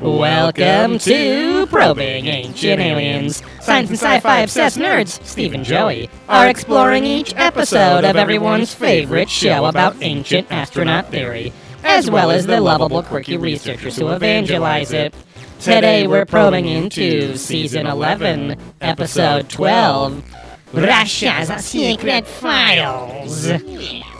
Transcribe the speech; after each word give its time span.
Welcome 0.00 0.98
to 1.00 1.66
Probing 1.66 2.24
Ancient 2.26 2.80
Aliens. 2.80 3.42
Science 3.60 3.90
and 3.90 3.98
sci-fi 3.98 4.38
obsessed 4.38 4.78
nerds, 4.78 5.22
Steve 5.26 5.52
and 5.52 5.62
Joey, 5.62 6.08
are 6.26 6.48
exploring 6.48 7.04
each 7.04 7.34
episode 7.36 8.04
of 8.04 8.16
everyone's 8.16 8.72
favorite 8.72 9.28
show 9.28 9.66
about 9.66 9.94
ancient 10.00 10.50
astronaut 10.50 11.10
theory, 11.10 11.52
as 11.84 12.10
well 12.10 12.30
as 12.30 12.46
the 12.46 12.62
lovable, 12.62 13.02
quirky 13.02 13.36
researchers 13.36 13.96
who 13.96 14.08
evangelize 14.08 14.94
it. 14.94 15.12
Today 15.60 16.06
we're 16.06 16.24
probing 16.24 16.64
into 16.64 17.36
Season 17.36 17.86
11, 17.86 18.56
Episode 18.80 19.50
12, 19.50 20.24
Russia's 20.72 21.62
Secret 21.62 22.26
Files. 22.26 23.46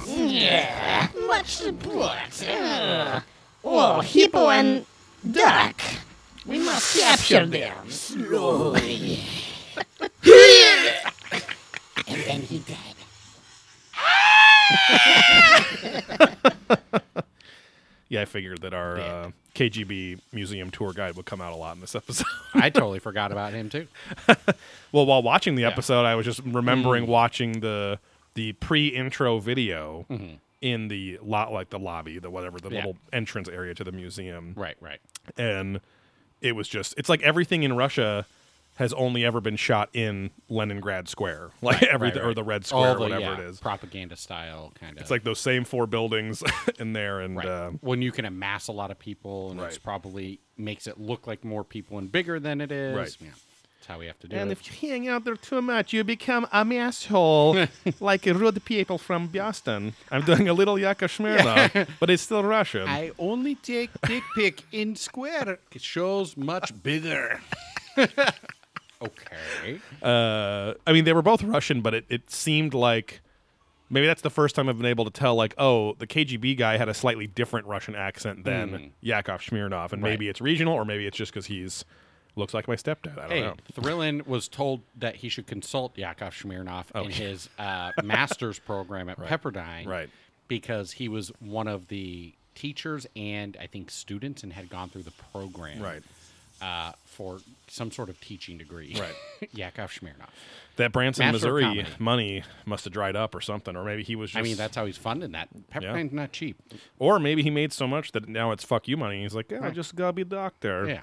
Yeah, 0.06 1.08
much 1.26 1.46
support. 1.54 2.46
Uh, 2.46 3.20
oh, 3.64 4.02
hippo 4.02 4.50
and 4.50 4.84
duck. 5.28 5.80
We 6.46 6.58
must 6.58 6.98
capture 6.98 7.46
them 7.46 7.90
slowly. 7.90 9.20
and 12.08 12.20
then 12.26 12.40
he 12.42 12.58
died. 12.60 12.94
Yeah, 18.12 18.22
I 18.22 18.24
figured 18.24 18.62
that 18.62 18.74
our 18.74 18.98
uh, 18.98 19.30
KGB 19.54 20.18
museum 20.32 20.72
tour 20.72 20.92
guide 20.92 21.14
would 21.14 21.26
come 21.26 21.40
out 21.40 21.52
a 21.52 21.56
lot 21.56 21.76
in 21.76 21.80
this 21.80 21.94
episode. 21.94 22.26
I 22.54 22.68
totally 22.68 22.98
forgot 22.98 23.30
about 23.30 23.52
him 23.52 23.70
too. 23.70 23.86
well, 24.90 25.06
while 25.06 25.22
watching 25.22 25.54
the 25.54 25.62
episode, 25.64 26.04
I 26.04 26.16
was 26.16 26.26
just 26.26 26.40
remembering 26.44 27.04
Mm. 27.04 27.08
watching 27.08 27.52
the 27.60 28.00
the 28.34 28.52
pre-intro 28.54 29.38
video 29.38 30.06
Mm-hmm. 30.10 30.34
in 30.60 30.88
the 30.88 31.20
lot, 31.22 31.52
like 31.52 31.70
the 31.70 31.78
lobby, 31.78 32.18
the 32.18 32.30
whatever, 32.30 32.58
the 32.58 32.70
Yeah. 32.70 32.76
little 32.78 32.96
entrance 33.12 33.48
area 33.48 33.74
to 33.74 33.84
the 33.84 33.92
museum, 33.92 34.54
Right, 34.56 34.76
right. 34.80 34.98
And 35.36 35.80
it 36.40 36.52
was 36.56 36.68
just 36.68 36.94
it's 36.96 37.08
like 37.08 37.22
everything 37.22 37.62
in 37.62 37.76
Russia 37.76 38.26
has 38.76 38.94
only 38.94 39.26
ever 39.26 39.42
been 39.42 39.56
shot 39.56 39.90
in 39.92 40.30
Leningrad 40.48 41.06
Square, 41.06 41.50
like 41.62 41.82
everything 41.82 42.20
right, 42.20 42.24
right. 42.24 42.30
or 42.30 42.34
the 42.34 42.42
Red 42.42 42.64
Square, 42.64 42.94
the 42.94 43.00
whatever 43.00 43.20
yeah, 43.20 43.34
it 43.34 43.40
is. 43.40 43.60
propaganda 43.60 44.16
style 44.16 44.72
kind 44.80 44.96
of. 44.96 45.02
It's 45.02 45.10
like 45.10 45.22
those 45.22 45.38
same 45.38 45.64
four 45.64 45.86
buildings 45.86 46.42
in 46.78 46.92
there, 46.94 47.20
and 47.20 47.36
right. 47.36 47.46
uh, 47.46 47.70
when 47.80 48.00
you 48.00 48.10
can 48.10 48.24
amass 48.24 48.68
a 48.68 48.72
lot 48.72 48.90
of 48.90 48.98
people, 48.98 49.50
and 49.50 49.60
it's 49.60 49.78
probably 49.78 50.40
makes 50.56 50.86
it 50.86 50.98
look 50.98 51.26
like 51.26 51.44
more 51.44 51.64
people 51.64 51.98
and 51.98 52.10
bigger 52.10 52.40
than 52.40 52.60
it 52.60 52.72
is. 52.72 52.96
Right. 52.96 53.16
Yeah, 53.20 53.30
that's 53.80 53.86
how 53.88 53.98
we 53.98 54.06
have 54.06 54.18
to 54.20 54.28
do 54.28 54.36
And 54.36 54.50
it. 54.50 54.58
if 54.58 54.82
you 54.82 54.88
hang 54.90 55.08
out 55.08 55.24
there 55.24 55.36
too 55.36 55.62
much, 55.62 55.94
you 55.94 56.04
become 56.04 56.46
a 56.52 56.76
asshole, 56.76 57.66
like 58.00 58.26
a 58.26 58.34
rude 58.34 58.62
people 58.66 58.98
from 58.98 59.28
Boston. 59.28 59.94
I'm 60.10 60.20
doing 60.22 60.48
a 60.50 60.52
little 60.52 60.74
Yakashmirna, 60.76 61.88
but 61.98 62.10
it's 62.10 62.22
still 62.22 62.44
Russian. 62.44 62.86
I 62.86 63.12
only 63.18 63.54
take 63.54 63.88
dick 64.06 64.22
pic 64.34 64.64
in 64.70 64.96
square. 64.96 65.58
It 65.72 65.80
shows 65.80 66.36
much 66.36 66.74
bigger. 66.82 67.40
okay. 69.02 69.80
uh, 70.02 70.74
I 70.86 70.92
mean, 70.92 71.04
they 71.04 71.12
were 71.14 71.22
both 71.22 71.42
Russian, 71.42 71.80
but 71.80 71.94
it, 71.94 72.04
it 72.10 72.30
seemed 72.30 72.74
like 72.74 73.20
maybe 73.88 74.06
that's 74.06 74.22
the 74.22 74.30
first 74.30 74.54
time 74.54 74.68
I've 74.68 74.76
been 74.76 74.86
able 74.86 75.04
to 75.06 75.10
tell, 75.10 75.34
like, 75.36 75.54
oh, 75.58 75.94
the 75.94 76.06
KGB 76.06 76.56
guy 76.58 76.76
had 76.76 76.88
a 76.88 76.94
slightly 76.94 77.26
different 77.26 77.66
Russian 77.66 77.94
accent 77.94 78.44
than 78.44 78.70
Mm. 78.70 78.90
Yakov 79.00 79.40
Smirnoff, 79.40 79.92
and 79.92 80.02
Right. 80.02 80.10
maybe 80.10 80.28
it's 80.28 80.40
regional, 80.40 80.74
or 80.74 80.84
maybe 80.84 81.06
it's 81.06 81.16
just 81.16 81.32
because 81.32 81.46
he's 81.46 81.84
looks 82.40 82.52
like 82.54 82.66
my 82.66 82.74
stepdad. 82.74 83.16
I 83.18 83.20
don't 83.22 83.30
Hey, 83.30 83.40
know. 83.42 83.54
Thrillin 83.74 84.26
was 84.26 84.48
told 84.48 84.80
that 84.98 85.16
he 85.16 85.28
should 85.28 85.46
consult 85.46 85.96
Yakov 85.96 86.34
Smirnoff 86.34 86.86
Oh, 86.94 87.04
in 87.04 87.10
his 87.12 87.48
uh, 87.58 87.92
master's 88.02 88.58
program 88.58 89.08
at 89.08 89.18
Pepperdine. 89.18 89.86
Right. 89.86 90.10
Because 90.48 90.92
he 90.92 91.08
was 91.08 91.30
one 91.38 91.68
of 91.68 91.86
the 91.88 92.32
teachers 92.56 93.06
and 93.14 93.56
I 93.60 93.66
think 93.68 93.90
students 93.90 94.42
and 94.42 94.52
had 94.52 94.68
gone 94.68 94.88
through 94.88 95.04
the 95.04 95.12
program. 95.32 95.80
Right. 95.80 96.02
Uh, 96.60 96.92
for 97.06 97.38
some 97.68 97.90
sort 97.90 98.10
of 98.10 98.20
teaching 98.20 98.58
degree. 98.58 98.94
Right. 98.98 99.48
Yakov 99.54 99.92
Smirnoff. 99.92 100.28
That 100.76 100.92
Branson, 100.92 101.24
Master 101.24 101.32
Missouri 101.52 101.86
money 101.98 102.42
must 102.66 102.84
have 102.84 102.92
dried 102.92 103.16
up 103.16 103.34
or 103.34 103.40
something, 103.40 103.74
or 103.76 103.84
maybe 103.84 104.02
he 104.02 104.14
was 104.14 104.30
just. 104.30 104.38
I 104.38 104.42
mean, 104.42 104.56
that's 104.56 104.76
how 104.76 104.84
he's 104.84 104.98
funding 104.98 105.32
that. 105.32 105.48
Pepperdine's 105.72 106.12
not 106.12 106.32
cheap. 106.32 106.56
Or 106.98 107.18
maybe 107.18 107.42
he 107.42 107.48
made 107.50 107.72
so 107.72 107.86
much 107.86 108.12
that 108.12 108.28
now 108.28 108.50
it's 108.52 108.62
fuck 108.62 108.88
you 108.88 108.96
money. 108.98 109.22
He's 109.22 109.34
like, 109.34 109.50
yeah, 109.50 109.64
I 109.66 109.70
just 109.70 109.94
gotta 109.94 110.12
be 110.12 110.22
a 110.22 110.26
doctor. 110.26 110.86
Yeah. 110.86 111.00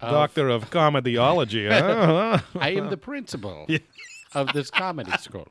Doctor 0.00 0.48
of 0.48 0.70
comedyology. 0.70 1.68
huh? 1.70 2.38
I 2.60 2.70
am 2.70 2.90
the 2.90 2.96
principal 2.96 3.66
of 4.34 4.52
this 4.52 4.70
comedy 4.70 5.12
school. 5.18 5.48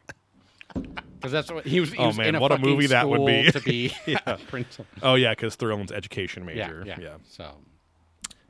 Because 0.74 1.32
that's 1.32 1.52
what 1.52 1.66
he 1.66 1.80
was. 1.80 1.92
He 1.92 1.98
Oh, 1.98 2.08
was 2.08 2.18
man, 2.18 2.28
in 2.28 2.36
a 2.36 2.40
what 2.40 2.52
a 2.52 2.56
fucking 2.58 2.70
movie 2.70 2.88
that 2.88 3.10
would 3.10 3.18
school 3.18 3.26
be. 3.26 3.52
to 3.52 3.60
be 3.62 3.94
a 4.26 4.38
principal. 4.38 4.86
oh 5.04 5.16
yeah, 5.16 5.32
because 5.32 5.56
Thrillin's 5.56 5.92
education 5.92 6.46
major. 6.46 6.84
yeah, 6.86 6.98
yeah. 7.00 7.16
So 7.28 7.56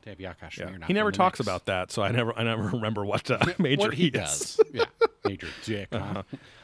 to 0.03 0.09
have 0.09 0.17
Yakash 0.19 0.57
Yeah. 0.57 0.85
He 0.85 0.93
never 0.93 1.11
talks 1.11 1.39
about 1.39 1.65
that, 1.65 1.91
so 1.91 2.01
I 2.03 2.11
never, 2.11 2.37
I 2.37 2.43
never 2.43 2.63
remember 2.69 3.03
what 3.05 3.29
uh, 3.31 3.39
major 3.57 3.81
what 3.87 3.93
he, 3.93 4.07
is. 4.07 4.11
does. 4.57 4.59
yeah, 4.73 4.85
major 5.25 5.47
dick. 5.65 5.87
huh? 5.91 6.23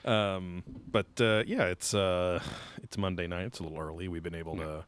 Um, 0.10 0.64
but 0.92 1.08
uh, 1.20 1.44
yeah, 1.48 1.64
it's 1.66 1.94
uh, 1.94 2.42
it's 2.84 2.98
Monday 2.98 3.26
night. 3.28 3.46
It's 3.46 3.60
a 3.60 3.64
little 3.64 3.80
early. 3.80 4.08
We've 4.08 4.22
been 4.24 4.36
able 4.36 4.58
to, 4.58 4.86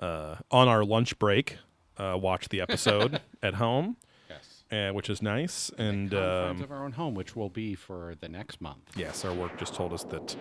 uh, 0.00 0.36
on 0.50 0.66
our 0.68 0.84
lunch 0.84 1.18
break, 1.18 1.58
uh, 1.98 2.16
watch 2.20 2.48
the 2.48 2.60
episode 2.60 3.20
at 3.42 3.54
home, 3.54 3.96
Yes. 4.30 4.62
uh, 4.70 4.92
which 4.92 5.10
is 5.10 5.20
nice. 5.22 5.70
And 5.78 6.10
Confines 6.10 6.58
um, 6.58 6.62
of 6.64 6.70
our 6.72 6.84
own 6.84 6.92
home, 6.92 7.14
which 7.14 7.34
will 7.36 7.48
be 7.48 7.74
for 7.74 8.14
the 8.20 8.28
next 8.28 8.60
month. 8.60 8.78
yes, 8.96 9.24
our 9.24 9.32
work 9.34 9.58
just 9.58 9.74
told 9.74 9.92
us 9.92 10.04
that 10.04 10.36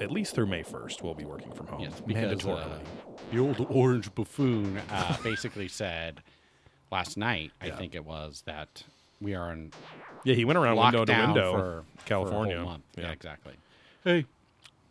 at 0.00 0.10
least 0.10 0.34
through 0.34 0.46
May 0.46 0.62
first, 0.62 1.02
we'll 1.02 1.14
be 1.14 1.24
working 1.24 1.52
from 1.52 1.66
home 1.66 1.80
Yes, 1.80 2.00
because 2.06 2.46
uh, 2.46 2.78
the 3.32 3.38
old 3.38 3.66
orange 3.70 4.14
buffoon 4.14 4.80
uh, 4.90 5.16
basically 5.22 5.68
said 5.68 6.22
last 6.90 7.16
night, 7.16 7.52
I 7.60 7.70
think 7.70 7.94
it 7.94 8.04
was, 8.04 8.42
that 8.46 8.82
we 9.20 9.34
are 9.34 9.52
in 9.52 9.72
yeah, 10.24 10.34
he 10.34 10.44
went 10.44 10.58
around 10.58 10.76
window 10.76 11.04
to 11.04 11.12
lockdown 11.12 11.26
window, 11.26 11.52
for 11.52 11.58
for 11.58 11.68
a 11.68 11.72
whole 11.72 11.84
California. 12.06 12.62
month. 12.62 12.82
Yeah. 12.96 13.04
Yeah. 13.04 13.10
exactly. 13.12 13.54
Hey, 14.04 14.26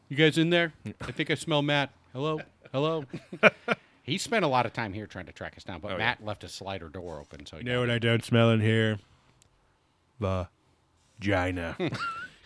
you 0.10 0.16
guys 0.18 0.38
in 0.38 0.50
there? 0.52 0.74
I 1.02 1.12
think 1.12 1.30
I 1.32 1.36
smell 1.36 1.62
Matt. 1.62 1.90
Hello, 2.14 2.40
hello. 2.72 3.04
he 4.08 4.18
spent 4.18 4.44
a 4.44 4.48
lot 4.48 4.66
of 4.66 4.74
time 4.74 4.94
here 4.94 5.06
trying 5.06 5.26
to 5.28 5.32
track 5.32 5.54
us 5.58 5.64
down, 5.64 5.80
but 5.82 5.90
Oh, 5.90 5.92
yeah. 5.92 5.98
Matt 6.00 6.26
left 6.26 6.42
his 6.42 6.52
slider 6.54 6.90
door 6.90 7.20
open, 7.20 7.46
so 7.46 7.58
he 7.58 7.64
You 7.64 7.70
know 7.70 7.82
what 7.82 7.90
I 7.92 8.00
don't 8.00 8.24
smell 8.26 8.50
in 8.50 8.62
here? 8.62 8.98
Vagina. 10.20 11.78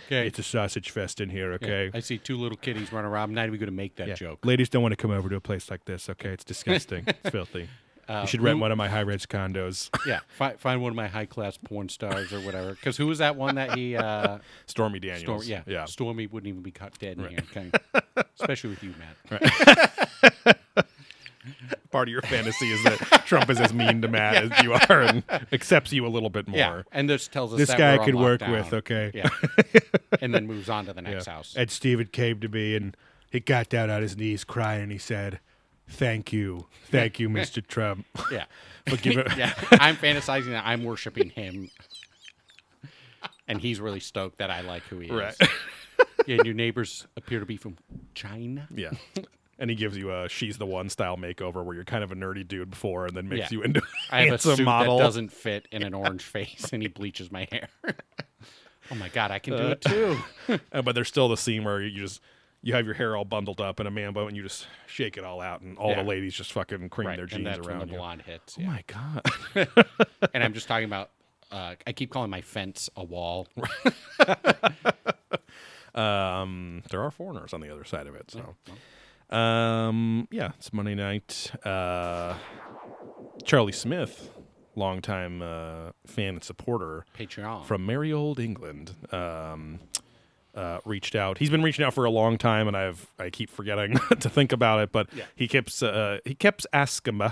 Okay. 0.08 0.26
it's 0.28 0.40
a 0.40 0.44
sausage 0.44 0.90
fest 0.90 1.22
in 1.22 1.30
here, 1.30 1.54
okay? 1.54 1.90
I 1.94 2.00
see 2.02 2.18
two 2.18 2.36
little 2.36 2.58
kitties 2.58 2.92
running 2.92 3.10
around. 3.10 3.30
I'm 3.30 3.36
not 3.36 3.46
even 3.46 3.60
going 3.60 3.68
to 3.68 3.72
make 3.72 3.96
that 3.98 4.08
Yeah. 4.10 4.14
joke. 4.16 4.46
Ladies 4.46 4.68
don't 4.68 4.82
want 4.82 4.92
to 4.92 4.98
come 4.98 5.12
over 5.12 5.30
to 5.30 5.36
a 5.38 5.40
place 5.40 5.70
like 5.72 5.86
this, 5.86 6.10
okay? 6.10 6.30
It's 6.32 6.44
disgusting. 6.44 7.06
it's 7.08 7.30
filthy. 7.30 7.70
you 8.10 8.28
should 8.28 8.42
rent 8.42 8.58
who- 8.58 8.62
one 8.62 8.72
of 8.74 8.78
my 8.80 8.90
high 8.90 9.02
res 9.02 9.26
condos. 9.28 9.90
Yeah, 10.08 10.20
find, 10.38 10.60
find 10.60 10.82
one 10.82 10.90
of 10.90 10.96
my 10.98 11.08
high 11.08 11.28
class 11.28 11.56
porn 11.56 11.88
stars 11.88 12.34
or 12.34 12.42
whatever. 12.42 12.72
Because 12.74 12.98
who 12.98 13.08
was 13.08 13.20
that 13.20 13.38
one 13.38 13.56
that 13.56 13.78
he? 13.78 13.96
Uh, 13.96 14.40
Stormy 14.66 15.00
Daniels. 15.00 15.22
Storm, 15.22 15.42
yeah, 15.46 15.62
Yeah. 15.66 15.86
Stormy 15.86 16.26
wouldn't 16.28 16.50
even 16.50 16.64
be 16.64 16.72
caught 16.72 16.98
dead 17.00 17.18
in 17.20 17.30
here, 17.30 17.72
of, 17.94 18.24
especially 18.38 18.72
with 18.72 18.84
you, 18.84 18.94
Matt. 19.32 20.58
Part 21.92 22.08
of 22.08 22.12
your 22.12 22.22
fantasy 22.22 22.72
is 22.72 22.84
that 22.84 23.24
Trump 23.26 23.50
is 23.50 23.60
as 23.60 23.74
mean 23.74 24.02
to 24.02 24.08
Matt 24.08 24.36
as 24.52 24.64
you 24.64 24.74
are 24.74 25.02
and 25.02 25.24
accepts 25.52 25.92
you 25.92 26.06
a 26.06 26.10
little 26.10 26.30
bit 26.30 26.48
more. 26.48 26.58
Yeah, 26.58 26.82
and 26.92 27.10
this 27.10 27.28
tells 27.28 27.52
us 27.54 27.58
This 27.60 27.70
that 27.70 27.78
guy 27.78 27.98
could 28.06 28.16
work 28.16 28.42
with, 28.42 28.72
okay? 28.74 29.12
Yeah, 29.14 29.30
and 30.22 30.34
then 30.34 30.46
moves 30.48 30.70
on 30.70 30.86
to 30.86 30.94
the 30.94 31.02
next 31.02 31.28
Yeah. 31.28 31.34
house. 31.34 31.54
Ed 31.58 31.72
Steven 31.72 32.08
came 32.08 32.40
to 32.42 32.48
me 32.48 32.76
and 32.76 32.96
he 33.32 33.40
got 33.40 33.70
down 33.70 33.90
on 33.90 34.02
his 34.02 34.16
knees 34.18 34.44
crying 34.44 34.84
and 34.84 34.92
he 34.92 34.98
said, 34.98 35.40
Thank 35.88 36.32
you. 36.32 36.68
Thank 36.90 37.20
you, 37.20 37.28
Mr. 37.30 37.66
Trump. 37.66 38.06
Yeah, 38.32 38.46
For 38.88 38.96
giving- 38.98 39.26
yeah. 39.38 39.54
I'm 39.72 39.96
fantasizing 39.98 40.52
that 40.52 40.64
I'm 40.66 40.84
worshiping 40.86 41.32
him, 41.32 41.70
and 43.48 43.60
he's 43.60 43.82
really 43.82 44.00
stoked 44.00 44.38
that 44.38 44.50
I 44.50 44.62
like 44.62 44.84
who 44.84 45.00
he 45.00 45.08
is. 45.10 45.12
Right. 45.12 45.36
Yeah, 46.28 46.38
and 46.38 46.46
your 46.46 46.54
neighbors 46.56 47.08
appear 47.18 47.40
to 47.40 47.46
be 47.46 47.58
from 47.58 47.78
China. 48.16 48.68
Yeah. 48.74 48.92
And 49.60 49.70
he 49.70 49.76
gives 49.76 49.96
you 49.96 50.12
a 50.12 50.28
she's 50.28 50.58
the 50.58 50.66
one 50.66 50.90
style 50.90 51.18
makeover 51.18 51.64
where 51.64 51.76
you're 51.76 51.84
kind 51.84 52.04
of 52.04 52.12
a 52.12 52.16
nerdy 52.16 52.48
dude 52.48 52.72
before 52.72 53.06
and 53.06 53.16
then 53.16 53.30
makes 53.30 53.52
Yeah. 53.52 53.58
you 53.60 53.64
into 53.64 53.80
a 53.82 53.84
I 54.16 54.26
have 54.26 54.34
a 54.34 54.38
suit 54.40 54.62
model. 54.62 54.98
that 54.98 55.04
doesn't 55.04 55.32
fit 55.32 55.68
in 55.72 55.84
an 55.84 55.94
orange 55.94 56.24
face, 56.24 56.70
and 56.74 56.82
he 56.82 56.88
bleaches 56.88 57.32
my 57.32 57.48
hair. 57.52 57.68
oh 58.92 58.96
my 58.96 59.10
god, 59.10 59.30
I 59.32 59.38
can 59.40 59.56
do 59.58 59.68
it 59.68 59.82
too. 59.82 60.18
Uh, 60.74 60.82
but 60.82 60.96
there's 60.96 61.08
still 61.10 61.30
the 61.30 61.38
scene 61.38 61.64
where 61.64 61.80
you 61.82 61.92
just 62.02 62.22
you 62.64 62.74
have 62.74 62.86
your 62.86 62.96
hair 62.96 63.16
all 63.16 63.26
bundled 63.26 63.62
up 63.62 63.80
in 63.80 63.86
a 63.88 63.92
man 63.92 64.14
boat 64.14 64.28
and 64.28 64.36
you 64.38 64.42
just 64.44 64.66
shake 64.88 65.18
it 65.18 65.24
all 65.24 65.42
out 65.42 65.62
and 65.62 65.78
all 65.78 65.90
Yeah. 65.92 66.02
the 66.04 66.10
ladies 66.10 66.34
just 66.34 66.52
fucking 66.54 66.90
cream 66.90 67.08
Right, 67.10 67.16
their 67.18 67.24
and 67.26 67.32
jeans 67.32 67.46
that's 67.46 67.60
when 67.60 67.70
around 67.76 67.88
the 67.88 67.94
you. 67.94 67.98
blonde 68.00 68.22
hits. 68.24 68.58
Oh 68.60 68.64
my 68.64 68.84
god. 68.88 69.22
and 70.34 70.44
I'm 70.44 70.54
just 70.54 70.68
talking 70.68 70.86
about. 70.86 71.12
Uh, 71.52 71.76
I 71.86 71.92
keep 71.92 72.10
calling 72.12 72.30
my 72.32 72.42
fence 72.42 72.90
a 72.96 73.04
wall. 73.04 73.48
Um, 75.94 76.84
there 76.90 77.02
are 77.02 77.12
foreigners 77.12 77.54
on 77.54 77.60
the 77.62 77.70
other 77.70 77.84
side 77.84 78.08
of 78.08 78.16
it. 78.16 78.32
So, 78.32 78.56
um, 79.32 80.28
yeah, 80.32 80.52
it's 80.58 80.74
Monday 80.74 80.96
night. 80.96 81.52
Uh, 81.66 82.36
Charlie 83.44 83.72
Smith, 83.72 84.30
longtime 84.76 85.42
uh, 85.42 85.92
fan 86.06 86.36
and 86.36 86.44
supporter 86.44 87.06
Patreon. 87.18 87.66
from 87.66 87.86
merry 87.86 88.12
old 88.14 88.40
England, 88.40 88.96
um, 89.12 89.80
uh, 90.54 90.80
reached 90.86 91.16
out. 91.16 91.38
He's 91.38 91.50
been 91.50 91.64
reaching 91.64 91.86
out 91.86 91.94
for 91.94 92.06
a 92.06 92.10
long 92.12 92.38
time, 92.38 92.68
and 92.68 92.76
I've 92.76 93.08
I 93.18 93.30
keep 93.30 93.50
forgetting 93.50 93.98
to 94.20 94.30
think 94.30 94.52
about 94.52 94.82
it. 94.82 94.92
But 94.92 95.08
Yeah. 95.16 95.26
he 95.36 95.48
keeps 95.48 95.82
uh, 95.82 96.20
he 96.26 96.36
keeps 96.36 96.66
asking 96.74 97.18
me 97.18 97.28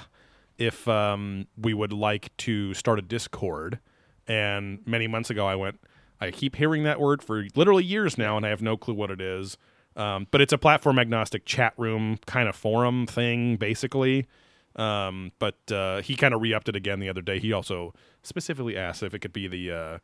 if 0.57 0.87
um, 0.87 1.47
we 1.57 1.73
would 1.73 1.93
like 1.93 2.35
to 2.37 2.73
start 2.73 2.99
a 2.99 3.01
Discord. 3.01 3.79
And 4.27 4.79
many 4.85 5.07
months 5.07 5.29
ago, 5.31 5.47
I 5.47 5.55
went, 5.55 5.79
I 6.21 6.29
keep 6.31 6.55
hearing 6.55 6.83
that 6.83 6.99
word 6.99 7.23
for 7.23 7.47
literally 7.55 7.83
years 7.83 8.15
now, 8.17 8.37
and 8.37 8.45
I 8.45 8.49
have 8.49 8.61
no 8.61 8.77
clue 8.77 8.93
what 8.93 9.09
it 9.09 9.19
is. 9.21 9.57
Um, 9.95 10.27
but 10.31 10.41
it's 10.41 10.53
a 10.53 10.57
platform 10.57 10.99
agnostic 10.99 11.45
chat 11.45 11.73
room 11.77 12.19
kind 12.25 12.47
of 12.47 12.55
forum 12.55 13.05
thing, 13.05 13.57
basically. 13.57 14.27
Um, 14.75 15.31
but 15.39 15.57
uh, 15.71 16.01
he 16.01 16.15
kind 16.15 16.33
of 16.33 16.41
re 16.41 16.53
upped 16.53 16.69
it 16.69 16.75
again 16.75 16.99
the 16.99 17.09
other 17.09 17.21
day. 17.21 17.39
He 17.39 17.51
also 17.51 17.93
specifically 18.23 18.77
asked 18.77 19.03
if 19.03 19.13
it 19.13 19.19
could 19.19 19.33
be 19.33 19.47
the 19.47 19.71
uh, 19.71 19.97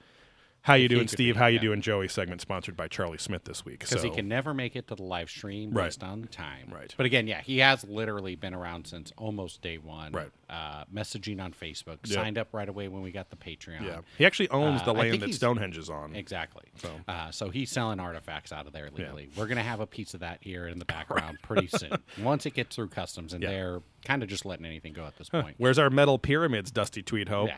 How 0.65 0.73
You 0.73 0.87
Doing, 0.89 1.07
Steve? 1.07 1.35
How 1.35 1.45
You 1.45 1.55
yeah. 1.57 1.61
Doing, 1.61 1.81
Joey 1.81 2.07
segment 2.07 2.41
sponsored 2.41 2.75
by 2.75 2.87
Charlie 2.87 3.19
Smith 3.19 3.43
this 3.43 3.63
week. 3.63 3.79
because 3.81 4.01
so, 4.01 4.01
he 4.01 4.09
can 4.09 4.27
never 4.27 4.51
make 4.51 4.75
it 4.75 4.87
to 4.87 4.95
the 4.95 5.03
live 5.03 5.29
stream 5.29 5.69
Right. 5.71 5.85
based 5.85 6.03
on 6.03 6.23
time. 6.23 6.71
Right. 6.73 6.91
But 6.97 7.05
again, 7.05 7.27
yeah, 7.27 7.41
he 7.41 7.59
has 7.59 7.83
literally 7.83 8.35
been 8.35 8.55
around 8.55 8.87
since 8.87 9.13
almost 9.15 9.61
day 9.61 9.77
one. 9.77 10.11
Right. 10.11 10.31
Uh, 10.49 10.85
messaging 10.91 11.39
on 11.39 11.53
Facebook, 11.53 11.97
Yep. 12.05 12.07
signed 12.15 12.37
up 12.39 12.47
right 12.51 12.67
away 12.67 12.87
when 12.87 13.03
we 13.03 13.11
got 13.11 13.29
the 13.29 13.35
Patreon. 13.35 13.83
Yeah, 13.85 13.99
he 14.17 14.25
actually 14.25 14.49
owns 14.49 14.81
Uh, 14.81 14.85
the 14.85 14.93
land 14.93 15.21
that 15.21 15.33
Stonehenge 15.35 15.77
is 15.77 15.89
on. 15.89 16.15
Exactly. 16.15 16.63
So- 16.77 16.99
uh, 17.07 17.29
so 17.29 17.49
he's 17.49 17.69
selling 17.69 17.99
artifacts 17.99 18.51
out 18.51 18.65
of 18.65 18.73
there 18.73 18.89
legally. 18.91 19.29
We're 19.35 19.47
gonna 19.47 19.61
have 19.61 19.81
a 19.81 19.87
piece 19.87 20.15
of 20.15 20.21
that 20.21 20.39
here 20.41 20.67
in 20.67 20.79
the 20.79 20.85
background 20.95 21.37
pretty 21.43 21.67
soon. 21.67 21.91
Once 22.19 22.47
it 22.47 22.55
gets 22.55 22.75
through 22.75 22.89
customs, 22.89 23.33
and 23.33 23.43
Yeah. 23.43 23.49
they're 23.51 23.81
kind 24.03 24.23
of 24.23 24.29
just 24.29 24.45
letting 24.45 24.65
anything 24.65 24.93
go 24.93 25.05
at 25.05 25.15
this 25.17 25.29
point. 25.29 25.55
Where's 25.59 25.77
our 25.77 25.91
metal 25.91 26.17
pyramids, 26.17 26.71
Dusty 26.71 27.03
Tweed 27.03 27.29
Hope? 27.29 27.49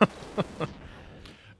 Yeah. 0.00 0.06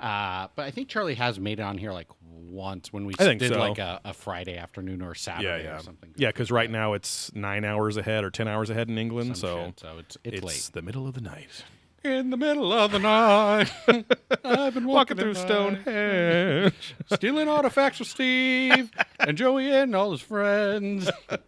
uh, 0.00 0.48
but 0.54 0.64
I 0.66 0.70
think 0.70 0.88
Charlie 0.88 1.14
has 1.14 1.38
made 1.38 1.60
it 1.60 1.62
on 1.62 1.78
here 1.78 1.92
like 1.92 2.08
once 2.22 2.92
when 2.92 3.04
we 3.04 3.14
did 3.14 3.40
so. 3.52 3.58
like 3.58 3.78
a, 3.78 4.00
a 4.04 4.12
Friday 4.12 4.56
afternoon 4.56 5.02
or 5.02 5.14
Saturday 5.14 5.64
yeah, 5.64 5.70
yeah. 5.70 5.76
or 5.78 5.82
something. 5.82 6.10
Yeah, 6.16 6.28
because 6.28 6.50
right 6.50 6.70
now 6.70 6.94
it's 6.94 7.34
nine 7.34 7.64
hours 7.64 7.96
ahead 7.96 8.24
or 8.24 8.30
ten 8.30 8.48
hours 8.48 8.70
ahead 8.70 8.88
in 8.88 8.98
England, 8.98 9.36
Some 9.36 9.48
so 9.48 9.64
shit, 9.66 9.80
so 9.80 9.98
it's 9.98 10.16
it's, 10.24 10.36
it's 10.36 10.44
late. 10.44 10.70
the 10.72 10.82
middle 10.82 11.06
of 11.06 11.14
the 11.14 11.20
night. 11.20 11.64
In 12.04 12.30
the 12.30 12.36
middle 12.36 12.72
of 12.72 12.92
the 12.92 13.00
night, 13.00 13.70
I've 14.44 14.74
been 14.74 14.86
Walking 14.86 15.16
through 15.16 15.30
in 15.30 15.34
the 15.34 15.40
night, 15.40 15.82
Stonehenge. 15.84 16.94
stealing 17.12 17.48
artifacts 17.48 17.98
from 17.98 18.06
Steve 18.06 18.90
and 19.18 19.36
Joey 19.36 19.70
and 19.72 19.96
all 19.96 20.12
his 20.12 20.20
friends. 20.20 21.10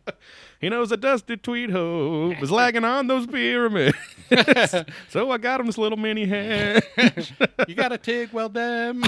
he 0.61 0.69
knows 0.69 0.93
a 0.93 0.97
Dusty 0.97 1.37
Tweed 1.37 1.71
Hope 1.71 2.43
is 2.43 2.51
lagging 2.51 2.85
on 2.85 3.07
those 3.07 3.27
pyramids. 3.27 3.97
so 5.09 5.31
I 5.31 5.39
got 5.39 5.61
him 5.61 5.67
this 5.67 5.79
little 5.79 5.99
mini 5.99 6.27
hand. 6.27 6.83
You 7.69 7.75
got 7.75 7.93
a 7.93 7.99
TIG? 7.99 8.33
Well, 8.33 8.49
them. 8.49 9.05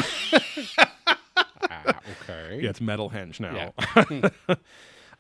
Ah, 1.71 2.01
okay. 2.23 2.61
yeah, 2.63 2.71
it's 2.71 2.81
metal 2.81 3.11
henge 3.11 3.41
now. 3.41 3.73
Yeah. 4.49 4.55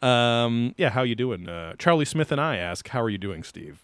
Um, 0.02 0.74
yeah, 0.76 0.90
how 0.90 1.02
you 1.02 1.14
doing? 1.14 1.48
Uh, 1.48 1.74
Charlie 1.78 2.04
Smith 2.04 2.32
and 2.32 2.40
I 2.40 2.56
ask, 2.56 2.88
how 2.88 3.00
are 3.00 3.08
you 3.08 3.18
doing, 3.18 3.44
Steve? 3.44 3.80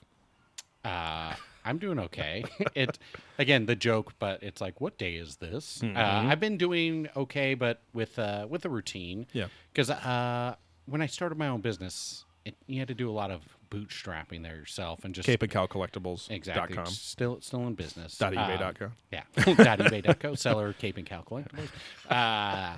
Uh, 0.85 1.35
I'm 1.65 1.79
doing 1.79 1.99
okay. 2.01 2.45
it 2.75 2.99
again 3.39 3.67
the 3.67 3.77
joke, 3.77 4.15
but 4.19 4.43
it's 4.43 4.61
like, 4.61 4.81
what 4.81 4.99
day 4.99 5.15
is 5.15 5.37
this? 5.37 5.81
Mm-hmm. 5.83 5.97
Uh, 5.97 6.31
I've 6.31 6.41
been 6.41 6.57
doing 6.57 7.09
okay, 7.17 7.55
but 7.55 7.83
with 7.93 8.19
uh, 8.19 8.47
with 8.49 8.65
a 8.65 8.69
routine. 8.69 9.27
Yeah. 9.33 9.47
Because 9.73 9.91
uh, 9.91 10.57
when 10.87 11.03
I 11.03 11.07
started 11.07 11.39
my 11.39 11.49
own 11.49 11.61
business, 11.61 12.25
it, 12.45 12.57
you 12.67 12.79
had 12.79 12.89
to 12.89 12.95
do 12.95 13.11
a 13.11 13.13
lot 13.13 13.31
of 13.31 13.43
bootstrapping 13.71 14.43
there 14.43 14.57
yourself 14.57 15.05
and 15.05 15.15
just 15.15 15.27
Cape 15.27 15.43
and 15.43 15.51
Cow 15.53 15.67
Collectibles. 15.67 16.31
exactly 16.31 16.75
com. 16.77 16.87
still 16.87 17.41
still 17.41 17.67
in 17.67 17.75
business. 17.75 18.17
Dot 18.17 18.37
Um, 18.37 18.59
com. 18.59 18.93
Yeah. 19.13 19.23
dot 19.35 19.79
ebay.co, 19.81 20.35
seller, 20.35 20.73
Cape 20.73 20.97
and 20.97 21.07
Cal 21.07 21.23
Collectibles. 21.23 21.69
Uh, 22.09 22.77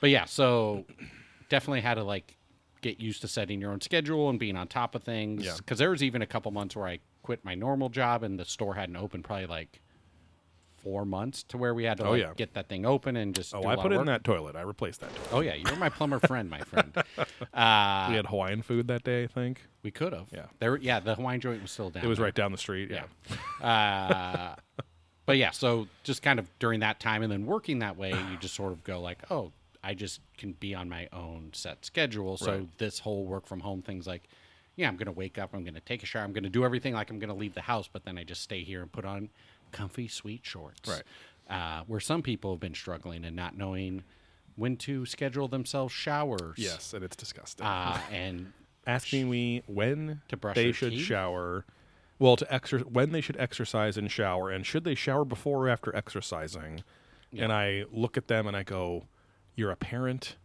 but 0.00 0.10
yeah, 0.10 0.24
so 0.26 0.84
definitely 1.48 1.80
had 1.80 1.94
to 1.94 2.04
like 2.04 2.36
get 2.80 3.00
used 3.00 3.22
to 3.22 3.28
setting 3.28 3.60
your 3.60 3.72
own 3.72 3.80
schedule 3.80 4.28
and 4.30 4.38
being 4.38 4.56
on 4.56 4.68
top 4.68 4.94
of 4.94 5.02
things. 5.02 5.44
Yeah. 5.44 5.54
Because 5.56 5.78
there 5.78 5.90
was 5.90 6.02
even 6.02 6.22
a 6.22 6.26
couple 6.26 6.50
months 6.52 6.76
where 6.76 6.86
I 6.86 6.98
quit 7.22 7.44
my 7.44 7.54
normal 7.54 7.88
job 7.88 8.22
and 8.22 8.38
the 8.38 8.44
store 8.44 8.74
hadn't 8.74 8.96
opened 8.96 9.24
probably 9.24 9.46
like 9.46 9.80
four 10.84 11.04
months 11.04 11.42
to 11.44 11.58
where 11.58 11.74
we 11.74 11.82
had 11.84 11.96
to 11.98 12.04
Oh, 12.06 12.10
like, 12.12 12.20
yeah. 12.20 12.32
get 12.36 12.54
that 12.54 12.68
thing 12.68 12.86
open 12.86 13.16
and 13.16 13.34
just 13.34 13.52
Oh, 13.54 13.66
I 13.66 13.74
put 13.74 13.90
it 13.92 13.96
in 13.96 14.06
that 14.06 14.22
toilet. 14.22 14.54
I 14.54 14.60
replaced 14.60 15.00
that 15.00 15.12
toilet. 15.16 15.28
Oh 15.32 15.40
yeah, 15.40 15.54
you're 15.54 15.74
my 15.76 15.88
plumber 15.88 16.20
friend, 16.20 16.48
my 16.48 16.60
friend. 16.60 16.92
Uh, 17.52 18.06
we 18.10 18.14
had 18.16 18.26
Hawaiian 18.26 18.62
food 18.62 18.86
that 18.88 19.02
day, 19.02 19.24
I 19.24 19.26
think. 19.26 19.62
we 19.82 19.90
could 19.90 20.12
have. 20.12 20.28
Yeah. 20.32 20.46
There. 20.60 20.76
Yeah, 20.76 21.00
the 21.00 21.14
Hawaiian 21.16 21.40
joint 21.40 21.62
was 21.62 21.70
still 21.72 21.90
down. 21.90 22.04
It 22.04 22.06
was 22.06 22.18
there. 22.18 22.26
right 22.26 22.34
down 22.34 22.52
the 22.52 22.58
street. 22.58 22.90
Yeah. 22.90 23.04
Uh, 23.66 24.54
but 25.26 25.36
yeah, 25.38 25.50
so 25.50 25.88
just 26.02 26.22
kind 26.22 26.38
of 26.38 26.48
during 26.58 26.80
that 26.80 27.00
time 27.00 27.22
and 27.22 27.32
then 27.32 27.46
working 27.46 27.78
that 27.80 27.96
way, 27.96 28.10
you 28.10 28.36
just 28.38 28.54
sort 28.54 28.72
of 28.72 28.84
go 28.84 29.00
like, 29.00 29.18
oh, 29.30 29.52
I 29.82 29.94
just 29.94 30.20
can 30.38 30.52
be 30.52 30.74
on 30.74 30.88
my 30.88 31.08
own 31.12 31.50
set 31.52 31.84
schedule. 31.84 32.36
So 32.36 32.52
Right. 32.52 32.78
this 32.78 32.98
whole 32.98 33.24
work 33.24 33.46
from 33.46 33.60
home 33.60 33.82
thing's 33.82 34.06
like, 34.06 34.22
yeah, 34.76 34.88
I'm 34.88 34.96
going 34.96 35.06
to 35.06 35.12
wake 35.12 35.38
up, 35.38 35.50
I'm 35.54 35.62
going 35.62 35.74
to 35.74 35.80
take 35.80 36.02
a 36.02 36.06
shower, 36.06 36.24
I'm 36.24 36.32
going 36.32 36.42
to 36.44 36.50
do 36.50 36.64
everything 36.64 36.94
like 36.94 37.08
I'm 37.10 37.20
going 37.20 37.28
to 37.28 37.34
leave 37.34 37.54
the 37.54 37.60
house, 37.60 37.88
but 37.92 38.04
then 38.04 38.18
I 38.18 38.24
just 38.24 38.42
stay 38.42 38.64
here 38.64 38.82
and 38.82 38.90
put 38.90 39.04
on 39.04 39.28
comfy, 39.74 40.08
sweet 40.08 40.40
shorts. 40.44 40.88
Right. 40.88 41.02
Uh, 41.48 41.82
where 41.86 42.00
some 42.00 42.22
people 42.22 42.52
have 42.52 42.60
been 42.60 42.74
struggling 42.74 43.24
and 43.24 43.36
not 43.36 43.56
knowing 43.56 44.02
when 44.56 44.76
to 44.78 45.04
schedule 45.04 45.46
themselves 45.48 45.92
showers. 45.92 46.56
Yes, 46.58 46.94
and 46.94 47.04
it's 47.04 47.16
disgusting. 47.16 47.66
Uh, 47.66 47.98
and 48.12 48.52
Asking 48.86 49.30
me 49.30 49.62
when 49.66 50.20
To 50.28 50.36
brush 50.36 50.54
they 50.56 50.70
should 50.72 50.90
teeth? 50.92 51.06
shower. 51.06 51.64
Well, 52.18 52.36
to 52.36 52.44
exer- 52.46 52.84
when 52.84 53.12
they 53.12 53.20
should 53.22 53.36
exercise 53.38 53.96
and 53.96 54.10
shower, 54.10 54.50
and 54.50 54.64
should 54.64 54.84
they 54.84 54.94
shower 54.94 55.24
before 55.24 55.66
or 55.66 55.68
after 55.70 55.94
exercising? 55.96 56.82
And 57.36 57.50
I 57.52 57.84
look 57.90 58.16
at 58.16 58.28
them 58.28 58.46
and 58.46 58.56
I 58.56 58.62
go, 58.62 59.06
"You're 59.56 59.70
a 59.72 59.76
parent. 59.76 60.36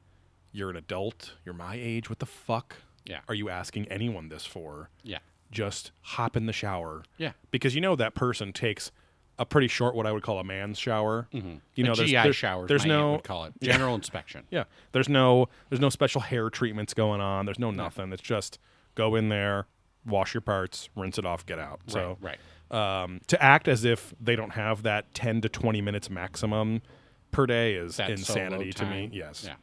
You're 0.52 0.70
an 0.72 0.76
adult. 0.78 1.34
You're 1.46 1.54
my 1.54 1.76
age. 1.80 2.10
What 2.10 2.18
the 2.20 2.26
fuck 2.26 2.78
Yeah. 3.06 3.20
are 3.28 3.36
you 3.36 3.50
asking 3.50 3.88
anyone 3.90 4.30
this 4.30 4.46
for? 4.46 4.90
yeah. 5.04 5.20
Just 5.52 5.92
hop 6.02 6.36
in 6.38 6.46
the 6.46 6.54
shower. 6.54 7.04
Yeah. 7.18 7.32
because 7.52 7.74
you 7.76 7.82
know 7.82 7.96
that 7.96 8.16
person 8.16 8.54
takes 8.54 8.92
a 9.40 9.46
pretty 9.46 9.70
short, 9.70 9.96
what 9.96 10.06
I 10.06 10.12
would 10.12 10.22
call 10.22 10.38
a 10.40 10.44
man's 10.44 10.78
shower. 10.78 11.28
Mm-hmm. 11.34 11.56
You 11.76 11.84
know, 11.86 11.94
a 11.94 11.96
there's, 11.96 12.10
GI 12.10 12.16
there's, 12.18 12.36
showers, 12.36 12.68
There's 12.68 12.86
no 12.86 13.14
would 13.14 13.24
call 13.24 13.46
it 13.46 13.54
general 13.62 13.96
inspection. 13.96 14.44
Yeah, 14.52 14.66
there's 14.92 15.10
no 15.10 15.48
there's 15.70 15.80
no 15.80 15.90
special 15.90 16.22
hair 16.22 16.50
treatments 16.50 16.94
going 16.94 17.22
on. 17.22 17.46
There's 17.46 17.60
no 17.60 17.72
nothing. 17.72 18.12
It's 18.14 18.22
just 18.22 18.60
go 18.96 19.16
in 19.16 19.30
there, 19.30 19.66
wash 20.06 20.34
your 20.34 20.42
parts, 20.42 20.90
rinse 20.96 21.18
it 21.18 21.26
off, 21.26 21.46
get 21.46 21.58
out. 21.60 21.80
So 21.88 22.18
right. 22.22 22.38
Um, 22.72 23.22
to 23.28 23.42
act 23.42 23.68
as 23.68 23.84
if 23.84 24.14
they 24.22 24.36
don't 24.36 24.52
have 24.52 24.84
that 24.84 25.12
10 25.16 25.42
to 25.42 25.50
20 25.50 25.82
minutes 25.82 26.10
maximum 26.10 26.84
per 27.32 27.48
day 27.48 27.74
is 27.74 27.98
That 27.98 28.12
insanity 28.12 28.74
to 28.74 28.86
me. 28.86 29.10
Yes. 29.12 29.44
Yeah. 29.48 29.56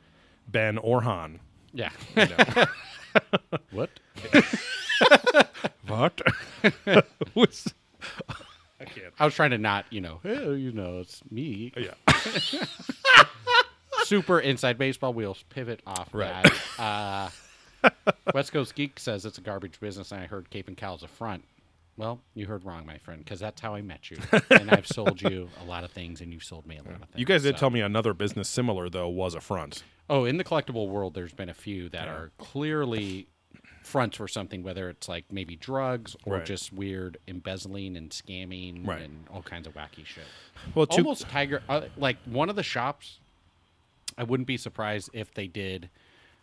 Ben 0.48 0.78
or 0.78 1.02
Han. 1.02 1.38
Yeah. 1.72 1.90
You 2.16 2.26
know. 2.26 2.64
what? 3.70 3.90
what? 5.86 6.20
Was- 7.34 7.74
I. 8.96 9.22
I 9.22 9.24
was 9.24 9.34
trying 9.34 9.50
to 9.50 9.58
not, 9.58 9.86
you 9.90 10.00
know, 10.00 10.20
"Oh, 10.24 10.52
you 10.52 10.72
know, 10.72 11.00
it's 11.00 11.22
me. 11.30 11.72
Yeah. 11.76 11.94
Super 14.04 14.38
inside 14.38 14.78
baseball 14.78 15.12
wheels 15.12 15.42
pivot 15.48 15.80
off 15.86 16.08
Right. 16.12 16.44
that. 16.78 17.32
Uh, 17.84 17.90
West 18.34 18.52
Coast 18.52 18.74
Geek 18.74 19.00
says 19.00 19.24
it's 19.26 19.38
a 19.38 19.40
garbage 19.40 19.80
business, 19.80 20.12
and 20.12 20.20
I 20.20 20.26
heard 20.26 20.48
Cape 20.50 20.68
and 20.68 20.76
Cal's 20.76 21.02
a 21.02 21.08
front. 21.08 21.44
Well, 21.96 22.20
you 22.34 22.46
heard 22.46 22.64
wrong, 22.64 22.84
my 22.84 22.98
friend, 22.98 23.24
because 23.24 23.40
that's 23.40 23.60
how 23.60 23.74
I 23.74 23.80
met 23.82 24.10
you, 24.10 24.18
and 24.50 24.70
I've 24.70 24.86
sold 24.86 25.22
you 25.22 25.48
a 25.62 25.64
lot 25.64 25.82
of 25.82 25.90
things, 25.90 26.20
and 26.20 26.30
you've 26.32 26.44
sold 26.44 26.66
me 26.66 26.76
a 26.76 26.82
lot 26.82 26.92
of 27.02 27.08
things. 27.08 27.14
You 27.18 27.24
guys 27.24 27.42
did 27.42 27.54
so- 27.56 27.60
tell 27.60 27.70
me 27.70 27.80
another 27.80 28.12
business 28.12 28.48
similar 28.48 28.88
though 28.90 29.08
was 29.08 29.34
a 29.34 29.40
front. 29.40 29.82
Oh, 30.08 30.24
in 30.24 30.36
the 30.36 30.44
collectible 30.44 30.88
world, 30.88 31.14
there's 31.14 31.32
been 31.32 31.48
a 31.48 31.54
few 31.54 31.88
that 31.88 32.06
are 32.06 32.30
clearly 32.38 33.28
fronts 33.86 34.16
for 34.16 34.26
something, 34.26 34.62
whether 34.62 34.88
it's 34.90 35.08
like 35.08 35.24
maybe 35.30 35.54
drugs 35.56 36.16
or 36.24 36.34
Right. 36.34 36.44
just 36.44 36.72
weird 36.72 37.18
embezzling 37.28 37.96
and 37.96 38.10
scamming 38.10 38.86
Right. 38.86 39.02
and 39.02 39.26
all 39.32 39.42
kinds 39.42 39.66
of 39.66 39.74
wacky 39.74 40.04
shit. 40.04 40.24
Well, 40.74 40.86
two, 40.86 41.02
Almost 41.02 41.28
Tiger, 41.28 41.62
uh, 41.68 41.82
like 41.96 42.16
one 42.24 42.50
of 42.50 42.56
the 42.56 42.62
shops, 42.62 43.18
I 44.18 44.24
wouldn't 44.24 44.46
be 44.48 44.56
surprised 44.56 45.10
if 45.12 45.32
they 45.32 45.46
did 45.46 45.88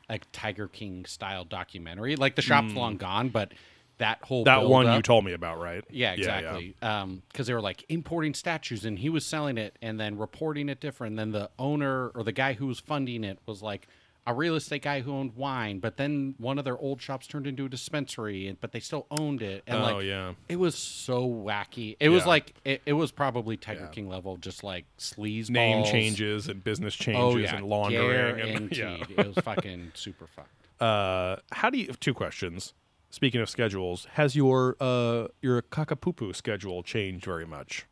a 0.10 0.20
Tiger 0.32 0.68
King 0.68 1.06
style 1.06 1.44
documentary. 1.44 2.16
Like 2.16 2.36
the 2.36 2.42
shop's 2.42 2.74
long 2.74 2.98
gone, 2.98 3.30
but 3.30 3.52
that 3.98 4.24
whole 4.24 4.44
that 4.46 4.64
one 4.66 4.92
you 4.94 5.02
told 5.02 5.26
me 5.26 5.34
about, 5.34 5.60
right? 5.60 5.84
yeah, 5.90 6.14
exactly. 6.14 6.76
Because 6.80 7.48
they 7.48 7.54
were 7.54 7.62
like 7.62 7.84
importing 7.90 8.34
statues, 8.34 8.86
and 8.86 9.00
he 9.00 9.10
was 9.10 9.26
selling 9.26 9.58
it 9.58 9.78
and 9.82 10.00
then 10.00 10.18
reporting 10.18 10.70
it 10.70 10.80
different. 10.80 11.12
And 11.12 11.20
then 11.20 11.32
the 11.32 11.50
owner 11.60 12.10
or 12.10 12.24
the 12.24 12.32
guy 12.32 12.54
who 12.54 12.68
was 12.68 12.80
funding 12.80 13.24
it 13.24 13.40
was 13.46 13.62
like 13.62 13.88
a 14.26 14.34
real 14.34 14.56
estate 14.56 14.82
guy 14.84 15.02
who 15.02 15.12
owned 15.14 15.36
wine, 15.36 15.80
but 15.80 15.98
then 15.98 16.36
one 16.38 16.58
of 16.58 16.64
their 16.66 16.78
old 16.78 17.02
shops 17.02 17.28
turned 17.28 17.46
into 17.46 17.66
a 17.66 17.70
dispensary, 17.70 18.48
and 18.48 18.60
but 18.62 18.72
they 18.72 18.80
still 18.80 19.06
owned 19.12 19.42
it. 19.42 19.64
And 19.68 19.78
Oh, 19.78 19.98
like, 19.98 20.06
yeah. 20.06 20.34
it 20.48 20.56
was 20.58 20.76
so 20.76 21.28
wacky. 21.28 21.98
It 22.00 22.10
was 22.10 22.26
like 22.26 22.54
it, 22.64 22.82
it 22.86 22.94
was 22.94 23.12
probably 23.12 23.58
Tiger 23.58 23.82
Yeah. 23.82 23.88
King 23.88 24.08
level, 24.08 24.38
just 24.38 24.64
like 24.64 24.86
sleaze 24.98 25.50
Name 25.50 25.80
balls. 25.82 25.92
changes 25.92 26.48
and 26.48 26.64
business 26.64 26.96
changes 26.96 27.22
Oh 27.22 27.38
yeah, 27.38 27.56
and 27.56 27.66
laundering. 27.66 28.40
And, 28.56 28.78
yeah. 28.78 29.04
It 29.10 29.28
was 29.36 29.44
fucking 29.44 29.92
super 29.94 30.28
fucked. 30.28 30.82
Uh, 30.82 31.38
how 31.52 31.70
do 31.70 31.78
you? 31.78 31.88
Two 32.00 32.14
questions. 32.14 32.74
Speaking 33.10 33.42
of 33.42 33.50
schedules, 33.50 34.08
has 34.14 34.36
your 34.36 34.76
uh 34.80 35.28
your 35.42 35.62
kakapupu 35.62 36.36
schedule 36.36 36.82
changed 36.82 37.26
very 37.26 37.46
much 37.46 37.86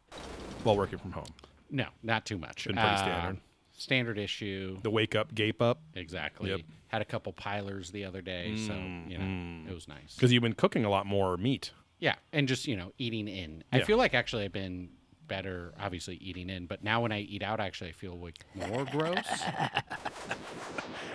while 0.63 0.75
working 0.77 0.97
from 0.97 1.11
home? 1.11 1.27
No, 1.69 1.85
not 2.03 2.25
too 2.25 2.37
much. 2.37 2.65
Been 2.67 2.75
pretty 2.75 2.89
Uh, 2.89 2.97
standard. 2.97 3.41
Standard 3.81 4.17
issue. 4.19 4.77
The 4.83 4.91
wake 4.91 5.15
up, 5.15 5.33
gape 5.33 5.61
up, 5.61 5.81
Exactly. 5.95 6.51
Yep. 6.51 6.61
Had 6.89 7.01
a 7.01 7.05
couple 7.05 7.33
pilers 7.33 7.89
the 7.91 8.05
other 8.05 8.21
day, 8.21 8.55
so 8.55 8.73
Mm, 8.73 9.09
you 9.09 9.17
know 9.17 9.71
it 9.71 9.73
was 9.73 9.87
nice. 9.87 10.15
because 10.15 10.31
you've 10.31 10.43
been 10.43 10.53
cooking 10.53 10.85
a 10.85 10.89
lot 10.89 11.05
more 11.05 11.37
meat. 11.37 11.71
Yeah, 11.99 12.15
and 12.33 12.47
just 12.47 12.67
you 12.67 12.75
know 12.75 12.91
eating 12.97 13.27
in. 13.27 13.63
I 13.71 13.81
feel 13.81 13.97
like 13.97 14.13
actually 14.13 14.43
I've 14.43 14.51
been 14.53 14.89
better, 15.27 15.73
obviously 15.79 16.15
eating 16.17 16.49
in, 16.49 16.65
but 16.65 16.83
now 16.83 17.01
when 17.01 17.11
I 17.11 17.21
eat 17.21 17.43
out, 17.43 17.59
actually 17.59 17.89
I 17.89 17.93
feel 17.93 18.17
like 18.19 18.37
more 18.55 18.85
gross. 18.85 19.25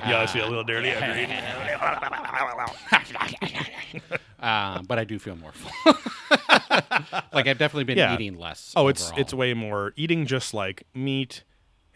Yeah, 0.07 0.21
I 0.21 0.27
feel 0.27 0.47
a 0.47 0.51
little 0.51 0.63
dirty 0.63 0.91
after 0.91 1.19
eating. 1.19 1.39
um, 4.41 4.85
but 4.87 4.99
I 4.99 5.05
do 5.05 5.19
feel 5.19 5.37
more 5.37 5.53
full. 5.53 5.95
like 7.33 7.47
I've 7.47 7.59
definitely 7.59 7.85
been 7.85 7.99
Yeah. 7.99 8.15
eating 8.15 8.39
less. 8.39 8.73
Oh, 8.77 8.89
it's 8.89 9.13
it's 9.17 9.33
way 9.35 9.55
more 9.55 9.93
eating 9.97 10.27
just 10.27 10.55
like 10.55 10.85
meat 10.95 11.45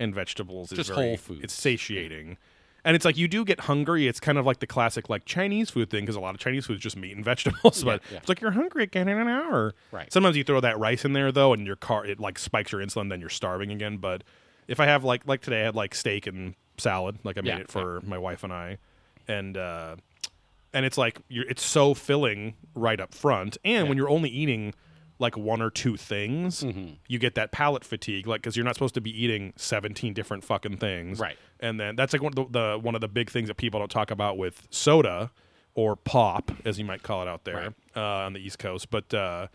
and 0.01 0.13
vegetables. 0.13 0.73
Is 0.73 0.77
Just 0.79 0.91
very, 0.91 1.09
whole 1.11 1.17
foods. 1.17 1.45
It's 1.45 1.55
satiating, 1.55 2.39
and 2.85 2.97
it's 2.97 3.05
like 3.05 3.17
you 3.17 3.29
do 3.29 3.45
get 3.45 3.61
hungry. 3.61 4.09
It's 4.09 4.19
kind 4.19 4.39
of 4.39 4.47
like 4.47 4.59
the 4.59 4.67
classic 4.67 5.09
like 5.09 5.25
Chinese 5.27 5.71
food 5.71 5.91
thing 5.91 6.01
because 6.03 6.17
a 6.17 6.21
lot 6.21 6.35
of 6.35 6.41
Chinese 6.41 6.67
food 6.67 6.77
is 6.79 6.81
just 6.83 6.97
meat 6.97 7.15
and 7.15 7.25
vegetables. 7.33 7.85
but 7.85 8.03
yeah. 8.11 8.19
it's 8.19 8.29
like 8.29 8.41
you're 8.41 8.51
hungry 8.51 8.83
again 8.83 9.07
in 9.09 9.19
an 9.19 9.29
hour. 9.29 9.75
Right. 9.93 10.13
Sometimes 10.13 10.37
you 10.37 10.43
throw 10.43 10.61
that 10.61 10.79
rice 10.79 11.05
in 11.05 11.13
there 11.13 11.31
though, 11.31 11.53
and 11.53 11.67
your 11.67 11.77
car 11.77 12.05
it 12.05 12.19
like 12.19 12.39
spikes 12.39 12.73
your 12.73 12.81
insulin. 12.81 13.09
Then 13.11 13.21
you're 13.21 13.29
starving 13.29 13.71
again. 13.71 13.99
But 13.99 14.25
if 14.67 14.81
I 14.81 14.87
have 14.87 15.05
like 15.05 15.27
like 15.29 15.43
today, 15.43 15.61
I 15.61 15.65
had 15.67 15.77
like 15.77 15.95
steak 15.95 16.27
and 16.27 16.55
salad. 16.79 17.19
Like 17.23 17.39
I 17.39 17.43
made 17.43 17.49
Yeah, 17.51 17.59
it 17.59 17.71
for 17.71 18.01
my 18.03 18.19
wife 18.19 18.43
and 18.43 18.53
I, 18.53 18.79
and. 19.29 19.57
uh 19.57 19.97
and 20.73 20.87
it's 20.87 20.97
like 20.97 21.19
you're 21.29 21.45
it's 21.49 21.65
so 21.65 21.95
filling 21.95 22.55
right 22.77 23.01
up 23.01 23.13
front 23.13 23.59
and 23.65 23.89
when 23.89 23.99
you're 23.99 24.09
only 24.09 24.31
eating 24.31 24.73
like 25.21 25.37
one 25.37 25.63
or 25.63 25.71
two 25.71 25.97
things 25.97 26.63
Mm-hmm. 26.65 26.95
you 27.09 27.19
get 27.19 27.35
that 27.37 27.53
palate 27.53 27.85
fatigue 27.85 28.27
like 28.27 28.41
because 28.43 28.57
you're 28.57 28.65
not 28.65 28.75
supposed 28.75 28.95
to 28.95 29.01
be 29.01 29.11
eating 29.25 29.53
17 29.57 30.13
different 30.15 30.43
fucking 30.45 30.79
things 30.79 31.21
Right. 31.21 31.37
and 31.61 31.79
then 31.79 31.95
that's 31.97 32.13
like 32.13 32.23
one 32.23 32.33
of 32.37 32.53
the, 32.53 32.59
the 32.75 32.79
one 32.79 32.95
of 32.95 33.01
the 33.01 33.09
big 33.09 33.31
things 33.31 33.49
that 33.49 33.57
people 33.57 33.79
don't 33.81 33.91
talk 33.91 34.11
about 34.11 34.37
with 34.39 34.67
soda 34.71 35.31
or 35.75 35.95
pop 35.95 36.51
as 36.65 36.79
you 36.79 36.85
might 36.85 37.03
call 37.03 37.23
it 37.23 37.29
out 37.29 37.45
there 37.45 37.75
uh, 37.95 38.01
on 38.01 38.33
the 38.33 38.41
east 38.41 38.59
coast 38.59 38.91
but 38.91 39.13
uh, 39.15 39.47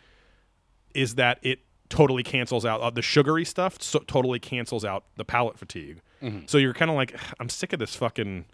is 0.93 1.15
that 1.15 1.39
it 1.41 1.59
totally 1.89 2.23
cancels 2.23 2.65
out 2.65 2.81
uh, 2.81 2.89
the 2.89 3.01
sugary 3.01 3.45
stuff 3.45 3.81
so 3.81 3.99
totally 3.99 4.39
cancels 4.39 4.85
out 4.85 5.03
the 5.17 5.25
palate 5.25 5.57
fatigue 5.57 5.99
Mm-hmm. 6.23 6.45
so 6.47 6.57
you're 6.57 6.73
kind 6.73 6.89
of 6.89 6.95
like 6.95 7.13
i'm 7.41 7.49
sick 7.49 7.73
of 7.73 7.77
this 7.79 7.93
fucking 7.95 8.45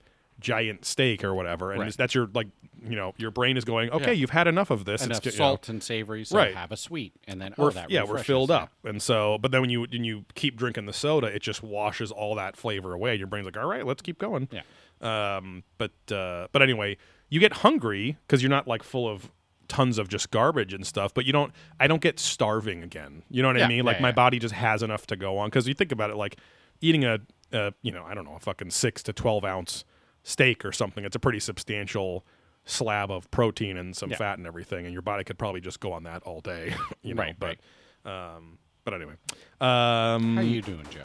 giant 0.42 0.84
steak 0.84 1.24
or 1.24 1.34
whatever 1.34 1.72
and 1.72 1.80
Right. 1.82 1.94
that's 1.96 2.14
your 2.14 2.28
like 2.34 2.48
you 2.84 2.96
know 2.96 3.14
your 3.18 3.32
brain 3.32 3.56
is 3.58 3.64
going 3.64 3.90
okay 3.92 4.08
Yeah. 4.08 4.12
you've 4.12 4.30
had 4.32 4.48
enough 4.48 4.72
of 4.72 4.86
this 4.86 5.06
enough 5.06 5.18
It's, 5.26 5.28
you 5.28 5.32
know, 5.40 5.50
salt 5.50 5.70
and 5.70 5.82
savory, 5.84 6.26
so 6.26 6.36
Right. 6.38 6.54
have 6.56 6.72
a 6.72 6.78
sweet, 6.78 7.14
and 7.28 7.40
then 7.40 7.54
we're, 7.58 7.68
oh, 7.68 7.70
that 7.70 7.90
yeah 7.92 8.04
we're 8.04 8.24
filled 8.24 8.50
yeah. 8.50 8.58
up 8.58 8.72
and 8.84 9.02
so 9.02 9.38
but 9.40 9.52
then 9.52 9.62
when 9.62 9.70
you 9.70 9.82
when 9.84 10.04
you 10.04 10.26
keep 10.36 10.58
drinking 10.58 10.88
the 10.88 10.94
soda 10.94 11.28
it 11.28 11.42
just 11.42 11.62
washes 11.64 12.12
all 12.12 12.36
that 12.36 12.58
flavor 12.58 12.94
away 12.94 13.16
your 13.16 13.28
brain's 13.28 13.46
like 13.46 13.56
all 13.58 13.68
right 13.70 13.86
let's 13.86 14.02
keep 14.02 14.18
going 14.18 14.50
Yeah. 14.52 14.62
um 15.02 15.64
but 15.78 15.92
uh 16.12 16.48
but 16.52 16.62
anyway 16.62 16.98
you 17.30 17.40
get 17.40 17.54
hungry 17.54 18.18
because 18.28 18.42
you're 18.42 18.50
not 18.50 18.68
like 18.68 18.84
full 18.84 19.08
of 19.08 19.32
tons 19.68 19.98
of 19.98 20.10
just 20.10 20.32
garbage 20.32 20.74
and 20.74 20.86
stuff 20.86 21.14
but 21.14 21.26
you 21.26 21.32
don't 21.32 21.54
i 21.80 21.88
don't 21.88 22.02
get 22.02 22.20
starving 22.20 22.84
again 22.84 23.24
you 23.30 23.42
know 23.42 23.48
what 23.48 23.56
i 23.58 23.62
Yeah, 23.62 23.68
mean 23.68 23.78
yeah, 23.80 23.84
like 23.84 24.02
my 24.02 24.12
body 24.12 24.38
just 24.40 24.54
has 24.54 24.84
enough 24.84 25.08
to 25.08 25.16
go 25.16 25.38
on 25.38 25.48
because 25.48 25.68
you 25.68 25.74
think 25.74 25.92
about 25.94 26.10
it 26.10 26.18
like 26.18 26.36
eating 26.82 27.06
a, 27.06 27.20
a 27.54 27.74
you 27.82 27.92
know 27.92 28.04
i 28.06 28.14
don't 28.14 28.26
know 28.26 28.36
a 28.36 28.40
fucking 28.40 28.72
six 28.72 29.02
to 29.04 29.14
12 29.14 29.46
ounce 29.46 29.86
steak 30.24 30.64
or 30.66 30.72
something 30.72 31.04
it's 31.06 31.16
a 31.16 31.20
pretty 31.20 31.40
substantial 31.40 32.26
slab 32.66 33.10
of 33.12 33.30
protein 33.32 33.76
and 33.78 33.96
some 33.96 34.12
Yeah. 34.12 34.18
fat 34.18 34.38
and 34.38 34.46
everything 34.46 34.86
and 34.86 34.94
your 34.94 35.02
body 35.02 35.24
could 35.24 35.40
probably 35.40 35.62
just 35.62 35.80
go 35.80 35.92
on 35.94 36.04
that 36.04 36.22
all 36.24 36.42
day 36.42 36.74
you 37.02 37.14
know 37.16 37.24
Right, 37.24 37.36
but 37.40 37.58
right. 38.06 38.36
um 38.36 38.58
but 38.86 38.94
anyway 38.94 39.14
um 39.60 40.36
How 40.38 40.42
you 40.42 40.62
doing, 40.62 40.86
Joe? 40.90 41.02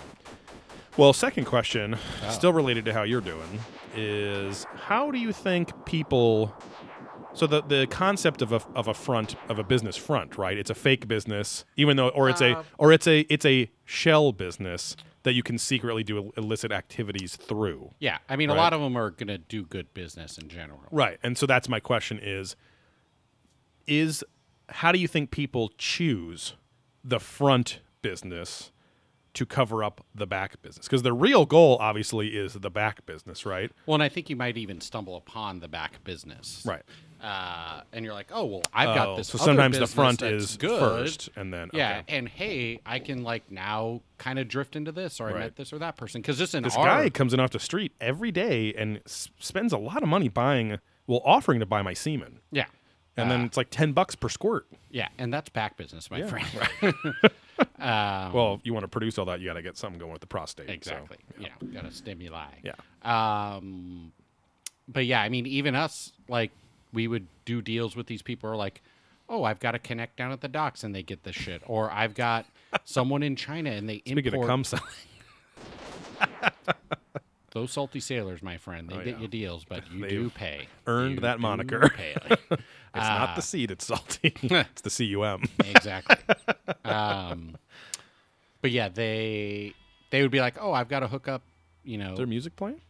well, 0.96 1.12
second 1.12 1.44
question, 1.44 1.96
Oh. 2.24 2.30
still 2.30 2.52
related 2.54 2.84
to 2.86 2.92
how 2.94 3.02
you're 3.02 3.20
doing, 3.20 3.60
is 3.94 4.66
how 4.76 5.10
do 5.10 5.18
you 5.18 5.30
think 5.32 5.70
people? 5.84 6.54
So 7.36 7.46
the 7.46 7.62
the 7.62 7.86
concept 7.88 8.42
of 8.42 8.52
a 8.52 8.62
of 8.74 8.88
a 8.88 8.94
front 8.94 9.36
of 9.48 9.58
a 9.58 9.64
business 9.64 9.96
front, 9.96 10.38
right? 10.38 10.56
It's 10.56 10.70
a 10.70 10.74
fake 10.74 11.06
business, 11.06 11.64
even 11.76 11.96
though, 11.96 12.08
or 12.08 12.28
it's 12.30 12.40
a 12.40 12.64
or 12.78 12.92
it's 12.92 13.06
a 13.06 13.20
it's 13.32 13.44
a 13.44 13.70
shell 13.84 14.32
business 14.32 14.96
that 15.22 15.34
you 15.34 15.42
can 15.42 15.58
secretly 15.58 16.04
do 16.04 16.32
illicit 16.36 16.70
activities 16.72 17.34
through. 17.36 17.90
Yeah, 17.98 18.18
I 18.28 18.36
mean, 18.36 18.48
Right. 18.48 18.54
a 18.56 18.60
lot 18.60 18.72
of 18.72 18.80
them 18.80 18.96
are 18.96 19.10
going 19.10 19.26
to 19.28 19.38
do 19.38 19.64
good 19.64 19.92
business 19.92 20.38
in 20.38 20.48
general. 20.48 20.80
Right. 20.92 21.18
And 21.22 21.36
so 21.36 21.46
that's 21.46 21.68
my 21.68 21.80
question 21.80 22.18
is 22.22 22.56
is 23.86 24.24
how 24.68 24.92
do 24.92 24.98
you 24.98 25.08
think 25.08 25.30
people 25.30 25.70
choose 25.78 26.54
the 27.04 27.20
front 27.20 27.80
business 28.02 28.72
to 29.34 29.44
cover 29.46 29.84
up 29.84 30.04
the 30.14 30.26
back 30.26 30.60
business? 30.62 30.86
Because 30.86 31.02
the 31.02 31.12
real 31.12 31.44
goal 31.44 31.76
obviously 31.80 32.28
is 32.28 32.54
the 32.54 32.70
back 32.70 33.04
business, 33.06 33.44
right? 33.44 33.70
Well, 33.84 33.94
and 33.94 34.02
I 34.02 34.08
think 34.08 34.30
you 34.30 34.36
might 34.36 34.56
even 34.56 34.80
stumble 34.80 35.16
upon 35.16 35.60
the 35.60 35.68
back 35.68 36.02
business. 36.04 36.62
Right. 36.64 36.82
Uh, 37.22 37.80
and 37.92 38.04
you're 38.04 38.12
like, 38.14 38.28
oh, 38.30 38.44
well, 38.44 38.62
I've 38.74 38.90
Oh, 38.90 38.94
got 38.94 39.16
this. 39.16 39.28
so 39.28 39.38
sometimes 39.38 39.78
the 39.78 39.86
front 39.86 40.20
is 40.22 40.56
good. 40.58 40.78
first 40.78 41.30
and 41.34 41.52
then 41.52 41.70
Yeah, 41.72 42.00
okay. 42.06 42.16
and 42.16 42.28
hey, 42.28 42.80
I 42.84 42.98
can 42.98 43.22
like 43.22 43.50
now 43.50 44.02
kind 44.18 44.38
of 44.38 44.48
drift 44.48 44.76
into 44.76 44.92
this, 44.92 45.18
or 45.20 45.28
I 45.28 45.32
Right. 45.32 45.40
met 45.40 45.56
this 45.56 45.72
or 45.72 45.78
that 45.78 45.96
person 45.96 46.20
because 46.20 46.38
in 46.54 46.62
This 46.62 46.76
our 46.76 46.84
guy 46.84 47.10
comes 47.10 47.32
in 47.32 47.40
off 47.40 47.50
the 47.50 47.58
street 47.58 47.92
every 48.00 48.30
day 48.30 48.72
and 48.74 48.98
s- 49.06 49.28
spends 49.38 49.72
a 49.72 49.78
lot 49.78 50.02
of 50.02 50.08
money 50.08 50.28
buying 50.28 50.78
well 51.06 51.22
offering 51.24 51.58
to 51.60 51.66
buy 51.66 51.80
my 51.82 51.94
semen. 51.94 52.40
yeah, 52.52 52.66
And 53.16 53.30
then 53.30 53.42
it's 53.46 53.56
like 53.56 53.70
10 53.70 53.92
bucks 53.92 54.14
per 54.14 54.28
squirt. 54.28 54.66
yeah, 54.90 55.08
and 55.16 55.32
that's 55.32 55.48
back 55.48 55.76
business, 55.78 56.10
my 56.10 56.18
Yeah, 56.18 56.26
friend. 56.26 56.74
um, 57.78 58.32
Well, 58.34 58.54
if 58.54 58.60
you 58.66 58.74
want 58.74 58.84
to 58.84 58.88
produce 58.88 59.16
all 59.16 59.24
that, 59.24 59.40
you 59.40 59.46
got 59.46 59.54
to 59.54 59.62
get 59.62 59.78
something 59.78 59.98
going 59.98 60.12
with 60.12 60.20
the 60.20 60.26
prostate. 60.26 60.66
so, 60.68 60.72
exactly. 60.74 61.16
yeah, 61.38 61.48
got 61.72 61.84
to 61.84 61.90
stimuli. 61.90 62.44
Yeah. 62.62 62.74
Um, 63.02 64.12
but 64.86 65.06
yeah, 65.06 65.22
I 65.22 65.28
mean, 65.30 65.46
even 65.46 65.74
us, 65.74 66.12
like, 66.28 66.50
we 66.96 67.06
would 67.06 67.26
do 67.44 67.60
deals 67.60 67.94
with 67.94 68.06
these 68.06 68.22
people 68.22 68.48
who 68.48 68.54
are 68.54 68.56
like, 68.56 68.80
oh, 69.28 69.44
I've 69.44 69.60
got 69.60 69.72
to 69.72 69.78
connect 69.78 70.16
down 70.16 70.32
at 70.32 70.40
the 70.40 70.48
docks 70.48 70.82
and 70.82 70.94
they 70.94 71.02
get 71.02 71.22
this 71.24 71.36
shit. 71.36 71.60
Or 71.66 71.90
I've 71.90 72.14
got 72.14 72.46
someone 72.84 73.22
in 73.22 73.36
China 73.36 73.70
and 73.70 73.86
they 73.88 73.98
Speaking 73.98 74.24
import 74.32 74.44
of 74.44 74.48
cum 74.48 74.64
selling, 74.64 74.84
those 77.52 77.70
salty 77.72 78.00
sailors, 78.00 78.42
my 78.42 78.56
friend. 78.56 78.88
They 78.88 78.94
Oh, 78.96 78.98
get 79.04 79.16
yeah. 79.16 79.20
you 79.20 79.28
deals, 79.28 79.64
but 79.64 79.90
you 79.92 80.00
They've 80.00 80.10
do 80.10 80.30
pay. 80.30 80.68
earned 80.86 81.16
You 81.16 81.20
that 81.20 81.38
moniker. 81.40 81.88
pay. 81.94 82.14
it's 82.30 82.50
not 82.94 83.30
Ah. 83.30 83.32
the 83.36 83.42
sea 83.42 83.64
it's 83.64 83.84
salty. 83.86 84.32
it's 84.42 84.82
the 84.82 84.90
cum. 84.90 85.44
exactly. 85.64 86.16
um, 86.84 87.56
but 88.62 88.70
yeah, 88.70 88.88
they 88.88 89.74
they 90.10 90.22
would 90.22 90.30
be 90.30 90.40
like, 90.40 90.56
oh, 90.60 90.72
I've 90.72 90.88
got 90.88 91.00
to 91.00 91.08
hook 91.08 91.28
up, 91.28 91.42
you 91.84 91.98
know. 91.98 92.12
Is 92.12 92.16
there 92.18 92.26
music 92.26 92.56
playing? 92.56 92.80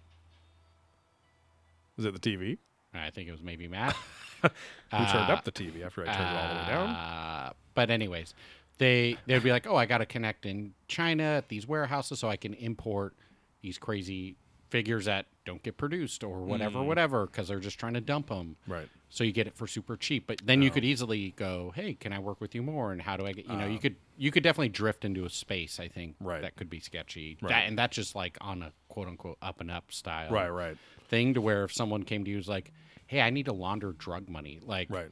Is 1.98 2.04
it 2.04 2.20
the 2.20 2.20
TV? 2.20 2.58
I 2.98 3.10
think 3.10 3.28
it 3.28 3.32
was 3.32 3.42
maybe 3.42 3.68
Matt. 3.68 3.94
Who 4.42 4.48
turned 4.90 5.30
up 5.30 5.44
the 5.44 5.52
TV 5.52 5.84
after 5.84 6.02
I 6.02 6.06
turned 6.06 6.36
it 6.36 6.36
all 6.40 6.54
the 6.54 6.60
way 6.60 6.66
down? 6.68 6.88
Uh, 6.90 7.52
but 7.74 7.90
anyways, 7.90 8.34
they 8.78 9.16
they'd 9.26 9.42
be 9.42 9.50
like, 9.50 9.66
"Oh, 9.66 9.76
I 9.76 9.86
got 9.86 9.98
to 9.98 10.06
connect 10.06 10.46
in 10.46 10.74
China 10.88 11.22
at 11.22 11.48
these 11.48 11.66
warehouses 11.66 12.18
so 12.20 12.28
I 12.28 12.36
can 12.36 12.54
import 12.54 13.14
these 13.62 13.78
crazy 13.78 14.36
figures 14.70 15.04
that 15.06 15.26
don't 15.44 15.62
get 15.62 15.76
produced 15.76 16.22
or 16.24 16.42
whatever, 16.42 16.80
Mm. 16.80 16.86
whatever, 16.86 17.26
because 17.26 17.48
they're 17.48 17.60
just 17.60 17.78
trying 17.80 17.94
to 17.94 18.00
dump 18.00 18.28
them." 18.28 18.56
Right. 18.66 18.88
So 19.08 19.24
you 19.24 19.32
get 19.32 19.46
it 19.46 19.56
for 19.56 19.66
super 19.66 19.96
cheap, 19.96 20.26
but 20.26 20.40
then 20.44 20.62
you 20.62 20.70
could 20.70 20.84
easily 20.84 21.30
go, 21.36 21.72
"Hey, 21.74 21.94
can 21.94 22.12
I 22.12 22.18
work 22.18 22.40
with 22.40 22.54
you 22.54 22.62
more?" 22.62 22.92
And 22.92 23.00
how 23.00 23.16
do 23.16 23.26
I 23.26 23.32
get? 23.32 23.46
You 23.46 23.56
know, 23.56 23.66
you 23.66 23.78
could 23.78 23.96
you 24.18 24.30
could 24.30 24.42
definitely 24.42 24.68
drift 24.68 25.04
into 25.04 25.24
a 25.24 25.30
space. 25.30 25.80
I 25.80 25.88
think 25.88 26.16
Right. 26.20 26.42
that 26.42 26.56
could 26.56 26.68
be 26.70 26.80
sketchy. 26.80 27.38
Right. 27.40 27.48
That, 27.50 27.68
and 27.68 27.78
that's 27.78 27.96
just 27.96 28.14
like 28.14 28.36
on 28.40 28.62
a 28.62 28.72
quote 28.88 29.08
unquote 29.08 29.38
up 29.42 29.60
and 29.60 29.70
up 29.70 29.92
style 29.92 30.30
Right, 30.32 30.48
right, 30.48 30.76
thing 31.08 31.34
to 31.34 31.40
where 31.40 31.64
if 31.64 31.72
someone 31.72 32.02
came 32.02 32.24
to 32.24 32.30
you 32.30 32.36
was 32.36 32.48
like, 32.48 32.72
"Hey, 33.06 33.20
I 33.20 33.30
need 33.30 33.46
to 33.46 33.52
launder 33.52 33.92
drug 33.92 34.28
money," 34.28 34.60
like 34.62 34.90
right. 34.90 35.10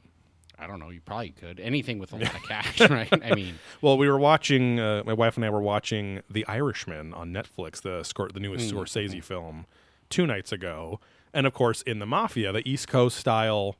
I 0.57 0.67
don't 0.67 0.79
know. 0.79 0.89
You 0.89 1.01
probably 1.01 1.31
could 1.31 1.59
anything 1.59 1.99
with 1.99 2.13
a 2.13 2.17
lot 2.17 2.33
of 2.35 2.43
cash, 2.47 2.79
right? 2.89 3.09
I 3.23 3.35
mean, 3.35 3.59
Well, 3.81 3.97
we 3.97 4.07
were 4.09 4.17
watching. 4.19 4.79
Uh, 4.79 5.03
my 5.05 5.13
wife 5.13 5.35
and 5.35 5.43
I 5.45 5.49
were 5.49 5.61
watching 5.61 6.21
The 6.29 6.45
Irishman 6.47 7.13
on 7.13 7.33
Netflix, 7.33 7.81
the 7.81 8.01
Scor- 8.01 8.31
the 8.33 8.39
newest 8.39 8.71
Mm. 8.73 8.77
Scorsese 8.77 9.23
film, 9.23 9.65
two 10.09 10.25
nights 10.25 10.51
ago. 10.51 10.99
And 11.33 11.45
of 11.45 11.53
course, 11.53 11.81
in 11.81 11.99
the 11.99 12.05
mafia, 12.05 12.53
the 12.53 12.67
East 12.69 12.87
Coast 12.87 13.17
style 13.17 13.75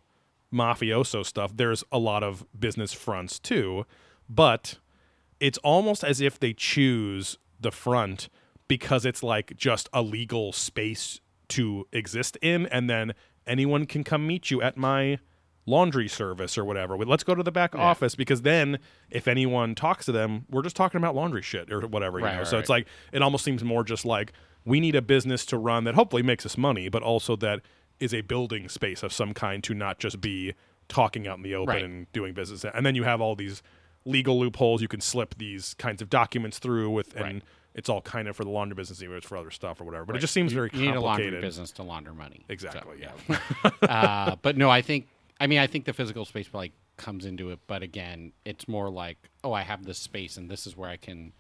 mafioso 0.54 1.26
stuff, 1.26 1.56
there's 1.56 1.84
a 1.92 1.98
lot 2.00 2.24
of 2.24 2.46
business 2.58 2.94
fronts 2.94 3.40
too. 3.40 3.86
But 4.30 4.80
it's 5.40 5.58
almost 5.60 6.04
as 6.04 6.22
if 6.22 6.40
they 6.40 6.54
choose 6.54 7.38
the 7.60 7.72
front 7.72 8.30
because 8.68 9.06
it's 9.06 9.22
like 9.24 9.56
just 9.56 9.88
a 9.94 10.02
legal 10.02 10.52
space 10.52 11.22
to 11.50 11.88
exist 11.94 12.38
in, 12.42 12.66
and 12.68 12.90
then 12.90 13.14
anyone 13.48 13.86
can 13.86 14.04
come 14.04 14.26
meet 14.28 14.50
you 14.52 14.62
at 14.62 14.78
my 14.78 15.20
laundry 15.68 16.08
service 16.08 16.58
or 16.58 16.64
whatever. 16.66 16.96
Let's 16.98 17.24
go 17.24 17.34
to 17.34 17.42
the 17.42 17.52
back 17.52 17.74
office 17.76 18.14
because 18.16 18.44
then 18.44 18.78
if 19.10 19.28
anyone 19.28 19.74
talks 19.74 20.06
to 20.06 20.12
them, 20.12 20.46
we're 20.50 20.62
just 20.62 20.76
talking 20.76 21.00
about 21.00 21.16
laundry 21.16 21.42
shit 21.42 21.72
or 21.72 21.82
whatever. 21.88 22.20
You 22.20 22.26
Right, 22.26 22.34
know? 22.34 22.40
right, 22.40 22.48
so 22.48 22.60
it's 22.60 22.70
like 22.70 22.86
it 23.12 23.22
almost 23.24 23.44
seems 23.44 23.64
more 23.64 23.84
just 23.84 24.06
like 24.06 24.32
we 24.64 24.80
need 24.80 24.96
a 24.96 25.02
business 25.02 25.46
to 25.48 25.58
run 25.58 25.84
that 25.86 25.96
hopefully 25.96 26.22
makes 26.24 26.46
us 26.46 26.58
money, 26.58 26.88
but 26.90 27.02
also 27.02 27.36
that 27.38 27.62
is 28.00 28.14
a 28.14 28.22
building 28.22 28.70
space 28.70 29.02
of 29.04 29.12
some 29.12 29.34
kind 29.34 29.64
to 29.64 29.74
not 29.74 29.98
just 30.00 30.22
be 30.22 30.54
talking 30.88 31.28
out 31.28 31.38
in 31.38 31.44
the 31.44 31.56
open 31.56 31.74
Right. 31.74 31.84
and 31.84 32.12
doing 32.14 32.34
business. 32.34 32.64
And 32.72 32.86
then 32.86 32.94
you 32.94 33.04
have 33.04 33.20
all 33.20 33.36
these 33.36 33.64
legal 34.08 34.40
loopholes 34.40 34.84
you 34.84 34.88
can 34.88 35.02
slip 35.02 35.34
these 35.40 35.74
kinds 35.80 36.00
of 36.00 36.12
documents 36.12 36.60
through 36.60 36.92
with 36.92 37.16
and 37.16 37.24
Right. 37.36 37.44
It's 37.76 37.90
all 37.90 38.02
kind 38.02 38.28
of 38.28 38.36
for 38.36 38.44
the 38.44 38.50
laundry 38.50 38.76
business 38.76 39.02
even 39.04 39.14
if 39.16 39.20
it's 39.20 39.28
for 39.28 39.38
other 39.38 39.52
stuff 39.52 39.80
or 39.80 39.84
whatever. 39.84 40.06
But 40.06 40.16
it 40.16 40.20
just 40.20 40.34
seems 40.34 40.52
you, 40.52 40.56
very 40.56 40.70
you 40.74 40.82
need 40.82 40.96
a 40.96 41.00
laundry 41.02 41.26
complicated. 41.26 41.42
business 41.42 41.72
to 41.72 41.84
launder 41.84 42.14
money. 42.14 42.40
So, 42.48 42.54
Exactly, 42.54 42.98
yeah. 43.02 43.40
uh, 43.84 44.36
but 44.42 44.58
no, 44.58 44.70
I 44.70 44.82
think 44.82 45.08
I 45.40 45.48
mean 45.48 45.60
I 45.60 45.68
think 45.68 45.86
the 45.86 45.94
physical 45.94 46.26
space 46.26 46.50
like 46.54 46.72
comes 46.98 47.26
into 47.26 47.52
it, 47.52 47.60
but 47.68 47.84
again, 47.84 48.32
it's 48.46 48.68
more 48.68 48.90
like, 48.90 49.18
oh, 49.44 49.52
I 49.54 49.62
have 49.62 49.84
this 49.86 49.98
space, 50.00 50.38
and 50.38 50.50
this 50.50 50.66
is 50.66 50.78
where 50.78 50.90
I 50.90 50.96
can 50.98 51.34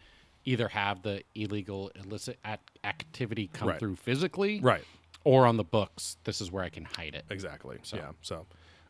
either 0.44 0.68
have 0.68 1.02
the 1.02 1.24
illegal 1.34 1.90
illicit 1.96 2.38
act- 2.44 2.78
activity 2.84 3.50
come 3.54 3.70
Right. 3.70 3.80
through 3.80 3.96
physically, 3.96 4.60
Right. 4.60 4.84
or 5.24 5.48
on 5.48 5.56
the 5.58 5.64
books. 5.64 6.18
This 6.26 6.42
is 6.42 6.52
where 6.52 6.64
I 6.64 6.70
can 6.70 6.84
hide 6.84 7.16
it. 7.16 7.24
Exactly. 7.30 7.78
Yeah. 7.94 8.12
So 8.22 8.46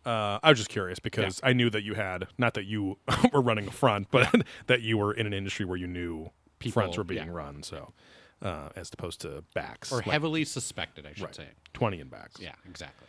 uh, 0.08 0.40
I 0.44 0.50
was 0.50 0.58
just 0.58 0.70
curious 0.72 0.98
because 1.00 1.40
I 1.44 1.54
knew 1.54 1.70
that 1.70 1.84
you 1.84 1.94
had 1.94 2.28
not 2.40 2.56
that 2.56 2.66
you 2.66 2.98
were 3.32 3.42
running 3.42 3.68
a 3.68 3.72
front, 3.72 4.08
but 4.10 4.34
that 4.68 4.82
you 4.82 4.98
were 4.98 5.14
in 5.14 5.28
an 5.28 5.34
industry 5.34 5.66
where 5.66 5.78
you 5.78 5.88
knew 5.88 6.30
fronts 6.72 6.98
were 6.98 7.04
being 7.04 7.28
yeah. 7.28 7.34
run. 7.34 7.64
So 7.64 7.94
uh, 8.42 8.70
as 8.76 8.90
opposed 8.94 9.22
to 9.22 9.44
backs 9.54 9.92
Or 9.92 9.98
like 9.98 10.06
heavily 10.06 10.46
suspected, 10.46 11.06
I 11.06 11.14
should 11.14 11.24
right, 11.26 11.36
say. 11.36 11.48
twenty 11.74 12.00
in 12.00 12.08
backs. 12.10 12.40
Yeah, 12.40 12.54
exactly. 12.70 13.08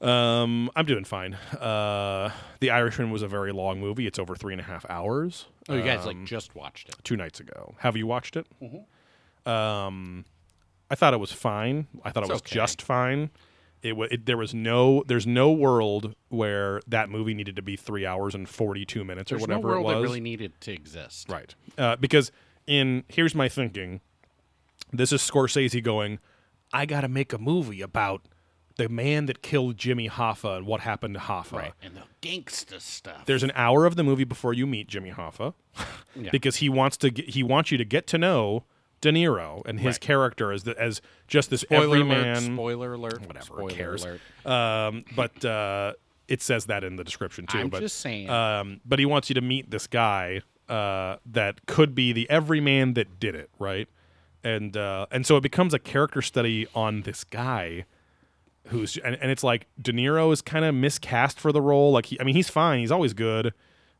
Um, 0.00 0.70
I'm 0.74 0.86
doing 0.86 1.04
fine. 1.04 1.34
Uh, 1.34 2.30
the 2.60 2.70
Irishman 2.70 3.10
was 3.10 3.20
a 3.22 3.28
very 3.28 3.52
long 3.52 3.80
movie. 3.80 4.06
It's 4.06 4.18
over 4.18 4.34
three 4.34 4.54
and 4.54 4.60
a 4.60 4.64
half 4.64 4.86
hours. 4.88 5.46
Oh, 5.68 5.76
you 5.76 5.82
guys 5.82 6.00
Um, 6.00 6.06
like 6.06 6.24
just 6.24 6.54
watched 6.54 6.88
it. 6.88 6.96
two 7.04 7.16
nights 7.16 7.38
ago. 7.38 7.74
Have 7.80 7.98
you 7.98 8.06
watched 8.06 8.36
it? 8.36 8.46
Mm-hmm. 8.62 9.50
Um, 9.50 10.24
I 10.90 10.94
thought 10.94 11.12
it 11.14 11.20
was 11.20 11.32
fine. 11.32 11.86
I 12.02 12.10
thought 12.10 12.22
it 12.24 12.30
was 12.30 12.40
okay. 12.40 12.54
just 12.54 12.80
fine. 12.80 13.30
It, 13.82 13.94
it 14.10 14.26
there 14.26 14.36
was 14.36 14.52
no 14.54 15.02
there's 15.06 15.26
no 15.26 15.52
world 15.52 16.14
where 16.28 16.80
that 16.86 17.08
movie 17.08 17.32
needed 17.34 17.56
to 17.56 17.62
be 17.62 17.76
three 17.76 18.04
hours 18.04 18.34
and 18.34 18.48
forty 18.48 18.84
two 18.84 19.04
minutes 19.04 19.30
There's 19.30 19.44
or 19.44 19.48
no 19.48 19.58
whatever 19.58 19.68
world 19.68 19.80
it 19.80 19.84
was. 19.86 19.94
that 19.96 20.02
really 20.02 20.20
needed 20.20 20.52
to 20.62 20.72
exist. 20.72 21.28
Right. 21.30 21.54
Uh, 21.78 21.96
because 21.96 22.32
in 22.66 23.04
here's 23.08 23.34
my 23.34 23.48
thinking. 23.48 24.00
This 24.92 25.12
is 25.12 25.20
Scorsese 25.22 25.82
going. 25.82 26.18
I 26.72 26.86
got 26.86 27.02
to 27.02 27.08
make 27.08 27.32
a 27.32 27.38
movie 27.38 27.80
about 27.82 28.22
the 28.76 28.88
man 28.88 29.26
that 29.26 29.42
killed 29.42 29.76
Jimmy 29.76 30.08
Hoffa 30.08 30.56
and 30.58 30.66
what 30.66 30.80
happened 30.80 31.14
to 31.14 31.20
Hoffa. 31.20 31.52
Right. 31.52 31.72
And 31.82 31.94
the 31.96 32.02
gangsta 32.26 32.80
stuff. 32.80 33.26
There's 33.26 33.42
an 33.42 33.52
hour 33.54 33.84
of 33.86 33.96
the 33.96 34.02
movie 34.02 34.24
before 34.24 34.52
you 34.54 34.66
meet 34.66 34.88
Jimmy 34.88 35.10
Hoffa, 35.10 35.54
Yeah. 36.16 36.30
because 36.32 36.56
he 36.56 36.68
wants 36.68 36.96
to 36.98 37.10
get, 37.10 37.30
he 37.30 37.42
wants 37.42 37.70
you 37.70 37.78
to 37.78 37.84
get 37.84 38.06
to 38.08 38.18
know 38.18 38.64
De 39.00 39.10
Niro 39.10 39.62
and 39.66 39.80
his 39.80 39.94
Right. 39.94 40.00
character 40.00 40.52
as 40.52 40.62
the, 40.64 40.80
as 40.80 41.00
just 41.28 41.50
this 41.50 41.60
spoiler 41.62 41.98
alert, 41.98 42.38
spoiler 42.38 42.92
alert. 42.94 43.26
Whatever, 43.26 43.44
spoiler 43.44 43.70
cares? 43.70 44.04
alert. 44.04 44.20
Um, 44.46 45.04
but 45.16 45.44
uh, 45.44 45.92
it 46.28 46.40
says 46.42 46.66
that 46.66 46.82
in 46.84 46.96
the 46.96 47.04
description 47.04 47.46
too. 47.46 47.58
I'm 47.58 47.68
but 47.68 47.80
just 47.80 47.98
saying. 47.98 48.30
um, 48.30 48.80
but 48.84 48.98
he 48.98 49.06
wants 49.06 49.28
you 49.28 49.34
to 49.34 49.40
meet 49.40 49.70
this 49.70 49.86
guy 49.86 50.40
uh, 50.70 51.16
that 51.26 51.66
could 51.66 51.94
be 51.94 52.12
the 52.12 52.30
everyman 52.30 52.94
that 52.94 53.18
did 53.18 53.34
it, 53.34 53.50
right? 53.58 53.88
And 54.42 54.76
uh, 54.76 55.06
and 55.10 55.26
so 55.26 55.36
it 55.36 55.42
becomes 55.42 55.74
a 55.74 55.78
character 55.78 56.22
study 56.22 56.66
on 56.74 57.02
this 57.02 57.24
guy 57.24 57.84
who's 58.68 58.96
and, 58.98 59.16
and 59.20 59.30
it's 59.30 59.44
like 59.44 59.66
De 59.80 59.92
Niro 59.92 60.32
is 60.32 60.40
kind 60.40 60.64
of 60.64 60.74
miscast 60.74 61.38
for 61.38 61.52
the 61.52 61.60
role. 61.60 61.92
Like 61.92 62.06
he, 62.06 62.20
I 62.20 62.24
mean, 62.24 62.36
he's 62.36 62.48
fine. 62.48 62.80
He's 62.80 62.92
always 62.92 63.12
good. 63.12 63.52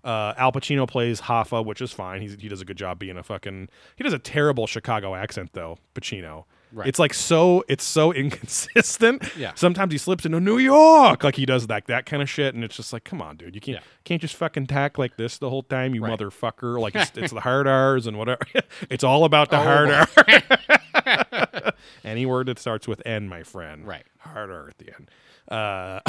Uh, 0.03 0.33
Al 0.39 0.53
Pacino 0.53 0.89
plays 0.89 1.23
Hoffa, 1.23 1.63
which 1.63 1.83
is 1.83 1.93
fine. 1.93 2.23
He's, 2.23 2.35
he 2.41 2.49
does 2.49 2.63
a 2.63 2.65
good 2.65 2.79
job 2.79 2.99
being 2.99 3.19
a 3.19 3.23
fucking. 3.23 3.69
He 3.97 4.05
does 4.05 4.15
a 4.15 4.19
terrible 4.19 4.67
Chicago 4.67 5.15
accent 5.15 5.51
though, 5.53 5.79
Pacino. 5.95 6.45
Right. 6.73 6.87
It's 6.87 6.99
like 6.99 7.13
so. 7.15 7.65
It's 7.69 7.83
so 7.85 8.13
inconsistent. 8.15 9.25
Yeah. 9.37 9.53
Sometimes 9.55 9.93
he 9.93 9.99
slips 9.99 10.25
into 10.25 10.39
New 10.41 10.59
York, 10.59 11.25
like 11.25 11.37
he 11.37 11.45
does 11.47 11.67
that 11.67 11.87
that 11.87 12.07
kind 12.07 12.23
of 12.23 12.31
shit, 12.31 12.55
and 12.55 12.63
it's 12.63 12.77
just 12.77 12.93
like, 12.93 13.05
come 13.05 13.21
on, 13.21 13.37
dude, 13.37 13.55
you 13.55 13.61
can't 13.61 13.79
Yeah. 13.79 13.85
can't 14.05 14.21
just 14.23 14.37
fucking 14.37 14.67
tack 14.67 14.97
like 14.99 15.17
this 15.17 15.39
the 15.39 15.51
whole 15.51 15.63
time, 15.65 15.95
you 15.95 16.03
Right. 16.05 16.19
motherfucker. 16.19 16.79
Like 16.81 16.95
it's, 16.95 17.11
it's 17.17 17.33
the 17.33 17.41
hard 17.41 17.67
R's 17.67 18.07
and 18.07 18.17
whatever. 18.19 18.41
it's 18.91 19.03
all 19.05 19.25
about 19.25 19.51
the 19.51 19.59
Oh, 19.59 19.63
hard. 19.63 19.91
R. 19.91 21.73
Any 22.05 22.27
word 22.27 22.47
that 22.47 22.59
starts 22.59 22.87
with 22.89 23.03
N, 23.07 23.29
my 23.29 23.43
friend. 23.43 23.87
Right. 23.87 24.05
Hard 24.19 24.51
R 24.51 24.69
at 24.69 24.79
the 24.79 24.95
end. 24.95 25.11
Uh, 25.49 26.01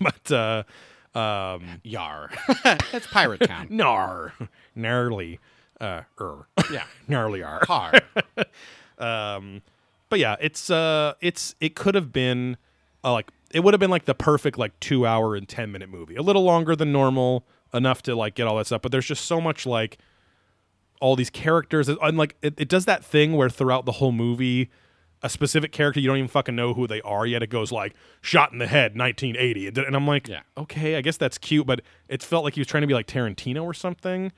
but 0.00 0.32
uh, 0.32 1.18
um, 1.18 1.80
Yar. 1.84 2.30
That's 2.64 3.06
Pirate 3.06 3.40
Town. 3.46 3.68
gnar, 3.68 4.32
gnarly, 4.74 5.38
uh, 5.80 6.02
er, 6.20 6.46
Yeah. 6.70 6.84
gnarly 7.08 7.42
R. 7.42 7.60
Car. 7.60 7.92
Um, 8.98 9.62
but 10.12 10.18
yeah, 10.20 10.36
it's 10.40 10.68
uh, 10.68 11.14
it's 11.22 11.54
it 11.58 11.74
could 11.74 11.94
have 11.94 12.12
been 12.12 12.58
uh, 13.02 13.12
like 13.12 13.30
it 13.50 13.60
would 13.60 13.72
have 13.72 13.80
been 13.80 13.90
like 13.90 14.04
the 14.04 14.14
perfect 14.14 14.58
like 14.58 14.78
two 14.78 15.06
hour 15.06 15.34
and 15.34 15.48
ten 15.48 15.72
minute 15.72 15.88
movie, 15.88 16.16
a 16.16 16.20
little 16.20 16.42
longer 16.44 16.76
than 16.76 16.92
normal, 16.92 17.46
enough 17.72 18.02
to 18.02 18.14
like 18.14 18.34
get 18.34 18.46
all 18.46 18.58
that 18.58 18.66
stuff. 18.66 18.82
But 18.82 18.92
there's 18.92 19.06
just 19.06 19.24
so 19.24 19.40
much 19.40 19.64
like 19.64 19.96
all 21.00 21.16
these 21.16 21.30
characters, 21.30 21.88
and 21.88 22.18
like 22.18 22.36
it, 22.42 22.52
it 22.58 22.68
does 22.68 22.84
that 22.84 23.02
thing 23.02 23.32
where 23.32 23.48
throughout 23.48 23.86
the 23.86 23.92
whole 23.92 24.12
movie. 24.12 24.68
A 25.24 25.30
specific 25.30 25.70
character 25.72 26.00
you 26.00 26.08
don't 26.08 26.16
even 26.18 26.28
fucking 26.28 26.56
know 26.56 26.74
who 26.74 26.86
they 26.88 27.00
are 27.02 27.24
yet. 27.24 27.42
It 27.44 27.46
goes 27.48 27.70
like 27.72 27.94
shot 28.20 28.52
in 28.52 28.58
the 28.58 28.66
head, 28.66 28.98
1980, 28.98 29.68
and, 29.68 29.78
and 29.78 29.94
I'm 29.96 30.04
like, 30.06 30.26
Yeah. 30.28 30.40
okay, 30.58 30.96
I 30.96 31.00
guess 31.00 31.16
that's 31.16 31.38
cute, 31.38 31.64
but 31.64 31.80
it 32.08 32.22
felt 32.24 32.42
like 32.44 32.54
he 32.54 32.60
was 32.60 32.66
trying 32.66 32.80
to 32.80 32.88
be 32.88 32.92
like 32.92 33.06
Tarantino 33.06 33.62
or 33.62 33.72
something. 33.72 34.32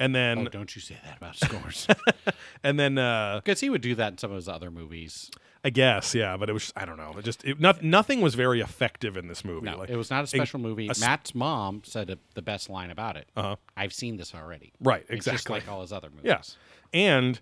And 0.00 0.14
then, 0.14 0.38
Oh, 0.38 0.44
don't 0.48 0.74
you 0.74 0.80
say 0.82 0.96
that 1.04 1.18
about 1.18 1.36
scores. 1.36 1.86
and 2.64 2.80
then, 2.80 2.98
uh, 2.98 3.40
Because 3.44 3.60
he 3.60 3.70
would 3.70 3.82
do 3.82 3.94
that 3.94 4.12
in 4.12 4.18
some 4.18 4.30
of 4.30 4.36
his 4.36 4.48
other 4.48 4.70
movies. 4.70 5.30
I 5.62 5.68
guess, 5.68 6.14
yeah, 6.14 6.38
but 6.38 6.48
it 6.48 6.54
was 6.54 6.72
I 6.74 6.86
don't 6.86 6.96
know. 6.96 7.14
It 7.18 7.24
just 7.26 7.44
it, 7.44 7.60
not, 7.60 7.82
nothing 7.84 8.22
was 8.22 8.34
very 8.34 8.62
effective 8.62 9.18
in 9.18 9.28
this 9.28 9.44
movie. 9.44 9.66
No, 9.66 9.76
Like- 9.76 9.90
it 9.90 9.96
was 9.96 10.10
not 10.10 10.24
a 10.24 10.26
special 10.26 10.58
movie. 10.58 10.88
a 10.88 10.94
Matt's 10.98 11.34
mom 11.34 11.82
said 11.84 12.08
a, 12.08 12.16
the 12.34 12.40
best 12.40 12.70
line 12.70 12.90
about 12.90 13.18
it. 13.18 13.28
Uh-huh. 13.36 13.56
I've 13.76 13.92
seen 13.92 14.16
this 14.16 14.34
already. 14.34 14.72
right, 14.80 15.04
It's 15.10 15.26
just 15.26 15.44
exactly. 15.44 15.60
like 15.60 15.68
all 15.68 15.82
his 15.82 15.92
other 15.92 16.08
movies. 16.08 16.24
Yes, 16.24 16.56
and 16.94 17.40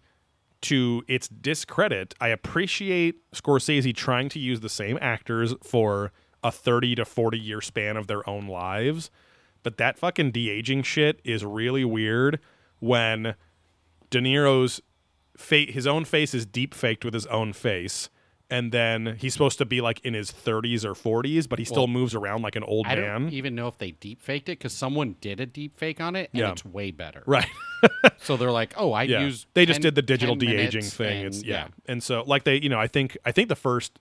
to 0.62 1.04
its 1.06 1.28
discredit, 1.28 2.14
I 2.20 2.28
appreciate 2.28 3.30
Scorsese 3.32 3.94
trying 3.94 4.28
to 4.30 4.40
use 4.40 4.58
the 4.58 4.68
same 4.68 4.98
actors 5.00 5.54
for 5.62 6.10
a 6.42 6.50
thirty 6.50 6.96
to 6.96 7.04
forty 7.04 7.38
year 7.38 7.60
span 7.60 7.96
of 7.96 8.08
their 8.08 8.28
own 8.28 8.48
lives, 8.48 9.12
but 9.62 9.76
that 9.78 9.98
fucking 9.98 10.30
de 10.32 10.48
aging 10.50 10.82
shit 10.82 11.20
is 11.24 11.44
really 11.44 11.84
weird 11.84 12.38
when 12.80 13.34
De 14.10 14.20
Niro's 14.20 14.80
fa- 15.36 15.66
his 15.70 15.86
own 15.86 16.04
face 16.04 16.32
is 16.34 16.46
deep 16.46 16.74
faked 16.74 17.04
with 17.04 17.14
his 17.14 17.26
own 17.26 17.52
face. 17.52 18.08
And 18.50 18.72
then 18.72 19.16
he's 19.20 19.34
supposed 19.34 19.58
to 19.58 19.66
be 19.66 19.82
like 19.82 20.00
in 20.00 20.14
his 20.14 20.32
30s 20.32 20.82
or 20.82 20.94
40s, 20.94 21.46
but 21.46 21.58
he 21.58 21.66
still 21.66 21.80
Well, 21.82 21.88
moves 21.88 22.14
around 22.14 22.40
like 22.40 22.56
an 22.56 22.62
old 22.62 22.86
I 22.86 22.94
man. 22.94 23.24
don't 23.24 23.32
even 23.34 23.54
know 23.54 23.68
if 23.68 23.76
they 23.76 23.90
deep 23.90 24.22
faked 24.22 24.48
it 24.48 24.58
because 24.58 24.72
someone 24.72 25.16
did 25.20 25.38
a 25.38 25.44
deep 25.44 25.76
fake 25.76 26.00
on 26.00 26.16
it 26.16 26.30
and 26.32 26.40
Yeah. 26.40 26.52
it's 26.52 26.64
way 26.64 26.90
better. 26.90 27.22
right. 27.26 27.46
So 28.20 28.36
they're 28.36 28.50
like, 28.50 28.74
oh, 28.76 28.92
I 28.92 29.04
yeah. 29.04 29.20
used. 29.20 29.46
they 29.54 29.64
just 29.64 29.80
did 29.82 29.94
the 29.94 30.02
digital 30.02 30.34
de 30.34 30.52
aging 30.56 30.82
thing. 30.82 31.18
and- 31.18 31.26
it's 31.28 31.44
yeah. 31.44 31.68
And 31.86 32.02
so 32.02 32.22
like 32.26 32.42
they, 32.44 32.58
you 32.60 32.68
know, 32.70 32.80
I 32.80 32.88
think 32.88 33.16
I 33.24 33.30
think 33.32 33.48
the 33.50 33.54
first 33.54 33.98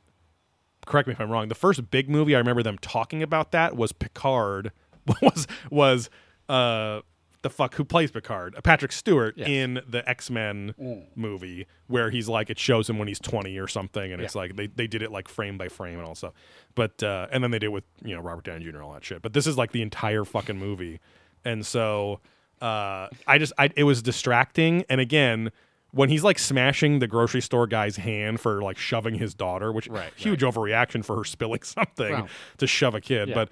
correct 0.85 1.07
me 1.07 1.13
if 1.13 1.19
I'm 1.21 1.29
wrong, 1.29 1.49
the 1.49 1.53
first 1.55 1.91
big 1.91 2.09
movie 2.09 2.33
I 2.33 2.39
remember 2.39 2.63
them 2.63 2.77
talking 2.79 3.21
about 3.21 3.51
that 3.51 3.75
was 3.75 3.91
Picard 3.91 4.71
was 5.21 5.47
was 5.69 6.09
uh 6.49 7.01
the 7.43 7.49
fuck 7.51 7.75
who 7.75 7.85
plays 7.85 8.09
Picard? 8.11 8.55
Uh, 8.55 8.61
Patrick 8.61 8.91
Stewart 8.91 9.35
Yes. 9.37 9.47
in 9.47 9.79
the 9.87 10.07
X-Men 10.09 10.73
movie 11.15 11.67
where 11.85 12.09
he's 12.09 12.27
like 12.27 12.49
it 12.49 12.57
shows 12.57 12.89
him 12.89 12.97
when 12.97 13.07
he's 13.07 13.19
20 13.19 13.57
or 13.59 13.67
something 13.67 14.11
and 14.11 14.21
it's 14.21 14.33
like 14.35 14.55
they, 14.55 14.67
they 14.67 14.87
did 14.87 15.01
it 15.03 15.11
like 15.11 15.27
frame 15.27 15.57
by 15.57 15.67
frame 15.69 15.99
and 15.99 16.07
all 16.07 16.15
stuff. 16.15 16.33
But 16.75 17.01
uh 17.03 17.27
and 17.31 17.43
then 17.43 17.51
they 17.51 17.59
did 17.59 17.67
it 17.67 17.71
with, 17.71 17.83
you 18.03 18.15
know, 18.15 18.21
Robert 18.21 18.43
Downey 18.45 18.63
Jr. 18.65 18.69
and 18.71 18.81
all 18.81 18.93
that 18.93 19.05
shit. 19.05 19.21
But 19.21 19.33
this 19.33 19.45
is 19.47 19.55
like 19.57 19.71
the 19.71 19.81
entire 19.83 20.25
fucking 20.25 20.57
movie. 20.57 20.99
And 21.45 21.65
so 21.65 22.19
uh 22.61 23.07
I 23.27 23.37
just 23.37 23.53
I 23.57 23.69
it 23.75 23.83
was 23.83 24.01
distracting 24.01 24.83
and 24.89 24.99
again 24.99 25.51
when 25.91 26.09
he's 26.09 26.23
like 26.23 26.37
smashing 26.39 26.99
the 26.99 27.07
grocery 27.07 27.41
store 27.41 27.65
guy's 27.67 27.95
hand 27.97 28.39
for 28.41 28.61
like 28.61 28.77
shoving 28.77 29.15
his 29.15 29.33
daughter, 29.33 29.71
which 29.71 29.87
Right, 29.87 30.11
huge 30.15 30.41
overreaction 30.41 31.05
for 31.05 31.15
her 31.15 31.23
spilling 31.23 31.61
something 31.63 32.11
Wow. 32.11 32.27
to 32.57 32.67
shove 32.67 32.95
a 32.95 32.99
kid, 33.01 33.29
Yeah. 33.29 33.35
but 33.35 33.49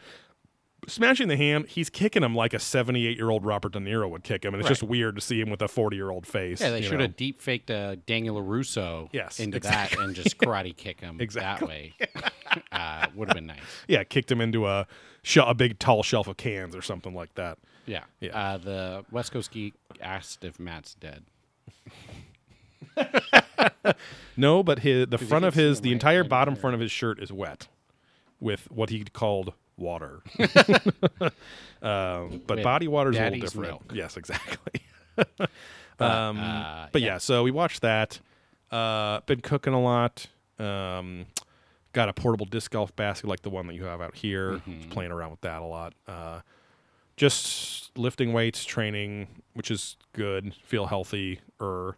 smashing 0.87 1.27
the 1.27 1.37
hand, 1.37 1.67
he's 1.67 1.89
kicking 1.89 2.23
him 2.23 2.35
like 2.35 2.53
a 2.53 2.59
78 2.59 3.17
year 3.17 3.29
old 3.29 3.45
Robert 3.45 3.73
De 3.73 3.79
Niro 3.79 4.09
would 4.09 4.23
kick 4.23 4.43
him, 4.45 4.53
and 4.53 4.61
it's 4.61 4.69
just 4.69 4.83
weird 4.83 5.15
to 5.15 5.21
see 5.21 5.39
him 5.41 5.49
with 5.49 5.61
a 5.61 5.67
40 5.67 5.95
year 5.95 6.09
old 6.09 6.25
face. 6.27 6.61
Yeah, 6.61 6.69
they 6.71 6.81
should 6.81 6.99
have 6.99 7.15
deep 7.15 7.41
faked 7.41 7.69
uh, 7.71 7.95
Daniel 8.05 8.41
Russo 8.41 9.09
Yes, 9.11 9.39
into 9.39 9.57
exactly. 9.57 9.97
that 9.97 10.03
and 10.05 10.15
just 10.15 10.37
karate 10.37 10.75
kick 10.75 10.99
him 11.01 11.17
Exactly. 11.21 11.93
that 11.99 12.15
way. 12.15 12.31
uh, 12.71 13.07
Would 13.15 13.29
have 13.29 13.35
been 13.35 13.47
nice. 13.47 13.59
yeah, 13.87 14.03
kicked 14.03 14.31
him 14.31 14.41
into 14.41 14.67
a 14.67 14.87
sh- 15.23 15.37
a 15.45 15.53
big 15.53 15.79
tall 15.79 16.03
shelf 16.03 16.27
of 16.27 16.37
cans 16.37 16.75
or 16.75 16.81
something 16.81 17.13
like 17.13 17.33
that. 17.35 17.57
Yeah. 17.85 18.03
Yeah. 18.19 18.37
Uh, 18.37 18.57
the 18.57 19.05
West 19.11 19.31
Coast 19.31 19.51
Geek 19.51 19.73
asked 20.01 20.43
if 20.43 20.59
Matt's 20.59 20.95
dead. 20.95 21.23
No, 24.37 24.63
but 24.63 24.79
his 24.79 25.07
the 25.07 25.17
front 25.17 25.45
of 25.45 25.53
his 25.53 25.81
the 25.81 25.89
right 25.89 25.93
entire 25.93 26.23
bottom 26.23 26.55
there. 26.55 26.61
front 26.61 26.73
of 26.73 26.79
his 26.81 26.91
shirt 26.91 27.19
is 27.21 27.31
wet 27.31 27.67
with 28.39 28.69
what 28.69 28.89
he 28.89 29.03
called 29.05 29.53
water. 29.77 30.21
um, 31.81 32.41
but 32.47 32.55
With 32.57 32.63
body 32.63 32.88
water 32.88 33.11
is 33.11 33.17
a 33.17 33.19
daddy's 33.19 33.43
little 33.55 33.61
different. 33.61 33.88
milk. 33.89 33.95
Yes, 33.95 34.17
exactly. 34.17 34.81
um, 35.99 36.38
uh, 36.39 36.88
but 36.91 37.01
yeah. 37.01 37.17
so 37.17 37.43
we 37.43 37.51
watched 37.51 37.81
that. 37.81 38.19
Uh, 38.71 39.21
been 39.21 39.41
cooking 39.41 39.73
a 39.73 39.81
lot. 39.81 40.27
Um, 40.59 41.25
got 41.93 42.09
a 42.09 42.13
portable 42.13 42.45
disc 42.45 42.71
golf 42.71 42.95
basket 42.95 43.27
like 43.27 43.41
the 43.41 43.49
one 43.49 43.67
that 43.67 43.73
you 43.75 43.85
have 43.85 44.01
out 44.01 44.15
here. 44.15 44.53
Mm-hmm. 44.53 44.77
Just 44.79 44.89
playing 44.89 45.11
around 45.11 45.31
with 45.31 45.41
that 45.41 45.61
a 45.61 45.65
lot. 45.65 45.93
Uh, 46.07 46.41
just 47.17 47.97
lifting 47.97 48.33
weights, 48.33 48.65
training, 48.65 49.27
which 49.53 49.71
is 49.71 49.95
good. 50.13 50.53
Feel 50.65 50.88
healthy. 50.88 51.39
Or 51.59 51.97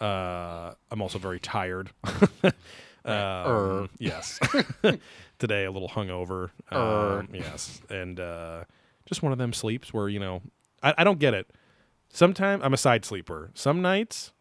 uh, 0.00 0.74
I'm 0.90 1.00
also 1.00 1.18
very 1.18 1.40
tired. 1.40 1.90
um, 2.44 2.52
Er. 3.06 3.88
Yes. 3.98 4.38
Today 5.42 5.64
a 5.64 5.72
little 5.72 5.88
hungover. 5.88 6.50
Er. 6.70 7.18
Um, 7.18 7.28
yes, 7.32 7.82
and 7.90 8.20
uh, 8.20 8.62
just 9.06 9.24
one 9.24 9.32
of 9.32 9.38
them 9.38 9.52
sleeps 9.52 9.92
where 9.92 10.08
you 10.08 10.20
know 10.20 10.40
I, 10.84 10.94
I 10.98 11.02
don't 11.02 11.18
get 11.18 11.34
it. 11.34 11.50
Sometimes 12.10 12.62
I'm 12.62 12.72
a 12.72 12.76
side 12.76 13.04
sleeper. 13.04 13.50
Some 13.52 13.82
nights 13.82 14.32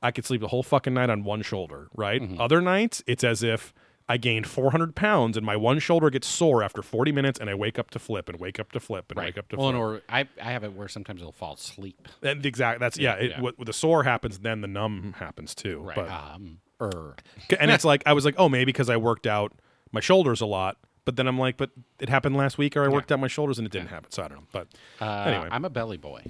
I 0.00 0.10
could 0.12 0.24
sleep 0.24 0.40
the 0.40 0.48
whole 0.48 0.62
fucking 0.62 0.94
night 0.94 1.10
on 1.10 1.24
one 1.24 1.42
shoulder, 1.42 1.88
right? 1.94 2.22
Mm-hmm. 2.22 2.40
Other 2.40 2.62
nights 2.62 3.02
it's 3.06 3.22
as 3.22 3.42
if 3.42 3.74
I 4.08 4.16
gained 4.16 4.46
400 4.46 4.94
pounds 4.94 5.36
and 5.36 5.44
my 5.44 5.56
one 5.56 5.78
shoulder 5.78 6.08
gets 6.08 6.26
sore 6.26 6.62
after 6.62 6.80
40 6.80 7.12
minutes, 7.12 7.38
and 7.38 7.50
I 7.50 7.54
wake 7.54 7.78
up 7.78 7.90
to 7.90 7.98
flip 7.98 8.30
and 8.30 8.40
wake 8.40 8.58
up 8.58 8.72
to 8.72 8.80
flip 8.80 9.10
and 9.10 9.18
Right. 9.18 9.26
wake 9.26 9.36
up 9.36 9.48
to 9.50 9.56
well, 9.56 9.72
flip. 9.72 9.78
or 9.78 10.02
I, 10.08 10.26
I 10.42 10.52
have 10.52 10.64
it 10.64 10.72
where 10.72 10.88
sometimes 10.88 11.20
it'll 11.20 11.32
fall 11.32 11.52
asleep. 11.52 12.08
And 12.22 12.46
exactly. 12.46 12.82
That's 12.82 12.96
yeah. 12.98 13.16
it, 13.16 13.30
yeah. 13.32 13.40
What, 13.42 13.58
what 13.58 13.66
the 13.66 13.74
sore 13.74 14.04
happens, 14.04 14.38
then 14.38 14.62
the 14.62 14.68
numb 14.68 15.16
happens 15.18 15.54
too. 15.54 15.80
Right. 15.80 15.96
But 15.96 16.10
um, 16.10 16.60
er. 16.80 17.14
and 17.60 17.70
it's 17.70 17.84
like 17.84 18.02
I 18.06 18.14
was 18.14 18.24
like, 18.24 18.36
oh, 18.38 18.48
maybe 18.48 18.72
because 18.72 18.88
I 18.88 18.96
worked 18.96 19.26
out 19.26 19.52
my 19.92 20.00
shoulders 20.00 20.40
a 20.40 20.46
lot. 20.46 20.76
But 21.06 21.16
then 21.16 21.26
I'm 21.26 21.38
like, 21.38 21.56
but 21.56 21.70
it 21.98 22.08
happened 22.08 22.36
last 22.36 22.58
week, 22.58 22.76
or 22.76 22.84
I 22.84 22.88
worked 22.88 23.10
out 23.10 23.18
my 23.18 23.26
shoulders 23.28 23.58
and 23.58 23.66
it 23.66 23.72
didn't 23.72 23.88
happen. 23.88 24.10
So 24.12 24.22
I 24.22 24.28
don't 24.28 24.38
know. 24.38 24.46
But 24.52 24.68
Uh, 25.00 25.24
anyway, 25.26 25.48
I'm 25.50 25.64
a 25.64 25.70
belly 25.70 25.96
boy. 25.96 26.22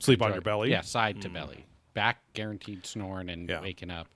sleep 0.00 0.20
on 0.22 0.28
your 0.30 0.38
it. 0.38 0.44
belly. 0.44 0.70
Yeah, 0.70 0.82
side 0.82 1.22
to 1.22 1.28
belly. 1.28 1.64
Back 1.94 2.18
guaranteed 2.34 2.86
snoring 2.86 3.28
and 3.30 3.48
Yeah. 3.48 3.60
waking 3.62 3.90
up. 3.90 4.08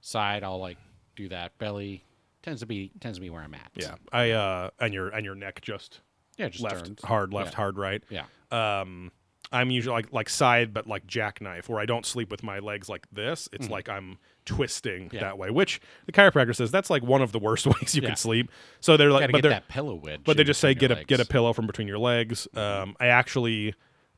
Side, 0.00 0.42
I'll 0.42 0.58
like 0.58 0.78
do 1.16 1.28
that. 1.28 1.56
Belly 1.58 2.02
tends 2.42 2.60
to 2.60 2.66
be 2.66 2.90
tends 3.00 3.18
to 3.18 3.22
be 3.22 3.30
where 3.30 3.42
I'm 3.42 3.54
at. 3.54 3.70
yeah. 3.74 3.94
I 4.10 4.30
uh, 4.30 4.70
and 4.80 4.92
your 4.94 5.10
and 5.10 5.24
your 5.24 5.34
neck 5.34 5.60
just 5.60 6.00
yeah, 6.38 6.48
just 6.48 6.64
left 6.64 6.86
turns. 6.86 7.02
hard, 7.04 7.32
left 7.34 7.52
Yeah. 7.52 7.56
hard, 7.56 7.76
right. 7.78 8.02
Yeah, 8.08 8.24
Um, 8.50 9.12
I'm 9.52 9.70
usually 9.70 9.92
like 9.94 10.12
like 10.12 10.28
side, 10.30 10.72
but 10.72 10.86
like 10.86 11.06
jackknife, 11.06 11.68
where 11.68 11.78
I 11.78 11.84
don't 11.86 12.06
sleep 12.06 12.30
with 12.30 12.42
my 12.42 12.58
legs 12.58 12.88
like 12.88 13.06
this. 13.12 13.48
It's 13.52 13.68
like 13.68 13.88
I'm 13.88 14.18
twisting 14.44 15.06
Mm-hmm. 15.06 15.14
Yeah. 15.16 15.20
that 15.22 15.38
way, 15.38 15.50
which 15.50 15.80
the 16.06 16.12
chiropractor 16.12 16.54
says 16.54 16.70
that's 16.70 16.90
like 16.90 17.02
one 17.02 17.22
of 17.22 17.32
the 17.32 17.38
worst 17.38 17.66
ways 17.80 17.94
you 17.94 18.02
Yeah. 18.02 18.08
can 18.08 18.16
sleep. 18.16 18.50
So 18.80 18.96
they're 18.96 19.10
like, 19.12 19.28
but 19.30 19.38
get 19.38 19.42
they're 19.42 19.50
that 19.52 19.68
pillow 19.68 19.94
wedge. 19.94 20.20
but 20.24 20.36
they 20.36 20.44
just 20.44 20.60
say 20.60 20.74
get 20.74 20.90
your 20.90 20.98
a 21.00 21.04
get 21.04 21.20
a. 21.20 21.22
Mm-hmm. 21.24 21.30
pillow 21.32 21.52
from 21.52 21.66
between 21.66 21.88
your 21.88 21.98
legs. 21.98 22.48
Um, 22.54 22.96
I 23.00 23.06
actually 23.06 23.74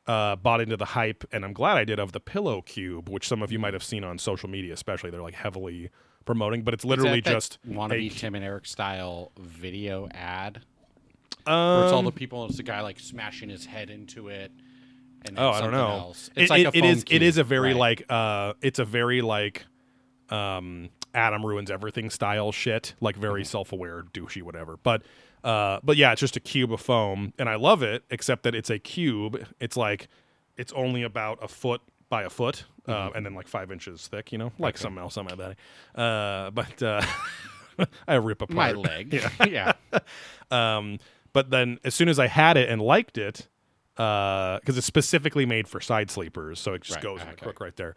uh, 0.07 0.35
bought 0.35 0.61
into 0.61 0.77
the 0.77 0.85
hype, 0.85 1.23
and 1.31 1.43
I'm 1.43 1.53
glad 1.53 1.77
I 1.77 1.83
did 1.83 1.99
of 1.99 2.11
the 2.11 2.19
pillow 2.19 2.61
cube, 2.61 3.09
which 3.09 3.27
some 3.27 3.41
of 3.41 3.51
you 3.51 3.57
might 3.59 3.73
have 3.73 3.83
seen 3.83 4.03
on 4.03 4.17
social 4.19 4.49
media, 4.49 4.73
especially. 4.73 5.09
They're 5.09 5.21
like 5.21 5.33
heavily 5.33 5.89
promoting, 6.25 6.61
but 6.63 6.73
it's 6.73 6.85
literally 6.85 7.21
just 7.21 7.57
wannabe 7.67 8.11
a- 8.11 8.13
Tim 8.15 8.35
and 8.35 8.43
Eric 8.45 8.65
style 8.67 9.31
video 9.39 10.07
ad. 10.11 10.61
where 11.45 11.83
it's 11.83 11.91
all 11.93 11.99
Um, 11.99 12.05
the 12.05 12.11
people. 12.11 12.45
It's 12.45 12.57
the 12.57 12.63
guy 12.63 12.81
like 12.81 12.99
smashing 12.99 13.49
his 13.49 13.65
head 13.65 13.89
into 13.89 14.27
it. 14.29 14.51
And 15.27 15.39
Oh, 15.39 15.49
I 15.49 15.61
don't 15.61 15.71
know. 15.71 15.87
Else. 15.89 16.29
It, 16.35 16.43
It's 16.43 16.49
like 16.51 16.61
it- 16.61 16.65
a 16.65 16.77
it 16.77 16.81
foam 16.81 16.89
is. 16.91 17.05
It 17.09 17.21
is 17.23 17.37
a 17.39 17.43
very 17.43 17.69
right. 17.73 17.75
like. 17.79 18.05
Uh, 18.09 18.53
it's 18.61 18.77
a 18.79 18.85
very 18.85 19.21
like. 19.21 19.65
Um, 20.29 20.89
Adam 21.13 21.45
ruins 21.45 21.69
everything 21.71 22.09
style 22.09 22.51
shit, 22.51 22.93
like 22.99 23.15
very 23.15 23.41
Mm-hmm. 23.41 23.47
self-aware, 23.47 24.03
douchey, 24.13 24.41
whatever. 24.41 24.77
But, 24.77 25.03
uh, 25.43 25.79
but 25.83 25.97
yeah, 25.97 26.11
it's 26.11 26.19
just 26.21 26.35
a 26.35 26.39
cube 26.39 26.73
of 26.73 26.81
foam, 26.81 27.33
and 27.39 27.47
I 27.47 27.55
love 27.55 27.83
it. 27.83 28.03
Except 28.09 28.43
that 28.43 28.53
it's 28.55 28.69
a 28.69 28.79
cube. 28.79 29.45
It's 29.59 29.77
like, 29.77 30.07
it's 30.57 30.73
only 30.73 31.03
about 31.03 31.39
a 31.41 31.47
foot 31.47 31.81
by 32.09 32.23
a 32.23 32.29
foot, 32.29 32.65
uh, 32.87 32.91
Mm-hmm. 32.91 33.17
and 33.17 33.25
then 33.25 33.33
like 33.35 33.47
five 33.47 33.71
inches 33.71 34.07
thick. 34.07 34.31
You 34.31 34.37
know, 34.39 34.51
like 34.59 34.77
something 34.77 35.01
else 35.01 35.17
on 35.17 35.25
my 35.25 35.35
body. 35.35 35.55
Uh, 35.95 36.49
but 36.51 36.81
uh, 36.83 37.01
I 38.07 38.15
rip 38.15 38.41
apart 38.41 38.55
my 38.55 38.71
leg. 38.73 39.21
yeah. 39.47 39.73
um, 40.51 40.99
but 41.33 41.49
then 41.49 41.79
as 41.83 41.93
soon 41.95 42.09
as 42.09 42.19
I 42.19 42.27
had 42.27 42.57
it 42.57 42.69
and 42.69 42.81
liked 42.81 43.17
it, 43.17 43.47
uh, 43.97 44.59
because 44.59 44.77
it's 44.77 44.87
specifically 44.87 45.45
made 45.45 45.67
for 45.67 45.79
side 45.81 46.09
sleepers, 46.11 46.59
so 46.59 46.73
it 46.73 46.81
just 46.81 46.95
Right, 46.97 47.03
goes 47.03 47.21
in 47.21 47.29
the 47.29 47.35
crook 47.35 47.59
right 47.59 47.75
there. 47.75 47.95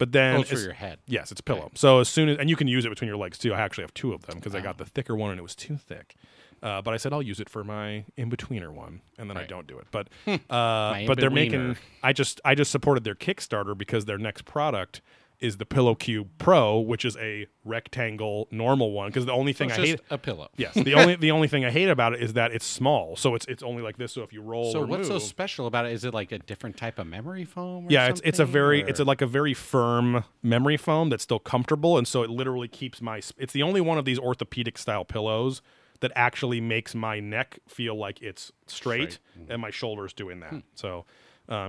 But 0.00 0.10
then, 0.12 0.36
Oh, 0.38 0.40
it's 0.40 0.50
for 0.50 0.58
your 0.58 0.72
head. 0.72 0.98
yes, 1.06 1.30
it's 1.30 1.40
a 1.40 1.44
pillow. 1.44 1.70
So 1.74 2.00
as 2.00 2.08
soon 2.08 2.28
as 2.30 2.38
and 2.38 2.48
you 2.50 2.56
can 2.56 2.66
use 2.66 2.84
it 2.84 2.88
between 2.88 3.06
your 3.06 3.18
legs 3.18 3.36
too. 3.38 3.52
I 3.54 3.60
actually 3.60 3.84
have 3.84 3.94
two 3.94 4.12
of 4.12 4.22
them 4.26 4.36
because 4.38 4.54
I 4.54 4.60
got 4.60 4.78
the 4.78 4.84
thicker 4.86 5.14
one 5.14 5.30
and 5.30 5.38
it 5.38 5.42
was 5.42 5.54
too 5.54 5.76
thick. 5.76 6.16
Uh, 6.62 6.82
but 6.82 6.92
I 6.92 6.96
said 6.96 7.12
I'll 7.12 7.22
use 7.22 7.38
it 7.40 7.48
for 7.48 7.62
my 7.64 8.04
in 8.16 8.30
betweener 8.30 8.70
one, 8.70 9.00
and 9.18 9.30
then 9.30 9.36
I 9.36 9.44
don't 9.44 9.66
do 9.66 9.78
it. 9.78 9.86
But 9.90 10.08
uh, 10.26 11.06
but 11.06 11.18
they're 11.20 11.30
making. 11.30 11.76
I 12.02 12.12
just 12.12 12.40
I 12.44 12.54
just 12.54 12.70
supported 12.70 13.04
their 13.04 13.14
Kickstarter 13.14 13.76
because 13.76 14.04
their 14.06 14.18
next 14.18 14.44
product 14.44 15.00
is 15.40 15.56
the 15.56 15.64
Pillow 15.66 15.94
Cube 15.94 16.28
Pro, 16.38 16.78
which 16.78 17.04
is 17.04 17.16
a 17.16 17.46
rectangle 17.64 18.46
normal 18.50 18.92
one. 18.92 19.08
Because 19.08 19.26
the 19.26 19.32
only 19.32 19.52
So 19.52 19.58
thing 19.58 19.70
it's 19.70 19.78
I 19.78 19.82
just 19.82 19.90
hate 19.92 20.00
a 20.10 20.18
pillow. 20.18 20.48
Yes. 20.56 20.74
The 20.84 20.94
only 20.94 21.14
the 21.16 21.30
only 21.30 21.48
thing 21.48 21.64
I 21.64 21.70
hate 21.70 21.88
about 21.88 22.12
it 22.14 22.22
is 22.22 22.34
that 22.34 22.52
it's 22.52 22.64
small, 22.66 23.16
so 23.16 23.34
it's 23.34 23.46
it's 23.46 23.62
only 23.62 23.82
like 23.82 23.96
this. 23.96 24.12
So 24.12 24.22
if 24.22 24.32
you 24.32 24.42
roll 24.42 24.72
So 24.72 24.84
what's 24.84 25.08
so 25.08 25.18
special 25.18 25.66
about 25.66 25.86
it? 25.86 25.92
Is 25.92 26.04
it 26.04 26.12
like 26.14 26.32
a 26.32 26.38
different 26.38 26.76
type 26.76 26.98
of 26.98 27.06
memory 27.06 27.44
foam? 27.44 27.86
Or 27.86 27.90
yeah, 27.90 28.08
it's 28.08 28.20
it's 28.24 28.38
a 28.38 28.44
very 28.44 28.82
or- 28.82 28.88
it's 28.88 29.00
a, 29.00 29.04
like 29.04 29.22
a 29.22 29.26
very 29.26 29.54
firm 29.54 30.24
memory 30.42 30.76
foam 30.76 31.08
that's 31.10 31.22
still 31.22 31.38
comfortable, 31.38 31.96
and 31.98 32.06
so 32.06 32.22
it 32.22 32.30
literally 32.30 32.68
keeps 32.68 33.00
my. 33.00 33.20
It's 33.38 33.52
the 33.52 33.62
only 33.62 33.80
one 33.80 33.98
of 33.98 34.04
these 34.04 34.18
orthopedic 34.18 34.76
style 34.78 35.04
pillows 35.04 35.62
that 36.00 36.12
actually 36.16 36.60
makes 36.62 36.94
my 36.94 37.20
neck 37.20 37.58
feel 37.68 37.94
like 37.94 38.22
it's 38.22 38.52
straight, 38.66 39.12
Straight. 39.34 39.50
and 39.50 39.60
my 39.60 39.70
shoulders 39.70 40.12
doing 40.14 40.40
Hmm. 40.40 40.54
that. 40.56 40.62
So, 40.74 41.04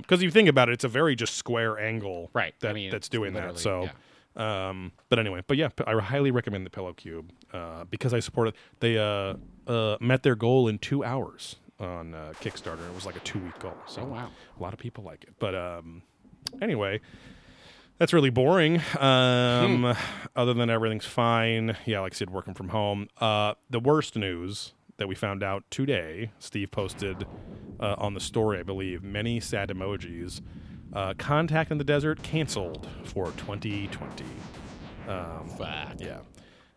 because 0.02 0.22
you 0.22 0.30
think 0.32 0.48
about 0.48 0.70
it, 0.70 0.74
it's 0.74 0.84
a 0.84 0.88
very 0.88 1.15
just 1.15 1.36
square 1.36 1.80
angle, 1.80 2.30
Right. 2.34 2.54
I 2.63 2.72
mean, 2.74 2.91
that's 2.91 3.10
doing 3.10 3.34
that. 3.34 3.58
So. 3.58 3.89
Um, 4.34 4.94
but 5.10 5.20
anyway, 5.20 5.41
but 5.46 5.58
yeah, 5.58 5.67
I 5.86 5.94
highly 6.00 6.32
recommend 6.32 6.65
the 6.65 6.70
Pillow 6.70 6.94
Cube 6.94 7.32
uh, 7.52 7.84
because 7.86 8.13
I 8.13 8.22
support 8.22 8.48
it. 8.48 8.56
They 8.80 8.98
uh, 8.98 9.34
uh, 9.67 9.98
met 10.00 10.24
their 10.24 10.36
goal 10.36 10.70
in 10.70 10.78
two 10.80 11.04
hours 11.04 11.58
on 11.82 12.13
uh, 12.13 12.32
Kickstarter. 12.39 12.88
It 12.88 12.96
was 12.96 13.06
like 13.06 13.17
a 13.17 13.20
two 13.22 13.39
week 13.39 13.60
goal. 13.60 13.76
So 13.88 14.04
Oh, 14.04 14.06
wow. 14.06 14.30
a 14.58 14.63
lot 14.63 14.72
of 14.72 14.80
people 14.80 15.04
like 15.04 15.24
it. 15.26 15.34
But 15.38 15.54
um, 15.54 16.04
anyway, 16.62 17.02
that's 17.98 18.13
really 18.13 18.30
boring. 18.30 18.82
Um, 19.00 19.84
Hmm. 19.84 19.91
Other 20.36 20.54
than 20.54 20.70
everything's 20.70 21.06
fine. 21.06 21.76
Yeah, 21.86 22.00
like 22.00 22.13
I 22.13 22.15
said, 22.15 22.30
working 22.30 22.54
from 22.54 22.70
home. 22.70 23.10
Uh, 23.20 23.56
the 23.70 23.82
worst 23.82 24.15
news 24.15 24.74
that 25.02 25.08
we 25.08 25.16
found 25.16 25.42
out 25.42 25.64
today, 25.72 26.30
Steve 26.38 26.70
posted 26.70 27.26
uh, 27.80 27.96
on 27.98 28.14
the 28.14 28.20
story, 28.20 28.60
I 28.60 28.64
believe, 28.64 29.02
many 29.04 29.40
sad 29.40 29.70
emojis. 29.70 30.42
Uh, 30.94 31.16
Contact 31.18 31.72
in 31.72 31.80
the 31.80 31.84
Desert 31.84 32.22
canceled 32.22 32.88
for 33.04 33.32
2020. 33.32 34.24
Um, 35.08 35.50
Fuck. 35.58 36.00
yeah. 36.00 36.20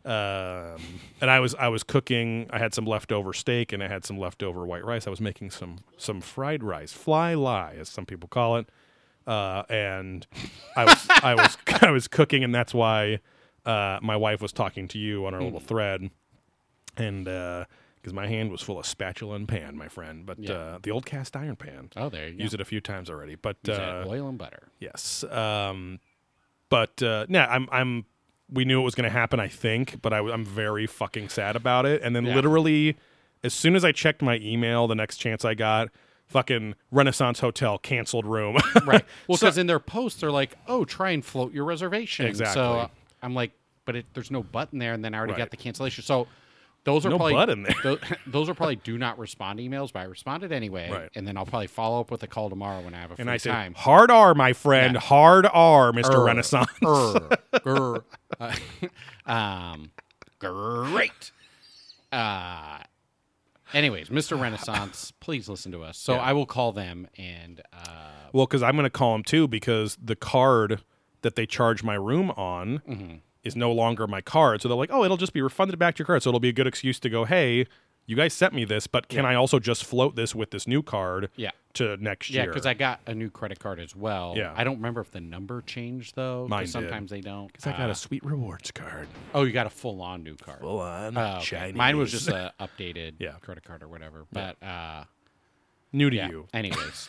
Um, 0.07 0.81
and 1.21 1.31
I 1.31 1.39
was 1.41 1.55
I 1.55 1.69
was 1.69 1.83
cooking. 1.83 2.49
I 2.51 2.59
had 2.59 2.73
some 2.73 2.87
leftover 2.87 3.35
steak 3.35 3.73
and 3.73 3.83
I 3.83 3.89
had 3.89 4.05
some 4.07 4.19
leftover 4.19 4.65
white 4.65 4.85
rice. 4.85 5.07
I 5.07 5.11
was 5.11 5.21
making 5.21 5.51
some 5.51 5.79
some 5.99 6.23
fried 6.23 6.63
rice, 6.63 6.93
fly 6.93 7.35
lie 7.35 7.77
as 7.79 7.91
some 7.91 8.07
people 8.07 8.29
call 8.29 8.57
it. 8.57 8.69
Uh, 9.27 9.65
and 9.69 10.27
I 10.77 10.85
was 10.85 11.07
I 11.23 11.35
was 11.35 11.59
I 11.83 11.91
was 11.91 12.09
cooking, 12.09 12.43
and 12.43 12.55
that's 12.55 12.73
why 12.73 13.21
uh, 13.67 13.99
my 14.03 14.17
wife 14.17 14.41
was 14.41 14.53
talking 14.53 14.89
to 14.89 14.99
you 14.99 15.27
on 15.27 15.35
our 15.35 15.43
little 15.43 15.61
thread, 15.61 16.11
and 16.97 17.29
because 18.05 18.13
my 18.13 18.27
hand 18.27 18.51
was 18.51 18.61
full 18.61 18.79
of 18.79 18.85
spatula 18.85 19.35
and 19.35 19.49
pan, 19.49 19.79
my 19.79 19.89
friend, 19.89 20.27
but 20.27 20.39
Yeah. 20.39 20.53
uh, 20.53 20.79
the 20.83 20.91
old 20.91 21.07
cast 21.07 21.35
iron 21.35 21.57
pan. 21.57 21.89
Oh, 21.97 22.11
there 22.11 22.29
you 22.29 22.35
go. 22.37 22.43
Use 22.45 22.53
it 22.53 22.61
a 22.61 22.65
few 22.67 22.83
times 22.83 23.09
already, 23.09 23.35
but 23.35 23.57
uh, 23.67 24.05
oil 24.07 24.29
and 24.29 24.37
butter. 24.37 24.69
Yes. 24.79 25.25
Um, 25.25 26.01
but 26.69 27.03
uh, 27.03 27.25
yeah, 27.31 27.47
I'm 27.49 27.67
I'm. 27.73 28.05
We 28.53 28.67
knew 28.67 28.79
it 28.79 28.85
was 28.85 28.95
going 28.95 29.05
to 29.05 29.11
happen, 29.11 29.41
I 29.41 29.49
think, 29.49 30.03
but 30.03 30.13
I, 30.13 30.19
am 30.19 30.45
very 30.45 30.87
fucking 30.87 31.31
sad 31.31 31.57
about 31.57 31.87
it. 31.87 32.03
And 32.03 32.15
then 32.15 32.27
Yeah. 32.27 32.35
literally, 32.35 32.95
as 33.43 33.55
soon 33.55 33.75
as 33.75 33.87
I 33.87 33.91
checked 33.93 34.21
my 34.21 34.37
email, 34.37 34.87
the 34.87 34.95
next 34.95 35.17
chance 35.17 35.47
I 35.47 35.55
got, 35.55 35.89
fucking 36.27 36.75
Renaissance 36.91 37.41
Hotel 37.41 37.79
canceled 37.79 38.27
room. 38.27 38.59
Right. 38.85 39.03
Well, 39.27 39.39
So- 39.39 39.47
because 39.47 39.57
in 39.57 39.67
their 39.67 39.81
post 39.81 40.21
they're 40.21 40.31
like, 40.31 40.59
"Oh, 40.69 40.85
try 40.85 41.11
and 41.13 41.25
float 41.25 41.55
your 41.55 41.65
reservation." 41.65 42.27
Exactly. 42.27 42.53
So 42.55 42.73
uh, 42.81 42.89
I'm 43.23 43.35
like, 43.35 43.53
but 43.87 43.97
it, 43.97 44.07
there's 44.13 44.31
no 44.31 44.43
button 44.43 44.79
there, 44.79 44.93
and 44.93 45.03
then 45.03 45.15
I 45.15 45.19
already 45.19 45.33
Right. 45.33 45.39
got 45.39 45.51
the 45.51 45.57
cancellation. 45.57 46.05
So 46.05 46.29
those 46.85 47.05
are 47.07 47.11
No 47.11 47.17
probably 47.17 47.35
button 47.35 47.63
there. 47.65 47.75
Those, 47.83 47.99
those 48.27 48.49
are 48.49 48.55
probably 48.55 48.77
do 48.77 48.97
not 48.99 49.19
respond 49.19 49.59
emails, 49.59 49.93
but 49.93 50.01
I 50.01 50.05
responded 50.05 50.53
anyway. 50.53 50.91
Right. 50.91 51.11
And 51.15 51.27
then 51.27 51.37
I'll 51.37 51.47
probably 51.47 51.67
follow 51.67 52.01
up 52.01 52.11
with 52.11 52.23
a 52.23 52.27
call 52.27 52.51
tomorrow 52.51 52.83
when 52.83 52.95
I 52.95 53.01
have 53.01 53.11
a 53.13 53.17
free 53.17 53.23
and 53.23 53.31
I 53.31 53.39
said, 53.39 53.53
time. 53.53 53.75
"Hard 53.75 54.11
R, 54.11 54.35
my 54.35 54.53
friend, 54.53 54.95
Yeah. 54.95 55.01
hard 55.01 55.47
R, 55.53 55.93
Mister 55.93 56.23
Renaissance." 56.23 56.69
err, 56.83 57.15
grr. 57.61 58.05
Uh, 58.39 58.55
um, 59.31 59.91
great. 60.39 61.33
Uh, 62.13 62.79
anyways, 63.73 64.09
Mr. 64.09 64.41
Renaissance, 64.41 65.13
please 65.21 65.49
listen 65.49 65.73
to 65.73 65.83
us. 65.83 65.99
So 65.99 66.15
Yeah. 66.15 66.21
I 66.21 66.33
will 66.33 66.47
call 66.47 66.73
them 66.73 67.09
and 67.17 67.61
uh, 67.73 67.87
Well, 68.33 68.47
because 68.47 68.63
I'm 68.63 68.75
going 68.77 68.85
to 68.85 68.91
call 68.91 69.13
them 69.13 69.25
too, 69.25 69.49
because 69.49 69.97
the 70.03 70.17
card 70.17 70.83
that 71.23 71.35
they 71.37 71.47
charge 71.47 71.83
my 71.83 71.95
room 71.95 72.31
on 72.33 72.81
Mm-hmm. 72.89 73.15
Is 73.45 73.55
no 73.55 73.71
longer 73.73 74.07
my 74.07 74.21
card. 74.21 74.63
So 74.63 74.69
they're 74.69 74.77
like, 74.77 74.91
oh, 74.93 75.05
it'll 75.05 75.17
just 75.17 75.33
be 75.33 75.43
refunded 75.43 75.79
back 75.79 75.95
to 75.97 75.99
your 76.01 76.07
card. 76.07 76.23
So 76.23 76.31
it'll 76.31 76.41
be 76.41 76.49
a 76.49 76.53
good 76.53 76.67
excuse 76.67 76.99
to 77.01 77.11
go, 77.11 77.25
hey, 77.25 77.67
you 78.07 78.17
guys 78.17 78.35
sent 78.35 78.53
me 78.53 78.65
this, 78.67 78.87
but 78.87 79.09
can 79.09 79.25
I 79.25 79.35
also 79.35 79.59
just 79.59 79.85
float 79.85 80.15
this 80.17 80.35
with 80.35 80.51
this 80.51 80.67
new 80.67 80.83
card 80.83 81.31
yeah. 81.37 81.53
to 81.75 81.97
next 81.97 82.29
Yeah, 82.31 82.35
year? 82.35 82.45
Yeah, 82.45 82.53
because 82.53 82.67
I 82.67 82.75
got 82.75 83.01
a 83.07 83.15
new 83.15 83.31
credit 83.31 83.59
card 83.61 83.81
as 83.81 83.97
well. 83.97 84.35
Yeah. 84.37 84.53
I 84.55 84.63
don't 84.65 84.77
remember 84.77 85.01
if 85.01 85.11
the 85.11 85.23
number 85.23 85.63
changed 85.63 86.15
though. 86.15 86.43
'cause 86.43 86.51
Mine 86.51 86.65
did. 86.65 86.71
sometimes 86.73 87.11
they 87.11 87.23
don't. 87.23 87.51
'Cause 87.53 87.67
I 87.67 87.73
got 87.77 87.89
Uh, 87.89 87.93
a 87.93 87.95
sweet 87.95 88.23
rewards 88.23 88.71
card. 88.73 89.09
oh, 89.33 89.45
you 89.45 89.53
got 89.53 89.67
a 89.67 89.71
full 89.71 90.03
on 90.03 90.23
new 90.23 90.37
card. 90.37 90.61
Full 90.61 90.81
on 90.81 91.17
Oh, 91.17 91.39
okay. 91.39 91.73
Mine 91.75 91.97
was 91.97 92.11
just 92.11 92.29
a 92.29 92.53
updated 92.61 93.15
Yeah. 93.21 93.33
credit 93.41 93.65
card 93.65 93.83
or 93.83 93.89
whatever. 93.89 94.27
But 94.33 94.63
uh, 94.63 95.05
new 95.95 96.11
to 96.11 96.17
yeah. 96.17 96.29
you. 96.29 96.47
Anyways, 96.53 97.09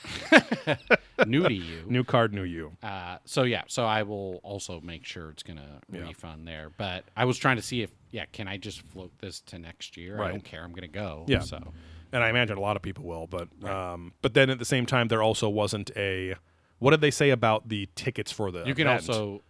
new 1.28 1.44
to 1.44 1.54
you. 1.54 1.84
New 1.88 2.04
card, 2.04 2.34
new 2.34 2.44
you. 2.44 2.72
Uh, 2.82 3.18
so 3.26 3.44
yeah, 3.44 3.64
so 3.68 3.86
I 3.86 4.04
will 4.04 4.40
also 4.44 4.80
make 4.82 5.06
sure 5.06 5.30
it's 5.32 5.44
gonna 5.44 5.82
refund 5.90 6.48
there. 6.48 6.72
But 6.78 7.04
I 7.18 7.26
was 7.26 7.38
trying 7.38 7.58
to 7.58 7.62
see 7.62 7.82
if 7.82 7.92
yeah, 8.12 8.26
can 8.32 8.48
I 8.48 8.58
just 8.58 8.82
float 8.82 9.12
this 9.20 9.42
to 9.42 9.60
next 9.60 9.98
year? 9.98 10.22
I 10.22 10.30
don't 10.30 10.44
care. 10.44 10.64
I'm 10.64 10.74
gonna 10.74 10.88
go. 10.88 11.26
Yeah. 11.28 11.40
So 11.40 11.74
and 12.16 12.24
I 12.24 12.30
imagine 12.30 12.58
a 12.58 12.62
lot 12.62 12.76
of 12.78 12.82
people 12.82 13.04
will. 13.04 13.28
But 13.28 13.50
um, 13.70 14.14
but 14.22 14.34
then 14.34 14.50
at 14.50 14.60
the 14.60 14.66
same 14.66 14.86
time, 14.86 15.10
there 15.10 15.22
also 15.22 15.50
wasn't 15.50 15.92
a. 15.96 16.36
What 16.80 16.92
did 16.92 17.02
they 17.02 17.12
say 17.12 17.30
about 17.30 17.70
the 17.70 17.90
tickets 17.96 18.32
for 18.32 18.52
the? 18.52 18.64
You 18.66 18.76
can 18.76 18.88
event? 18.88 19.10
also, 19.10 19.42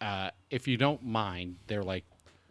uh, 0.00 0.30
if 0.50 0.68
you 0.68 0.76
don't 0.76 1.02
mind, 1.04 1.56
they're 1.66 1.82
like, 1.82 2.04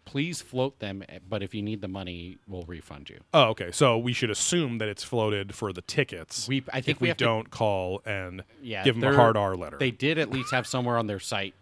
please 0.05 0.41
float 0.41 0.79
them, 0.79 1.03
but 1.29 1.41
if 1.43 1.53
you 1.53 1.61
need 1.61 1.81
the 1.81 1.87
money, 1.87 2.37
we'll 2.47 2.63
refund 2.63 3.09
you. 3.09 3.19
Oh, 3.33 3.49
okay. 3.49 3.71
So 3.71 3.97
we 3.97 4.13
should 4.13 4.29
assume 4.29 4.77
that 4.79 4.89
it's 4.89 5.03
floated 5.03 5.53
for 5.55 5.71
the 5.71 5.81
tickets. 5.81 6.47
We- 6.47 6.63
I 6.73 6.81
think 6.81 6.97
if 6.97 7.01
we 7.01 7.09
we, 7.09 7.13
don't 7.13 7.49
call 7.49 8.01
and 8.05 8.43
Yeah, 8.61 8.83
give 8.83 8.99
them 8.99 9.13
a 9.13 9.15
hard 9.15 9.37
R 9.37 9.55
letter. 9.55 9.77
They 9.77 9.91
did 9.91 10.17
at 10.17 10.29
least 10.31 10.51
have 10.51 10.65
somewhere 10.67 10.97
on 10.97 11.07
their 11.07 11.19
site 11.19 11.53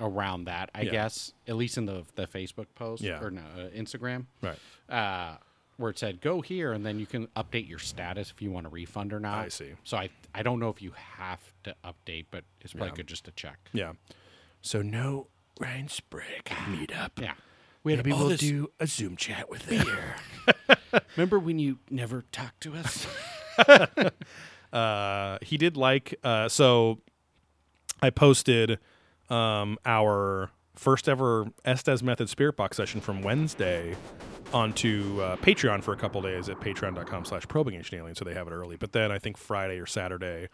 around 0.00 0.44
that, 0.44 0.70
I 0.74 0.82
Yeah. 0.82 0.90
guess, 0.92 1.32
at 1.46 1.56
least 1.56 1.76
in 1.78 1.86
the 1.86 2.04
the 2.14 2.26
Facebook 2.26 2.66
post 2.74 3.02
Yeah. 3.02 3.20
or 3.22 3.30
no, 3.30 3.42
uh, 3.56 3.68
Instagram, 3.70 4.26
right. 4.42 4.58
uh, 4.88 5.36
where 5.76 5.90
it 5.90 5.98
said 5.98 6.20
go 6.20 6.40
here 6.40 6.72
and 6.72 6.84
then 6.86 6.98
you 7.00 7.06
can 7.06 7.26
update 7.28 7.68
your 7.68 7.78
status 7.78 8.30
if 8.30 8.40
you 8.42 8.50
want 8.50 8.66
a 8.66 8.68
refund 8.70 9.12
or 9.12 9.20
not. 9.20 9.46
I 9.46 9.48
see. 9.48 9.72
So 9.84 9.96
I 9.96 10.10
I 10.34 10.42
don't 10.42 10.60
know 10.60 10.68
if 10.68 10.82
you 10.82 10.92
have 10.92 11.40
to 11.64 11.74
update, 11.84 12.26
but 12.30 12.44
it's 12.60 12.72
probably 12.74 12.90
Yeah. 12.90 12.94
good 12.96 13.06
just 13.08 13.24
to 13.24 13.30
check. 13.32 13.58
Yeah. 13.72 13.92
So 14.62 14.82
no 14.82 15.28
Ryan 15.60 15.88
Sprague 15.88 16.44
meetup. 16.44 17.10
Yeah. 17.20 17.34
We 17.88 17.96
had 17.96 18.30
this- 18.30 18.40
do 18.40 18.70
a 18.78 18.86
Zoom 18.86 19.16
chat 19.16 19.48
with 19.50 19.66
them. 19.66 19.86
Remember 21.16 21.38
when 21.38 21.58
you 21.58 21.78
never 21.90 22.24
talked 22.32 22.60
to 22.62 22.74
us? 22.74 23.06
uh, 24.72 25.38
he 25.42 25.56
did 25.56 25.76
like 25.76 26.14
uh, 26.22 26.48
so 26.48 27.00
I 28.00 28.10
posted 28.10 28.78
um, 29.30 29.78
our 29.84 30.50
first 30.74 31.08
ever 31.08 31.46
Estes 31.64 32.02
Method 32.02 32.28
Spirit 32.28 32.56
Box 32.56 32.76
session 32.76 33.00
from 33.00 33.22
Wednesday 33.22 33.96
onto 34.52 35.20
uh, 35.20 35.36
Patreon 35.36 35.82
for 35.82 35.92
a 35.92 35.96
couple 35.96 36.22
days 36.22 36.48
at 36.48 36.58
patreon.com 36.60 37.24
slash 37.24 37.46
probing 37.48 37.74
ancient 37.74 38.00
alien 38.00 38.14
so 38.14 38.24
they 38.24 38.34
have 38.34 38.46
it 38.46 38.52
early. 38.52 38.76
But 38.76 38.92
then 38.92 39.12
I 39.12 39.18
think 39.18 39.36
Friday 39.36 39.78
or 39.78 39.86
Saturday 39.86 40.48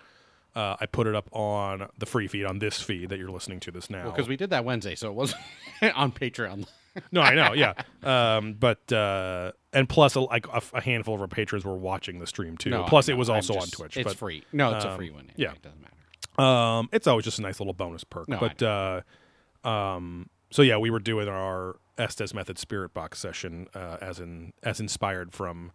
uh, 0.55 0.77
I 0.81 0.87
put 0.87 1.07
it 1.07 1.15
up 1.15 1.29
on 1.33 1.89
the 1.99 2.07
free 2.07 2.29
feed 2.29 2.45
on 2.45 2.59
this 2.59 2.81
feed 2.81 3.09
that 3.09 3.19
you're 3.19 3.31
listening 3.31 3.61
to 3.61 3.71
this 3.71 3.91
now. 3.91 4.11
Because 4.11 4.29
we 4.29 4.37
did 4.37 4.51
that 4.51 4.65
Wednesday, 4.65 4.95
so 4.95 5.09
it 5.09 5.15
wasn't 5.15 5.43
on 5.95 6.13
Patreon. 6.13 6.67
No, 7.13 7.21
I 7.21 7.35
know, 7.35 7.53
yeah. 7.53 7.75
Um, 8.03 8.55
but 8.55 8.93
uh, 8.93 9.53
and 9.73 9.89
plus, 9.89 10.15
a, 10.15 10.21
like 10.21 10.47
a, 10.49 10.63
a 10.75 10.81
handful 10.81 11.15
of 11.15 11.21
our 11.21 11.29
patrons 11.29 11.65
were 11.65 11.77
watching 11.77 12.19
the 12.19 12.27
stream 12.27 12.57
too. 12.57 12.71
No, 12.71 12.85
plus, 12.85 13.09
it 13.09 13.17
was 13.17 13.29
I'm 13.29 13.37
also 13.37 13.55
on 13.55 13.69
Twitch. 13.69 13.97
It's 13.97 14.09
but, 14.09 14.17
free. 14.17 14.45
No, 14.53 14.75
it's 14.75 14.85
a 14.85 14.91
um, 14.91 14.97
free 14.97 15.11
one. 15.11 15.31
yeah. 15.37 15.53
it 15.53 15.63
doesn't 15.63 15.81
matter. 15.81 15.95
Um, 16.39 16.89
it's 16.93 17.07
always 17.07 17.25
just 17.25 17.39
a 17.39 17.43
nice 17.43 17.61
little 17.61 17.75
bonus 17.75 18.05
perk. 18.05 18.29
No, 18.29 18.37
I 18.37 18.41
but 18.41 18.63
uh, 18.63 19.69
um, 19.69 20.29
so 20.51 20.63
yeah, 20.63 20.77
we 20.77 20.91
were 20.91 21.01
doing 21.01 21.29
our 21.29 21.77
Estes 21.99 22.35
Method 22.35 22.59
Spirit 22.59 22.95
Box 22.95 23.19
session 23.19 23.69
uh, 23.75 23.99
as 24.01 24.21
in 24.21 24.53
as 24.63 24.81
inspired 24.81 25.33
from 25.33 25.73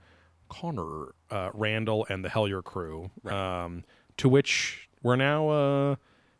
Connor 0.49 1.13
uh, 1.29 1.49
Randall 1.53 2.05
and 2.09 2.25
the 2.25 2.29
Hellier 2.29 2.63
crew, 2.63 3.11
um, 3.25 3.83
to 4.17 4.27
which 4.27 4.89
we're 5.01 5.15
now 5.15 5.49
uh, 5.49 5.95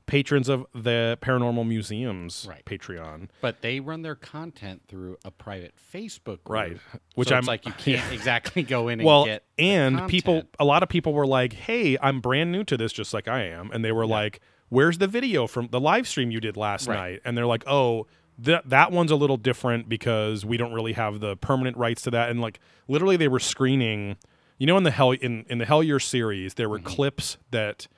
patrons 0.09 0.49
of 0.49 0.65
the 0.73 1.17
Paranormal 1.21 1.65
Museum's 1.67 2.45
Right. 2.49 2.65
Patreon. 2.65 3.29
But 3.41 3.61
they 3.61 3.79
run 3.79 4.01
their 4.01 4.15
content 4.15 4.81
through 4.87 5.17
a 5.23 5.31
private 5.31 5.73
Facebook 5.93 6.43
group. 6.43 6.49
Right. 6.49 6.77
Which 7.15 7.29
so 7.29 7.35
I'm- 7.35 7.39
it's 7.41 7.47
like 7.47 7.65
you 7.65 7.71
can't 7.77 8.11
exactly 8.11 8.63
go 8.63 8.87
in 8.89 8.99
and 8.99 9.05
well, 9.05 9.27
and 9.57 10.07
people, 10.09 10.43
a 10.59 10.65
lot 10.65 10.83
of 10.83 10.89
people 10.89 11.13
were 11.13 11.27
like, 11.27 11.53
"Hey, 11.53 11.97
I'm 12.01 12.19
brand 12.21 12.51
new 12.51 12.63
to 12.65 12.75
this, 12.75 12.91
just 12.91 13.13
like 13.13 13.27
I 13.27 13.43
am," 13.43 13.71
and 13.71 13.85
they 13.85 13.91
were 13.91 14.05
like, 14.07 14.39
"Where's 14.69 14.97
the 14.97 15.07
video 15.07 15.47
from 15.47 15.67
the 15.71 15.79
live 15.79 16.07
stream 16.07 16.31
you 16.31 16.39
did 16.39 16.57
last 16.57 16.87
Right. 16.87 16.95
night?" 16.97 17.21
And 17.25 17.37
they're 17.37 17.45
like, 17.47 17.63
"Oh." 17.67 18.07
That 18.41 18.69
that 18.69 18.93
one's 18.93 19.11
a 19.11 19.17
little 19.17 19.35
different 19.35 19.89
because 19.89 20.45
we 20.45 20.55
don't 20.55 20.71
really 20.71 20.93
have 20.93 21.19
the 21.19 21.35
permanent 21.35 21.75
rights 21.75 22.01
to 22.03 22.11
that, 22.11 22.29
and 22.29 22.39
like 22.39 22.61
literally, 22.87 23.17
they 23.17 23.27
were 23.27 23.37
screening. 23.41 24.15
You 24.57 24.65
know, 24.65 24.77
in 24.77 24.83
the 24.83 24.91
hell 24.91 25.11
in 25.11 25.43
in 25.49 25.57
the 25.57 25.65
Hellier 25.65 26.01
series, 26.01 26.53
there 26.53 26.69
were 26.69 26.77
Mm-hmm. 26.79 26.87
clips 26.87 27.37
that 27.51 27.89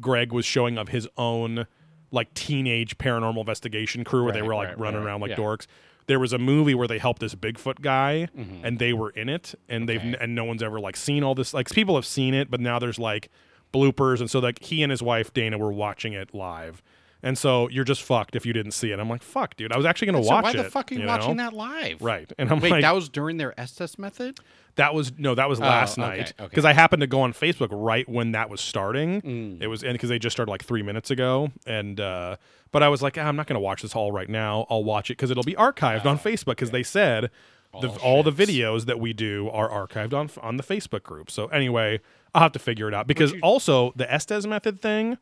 Greg 0.00 0.32
was 0.32 0.44
showing 0.46 0.78
of 0.78 0.88
his 0.88 1.08
own 1.16 1.66
like 2.10 2.32
teenage 2.34 2.98
paranormal 2.98 3.38
investigation 3.38 4.02
crew, 4.04 4.24
where 4.24 4.32
they 4.32 4.42
were 4.42 4.54
like 4.54 4.68
right, 4.68 4.78
running 4.78 5.00
right, 5.00 5.06
around 5.06 5.20
like 5.20 5.30
yeah. 5.30 5.36
dorks. 5.36 5.66
There 6.06 6.18
was 6.18 6.32
a 6.32 6.38
movie 6.38 6.74
where 6.74 6.88
they 6.88 6.98
helped 6.98 7.20
this 7.20 7.36
Bigfoot 7.36 7.82
guy, 7.82 8.28
and 8.64 8.78
they 8.80 8.92
were 8.92 9.10
in 9.10 9.28
it, 9.28 9.54
and 9.68 9.88
they've 9.88 10.00
Mm-hmm. 10.00 10.22
And 10.22 10.34
no 10.34 10.44
one's 10.44 10.62
ever 10.62 10.80
like 10.80 10.96
seen 10.96 11.22
all 11.22 11.34
this. 11.34 11.54
Like 11.54 11.70
people 11.70 11.94
have 11.94 12.06
seen 12.06 12.34
it, 12.34 12.50
but 12.50 12.58
now 12.60 12.78
there's 12.78 12.98
like 12.98 13.30
bloopers, 13.72 14.20
and 14.20 14.28
so 14.28 14.40
like 14.40 14.62
he 14.62 14.82
and 14.82 14.90
his 14.90 15.02
wife 15.02 15.32
Dana 15.32 15.56
were 15.58 15.72
watching 15.72 16.12
it 16.14 16.34
live, 16.34 16.82
and 17.22 17.36
so 17.36 17.68
you're 17.68 17.84
just 17.84 18.02
fucked 18.02 18.36
if 18.36 18.44
you 18.46 18.52
didn't 18.52 18.72
see 18.72 18.90
it. 18.90 18.98
I'm 18.98 19.08
like, 19.08 19.22
fuck, 19.22 19.56
dude, 19.56 19.72
I 19.72 19.76
was 19.76 19.86
actually 19.86 20.06
gonna 20.12 20.24
So 20.24 20.30
watch 20.30 20.44
why 20.44 20.50
it. 20.50 20.56
the 20.56 20.64
fuck 20.64 20.90
are 20.90 20.94
you, 20.94 21.02
you 21.02 21.06
watching 21.06 21.36
know? 21.36 21.44
that 21.44 21.52
live? 21.52 22.02
Right, 22.02 22.32
and 22.38 22.50
I'm 22.50 22.60
Wait, 22.60 22.70
like, 22.70 22.82
that 22.82 22.94
was 22.94 23.08
during 23.08 23.36
their 23.36 23.58
Estes 23.58 23.98
method? 23.98 24.38
that 24.76 24.94
was 24.94 25.12
no, 25.18 25.34
that 25.34 25.48
was 25.48 25.60
last 25.60 25.98
okay, 25.98 26.08
night 26.08 26.32
okay. 26.38 26.48
because 26.48 26.64
I 26.64 26.72
happened 26.72 27.00
to 27.00 27.06
go 27.06 27.20
on 27.20 27.32
Facebook 27.32 27.68
right 27.70 28.08
when 28.08 28.32
that 28.32 28.48
was 28.48 28.60
starting. 28.60 29.20
Mm. 29.20 29.62
It 29.62 29.66
was 29.66 29.82
and 29.82 29.92
because 29.92 30.08
they 30.08 30.18
just 30.18 30.34
started 30.34 30.50
like 30.50 30.64
three 30.64 30.82
minutes 30.82 31.10
ago, 31.10 31.50
and 31.66 32.00
uh, 32.00 32.36
but 32.70 32.82
I 32.82 32.88
was 32.88 33.02
like, 33.02 33.18
ah, 33.18 33.22
I'm 33.22 33.36
not 33.36 33.46
going 33.46 33.54
to 33.56 33.60
watch 33.60 33.82
this 33.82 33.94
all 33.94 34.12
right 34.12 34.28
now. 34.28 34.66
I'll 34.70 34.84
watch 34.84 35.10
it 35.10 35.14
because 35.18 35.30
it'll 35.30 35.42
be 35.42 35.54
archived 35.54 36.06
on 36.06 36.18
Facebook 36.18 36.52
because 36.52 36.70
they 36.70 36.82
said 36.82 37.30
the, 37.80 37.88
All 37.88 37.96
all 37.96 38.22
the 38.22 38.32
videos 38.32 38.86
that 38.86 38.98
we 39.00 39.12
do 39.12 39.50
are 39.50 39.68
archived 39.68 40.14
on 40.14 40.30
on 40.40 40.56
the 40.56 40.62
Facebook 40.62 41.02
group. 41.02 41.30
So 41.30 41.46
anyway, 41.48 42.00
I'll 42.34 42.42
have 42.42 42.52
to 42.52 42.58
figure 42.58 42.88
it 42.88 42.94
out 42.94 43.06
because 43.06 43.34
also 43.42 43.92
the 43.96 44.10
Estes 44.10 44.46
method 44.46 44.80
thing. 44.80 45.18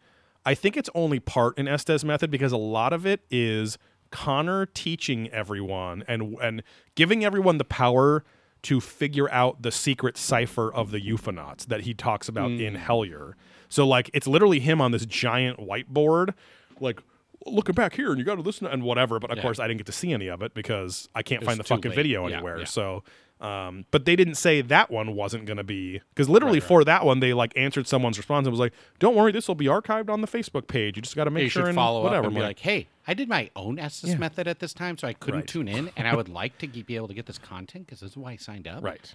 I 0.48 0.54
think 0.54 0.78
it's 0.78 0.88
only 0.94 1.20
part 1.20 1.58
in 1.58 1.68
Estes 1.68 2.04
method 2.04 2.30
because 2.30 2.52
a 2.52 2.56
lot 2.56 2.94
of 2.94 3.04
it 3.04 3.20
is 3.30 3.76
Connor 4.10 4.64
teaching 4.64 5.28
everyone 5.28 6.02
and 6.08 6.38
and 6.40 6.62
giving 6.94 7.22
everyone 7.22 7.58
the 7.58 7.64
power 7.64 8.24
to 8.62 8.80
figure 8.80 9.30
out 9.30 9.60
the 9.60 9.70
secret 9.70 10.16
cipher 10.16 10.72
of 10.72 10.90
the 10.90 11.00
euphonauts 11.00 11.66
that 11.66 11.82
he 11.82 11.92
talks 11.92 12.28
about 12.30 12.50
in 12.50 12.74
Mm. 12.74 12.82
Hellier. 12.84 13.34
So 13.68 13.86
like 13.86 14.10
it's 14.14 14.26
literally 14.26 14.60
him 14.60 14.80
on 14.80 14.90
this 14.92 15.04
giant 15.04 15.58
whiteboard, 15.58 16.32
like 16.80 17.02
looking 17.46 17.74
back 17.74 17.94
here 17.94 18.08
and 18.10 18.18
you 18.18 18.24
got 18.24 18.36
to 18.36 18.40
listen 18.40 18.66
and 18.66 18.82
whatever. 18.82 19.18
But 19.20 19.30
of 19.30 19.36
Yeah. 19.36 19.42
course, 19.42 19.58
I 19.60 19.68
didn't 19.68 19.78
get 19.78 19.86
to 19.86 19.92
see 19.92 20.12
any 20.14 20.28
of 20.28 20.40
it 20.40 20.54
because 20.54 21.10
I 21.14 21.22
can't 21.22 21.42
It 21.42 21.46
find 21.46 21.60
the 21.60 21.64
fucking 21.64 21.90
late. 21.90 21.96
video 21.96 22.26
Yeah, 22.26 22.36
anywhere. 22.36 22.58
yeah. 22.60 22.64
So, 22.64 23.04
um, 23.40 23.84
but 23.90 24.04
they 24.04 24.16
didn't 24.16 24.34
say 24.34 24.60
that 24.62 24.90
one 24.90 25.14
wasn't 25.14 25.46
going 25.46 25.56
to 25.58 25.64
be 25.64 26.00
because 26.10 26.28
literally 26.28 26.58
Right, 26.58 26.62
right. 26.64 26.68
for 26.68 26.84
that 26.84 27.04
one 27.04 27.20
they 27.20 27.32
like 27.32 27.52
answered 27.56 27.86
someone's 27.86 28.18
response 28.18 28.46
and 28.46 28.52
was 28.52 28.60
like, 28.60 28.72
"Don't 28.98 29.14
worry, 29.14 29.30
this 29.32 29.46
will 29.48 29.54
be 29.54 29.66
archived 29.66 30.10
on 30.10 30.20
the 30.20 30.26
Facebook 30.26 30.66
page. 30.66 30.96
You 30.96 31.02
just 31.02 31.14
got 31.16 31.24
to 31.24 31.30
make 31.30 31.44
you 31.44 31.50
sure 31.50 31.66
and 31.66 31.74
follow 31.74 32.02
whatever." 32.02 32.18
up 32.20 32.24
and 32.26 32.34
be 32.34 32.40
like, 32.42 32.58
"Hey, 32.58 32.88
I 33.06 33.14
did 33.14 33.28
my 33.28 33.50
own 33.54 33.78
Estes 33.78 34.10
Yeah. 34.10 34.18
method 34.18 34.48
at 34.48 34.58
this 34.58 34.74
time, 34.74 34.98
so 34.98 35.06
I 35.06 35.12
couldn't 35.12 35.40
Right. 35.40 35.46
tune 35.48 35.68
in, 35.68 35.90
and 35.96 36.08
I 36.08 36.16
would 36.16 36.28
like 36.40 36.58
to 36.58 36.66
be 36.68 36.96
able 36.96 37.08
to 37.08 37.14
get 37.14 37.26
this 37.26 37.38
content 37.38 37.86
because 37.86 38.00
this 38.00 38.10
is 38.12 38.16
why 38.16 38.32
I 38.32 38.36
signed 38.36 38.66
up." 38.66 38.82
right. 38.82 39.14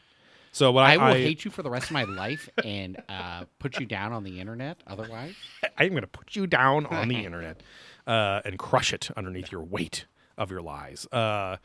So 0.56 0.72
what 0.72 0.84
I 0.84 0.94
I, 0.94 0.98
will 0.98 1.16
I, 1.16 1.20
hate 1.20 1.46
you 1.46 1.50
for 1.50 1.64
the 1.64 1.70
rest 1.72 1.88
of 1.88 1.94
my 1.94 2.04
life 2.04 2.48
and 2.64 3.02
uh, 3.10 3.46
put 3.58 3.80
you 3.80 3.88
down 3.88 4.14
on 4.14 4.24
the 4.24 4.40
internet. 4.40 4.78
Otherwise, 4.86 5.34
I'm 5.80 5.90
going 5.90 6.02
to 6.02 6.08
put 6.08 6.36
you 6.36 6.46
down 6.46 6.86
on 6.86 7.08
the 7.08 7.26
internet 7.26 7.64
uh, 8.06 8.42
and 8.46 8.60
crush 8.60 8.94
it 8.94 9.10
underneath 9.18 9.52
your 9.52 9.64
weight 9.64 10.06
of 10.38 10.52
your 10.52 10.62
lies. 10.62 11.08
Uh, 11.12 11.58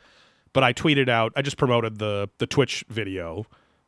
but 0.53 0.63
I 0.63 0.73
tweeted 0.73 1.09
out. 1.09 1.33
I 1.35 1.41
just 1.41 1.57
promoted 1.57 1.99
the 1.99 2.29
the 2.37 2.47
Twitch 2.47 2.83
video 2.89 3.45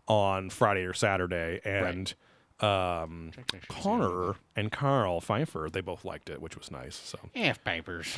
on 0.08 0.50
Friday 0.50 0.82
or 0.82 0.94
Saturday, 0.94 1.62
and 1.64 2.14
um, 2.60 3.32
Check 3.36 3.48
that 3.52 3.62
shit, 3.64 3.72
see 3.72 3.76
how 3.78 3.82
Connor 4.00 4.36
and 4.56 4.72
Karl 4.72 5.20
Pfeiffer 5.20 5.70
they 5.72 5.82
both 5.82 6.06
liked 6.06 6.30
it, 6.30 6.42
which 6.42 6.56
was 6.58 6.70
nice. 6.70 6.96
So, 6.96 7.18
F 7.34 7.64
papers. 7.64 8.16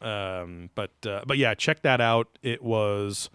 um, 0.00 0.70
but 0.74 0.92
uh, 1.06 1.22
but 1.26 1.38
yeah, 1.38 1.54
check 1.54 1.82
that 1.82 2.00
out. 2.00 2.28
It 2.42 2.62
was 2.62 3.28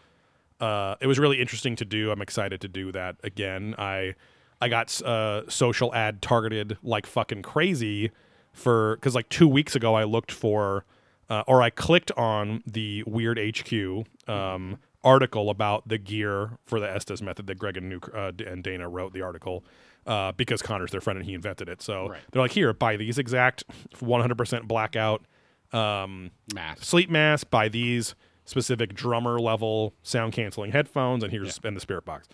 uh, 0.61 0.95
it 1.01 1.07
was 1.07 1.19
really 1.19 1.41
interesting 1.41 1.75
to 1.77 1.85
do. 1.85 2.11
I'm 2.11 2.21
excited 2.21 2.61
to 2.61 2.67
do 2.67 2.91
that 2.93 3.17
again. 3.23 3.75
I 3.77 4.15
I 4.61 4.69
got 4.69 5.01
uh, 5.01 5.49
social 5.49 5.93
ad 5.93 6.21
targeted 6.21 6.77
like 6.81 7.05
fucking 7.05 7.41
crazy 7.41 8.11
for 8.53 8.95
because 8.95 9.15
like 9.15 9.29
two 9.29 9.47
weeks 9.47 9.75
ago 9.75 9.95
I 9.95 10.05
looked 10.05 10.31
for 10.31 10.85
uh, 11.29 11.43
or 11.47 11.61
I 11.61 11.69
clicked 11.69 12.11
on 12.13 12.61
the 12.65 13.03
Weird 13.05 13.37
HQ 13.39 14.05
um, 14.29 14.77
article 15.03 15.49
about 15.49 15.87
the 15.87 15.97
gear 15.97 16.57
for 16.65 16.79
the 16.79 16.89
Estes 16.89 17.21
method 17.21 17.47
that 17.47 17.57
Greg 17.57 17.77
and, 17.77 18.03
uh, 18.13 18.31
and 18.45 18.63
Dana 18.63 18.87
wrote 18.89 19.13
the 19.13 19.21
article 19.21 19.63
uh, 20.05 20.31
because 20.33 20.61
Connor's 20.61 20.91
their 20.91 21.01
friend 21.01 21.17
and 21.19 21.25
he 21.27 21.33
invented 21.33 21.67
it. 21.69 21.81
So 21.81 22.09
Right. 22.09 22.21
they're 22.31 22.41
like, 22.41 22.51
here, 22.51 22.73
buy 22.73 22.95
these 22.97 23.17
exact 23.17 23.63
100% 23.95 24.67
blackout 24.67 25.25
um, 25.73 26.31
Mask. 26.55 26.81
sleep 26.85 27.09
mask 27.09 27.49
buy 27.49 27.67
these 27.67 28.15
specific 28.45 28.93
drummer 28.93 29.37
level 29.37 29.93
sound 30.01 30.31
canceling 30.31 30.71
headphones 30.71 31.23
and 31.25 31.31
here's 31.33 31.59
and 31.61 31.75
the 31.75 31.81
spirit 31.81 32.05
box 32.05 32.25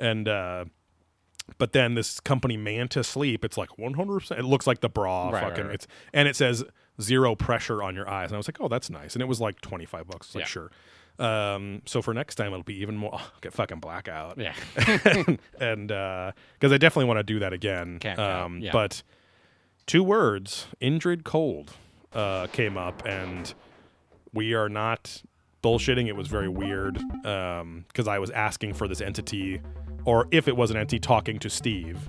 and 0.00 0.26
uh 0.26 0.64
but 1.56 1.72
then 1.72 1.94
this 1.94 2.18
company 2.18 2.56
manta 2.56 3.04
sleep 3.04 3.44
it's 3.44 3.56
like 3.56 3.68
100% 3.78 4.36
it 4.36 4.44
looks 4.44 4.66
like 4.66 4.80
the 4.80 4.88
bra 4.88 5.30
Right, 5.30 5.42
right, 5.44 5.58
right. 5.66 5.74
it's 5.74 5.86
and 6.12 6.26
it 6.26 6.34
says 6.34 6.64
zero 7.00 7.34
pressure 7.34 7.82
on 7.82 7.94
your 7.94 8.08
eyes 8.08 8.28
and 8.30 8.34
i 8.34 8.38
was 8.38 8.46
like 8.48 8.58
oh 8.60 8.68
that's 8.68 8.90
nice 8.90 9.14
and 9.14 9.22
it 9.22 9.26
was 9.26 9.40
like 9.40 9.60
25 9.60 10.06
bucks 10.06 10.34
like 10.34 10.42
Yeah. 10.42 10.46
sure 10.46 10.70
um 11.18 11.82
so 11.86 12.00
for 12.02 12.14
next 12.14 12.36
time 12.36 12.48
it'll 12.48 12.62
be 12.62 12.80
even 12.80 12.96
more 12.96 13.14
I'll 13.14 13.26
get 13.40 13.52
fucking 13.52 13.80
blackout 13.80 14.38
Yeah. 14.38 14.54
and 15.60 15.90
uh 15.92 16.32
because 16.54 16.72
i 16.72 16.78
definitely 16.78 17.06
want 17.06 17.18
to 17.18 17.24
do 17.24 17.38
that 17.40 17.52
again 17.52 17.98
cow, 18.00 18.44
um 18.44 18.60
yeah. 18.60 18.72
but 18.72 19.02
two 19.86 20.02
words 20.02 20.66
indrid 20.80 21.24
cold 21.24 21.72
uh 22.12 22.46
came 22.48 22.76
up 22.78 23.02
and 23.06 23.54
we 24.32 24.54
are 24.54 24.68
not 24.68 25.22
bullshitting. 25.62 26.06
It 26.06 26.16
was 26.16 26.28
very 26.28 26.48
weird 26.48 26.98
because 27.22 28.06
I 28.08 28.18
was 28.18 28.30
asking 28.30 28.74
for 28.74 28.88
this 28.88 29.00
entity, 29.02 29.60
or 30.06 30.26
if 30.30 30.48
it 30.48 30.56
was 30.56 30.70
an 30.70 30.76
entity, 30.78 30.98
talking 31.00 31.38
to 31.40 31.50
Steve, 31.50 32.08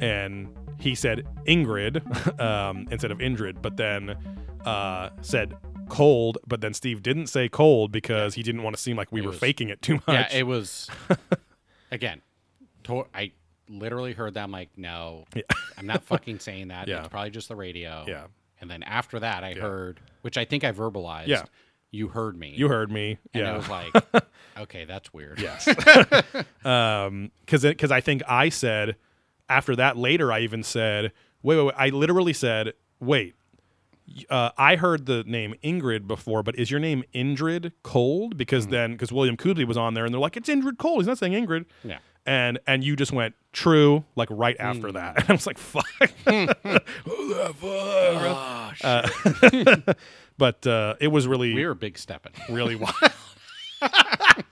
and 0.00 0.48
he 0.78 0.94
said 0.94 1.26
Ingrid 1.46 2.40
um, 2.40 2.86
instead 2.90 3.10
of 3.10 3.18
Indrid, 3.18 3.62
but 3.62 3.76
then 3.76 4.16
uh, 4.64 5.10
said 5.20 5.54
cold. 5.88 6.38
But 6.46 6.60
then 6.60 6.74
Steve 6.74 7.02
didn't 7.02 7.26
say 7.28 7.48
cold 7.48 7.92
because 7.92 8.34
he 8.34 8.42
didn't 8.42 8.62
want 8.62 8.76
to 8.76 8.82
seem 8.82 8.96
like 8.96 9.12
we 9.12 9.20
It 9.20 9.24
were 9.24 9.30
was- 9.30 9.38
faking 9.38 9.68
it 9.68 9.82
too 9.82 9.94
much. 9.94 10.08
Yeah, 10.08 10.28
it 10.32 10.46
was. 10.46 10.88
again, 11.90 12.22
to- 12.84 13.06
I 13.14 13.32
literally 13.68 14.12
heard 14.12 14.34
that. 14.34 14.42
I'm 14.44 14.50
like, 14.50 14.70
no, 14.76 15.24
I'm 15.78 15.86
not 15.86 16.04
fucking 16.04 16.38
saying 16.40 16.68
that. 16.68 16.88
Yeah. 16.88 17.00
It's 17.00 17.08
probably 17.08 17.30
just 17.30 17.48
the 17.48 17.56
radio. 17.56 18.04
Yeah. 18.06 18.24
And 18.60 18.70
then 18.70 18.82
after 18.82 19.20
that, 19.20 19.44
I 19.44 19.54
heard, 19.54 20.00
which 20.22 20.38
I 20.38 20.44
think 20.44 20.64
I 20.64 20.72
verbalized. 20.72 21.26
Yeah. 21.28 21.44
You 21.90 22.08
heard 22.08 22.36
me. 22.36 22.52
you 22.56 22.66
heard 22.68 22.90
me. 22.90 23.18
And 23.34 23.42
yeah. 23.44 23.54
it 23.54 23.56
was 23.56 23.68
like, 23.68 23.94
okay, 24.58 24.84
that's 24.84 25.12
weird. 25.12 25.38
Yes. 25.40 25.68
um, 26.64 27.30
because 27.44 27.62
because 27.62 27.92
I 27.92 28.00
think 28.00 28.22
I 28.26 28.48
said 28.48 28.96
after 29.48 29.76
that 29.76 29.96
later 29.96 30.32
I 30.32 30.40
even 30.40 30.62
said 30.62 31.12
wait 31.42 31.56
wait, 31.56 31.64
wait 31.66 31.74
I 31.76 31.88
literally 31.90 32.32
said 32.32 32.72
wait. 33.00 33.34
Uh, 34.28 34.50
I 34.58 34.76
heard 34.76 35.06
the 35.06 35.24
name 35.24 35.54
Ingrid 35.64 36.06
before, 36.06 36.42
but 36.42 36.58
is 36.58 36.70
your 36.70 36.78
name 36.78 37.04
Ingrid 37.14 37.72
Cold? 37.82 38.36
Because 38.36 38.66
then, 38.66 38.92
because 38.92 39.10
William 39.10 39.34
Kudley 39.34 39.64
was 39.64 39.78
on 39.78 39.94
there, 39.94 40.04
and 40.04 40.12
they're 40.12 40.20
like, 40.20 40.36
"It's 40.36 40.48
Indrid 40.50 40.76
Cold." 40.76 40.98
He's 40.98 41.06
not 41.06 41.16
saying 41.16 41.32
Ingrid. 41.32 41.64
Yeah. 41.82 41.98
And 42.26 42.58
and 42.66 42.84
you 42.84 42.96
just 42.96 43.12
went 43.12 43.34
true, 43.54 44.04
like 44.14 44.28
right 44.30 44.56
after 44.60 44.92
that. 44.92 45.20
And 45.20 45.24
I 45.30 45.32
was 45.32 45.46
like, 45.46 45.56
"Fuck, 45.56 45.86
who 46.26 46.46
the 47.34 47.54
fuck?" 47.58 48.76
Uh, 48.84 49.94
but 50.38 50.66
uh, 50.66 50.96
it 51.00 51.08
was 51.08 51.26
really 51.26 51.54
We 51.54 51.64
were 51.64 51.74
big 51.74 51.96
stepping. 51.96 52.32
really 52.50 52.76
wild. 52.76 52.94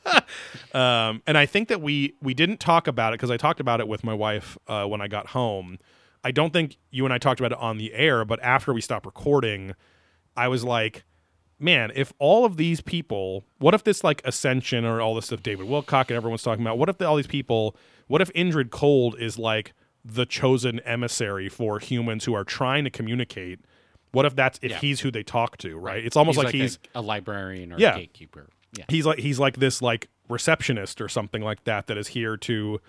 um, 0.75 1.23
and 1.27 1.37
I 1.39 1.47
think 1.47 1.69
that 1.69 1.81
we 1.81 2.15
we 2.23 2.35
didn't 2.35 2.59
talk 2.61 2.87
about 2.87 3.13
it 3.13 3.19
because 3.19 3.31
I 3.31 3.37
talked 3.37 3.61
about 3.61 3.81
it 3.81 3.89
with 3.89 4.05
my 4.05 4.15
wife 4.15 4.57
uh, 4.69 4.85
when 4.87 5.01
I 5.01 5.09
got 5.09 5.29
home. 5.29 5.79
I 6.25 6.31
don't 6.31 6.53
think 6.53 6.77
you 6.91 7.05
and 7.05 7.13
I 7.13 7.19
talked 7.19 7.41
about 7.41 7.53
it 7.53 7.59
on 7.59 7.79
the 7.79 7.93
air, 7.95 8.25
but 8.25 8.41
after 8.43 8.73
we 8.73 8.81
stopped 8.81 9.07
recording, 9.07 9.75
I 10.37 10.47
was 10.49 10.63
like, 10.65 11.05
man, 11.59 11.91
if 11.95 12.13
all 12.19 12.45
of 12.45 12.57
these 12.57 12.81
people, 12.81 13.45
what 13.59 13.75
if 13.75 13.83
this 13.85 14.05
like 14.05 14.23
Ascension 14.25 14.85
or 14.85 15.01
all 15.01 15.15
this 15.17 15.27
stuff, 15.27 15.43
David 15.43 15.67
Wilcock 15.67 16.03
and 16.09 16.13
everyone's 16.13 16.43
talking 16.43 16.63
about, 16.65 16.79
what 16.79 16.89
if 16.89 17.01
all 17.03 17.17
these 17.17 17.27
people, 17.27 17.77
what 18.07 18.21
if 18.21 18.33
Indrid 18.35 18.71
Cold 18.71 19.17
is 19.19 19.37
like 19.39 19.73
the 20.05 20.25
chosen 20.25 20.79
emissary 20.81 21.49
for 21.49 21.79
humans 21.81 22.25
who 22.25 22.35
are 22.35 22.45
trying 22.45 22.85
to 22.85 22.91
communicate? 22.91 23.59
What 24.13 24.25
if 24.25 24.37
that's 24.37 24.59
if 24.63 24.71
Yeah. 24.73 24.79
he's 24.79 25.01
who 25.01 25.11
they 25.11 25.23
talk 25.25 25.57
to, 25.59 25.77
right? 25.77 26.05
It's 26.05 26.17
almost 26.17 26.37
He's 26.39 26.45
like, 26.45 26.55
he's 26.55 26.79
a, 26.95 27.01
a 27.01 27.03
librarian 27.03 27.73
or 27.73 27.79
Yeah. 27.79 27.95
a 27.97 27.99
gatekeeper. 27.99 28.49
Yeah. 28.77 28.85
he's 28.89 29.05
like 29.07 29.19
he's 29.19 29.39
like 29.39 29.59
this 29.59 29.83
like 29.83 30.09
receptionist 30.29 31.01
or 31.01 31.09
something 31.09 31.43
like 31.43 31.65
that 31.65 31.87
that 31.89 31.99
is 31.99 32.09
here 32.09 32.37
to 32.39 32.81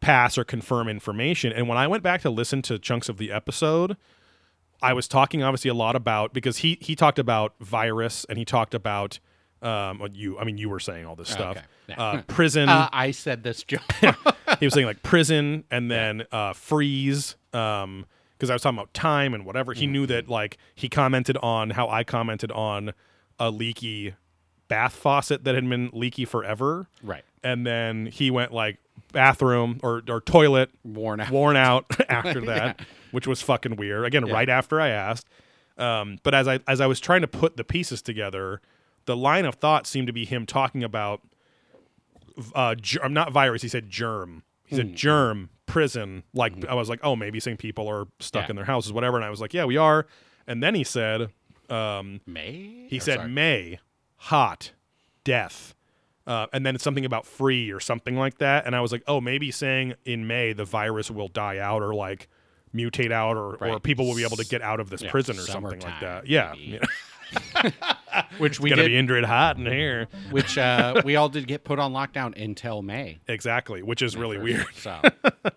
pass 0.00 0.36
or 0.36 0.44
confirm 0.44 0.86
information 0.88 1.50
and 1.52 1.66
when 1.66 1.78
i 1.78 1.86
went 1.86 2.02
back 2.02 2.20
to 2.22 2.30
listen 2.30 2.60
to 2.62 2.78
chunks 2.78 3.08
of 3.08 3.16
the 3.16 3.32
episode 3.32 3.96
i 4.82 4.92
was 4.92 5.08
talking 5.08 5.42
obviously 5.42 5.70
a 5.70 5.74
lot 5.74 5.96
about 5.96 6.34
because 6.34 6.58
he 6.58 6.76
he 6.82 6.94
talked 6.94 7.18
about 7.18 7.54
virus 7.58 8.26
and 8.28 8.36
he 8.36 8.44
talked 8.44 8.74
about 8.74 9.18
um 9.62 10.06
you 10.12 10.38
i 10.38 10.44
mean 10.44 10.58
you 10.58 10.68
were 10.68 10.80
saying 10.80 11.06
all 11.06 11.16
this 11.16 11.30
stuff 11.30 11.56
Okay. 11.56 11.66
Yeah. 11.88 12.02
uh 12.02 12.22
prison 12.26 12.68
Uh, 12.68 12.88
I 12.92 13.10
said 13.12 13.42
this 13.42 13.62
joke. 13.62 13.80
he 14.60 14.66
was 14.66 14.74
saying 14.74 14.86
like 14.86 15.02
prison 15.02 15.64
and 15.70 15.90
then 15.90 16.24
uh 16.32 16.52
freeze 16.52 17.36
um 17.54 18.04
because 18.36 18.50
i 18.50 18.52
was 18.52 18.60
talking 18.60 18.78
about 18.78 18.92
time 18.92 19.32
and 19.32 19.46
whatever 19.46 19.72
he 19.72 19.86
knew 19.86 20.04
that 20.06 20.28
like 20.28 20.58
he 20.74 20.90
commented 20.90 21.38
on 21.38 21.70
how 21.70 21.88
i 21.88 22.04
commented 22.04 22.52
on 22.52 22.92
a 23.38 23.50
leaky 23.50 24.14
bath 24.68 24.94
faucet 24.94 25.44
that 25.44 25.54
had 25.54 25.68
been 25.68 25.90
leaky 25.92 26.24
forever. 26.24 26.88
Right. 27.02 27.24
and 27.42 27.66
then 27.66 28.06
he 28.06 28.30
went 28.30 28.52
like 28.52 28.78
bathroom 29.12 29.78
or, 29.82 30.02
or 30.08 30.20
toilet 30.20 30.70
Worn 30.84 31.20
out. 31.20 31.30
worn 31.30 31.56
out 31.56 31.86
after 32.08 32.40
that 32.42 32.80
which 33.12 33.26
was 33.26 33.42
fucking 33.42 33.76
weird. 33.76 34.04
Again 34.04 34.24
right 34.24 34.48
after 34.48 34.80
i 34.80 34.88
asked. 34.88 35.28
Um, 35.78 36.18
but 36.22 36.34
as 36.34 36.46
i 36.48 36.60
as 36.66 36.80
i 36.80 36.86
was 36.86 37.00
trying 37.00 37.20
to 37.22 37.28
put 37.28 37.56
the 37.56 37.64
pieces 37.64 38.00
together 38.02 38.60
the 39.06 39.16
line 39.16 39.44
of 39.44 39.56
thought 39.56 39.86
seemed 39.86 40.06
to 40.06 40.12
be 40.12 40.24
him 40.24 40.46
talking 40.46 40.82
about 40.82 41.20
uh 42.54 42.74
ger- 42.76 43.08
not 43.08 43.32
virus 43.32 43.62
he 43.62 43.68
said 43.68 43.90
germ. 43.90 44.42
He 44.66 44.76
said 44.76 44.94
germ 44.96 45.50
prison 45.66 46.24
like 46.34 46.64
i 46.66 46.74
was 46.74 46.88
like 46.88 47.00
oh 47.02 47.14
maybe 47.16 47.38
saying 47.40 47.56
people 47.58 47.88
are 47.88 48.06
stuck 48.20 48.44
Yeah. 48.44 48.50
in 48.50 48.56
their 48.56 48.64
houses 48.64 48.92
whatever. 48.92 49.16
And 49.16 49.24
i 49.24 49.30
was 49.30 49.40
like 49.40 49.54
yeah 49.54 49.64
we 49.64 49.76
are. 49.76 50.06
And 50.46 50.62
then 50.62 50.74
he 50.74 50.84
said 50.84 51.30
um 51.70 52.20
May? 52.26 52.86
he 52.88 52.98
Or 52.98 53.00
said 53.00 53.16
sorry. 53.18 53.30
May, 53.30 53.78
hot, 54.24 54.72
death, 55.24 55.74
uh, 56.26 56.46
and 56.52 56.64
then 56.64 56.74
it's 56.74 56.84
something 56.84 57.04
about 57.04 57.26
free 57.26 57.70
or 57.70 57.80
something 57.80 58.16
like 58.16 58.38
that. 58.38 58.66
And 58.66 58.74
I 58.74 58.80
was 58.80 58.92
like, 58.92 59.02
oh, 59.06 59.20
maybe 59.20 59.50
saying 59.50 59.94
in 60.04 60.26
May 60.26 60.52
the 60.52 60.64
virus 60.64 61.10
will 61.10 61.28
die 61.28 61.58
out 61.58 61.82
or 61.82 61.94
like 61.94 62.28
mutate 62.74 63.12
out 63.12 63.36
or, 63.36 63.56
or 63.56 63.78
people 63.78 64.06
will 64.06 64.16
be 64.16 64.24
able 64.24 64.36
to 64.38 64.46
get 64.46 64.62
out 64.62 64.80
of 64.80 64.90
this 64.90 65.02
Yeah, 65.02 65.10
prison 65.10 65.36
or 65.38 65.42
something 65.42 65.80
like 65.80 66.00
that. 66.00 66.26
Yeah, 66.26 66.54
which 68.38 68.60
we 68.60 68.70
it's 68.70 68.76
gonna 68.76 68.88
did, 68.88 69.06
be 69.06 69.14
Indrid 69.14 69.24
hot 69.24 69.58
in 69.58 69.66
here. 69.66 70.08
which 70.30 70.56
uh, 70.56 71.02
we 71.04 71.16
all 71.16 71.28
did 71.28 71.46
get 71.46 71.64
put 71.64 71.78
on 71.78 71.92
lockdown 71.92 72.40
until 72.40 72.80
May. 72.82 73.18
Exactly, 73.28 73.82
which 73.82 74.02
is 74.02 74.16
really 74.16 74.38
weird. 74.38 74.66
So 74.76 74.98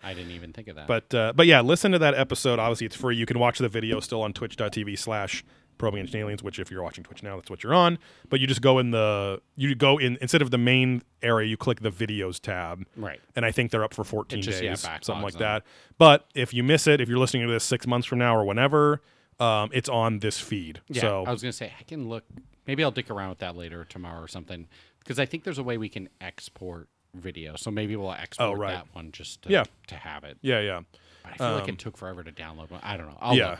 I 0.02 0.14
didn't 0.14 0.32
even 0.32 0.52
think 0.52 0.68
of 0.68 0.76
that. 0.76 0.86
But 0.86 1.14
uh, 1.14 1.32
but 1.34 1.46
yeah, 1.46 1.60
listen 1.60 1.92
to 1.92 1.98
that 2.00 2.14
episode. 2.14 2.58
Obviously, 2.58 2.86
it's 2.86 2.96
free. 2.96 3.16
You 3.16 3.26
can 3.26 3.38
watch 3.38 3.58
the 3.58 3.68
video 3.68 4.00
still 4.00 4.22
on 4.22 4.32
twitch.tv 4.32 4.98
slash 4.98 5.44
probing 5.78 6.00
ancient 6.00 6.16
aliens, 6.16 6.42
which 6.42 6.58
if 6.58 6.70
you're 6.70 6.82
watching 6.82 7.04
Twitch 7.04 7.22
now, 7.22 7.36
that's 7.36 7.50
what 7.50 7.62
you're 7.62 7.74
on. 7.74 7.98
But 8.28 8.40
you 8.40 8.46
just 8.46 8.60
go 8.60 8.78
in 8.78 8.90
the 8.90 9.40
you 9.56 9.74
go 9.74 9.98
in 9.98 10.18
instead 10.20 10.42
of 10.42 10.50
the 10.50 10.58
main 10.58 11.02
area, 11.22 11.48
you 11.48 11.56
click 11.56 11.80
the 11.80 11.90
videos 11.90 12.40
tab. 12.40 12.84
Right. 12.96 13.20
And 13.36 13.44
I 13.44 13.52
think 13.52 13.70
they're 13.70 13.84
up 13.84 13.94
for 13.94 14.04
14 14.04 14.42
just, 14.42 14.60
days, 14.60 14.84
backlogs 14.84 15.04
something 15.04 15.22
like 15.22 15.32
them. 15.34 15.40
that. 15.40 15.64
But 15.96 16.26
if 16.34 16.52
you 16.52 16.62
miss 16.62 16.86
it, 16.86 17.00
if 17.00 17.08
you're 17.08 17.18
listening 17.18 17.46
to 17.46 17.52
this 17.52 17.64
six 17.64 17.86
months 17.86 18.06
from 18.06 18.18
now 18.18 18.36
or 18.36 18.44
whenever, 18.44 19.00
um, 19.40 19.70
it's 19.72 19.88
on 19.88 20.18
this 20.18 20.38
feed. 20.40 20.80
yeah, 20.88 21.00
so 21.00 21.24
I 21.26 21.30
was 21.32 21.42
gonna 21.42 21.52
say 21.52 21.72
I 21.78 21.82
can 21.84 22.08
look. 22.08 22.24
Maybe 22.66 22.84
I'll 22.84 22.90
dick 22.90 23.10
around 23.10 23.30
with 23.30 23.38
that 23.38 23.56
later 23.56 23.84
tomorrow 23.84 24.20
or 24.20 24.28
something 24.28 24.66
because 24.98 25.18
I 25.18 25.24
think 25.26 25.44
there's 25.44 25.58
a 25.58 25.62
way 25.62 25.78
we 25.78 25.88
can 25.88 26.08
export 26.20 26.88
video. 27.14 27.56
So 27.56 27.70
maybe 27.70 27.96
we'll 27.96 28.12
export 28.12 28.50
Oh, 28.50 28.52
right. 28.60 28.72
that 28.74 28.86
one 28.92 29.10
just 29.12 29.42
to, 29.42 29.50
Yeah. 29.50 29.64
to 29.86 29.94
have 29.94 30.24
it. 30.24 30.36
yeah, 30.42 30.60
yeah. 30.60 30.80
But 31.22 31.32
I 31.32 31.36
feel 31.36 31.52
like 31.54 31.68
it 31.68 31.78
took 31.78 31.96
forever 31.96 32.22
to 32.22 32.32
download 32.32 32.70
one. 32.70 32.80
I 32.82 32.96
don't 32.96 33.06
know. 33.06 33.16
I'll 33.20 33.34
yeah. 33.34 33.50
look. 33.50 33.58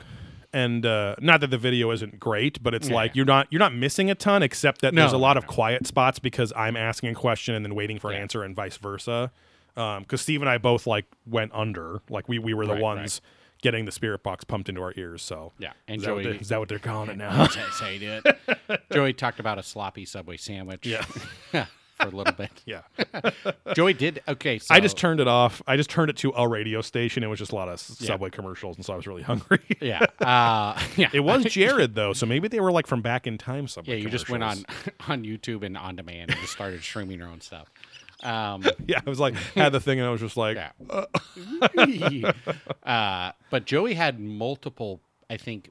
And 0.53 0.87
uh, 0.87 1.15
not 1.21 1.41
that 1.43 1.51
the 1.51 1.59
video 1.59 1.91
isn't 1.91 2.19
great, 2.19 2.63
but 2.63 2.73
it's 2.75 2.89
Yeah. 2.89 2.95
like 2.95 3.15
you're 3.15 3.27
not 3.27 3.49
you're 3.51 3.59
not 3.59 3.75
missing 3.75 4.11
a 4.11 4.15
ton, 4.15 4.43
except 4.43 4.81
that 4.81 4.95
No, 4.95 5.03
there's 5.03 5.13
a 5.13 5.19
lot 5.19 5.35
no, 5.35 5.39
of 5.41 5.47
quiet 5.47 5.87
spots 5.87 6.19
because 6.19 6.53
I'm 6.57 6.77
asking 6.77 7.11
a 7.11 7.15
question 7.15 7.55
and 7.55 7.65
then 7.65 7.75
waiting 7.75 7.99
for 7.99 8.11
an 8.11 8.17
Yeah. 8.17 8.23
answer, 8.23 8.43
and 8.43 8.57
vice 8.57 8.77
versa. 8.79 9.31
Because 9.75 10.21
Steve 10.23 10.41
and 10.43 10.49
I 10.49 10.59
both 10.59 10.87
like 10.87 11.05
went 11.27 11.53
under, 11.55 12.01
like 12.09 12.29
we 12.29 12.39
we 12.39 12.55
were 12.55 12.67
the 12.67 12.73
Right, 12.75 12.83
ones 12.83 13.21
getting 13.61 13.85
the 13.85 13.93
spirit 13.93 14.23
box 14.23 14.45
pumped 14.45 14.69
into 14.69 14.81
our 14.81 14.93
ears. 14.97 15.21
So 15.23 15.53
Yeah, 15.59 15.73
and 15.87 15.99
is, 15.99 16.05
that 16.05 16.15
what 16.15 16.23
Joey- 16.25 16.33
they- 16.33 16.39
is 16.39 16.49
that 16.49 16.61
what 16.61 16.69
they're 16.69 16.79
calling 16.79 17.11
it 17.11 17.17
now? 17.19 17.37
That's 17.37 17.81
how 17.81 17.89
you 17.89 17.99
do 17.99 18.21
it. 18.25 18.81
Joey 18.93 19.13
talked 19.13 19.41
about 19.41 19.59
a 19.59 19.63
sloppy 19.63 20.05
Subway 20.05 20.37
sandwich. 20.39 20.87
Yeah. 20.87 21.05
for 22.01 22.09
a 22.09 22.11
little 22.11 22.33
bit. 22.35 22.51
yeah. 22.67 22.83
Joey 23.75 23.93
did 23.95 24.23
okay. 24.29 24.59
So 24.59 24.75
I 24.75 24.81
just 24.81 24.97
turned 24.97 25.21
it 25.21 25.29
off. 25.29 25.63
I 25.67 25.77
just 25.77 25.91
turned 25.91 26.11
it 26.11 26.17
to 26.19 26.33
a 26.37 26.47
radio 26.49 26.81
station. 26.81 27.23
It 27.23 27.27
was 27.27 27.39
just 27.39 27.53
a 27.53 27.55
lot 27.55 27.69
of 27.69 27.75
s- 27.75 27.99
Subway 27.99 28.31
commercials, 28.31 28.77
and 28.77 28.85
so 28.85 28.93
I 28.93 28.97
was 28.97 29.07
really 29.07 29.23
hungry. 29.23 29.61
yeah, 29.81 30.07
uh, 30.21 30.81
yeah. 30.97 31.11
it 31.13 31.21
was 31.21 31.45
Jared 31.45 31.95
though, 31.95 32.13
so 32.13 32.27
maybe 32.27 32.49
they 32.49 32.61
were 32.61 32.73
like 32.73 32.87
from 32.87 33.03
back 33.03 33.27
in 33.27 33.39
time. 33.39 33.69
Subway. 33.69 33.97
Yeah, 33.97 34.03
you 34.03 34.09
just 34.11 34.29
went 34.29 34.43
on 34.43 34.63
commercials. 34.65 35.09
on 35.09 35.25
YouTube 35.25 35.65
and 35.65 35.77
on 35.77 35.97
demand 35.97 36.31
and 36.31 36.41
just 36.41 36.53
started 36.53 36.83
streaming 36.83 37.19
your 37.19 37.29
own 37.29 37.41
stuff. 37.41 37.69
Um, 38.23 38.65
Yeah, 38.87 39.01
I 39.07 39.09
was 39.11 39.21
like 39.21 39.35
had 39.55 39.71
the 39.73 39.81
thing, 39.81 39.99
and 40.01 40.09
I 40.09 40.11
was 40.11 40.21
just 40.21 40.37
like, 40.37 40.57
yeah. 40.57 42.33
uh, 42.83 43.33
but 43.51 43.65
Joey 43.65 43.95
had 43.95 44.19
multiple. 44.21 45.01
I 45.31 45.37
think, 45.37 45.71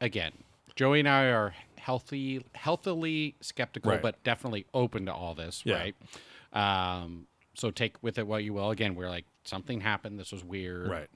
again, 0.00 0.32
Joey 0.74 1.00
and 1.00 1.08
I 1.08 1.24
are 1.26 1.54
healthy, 1.80 2.44
healthily 2.54 3.34
skeptical, 3.40 3.90
Right. 3.92 4.02
but 4.02 4.22
definitely 4.22 4.66
open 4.74 5.06
to 5.06 5.12
all 5.14 5.34
this. 5.34 5.62
Yeah. 5.64 5.74
Right. 5.76 5.94
Um, 6.52 7.26
so 7.54 7.70
take 7.70 7.96
with 8.02 8.18
it 8.18 8.26
what 8.26 8.44
you 8.44 8.52
will. 8.52 8.70
Again, 8.70 8.94
we're 8.94 9.08
like 9.08 9.24
something 9.44 9.80
happened. 9.80 10.18
This 10.18 10.32
was 10.32 10.44
weird. 10.44 10.88
right. 10.90 11.08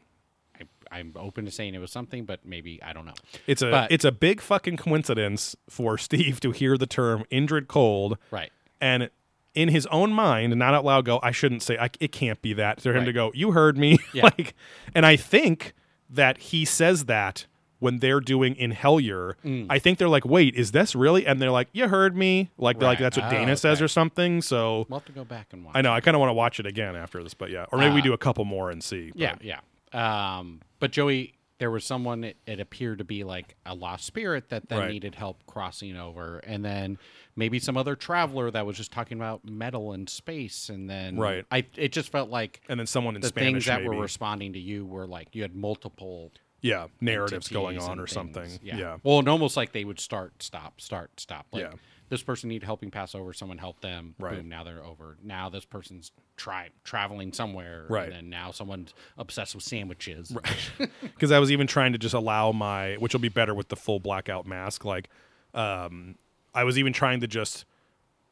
I, 0.61 0.97
I'm 0.99 1.13
open 1.17 1.45
to 1.47 1.51
saying 1.51 1.75
it 1.75 1.79
was 1.79 1.91
something, 1.91 2.25
but 2.27 2.45
maybe 2.45 2.81
I 2.83 2.93
don't 2.93 3.07
know. 3.07 3.15
It's 3.47 3.63
a 3.63 3.71
But- 3.71 3.91
it's 3.93 4.05
a 4.05 4.13
big 4.13 4.41
fucking 4.41 4.77
coincidence 4.77 5.57
for 5.69 5.99
Steve 5.99 6.41
to 6.41 6.51
hear 6.53 6.77
the 6.79 6.87
term 6.87 7.25
Indrid 7.31 7.67
Cold 7.69 8.19
Right. 8.31 8.53
and 8.81 9.11
in 9.55 9.69
his 9.69 9.87
own 9.87 10.13
mind, 10.13 10.55
not 10.57 10.75
out 10.75 10.85
loud, 10.85 11.05
go, 11.05 11.21
I 11.23 11.31
shouldn't 11.31 11.63
say, 11.63 11.79
I, 11.79 11.89
it 12.01 12.11
can't 12.11 12.43
be 12.43 12.53
that. 12.55 12.81
For 12.81 12.91
him 12.91 12.99
Right. 12.99 13.05
to 13.07 13.13
go, 13.13 13.31
you 13.35 13.53
heard 13.53 13.79
me. 13.79 13.99
Yeah. 14.13 14.25
like, 14.25 14.55
and 14.95 15.07
I 15.07 15.15
think 15.17 15.75
that 16.11 16.39
he 16.39 16.65
says 16.65 17.05
that 17.07 17.47
when 17.81 17.99
they're 17.99 18.21
doing 18.21 18.55
in 18.57 18.73
Hellier. 18.73 19.35
I 19.71 19.79
think 19.79 19.99
they're 19.99 20.09
like, 20.09 20.25
wait, 20.25 20.55
is 20.55 20.73
this 20.73 20.95
really? 20.95 21.27
And 21.27 21.41
they're 21.41 21.51
like, 21.51 21.69
you 21.73 21.89
heard 21.89 22.17
me. 22.17 22.51
Like, 22.57 22.79
they're 22.79 22.89
like 22.89 22.99
that's 22.99 23.17
what 23.17 23.27
Oh, 23.27 23.31
Dana 23.31 23.57
says 23.57 23.83
or 23.83 23.89
something. 23.89 24.43
So 24.43 24.87
We'll 24.89 25.01
have 25.01 25.07
to 25.07 25.13
go 25.13 25.25
back 25.25 25.49
and 25.53 25.65
watch. 25.65 25.75
I 25.77 25.83
know 25.83 25.93
I 25.93 26.01
kind 26.01 26.15
of 26.15 26.21
want 26.21 26.31
to 26.31 26.35
watch 26.35 26.61
it 26.61 26.67
again 26.67 26.97
after 26.97 27.23
this, 27.23 27.35
but 27.35 27.51
yeah, 27.51 27.67
or 27.73 27.79
maybe 27.79 27.95
we 27.95 28.01
Uh, 28.01 28.05
do 28.05 28.13
a 28.13 28.19
couple 28.19 28.45
more 28.45 28.71
and 28.71 28.83
see. 28.83 29.11
but- 29.11 29.21
Yeah, 29.21 29.37
yeah. 29.43 30.39
Um, 30.39 30.61
but 30.81 30.91
Joey, 30.93 31.35
there 31.59 31.71
was 31.71 31.85
someone 31.85 32.25
it, 32.25 32.37
it 32.47 32.59
appeared 32.59 32.99
to 32.99 33.05
be 33.05 33.23
like 33.23 33.55
a 33.65 33.75
lost 33.75 34.05
spirit 34.07 34.49
that 34.49 34.69
then 34.69 34.79
Right. 34.81 34.91
needed 34.91 35.15
help 35.15 35.47
crossing 35.47 35.97
over 35.97 36.39
and 36.39 36.65
then 36.65 36.99
maybe 37.37 37.59
some 37.61 37.77
other 37.77 37.95
traveler 37.95 38.51
that 38.51 38.67
was 38.67 38.77
just 38.77 38.91
talking 38.91 39.17
about 39.19 39.49
metal 39.49 39.93
and 39.93 40.09
space 40.11 40.69
and 40.69 40.91
then 40.91 41.17
Right. 41.17 41.45
i 41.53 41.65
it 41.77 41.93
just 41.93 42.11
felt 42.11 42.29
like 42.29 42.61
and 42.69 42.79
then 42.81 42.89
someone 42.89 43.15
in 43.15 43.21
the 43.23 43.29
Spanish 43.29 43.53
things 43.53 43.67
that 43.67 43.83
maybe. 43.83 43.95
were 43.95 44.03
responding 44.03 44.53
to 44.55 44.59
you 44.59 44.85
were 44.85 45.07
like 45.07 45.29
you 45.33 45.43
had 45.43 45.55
multiple 45.55 46.33
yeah 46.65 46.87
narratives 47.01 47.49
going 47.49 47.79
on 47.79 48.01
or 48.01 48.07
something. 48.07 48.43
things. 48.45 48.59
Yeah. 48.63 48.97
well 49.03 49.19
and 49.19 49.29
almost 49.29 49.57
like 49.57 49.73
they 49.73 49.85
would 49.85 50.01
start 50.01 50.43
stop 50.43 50.81
start 50.81 51.11
stop 51.21 51.47
like 51.53 51.63
Yeah. 51.63 51.73
this 52.09 52.23
person 52.23 52.49
need 52.49 52.63
helping 52.65 52.91
pass 52.91 53.15
over 53.15 53.33
someone 53.35 53.59
help 53.59 53.81
them 53.81 54.15
Right. 54.19 54.37
boom 54.39 54.49
now 54.49 54.65
they're 54.65 54.83
over 54.83 55.19
now 55.23 55.51
this 55.51 55.65
person's 55.67 56.11
try 56.37 56.71
traveling 56.83 57.33
somewhere 57.35 57.85
Right. 57.89 58.05
and 58.05 58.13
then 58.15 58.31
now 58.31 58.51
someone's 58.51 58.95
obsessed 59.19 59.55
with 59.55 59.63
sandwiches 59.65 60.33
Right. 60.35 60.91
because 61.03 61.31
I 61.31 61.39
was 61.39 61.53
even 61.53 61.67
trying 61.67 61.93
to 61.93 61.99
just 61.99 62.15
allow 62.15 62.51
my, 62.51 62.95
which 62.95 63.13
will 63.13 63.21
be 63.21 63.29
better 63.29 63.55
with 63.55 63.69
the 63.69 63.77
full 63.77 64.01
blackout 64.01 64.47
mask. 64.47 64.85
Like, 64.87 65.09
um, 65.53 66.17
I 66.55 66.65
was 66.65 66.79
even 66.79 66.93
trying 66.93 67.21
to 67.21 67.27
just 67.27 67.65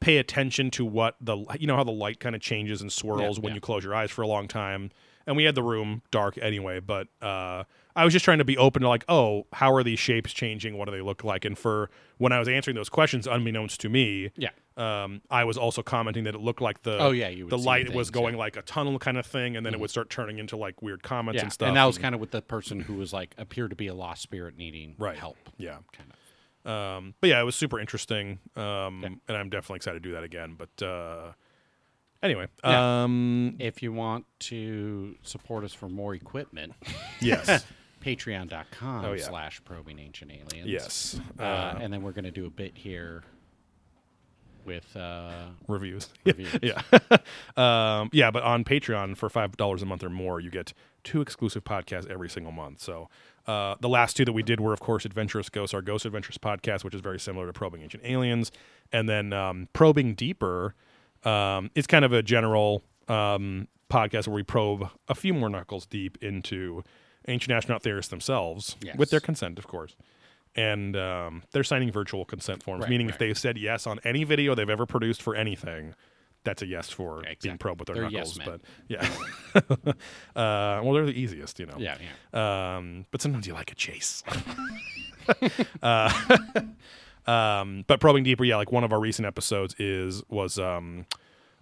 pay 0.00 0.16
attention 0.18 0.70
to 0.72 0.84
what 0.84 1.16
the, 1.20 1.36
you 1.60 1.66
know, 1.66 1.76
how 1.76 1.84
the 1.84 1.92
light 1.92 2.18
kind 2.18 2.34
of 2.34 2.40
changes 2.40 2.80
and 2.80 2.90
swirls 2.90 3.36
Yeah, 3.38 3.42
when 3.42 3.50
yeah. 3.52 3.56
you 3.56 3.60
close 3.60 3.84
your 3.84 3.94
eyes 3.94 4.10
for 4.10 4.22
a 4.22 4.26
long 4.26 4.48
time. 4.48 4.90
And 5.26 5.36
we 5.36 5.44
had 5.44 5.54
the 5.54 5.62
room 5.62 6.02
dark 6.10 6.36
anyway, 6.38 6.80
but 6.80 7.06
uh, 7.20 7.62
I 7.94 8.04
was 8.04 8.12
just 8.12 8.24
trying 8.24 8.38
to 8.38 8.44
be 8.44 8.56
open 8.56 8.82
to 8.82 8.88
like, 8.88 9.04
oh, 9.08 9.46
how 9.52 9.72
are 9.74 9.82
these 9.82 9.98
shapes 9.98 10.32
changing? 10.32 10.76
What 10.78 10.86
do 10.86 10.92
they 10.92 11.02
look 11.02 11.24
like? 11.24 11.44
And 11.44 11.58
for 11.58 11.90
when 12.18 12.32
I 12.32 12.38
was 12.38 12.48
answering 12.48 12.74
those 12.74 12.88
questions, 12.88 13.26
unbeknownst 13.26 13.80
to 13.82 13.88
me, 13.88 14.30
yeah 14.36 14.50
um, 14.76 15.20
I 15.30 15.44
was 15.44 15.58
also 15.58 15.82
commenting 15.82 16.24
that 16.24 16.34
it 16.34 16.40
looked 16.40 16.60
like 16.62 16.82
the 16.82 16.98
Oh, 16.98 17.10
yeah, 17.10 17.28
you 17.28 17.46
the 17.48 17.58
light 17.58 17.92
was 17.92 18.10
going 18.10 18.24
yeah. 18.26 18.30
Mm-hmm. 18.30 18.38
like 18.38 18.56
a 18.56 18.62
tunnel 18.62 18.98
kind 18.98 19.18
of 19.18 19.26
thing, 19.26 19.56
and 19.56 19.66
then 19.66 19.74
it 19.74 19.80
would 19.80 19.90
start 19.90 20.08
turning 20.08 20.38
into 20.38 20.56
like 20.56 20.80
weird 20.80 21.02
comets 21.02 21.36
yeah 21.36 21.42
and 21.42 21.52
stuff. 21.52 21.68
And 21.68 21.76
that 21.76 21.84
was 21.84 21.98
kind 21.98 22.14
of 22.14 22.20
with 22.20 22.30
the 22.30 22.40
person 22.40 22.80
who 22.80 22.94
was 22.94 23.12
like 23.12 23.34
appeared 23.36 23.70
to 23.70 23.76
be 23.76 23.88
a 23.88 23.94
lost 23.94 24.22
spirit 24.22 24.56
needing 24.56 24.94
Right. 24.98 25.18
help 25.18 25.36
yeah. 25.58 25.76
kind 25.92 26.10
of 26.64 26.70
Um, 26.70 27.14
but 27.20 27.28
yeah, 27.28 27.40
it 27.40 27.44
was 27.44 27.54
super 27.56 27.78
interesting, 27.80 28.38
um, 28.56 29.20
and 29.28 29.36
I'm 29.36 29.50
definitely 29.50 29.76
excited 29.76 30.02
to 30.02 30.08
do 30.08 30.14
that 30.14 30.22
again. 30.24 30.56
But 30.56 30.82
uh, 30.86 31.32
anyway, 32.22 32.46
Yeah. 32.64 33.02
um, 33.04 33.56
if 33.58 33.82
you 33.82 33.92
want 33.92 34.24
to 34.40 35.16
support 35.22 35.64
us 35.64 35.74
for 35.74 35.88
more 35.88 36.14
equipment 36.14 36.72
yes, 37.20 37.66
patreon.com 38.02 39.04
Oh, 39.04 39.12
yeah. 39.12 39.22
slash 39.24 39.62
probing 39.64 39.98
ancient 39.98 40.30
aliens 40.30 40.68
yes, 40.68 41.20
uh, 41.38 41.42
uh, 41.42 41.78
and 41.80 41.92
then 41.92 42.02
we're 42.02 42.12
going 42.12 42.24
to 42.24 42.30
do 42.30 42.46
a 42.46 42.50
bit 42.50 42.72
here 42.76 43.22
with 44.64 44.96
uh, 44.96 45.30
reviews. 45.68 46.08
reviews. 46.26 46.56
yeah, 46.62 46.82
um, 47.56 48.10
yeah. 48.12 48.30
But 48.30 48.42
on 48.42 48.64
Patreon 48.64 49.16
for 49.16 49.28
five 49.28 49.56
dollars 49.56 49.82
a 49.82 49.86
month 49.86 50.04
or 50.04 50.10
more, 50.10 50.40
you 50.40 50.50
get 50.50 50.72
two 51.04 51.20
exclusive 51.20 51.64
podcasts 51.64 52.08
every 52.08 52.28
single 52.28 52.52
month. 52.52 52.80
So 52.80 53.08
uh, 53.46 53.74
the 53.80 53.88
last 53.88 54.16
two 54.16 54.24
that 54.24 54.32
we 54.32 54.42
did 54.42 54.60
were, 54.60 54.72
of 54.72 54.80
course, 54.80 55.04
Adventurous 55.04 55.48
Ghosts, 55.48 55.74
our 55.74 55.82
Ghost 55.82 56.04
Adventures 56.04 56.38
podcast, 56.38 56.84
which 56.84 56.94
is 56.94 57.00
very 57.00 57.18
similar 57.18 57.46
to 57.46 57.52
Probing 57.52 57.82
Ancient 57.82 58.04
Aliens, 58.04 58.52
and 58.92 59.08
then 59.08 59.32
um, 59.32 59.68
Probing 59.72 60.14
Deeper. 60.14 60.74
Um, 61.24 61.70
it's 61.74 61.86
kind 61.86 62.04
of 62.04 62.12
a 62.12 62.22
general 62.22 62.82
um, 63.08 63.68
podcast 63.90 64.26
where 64.28 64.34
we 64.34 64.42
probe 64.42 64.88
a 65.08 65.14
few 65.14 65.34
more 65.34 65.48
knuckles 65.48 65.86
deep 65.86 66.18
into 66.22 66.82
ancient 67.28 67.52
astronaut 67.52 67.82
theorists 67.82 68.10
themselves, 68.10 68.76
Yes. 68.82 68.96
with 68.96 69.10
their 69.10 69.20
consent, 69.20 69.58
of 69.58 69.66
course. 69.66 69.96
And 70.54 70.96
um, 70.96 71.42
they're 71.52 71.64
signing 71.64 71.90
virtual 71.90 72.24
consent 72.24 72.62
forms, 72.62 72.82
Right, 72.82 72.90
meaning 72.90 73.06
right. 73.06 73.14
if 73.14 73.18
they 73.18 73.32
said 73.34 73.56
yes 73.56 73.86
on 73.86 74.00
any 74.04 74.24
video 74.24 74.54
they've 74.54 74.68
ever 74.68 74.84
produced 74.86 75.22
for 75.22 75.34
anything, 75.34 75.94
that's 76.44 76.60
a 76.60 76.66
yes 76.66 76.90
for 76.90 77.20
being 77.20 77.32
exactly. 77.32 77.58
probed 77.58 77.80
with 77.80 77.86
their 77.86 77.94
They're 77.96 78.10
knuckles. 78.10 78.36
yes 78.38 78.46
but 78.46 78.60
yeah, 78.88 79.92
uh, 80.36 80.82
well, 80.82 80.92
they're 80.92 81.06
the 81.06 81.18
easiest, 81.18 81.58
you 81.60 81.66
know. 81.66 81.76
yeah 81.78 81.96
yeah 82.32 82.76
Um, 82.76 83.06
but 83.10 83.22
sometimes 83.22 83.46
you 83.46 83.54
like 83.54 83.70
a 83.70 83.74
chase. 83.76 84.22
uh, 85.82 86.12
um, 87.30 87.84
but 87.86 88.00
probing 88.00 88.24
deeper, 88.24 88.44
yeah, 88.44 88.56
like 88.56 88.72
one 88.72 88.84
of 88.84 88.92
our 88.92 89.00
recent 89.00 89.26
episodes 89.26 89.74
is 89.78 90.22
was 90.28 90.58
um, 90.58 91.06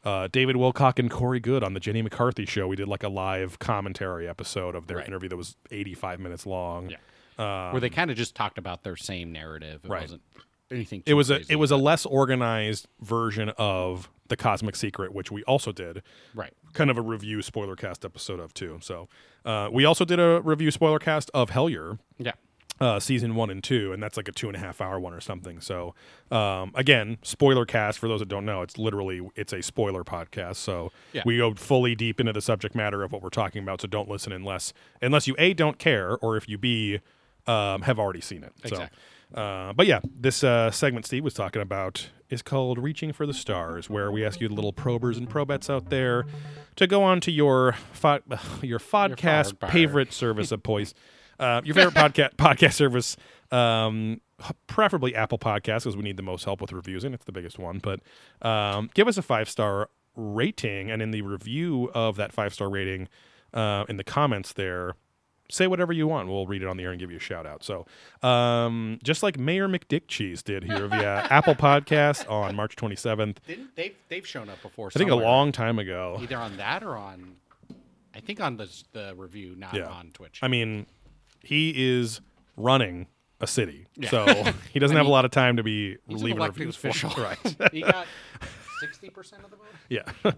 uh, 0.05 0.29
David 0.33 0.57
Wilcock 0.57 0.99
and 0.99 1.11
Corey 1.11 1.41
Goode 1.41 1.63
on 1.63 1.75
the 1.75 1.81
Jenny 1.81 2.03
McCarthy 2.03 2.47
show. 2.47 2.67
We 2.69 2.77
did 2.77 2.89
like 2.89 3.03
a 3.03 3.09
live 3.09 3.59
commentary 3.59 4.29
episode 4.29 4.75
of 4.75 4.87
their 4.87 4.99
Right. 4.99 5.07
interview 5.09 5.29
that 5.29 5.37
was 5.37 5.57
85 5.71 6.21
minutes 6.21 6.47
long. 6.47 6.91
Yeah. 6.91 6.97
Um, 7.39 7.73
where 7.73 7.81
they 7.81 7.91
kind 7.91 8.11
of 8.11 8.17
just 8.17 8.35
talked 8.35 8.59
about 8.59 8.83
their 8.83 8.97
same 8.97 9.33
narrative. 9.33 9.81
It 9.85 9.89
Right. 9.91 10.03
wasn't 10.03 10.23
anything. 10.71 11.03
it 11.07 11.15
was 11.15 11.31
a 11.31 11.41
it 11.51 11.57
was 11.57 11.71
a 11.71 11.77
less 11.77 12.05
organized 12.07 12.87
version 13.01 13.49
of 13.59 14.11
the 14.29 14.37
Cosmic 14.37 14.77
Secret, 14.77 15.13
which 15.13 15.31
we 15.33 15.43
also 15.45 15.73
did. 15.73 16.03
right. 16.35 16.53
kind 16.73 16.89
of 16.91 16.97
a 16.97 17.03
review 17.03 17.43
spoiler 17.43 17.75
cast 17.75 18.05
episode 18.05 18.39
of 18.39 18.55
too. 18.55 18.79
So 18.81 19.09
uh, 19.45 19.69
we 19.73 19.85
also 19.85 20.05
did 20.05 20.21
a 20.21 20.41
review 20.43 20.71
spoiler 20.71 20.99
cast 21.01 21.29
of 21.35 21.51
Hellier, 21.51 21.99
Yeah. 22.19 22.33
Uh, 22.81 22.99
season 22.99 23.35
one 23.35 23.51
and 23.51 23.63
two, 23.63 23.93
and 23.93 24.03
that's 24.03 24.17
like 24.17 24.27
a 24.29 24.33
two 24.33 24.49
and 24.49 24.57
a 24.57 24.59
half 24.59 24.81
hour 24.81 24.99
one 24.99 25.13
or 25.13 25.21
something. 25.21 25.61
So 25.61 25.95
um, 26.31 26.73
again, 26.75 27.19
spoiler 27.23 27.67
cast 27.67 27.99
for 27.99 28.09
those 28.09 28.21
that 28.21 28.29
don't 28.29 28.45
know, 28.47 28.63
it's 28.63 28.79
literally 28.79 29.29
it's 29.37 29.53
a 29.53 29.63
spoiler 29.63 30.03
podcast. 30.05 30.57
So 30.57 30.91
Yeah. 31.13 31.23
we 31.27 31.37
go 31.37 31.55
fully 31.55 31.95
deep 31.95 32.21
into 32.21 32.33
the 32.33 32.41
subject 32.41 32.75
matter 32.75 33.03
of 33.03 33.13
what 33.13 33.21
we're 33.23 33.29
talking 33.29 33.63
about. 33.63 33.81
So 33.83 33.89
don't 33.89 34.09
listen 34.09 34.33
unless 34.33 34.73
unless 35.03 35.27
you 35.29 35.35
a 35.39 35.53
don't 35.55 35.79
care 35.79 36.17
or 36.19 36.37
if 36.37 36.49
you 36.49 36.57
b 36.59 37.01
um, 37.47 37.83
have 37.83 37.99
already 37.99 38.21
seen 38.21 38.45
it. 38.45 38.53
Exactly. 38.65 38.89
So, 39.35 39.41
uh, 39.41 39.73
but 39.75 39.87
yeah, 39.87 40.01
this 40.19 40.43
uh, 40.43 40.71
segment 40.71 41.07
Steve 41.07 41.23
was 41.23 41.35
talking 41.35 41.63
about 41.63 42.09
is 42.31 42.43
called 42.43 42.79
"Reaching 42.79 43.13
for 43.13 43.27
the 43.27 43.35
Stars," 43.35 43.89
where 43.91 44.11
we 44.11 44.25
ask 44.25 44.41
you, 44.41 44.49
the 44.49 44.55
little 44.55 44.73
probers 44.73 45.17
and 45.19 45.29
probets 45.29 45.69
out 45.71 45.89
there, 45.91 46.25
to 46.77 46.87
go 46.87 47.03
on 47.05 47.21
to 47.21 47.31
your 47.31 47.75
fo- 47.93 48.21
your 48.63 48.79
podcast 48.79 49.71
favorite 49.71 50.13
service 50.13 50.51
of 50.51 50.63
choice, 50.67 50.95
uh, 51.41 51.61
your 51.65 51.75
favorite 51.75 51.95
podcast 51.95 52.35
podcast 52.37 52.75
service, 52.75 53.17
um, 53.51 54.21
preferably 54.67 55.15
Apple 55.15 55.39
Podcasts, 55.39 55.81
because 55.85 55.97
we 55.97 56.03
need 56.03 56.17
the 56.17 56.23
most 56.23 56.45
help 56.45 56.61
with 56.61 56.73
reviews, 56.73 57.03
and 57.05 57.15
it's 57.15 57.25
the 57.25 57.33
biggest 57.33 57.59
one. 57.59 57.79
But 57.79 58.01
um, 58.47 58.91
give 58.95 59.09
us 59.09 59.17
a 59.19 59.23
five 59.23 59.49
star 59.49 59.89
rating, 60.17 60.91
and 60.91 61.03
in 61.03 61.11
the 61.11 61.23
review 61.23 61.91
of 61.95 62.17
that 62.17 62.33
five 62.33 62.53
star 62.55 62.69
rating, 62.69 63.09
uh, 63.55 63.85
in 63.89 63.97
the 63.97 64.05
comments 64.05 64.53
there, 64.53 64.95
say 65.51 65.67
whatever 65.67 65.93
you 65.93 66.07
want. 66.07 66.29
We'll 66.29 66.47
read 66.47 66.63
it 66.63 66.69
on 66.69 66.77
the 66.77 66.85
air 66.85 66.91
and 66.91 67.01
give 67.01 67.11
you 67.11 67.17
a 67.17 67.21
shout 67.21 67.47
out. 67.47 67.65
So, 67.65 67.87
um, 68.27 68.99
just 69.03 69.23
like 69.23 69.39
Mayor 69.39 69.69
McDick 69.69 70.03
Cheese 70.09 70.43
did 70.43 70.63
here 70.65 70.87
via 70.87 71.27
Apple 71.31 71.55
Podcast 71.57 72.31
on 72.31 72.55
March 72.55 72.77
27th, 72.77 73.37
Didn't 73.47 73.75
they? 73.77 73.95
They've 74.09 74.27
shown 74.27 74.49
up 74.49 74.63
before. 74.63 74.89
I 74.89 74.99
think 74.99 75.09
a 75.09 75.13
somewhere. 75.13 75.27
long 75.27 75.53
time 75.53 75.79
ago. 75.79 76.19
either 76.21 76.37
on 76.37 76.57
that 76.59 76.83
or 76.83 76.97
on. 76.97 77.37
I 78.15 78.21
think 78.21 78.41
on 78.41 78.57
the 78.57 78.69
the 78.93 79.15
review, 79.17 79.55
not 79.57 79.75
Yeah. 79.75 79.87
on 79.89 80.11
Twitch. 80.13 80.41
I 80.43 80.49
mean, 80.49 80.87
he 81.43 81.73
is 81.77 82.21
running 82.57 83.07
a 83.41 83.47
city, 83.47 83.87
Yeah. 83.97 84.11
so 84.11 84.53
he 84.73 84.79
doesn't 84.79 84.97
have 84.99 85.07
a 85.07 85.11
lot 85.11 85.25
of 85.25 85.31
time 85.31 85.57
to 85.57 85.63
be 85.63 85.97
He's 86.07 86.21
an 86.21 86.25
leaving 86.27 86.39
elected 86.39 86.59
reviews. 86.61 86.77
for- 86.77 86.89
official. 86.89 87.11
right? 87.23 87.73
he 87.73 87.81
got 87.83 88.07
sixty 88.81 89.09
percent 89.11 89.45
of 89.45 89.51
the 89.51 89.57
vote. 89.57 89.67
Yeah. 89.89 90.03
uh, 90.25 90.33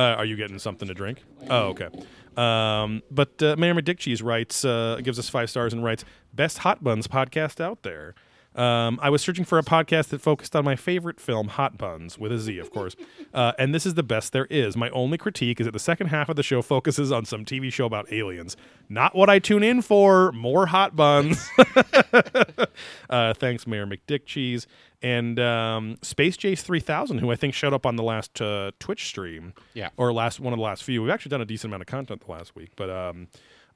are 0.00 0.24
you 0.26 0.36
getting 0.36 0.58
something 0.58 0.86
to 0.88 0.92
drink? 0.94 1.22
Oh, 1.48 1.68
okay. 1.68 1.88
Um, 2.36 3.02
but 3.10 3.42
uh, 3.42 3.56
Mayor 3.56 3.74
McDickcheese 3.74 4.22
writes, 4.22 4.64
uh, 4.66 5.00
gives 5.02 5.18
us 5.18 5.28
five 5.30 5.48
stars 5.48 5.72
and 5.72 5.82
writes, 5.82 6.04
best 6.34 6.58
hot 6.58 6.84
buns 6.84 7.06
podcast 7.06 7.58
out 7.60 7.82
there. 7.84 8.14
Um, 8.54 8.98
I 9.02 9.10
was 9.10 9.22
searching 9.22 9.44
for 9.44 9.58
a 9.58 9.62
podcast 9.62 10.08
that 10.08 10.20
focused 10.20 10.54
on 10.54 10.64
my 10.64 10.76
favorite 10.76 11.20
film, 11.20 11.48
Hot 11.48 11.78
Buns, 11.78 12.18
with 12.18 12.32
a 12.32 12.38
Z, 12.38 12.58
of 12.58 12.70
course. 12.70 12.96
Uh, 13.32 13.52
and 13.58 13.74
this 13.74 13.86
is 13.86 13.94
the 13.94 14.02
best 14.02 14.34
there 14.34 14.46
is. 14.50 14.76
My 14.76 14.90
only 14.90 15.16
critique 15.16 15.58
is 15.58 15.64
that 15.64 15.70
the 15.72 15.78
second 15.78 16.08
half 16.08 16.28
of 16.28 16.36
the 16.36 16.42
show 16.42 16.60
focuses 16.60 17.10
on 17.10 17.24
some 17.24 17.46
TV 17.46 17.72
show 17.72 17.86
about 17.86 18.12
aliens. 18.12 18.58
Not 18.90 19.14
what 19.14 19.30
I 19.30 19.38
tune 19.38 19.62
in 19.62 19.80
for. 19.80 20.32
More 20.32 20.66
hot 20.66 20.94
buns. 20.94 21.48
uh, 23.10 23.32
thanks, 23.32 23.66
Mayor 23.66 23.86
McDickcheese. 23.86 24.66
And 25.00 25.40
um, 25.40 25.96
Space 26.02 26.36
Jace 26.36 26.60
3000, 26.60 27.18
who 27.18 27.32
I 27.32 27.36
think 27.36 27.54
showed 27.54 27.72
up 27.72 27.86
on 27.86 27.96
the 27.96 28.02
last 28.02 28.42
uh, 28.42 28.72
Twitch 28.78 29.06
stream. 29.06 29.54
Yeah. 29.72 29.88
Or 29.96 30.12
last 30.12 30.38
one 30.38 30.52
of 30.52 30.58
the 30.58 30.64
last 30.64 30.84
few. 30.84 31.00
We've 31.02 31.10
actually 31.10 31.30
done 31.30 31.40
a 31.40 31.46
decent 31.46 31.70
amount 31.70 31.82
of 31.82 31.86
content 31.86 32.24
the 32.26 32.30
last 32.30 32.54
week. 32.54 32.72
But 32.76 32.90
um, 32.90 33.28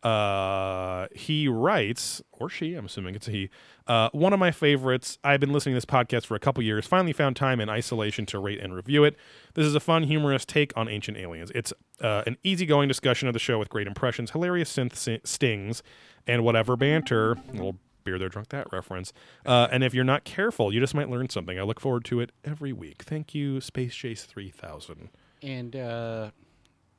uh, 0.07 1.09
he 1.13 1.49
writes, 1.49 2.23
or 2.31 2.49
she, 2.49 2.75
I'm 2.75 2.85
assuming 2.87 3.17
it's 3.17 3.27
a 3.27 3.31
he, 3.33 3.51
uh, 3.89 4.09
one 4.13 4.33
of 4.33 4.39
my 4.39 4.53
favorites. 4.53 5.19
I've 5.25 5.41
been 5.41 5.53
listening 5.53 5.75
to 5.75 5.77
this 5.79 5.85
podcast 5.85 6.27
for 6.27 6.37
a 6.37 6.39
couple 6.39 6.63
years. 6.63 6.87
Finally 6.87 7.13
found 7.13 7.35
time 7.35 7.61
in 7.61 7.69
isolation 7.69 8.25
to 8.27 8.39
rate 8.39 8.61
and 8.61 8.73
review 8.73 9.03
it. 9.03 9.17
This 9.55 9.67
is 9.67 9.75
a 9.75 9.81
fun, 9.81 10.05
humorous 10.05 10.45
take 10.45 10.73
on 10.77 10.89
ancient 10.89 11.17
aliens. 11.19 11.51
It's 11.57 11.73
uh, 12.01 12.23
an 12.25 12.37
easygoing 12.45 12.87
discussion 12.87 13.27
of 13.27 13.33
the 13.33 13.41
show 13.41 13.59
with 13.59 13.69
great 13.69 13.89
impressions, 13.89 14.31
hilarious 14.31 14.73
synth 14.73 15.27
stings, 15.27 15.83
and 16.27 16.45
whatever 16.45 16.77
banter. 16.77 17.33
A 17.33 17.53
little 17.53 17.77
beer 18.05 18.17
there, 18.17 18.29
drunk 18.29 18.51
that 18.51 18.73
reference. 18.73 19.13
Uh, 19.45 19.67
and 19.73 19.83
if 19.83 19.93
you're 19.93 20.05
not 20.05 20.23
careful, 20.23 20.73
you 20.73 20.79
just 20.79 20.95
might 20.95 21.11
learn 21.11 21.29
something. 21.31 21.59
I 21.59 21.63
look 21.63 21.81
forward 21.81 22.05
to 22.05 22.21
it 22.21 22.31
every 22.45 22.73
week. 22.73 23.03
Thank 23.03 23.35
you, 23.35 23.61
Space 23.61 23.95
Chase 23.95 24.23
3000. 24.23 25.09
and 25.43 25.75
uh, 25.75 26.31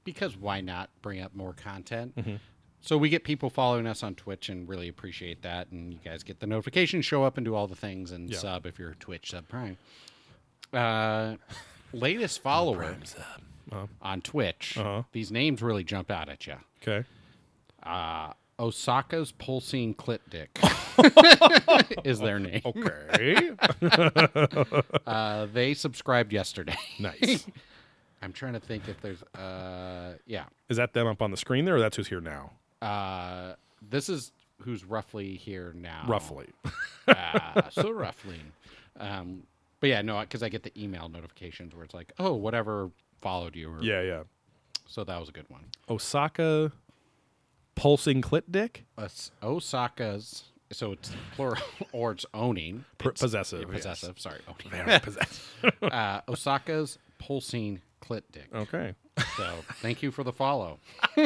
because 0.03 0.35
why 0.35 0.59
not 0.59 0.89
bring 1.01 1.21
up 1.21 1.33
more 1.33 1.53
content? 1.53 2.15
Mm-hmm. 2.17 2.35
So 2.81 2.97
we 2.97 3.09
get 3.09 3.23
people 3.23 3.49
following 3.49 3.85
us 3.87 4.01
on 4.03 4.15
Twitch 4.15 4.49
and 4.49 4.67
really 4.69 4.87
appreciate 4.87 5.41
that. 5.41 5.71
And 5.71 5.91
you 5.93 5.99
guys 6.03 6.23
get 6.23 6.39
the 6.39 6.47
notifications, 6.47 7.05
show 7.05 7.23
up, 7.23 7.37
and 7.37 7.45
do 7.45 7.53
all 7.55 7.67
the 7.67 7.75
things, 7.75 8.11
and 8.11 8.29
Yeah. 8.29 8.37
sub 8.37 8.65
if 8.65 8.79
you're 8.79 8.91
a 8.91 8.95
Twitch 8.95 9.31
sub 9.31 9.47
Prime. 9.49 9.77
Uh, 10.71 11.35
latest 11.91 12.41
follower 12.41 12.95
on 14.01 14.21
Twitch. 14.21 14.77
Uh-huh. 14.77 15.03
These 15.11 15.31
names 15.31 15.61
really 15.61 15.83
jump 15.83 16.09
out 16.11 16.29
at 16.29 16.47
you. 16.47 16.55
Okay. 16.81 17.05
Osaka's 18.59 19.31
pulsing 19.33 19.93
clit 19.93 20.19
dick 20.31 20.57
is 22.03 22.19
their 22.19 22.39
name. 22.39 22.61
Okay. 22.65 23.51
Uh, 25.05 25.45
they 25.53 25.73
subscribed 25.73 26.33
yesterday. 26.33 26.75
nice. 26.99 27.45
I'm 28.21 28.33
trying 28.33 28.53
to 28.53 28.59
think 28.59 28.87
if 28.89 28.99
there's. 29.01 29.21
Uh, 29.35 30.15
yeah. 30.25 30.45
Is 30.69 30.77
that 30.77 30.93
them 30.93 31.07
up 31.07 31.21
on 31.21 31.31
the 31.31 31.37
screen 31.37 31.65
there, 31.65 31.75
or 31.75 31.79
that's 31.79 31.95
who's 31.97 32.07
here 32.09 32.19
now? 32.19 32.51
Uh, 32.81 33.53
this 33.89 34.09
is 34.09 34.31
who's 34.61 34.83
roughly 34.83 35.35
here 35.35 35.73
now. 35.75 36.03
Roughly. 36.07 36.47
uh, 37.07 37.69
so 37.71 37.89
roughly. 37.91 38.39
Um, 38.99 39.43
but 39.79 39.89
yeah, 39.89 40.01
no, 40.01 40.19
because 40.21 40.41
I 40.43 40.49
get 40.49 40.63
the 40.63 40.71
email 40.81 41.09
notifications 41.09 41.75
where 41.75 41.83
it's 41.83 41.93
like, 41.93 42.11
oh, 42.19 42.33
whatever 42.33 42.89
followed 43.21 43.55
you. 43.55 43.69
Or, 43.71 43.83
Yeah, 43.83 44.01
yeah. 44.01 44.23
So 44.87 45.03
that 45.03 45.19
was 45.19 45.29
a 45.29 45.31
good 45.31 45.49
one. 45.49 45.65
Osaka 45.89 46.71
pulsing 47.75 48.21
clit 48.21 48.43
dick? 48.49 48.85
Os- 48.97 49.31
Osaka's. 49.43 50.43
So 50.71 50.91
it's 50.93 51.11
plural 51.35 51.61
or 51.91 52.11
it's 52.11 52.25
owning. 52.33 52.85
P- 52.97 53.09
It's- 53.09 53.21
possessive, 53.21 53.61
yeah, 53.61 53.67
yes. 53.67 53.75
possessive. 53.75 54.19
Sorry. 54.19 54.39
Owning. 54.47 54.85
Very 54.85 54.99
possessive. 54.99 55.51
uh, 55.83 56.21
Osaka's 56.27 56.97
pulsing 57.19 57.81
clit 58.01 58.23
dick. 58.31 58.47
okay. 58.53 58.93
So 59.37 59.63
thank 59.81 60.01
you 60.03 60.11
for 60.11 60.23
the 60.23 60.33
follow. 60.33 60.79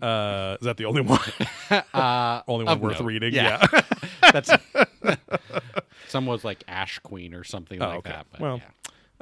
Uh, 0.00 0.56
is 0.60 0.64
that 0.64 0.76
the 0.76 0.84
only 0.84 1.00
one? 1.02 1.20
Uh, 1.94 2.42
only 2.48 2.64
one 2.64 2.80
worth 2.80 2.98
note. 2.98 3.06
reading? 3.06 3.32
Yeah. 3.32 3.64
Yeah. 3.72 3.80
That's 4.32 4.50
some 6.08 6.26
was 6.26 6.44
like 6.44 6.64
Ash 6.68 6.98
Queen 6.98 7.32
or 7.34 7.44
something 7.44 7.80
Oh, 7.80 7.86
like 7.88 7.98
okay. 7.98 8.10
that. 8.10 8.26
But 8.32 8.40
Well, 8.40 8.60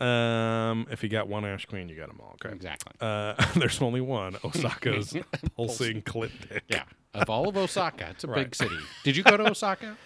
yeah, 0.00 0.70
um, 0.70 0.86
if 0.90 1.02
you 1.04 1.08
got 1.10 1.28
one 1.28 1.44
Ash 1.44 1.66
Queen, 1.66 1.88
you 1.90 1.96
got 1.96 2.08
them 2.08 2.20
all. 2.22 2.34
Okay. 2.44 2.52
exactly. 2.54 2.92
Uh, 3.00 3.34
there's 3.56 3.80
only 3.82 4.00
one 4.00 4.36
Osaka's 4.42 5.14
pulsing 5.54 6.00
clit 6.02 6.30
dick. 6.48 6.64
yeah, 6.68 6.84
of 7.14 7.28
all 7.30 7.46
of 7.48 7.56
Osaka, 7.58 8.08
it's 8.10 8.24
a 8.24 8.28
Right. 8.28 8.44
big 8.46 8.54
city. 8.54 8.78
Did 9.04 9.16
you 9.16 9.22
go 9.22 9.36
to 9.36 9.50
Osaka? 9.50 9.96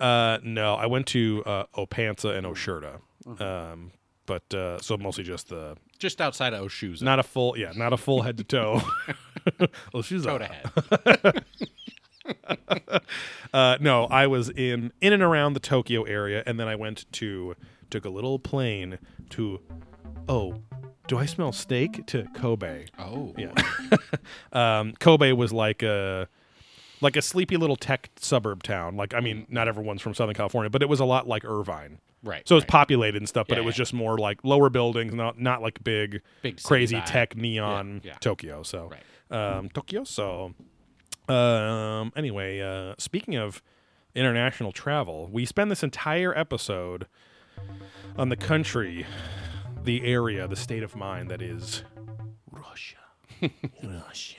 Uh, 0.00 0.38
no, 0.42 0.74
I 0.74 0.86
went 0.86 1.06
to 1.08 1.42
uh, 1.46 1.64
Opansa 1.76 2.36
and 2.36 2.44
Oshirta. 2.46 2.98
Mm-hmm. 3.24 3.42
Um, 3.42 3.92
but 4.26 4.52
uh, 4.54 4.78
so 4.80 4.96
mostly 4.96 5.24
just 5.24 5.48
the 5.48 5.76
Just 5.98 6.20
outside 6.20 6.52
of 6.54 6.64
Oshuza. 6.66 7.02
not 7.02 7.18
a 7.18 7.22
full 7.22 7.56
yeah, 7.58 7.72
not 7.74 7.92
a 7.92 7.96
full 7.96 8.22
head 8.22 8.36
to 8.38 8.44
toe. 8.44 8.80
Oshiza. 9.94 10.24
toe 10.24 10.38
to 10.38 10.46
head. 10.46 11.44
Uh, 13.52 13.76
no, 13.80 14.06
I 14.06 14.26
was 14.26 14.48
in 14.48 14.92
in 15.00 15.12
and 15.12 15.22
around 15.22 15.52
the 15.52 15.60
Tokyo 15.60 16.02
area, 16.04 16.42
and 16.46 16.58
then 16.58 16.66
I 16.66 16.74
went 16.74 17.10
to 17.12 17.54
took 17.90 18.04
a 18.04 18.08
little 18.10 18.38
plane 18.38 18.98
to. 19.30 19.60
Oh, 20.28 20.56
do 21.06 21.18
I 21.18 21.26
smell 21.26 21.52
steak? 21.52 22.06
To 22.06 22.24
Kobe. 22.34 22.86
Oh, 22.98 23.34
Yeah. 23.36 23.52
um, 24.52 24.94
Kobe 24.98 25.32
was 25.32 25.52
like 25.52 25.82
a 25.82 26.28
like 27.00 27.14
a 27.16 27.22
sleepy 27.22 27.56
little 27.58 27.76
tech 27.76 28.10
suburb 28.16 28.62
town. 28.62 28.96
Like 28.96 29.14
I 29.14 29.20
mean, 29.20 29.46
not 29.50 29.68
everyone's 29.68 30.00
from 30.02 30.14
Southern 30.14 30.34
California, 30.34 30.70
but 30.70 30.82
it 30.82 30.88
was 30.88 30.98
a 31.00 31.04
lot 31.04 31.28
like 31.28 31.44
Irvine. 31.44 31.98
Right. 32.24 32.46
So 32.48 32.54
it 32.54 32.56
was 32.56 32.62
right. 32.64 32.68
populated 32.68 33.18
and 33.18 33.28
stuff, 33.28 33.46
but 33.48 33.56
Yeah, 33.58 33.62
it 33.62 33.66
was 33.66 33.74
yeah. 33.76 33.82
just 33.82 33.94
more 33.94 34.18
like 34.18 34.40
lower 34.42 34.70
buildings, 34.70 35.14
not 35.14 35.38
not 35.40 35.62
like 35.62 35.82
big, 35.84 36.22
Big 36.42 36.62
crazy 36.62 37.00
tech 37.06 37.36
neon 37.36 38.00
yeah. 38.04 38.14
Tokyo. 38.14 38.62
So 38.62 38.90
Right. 39.30 39.56
um, 39.56 39.68
Tokyo. 39.70 40.04
So 40.04 40.54
um, 41.28 42.12
anyway, 42.16 42.60
uh, 42.60 42.94
speaking 42.98 43.36
of 43.36 43.62
international 44.14 44.72
travel, 44.72 45.28
we 45.32 45.44
spend 45.44 45.70
this 45.70 45.82
entire 45.82 46.36
episode 46.36 47.06
on 48.16 48.28
the 48.28 48.36
country, 48.36 49.06
the 49.82 50.04
area, 50.04 50.46
the 50.46 50.56
state 50.56 50.82
of 50.82 50.94
mind 50.96 51.30
that 51.30 51.40
is 51.42 51.82
Russia. 52.50 52.96
Russia. 53.82 54.38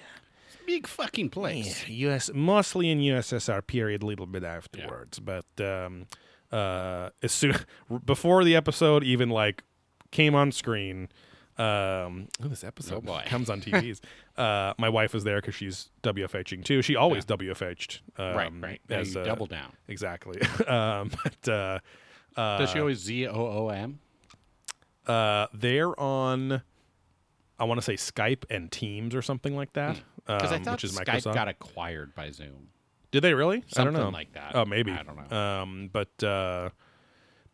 big 0.65 0.87
fucking 0.87 1.29
place. 1.29 1.87
US 1.87 2.29
mostly 2.33 2.89
in 2.89 2.99
USSR 2.99 3.65
period, 3.65 4.03
a 4.03 4.05
little 4.05 4.25
bit 4.25 4.43
afterwards. 4.43 5.19
But 5.19 5.45
um, 5.59 6.05
uh, 6.51 7.09
as 7.23 7.31
soon 7.31 7.55
before 8.05 8.43
the 8.43 8.55
episode 8.55 9.03
even 9.03 9.29
like 9.29 9.63
came 10.11 10.35
on 10.35 10.51
screen, 10.51 11.09
um, 11.57 12.27
oh, 12.43 12.47
this 12.47 12.63
episode 12.63 13.07
Oh, 13.07 13.21
comes 13.25 13.49
on 13.49 13.61
TVs. 13.61 13.99
uh, 14.37 14.73
my 14.77 14.89
wife 14.89 15.13
was 15.13 15.23
there 15.23 15.39
because 15.41 15.55
she's 15.55 15.89
WFHing 16.03 16.63
too. 16.65 16.81
She 16.81 16.95
always 16.95 17.25
WFH'd. 17.25 18.01
Um, 18.17 18.35
right, 18.35 18.51
right. 18.61 18.81
Now 18.89 18.97
as, 18.99 19.15
uh, 19.15 19.23
double 19.23 19.45
down. 19.45 19.71
exactly. 19.87 20.41
um, 20.67 21.11
but 21.23 21.49
uh, 21.51 21.79
uh, 22.35 22.57
Does 22.59 22.69
she 22.71 22.79
always 22.79 22.97
Z 22.99 23.27
O 23.27 23.33
O 23.33 23.69
M? 23.69 23.99
uh, 25.07 25.47
they're 25.53 25.97
on. 25.99 26.61
I 27.57 27.63
want 27.63 27.77
to 27.79 27.81
say 27.85 27.93
Skype 27.93 28.43
and 28.49 28.69
Teams 28.69 29.15
or 29.15 29.21
something 29.21 29.55
like 29.55 29.71
that, 29.73 30.01
Because 30.27 30.51
I 30.51 30.57
um, 30.57 30.63
thought 30.65 30.71
which 30.73 30.83
is 30.83 30.97
Skype 30.99 31.05
Microsoft. 31.21 31.33
got 31.35 31.47
acquired 31.47 32.13
by 32.13 32.29
Zoom. 32.31 32.67
Did 33.15 33.23
they 33.23 33.33
really? 33.33 33.59
I 33.77 33.83
don't 33.85 33.93
Something 33.93 34.01
know. 34.03 34.09
like 34.09 34.33
that. 34.33 34.51
Oh, 34.55 34.65
maybe. 34.65 34.91
I 34.91 35.01
don't 35.03 35.31
know. 35.31 35.37
Um, 35.37 35.89
but 35.93 36.21
uh, 36.21 36.71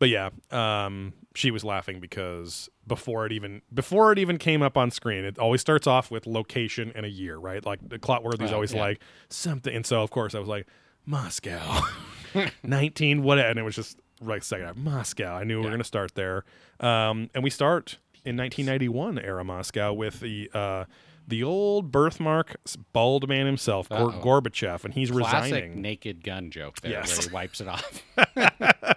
but 0.00 0.08
yeah, 0.08 0.30
um, 0.50 1.12
she 1.36 1.52
was 1.52 1.62
laughing 1.62 2.00
because 2.00 2.68
before 2.84 3.26
it 3.26 3.30
even 3.32 3.62
before 3.72 4.10
it 4.10 4.18
even 4.18 4.38
came 4.38 4.60
up 4.60 4.76
on 4.76 4.90
screen, 4.90 5.24
it 5.24 5.38
always 5.38 5.60
starts 5.60 5.86
off 5.86 6.10
with 6.10 6.26
location 6.26 6.90
and 6.96 7.06
a 7.06 7.08
year, 7.08 7.36
right? 7.36 7.64
Like 7.64 7.78
the 7.88 8.00
Clotworthy's 8.00 8.50
Oh, 8.50 8.54
always 8.54 8.74
yeah. 8.74 8.80
like 8.80 9.00
something, 9.28 9.72
and 9.72 9.86
so 9.86 10.02
of 10.02 10.10
course 10.10 10.34
I 10.34 10.40
was 10.40 10.48
like 10.48 10.66
Moscow, 11.06 11.82
nineteen 12.64 13.22
what? 13.22 13.38
And 13.38 13.56
it 13.56 13.62
was 13.62 13.76
just 13.76 14.00
like 14.20 14.42
second 14.42 14.66
half 14.66 14.76
Moscow. 14.76 15.36
I 15.36 15.44
knew 15.44 15.58
we 15.58 15.62
were 15.64 15.70
going 15.70 15.78
to 15.78 15.84
start 15.84 16.16
there, 16.16 16.44
um, 16.80 17.30
and 17.34 17.44
we 17.44 17.50
start 17.50 17.98
in 18.24 18.36
1991 18.36 19.20
era 19.20 19.44
Moscow 19.44 19.92
with 19.92 20.18
the. 20.18 20.50
Uh, 20.52 20.84
the 21.28 21.42
old 21.42 21.90
birthmark 21.92 22.56
bald 22.92 23.28
man 23.28 23.46
himself, 23.46 23.88
Gor- 23.88 24.12
Gorbachev, 24.12 24.84
and 24.84 24.92
he's 24.94 25.10
Classic 25.10 25.52
resigning. 25.54 25.80
naked 25.82 26.22
gun 26.24 26.50
joke 26.50 26.80
there 26.80 26.92
Yes. 26.92 27.16
where 27.18 27.28
he 27.28 27.32
wipes 27.34 27.60
it 27.60 27.68
off. 27.68 28.02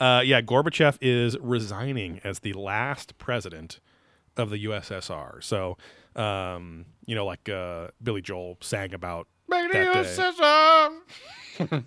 Uh, 0.00 0.22
yeah, 0.24 0.40
Gorbachev 0.40 0.96
is 1.00 1.36
resigning 1.40 2.20
as 2.22 2.40
the 2.40 2.52
last 2.52 3.18
president 3.18 3.80
of 4.36 4.50
the 4.50 4.64
USSR. 4.66 5.42
So, 5.42 5.76
um, 6.14 6.84
you 7.06 7.16
know, 7.16 7.26
like 7.26 7.48
uh, 7.48 7.88
Billy 8.00 8.20
Joel 8.22 8.58
sang 8.60 8.94
about 8.94 9.26
that 9.48 9.72
day. 9.72 9.86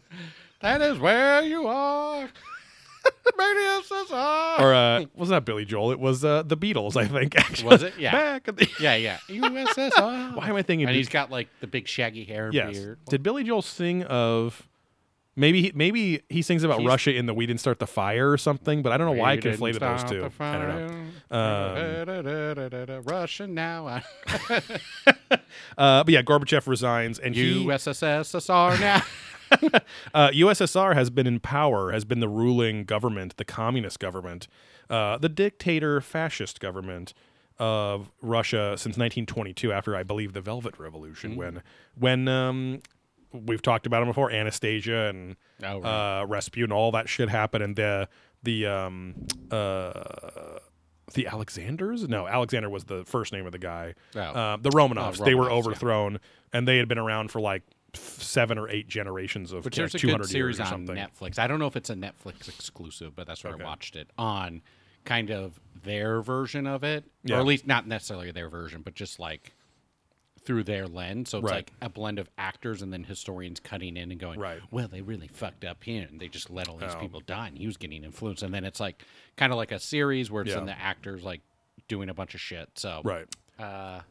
That 0.62 0.82
is 0.82 1.00
where 1.00 1.42
you 1.42 1.66
are. 1.68 2.30
Or 4.60 4.74
uh, 4.74 5.06
wasn't 5.16 5.38
that 5.38 5.45
Billy 5.45 5.66
Joel? 5.66 5.91
It 5.91 5.99
was 5.99 6.24
uh, 6.24 6.43
the 6.43 6.58
Beatles, 6.58 6.95
I 6.95 7.08
think. 7.08 7.36
Actually, 7.38 7.70
Was 7.72 7.84
it? 7.84 7.93
Yeah. 7.97 8.12
Back 8.12 8.43
the- 8.45 8.68
yeah, 8.80 8.95
yeah. 8.95 9.18
USSR. 9.30 10.36
Why 10.36 10.47
am 10.49 10.56
I 10.56 10.62
thinking? 10.62 10.88
And 10.88 10.95
he's 10.95 11.10
got 11.10 11.32
like 11.32 11.47
the 11.60 11.68
big 11.68 11.88
shaggy 11.88 12.24
hair 12.24 12.45
and 12.45 12.54
yes. 12.54 12.74
beard. 12.78 12.99
Did 13.10 13.24
Billy 13.24 13.43
Joel 13.43 13.62
sing 13.62 14.04
of? 14.04 14.68
Maybe 15.38 15.62
he, 15.62 15.72
maybe 15.74 16.22
he 16.28 16.41
sings 16.41 16.64
about 16.66 16.80
He's- 16.80 16.89
Russia 16.89 17.16
in 17.16 17.26
the 17.26 17.34
"We 17.34 17.45
Didn't 17.45 17.62
Start 17.62 17.80
the 17.80 17.88
Fire" 17.88 18.30
or 18.30 18.38
something, 18.38 18.82
but 18.82 18.91
I 18.91 18.97
don't 18.97 19.08
know 19.08 19.14
why 19.22 19.32
I 19.32 19.38
conflated 19.38 19.80
those 19.80 20.04
two. 20.04 20.30
I 20.39 20.58
don't 20.58 20.68
know. 21.32 21.70
fire. 22.76 23.02
Russia 23.02 23.47
now. 23.47 24.02
Uh, 25.78 26.04
but 26.04 26.10
yeah, 26.10 26.22
Gorbachev 26.22 26.68
resigns, 26.68 27.18
and 27.18 27.34
he 27.34 27.66
USSR 27.66 28.80
now. 28.80 29.04
uh, 30.14 30.30
USSR 30.30 30.93
has 30.93 31.10
been 31.10 31.28
in 31.28 31.39
power, 31.39 31.91
has 31.91 32.06
been 32.06 32.20
the 32.20 32.30
ruling 32.30 32.84
government, 32.86 33.38
the 33.38 33.45
communist 33.45 33.99
government, 33.99 34.47
uh, 34.89 35.18
the 35.18 35.30
dictator 35.30 36.02
fascist 36.02 36.60
government 36.60 37.14
of 37.60 38.12
Russia 38.22 38.74
since 38.78 38.97
1922, 38.97 39.72
after 39.72 39.95
I 39.95 40.04
believe 40.04 40.34
the 40.34 40.41
Velvet 40.41 40.80
Revolution, 40.80 41.36
when 41.36 41.62
when 41.95 42.28
um, 42.28 42.80
we've 43.32 43.62
talked 43.62 43.86
about 43.86 43.99
them 43.99 44.08
before, 44.08 44.32
Anastasia 44.32 45.08
and 45.10 45.36
Oh, 45.64 45.80
right. 45.80 46.22
uh, 46.22 46.26
Rasputin, 46.26 46.72
all 46.72 46.91
that 46.93 47.08
shit 47.08 47.30
happened, 47.30 47.64
and 47.64 47.76
the 47.76 48.10
the 48.41 48.66
um, 48.66 49.14
uh, 49.52 49.91
the 51.14 51.28
Alexanders? 51.28 52.08
No, 52.08 52.28
Alexander 52.28 52.70
was 52.70 52.86
the 52.86 53.04
first 53.06 53.34
name 53.34 53.45
of 53.45 53.52
the 53.52 53.60
guy. 53.60 53.93
Oh. 54.16 54.20
Uh, 54.20 54.58
the 54.58 54.70
Romanovs. 54.72 55.22
Oh, 55.22 55.26
they 55.26 55.36
were 55.36 55.45
Romanovs, 55.45 55.49
yeah. 55.49 55.56
overthrown, 55.58 56.20
and 56.54 56.68
they 56.68 56.78
had 56.78 56.88
been 56.88 56.97
around 56.97 57.32
for 57.32 57.39
like 57.39 57.64
seven 57.94 58.58
or 58.58 58.70
eight 58.70 58.88
generations 58.88 59.52
of 59.52 59.66
Which 59.66 59.78
you 59.78 59.82
know, 59.82 59.86
there's 59.86 59.96
a 59.96 60.00
200 60.00 60.22
good 60.24 60.30
series 60.30 60.58
years 60.58 60.60
or 60.60 60.74
on 60.74 60.86
something. 60.88 60.96
Netflix. 60.96 61.39
I 61.39 61.48
don't 61.48 61.60
know 61.60 61.68
if 61.68 61.76
it's 61.76 61.89
a 61.89 61.96
Netflix 61.96 62.48
exclusive, 62.48 63.16
but 63.16 63.28
that's 63.28 63.44
where 63.44 63.54
Okay. 63.54 63.64
I 63.64 63.66
watched 63.66 63.96
it 63.96 64.10
on 64.18 64.62
kind 65.04 65.32
of 65.32 65.60
their 65.84 66.22
version 66.22 66.68
of 66.68 66.84
it, 66.84 67.04
Yeah. 67.24 67.38
or 67.38 67.39
at 67.39 67.46
least 67.46 67.66
not 67.68 67.88
necessarily 67.88 68.32
their 68.32 68.50
version, 68.50 68.82
but 68.82 68.94
just 68.94 69.20
like 69.20 69.54
through 70.44 70.64
their 70.64 70.88
lens. 70.88 71.30
So 71.30 71.39
it's 71.39 71.46
Right. 71.46 71.56
like 71.56 71.74
a 71.82 71.89
blend 71.89 72.18
of 72.18 72.30
actors 72.38 72.82
and 72.82 72.92
then 72.92 73.04
historians 73.04 73.60
cutting 73.60 73.96
in 73.98 74.12
and 74.12 74.20
going, 74.20 74.39
Right. 74.39 74.60
well, 74.72 74.88
they 74.88 75.02
really 75.02 75.28
fucked 75.28 75.64
up 75.66 75.84
here, 75.84 76.08
and 76.10 76.20
they 76.20 76.28
just 76.30 76.50
let 76.50 76.68
all 76.68 76.78
these 76.78 76.96
Oh. 76.96 77.00
people 77.00 77.20
die, 77.20 77.48
and 77.48 77.58
he 77.58 77.68
was 77.68 77.78
getting 77.78 78.04
influenced. 78.04 78.42
And 78.42 78.54
then 78.54 78.64
it's 78.66 78.80
like 78.80 79.04
kind 79.38 79.52
of 79.52 79.58
like 79.58 79.72
a 79.72 79.80
series 79.80 80.32
where 80.32 80.42
it's 80.44 80.52
Yeah. 80.52 80.60
in 80.60 80.66
the 80.66 80.80
actors 80.80 81.24
like 81.24 81.42
doing 81.88 82.10
a 82.10 82.14
bunch 82.14 82.34
of 82.34 82.42
shit. 82.42 82.70
So 82.80 83.02
Right. 83.04 83.28
uh, 83.60 84.02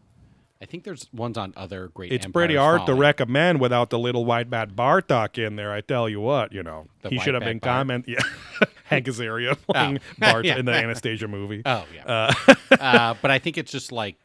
I 0.63 0.67
think 0.67 0.85
there's 0.85 1.09
ones 1.13 1.39
on 1.39 1.55
other 1.57 1.89
great. 1.89 2.13
It's 2.13 2.27
Empires 2.27 2.33
pretty 2.45 2.57
hard 2.57 2.85
to 2.87 2.93
recommend 2.95 3.61
without 3.61 3.89
the 3.89 3.99
little 3.99 4.27
white 4.27 4.51
bat 4.51 4.77
Bartok 4.77 5.39
in 5.45 5.57
there. 5.57 5.73
I 5.73 5.81
tell 5.81 6.07
you 6.09 6.21
what, 6.21 6.53
you 6.53 6.63
know, 6.63 6.87
The 7.01 7.09
he 7.09 7.17
white 7.17 7.25
should 7.25 7.35
have 7.35 7.41
bat 7.41 7.49
been 7.49 7.59
Bart? 7.61 7.73
comment. 7.79 8.05
Yeah, 8.07 8.19
Hank 8.85 9.07
Azaria 9.07 9.57
playing 9.69 9.99
Oh. 9.99 10.15
Bart 10.19 10.45
Yeah. 10.45 10.59
in 10.59 10.67
the 10.67 10.73
Anastasia 10.73 11.29
movie. 11.29 11.63
Oh 11.65 11.87
yeah. 11.95 12.05
Uh, 12.05 12.55
uh, 12.79 13.15
but 13.23 13.31
I 13.31 13.39
think 13.39 13.57
it's 13.57 13.73
just 13.73 13.91
like 13.91 14.17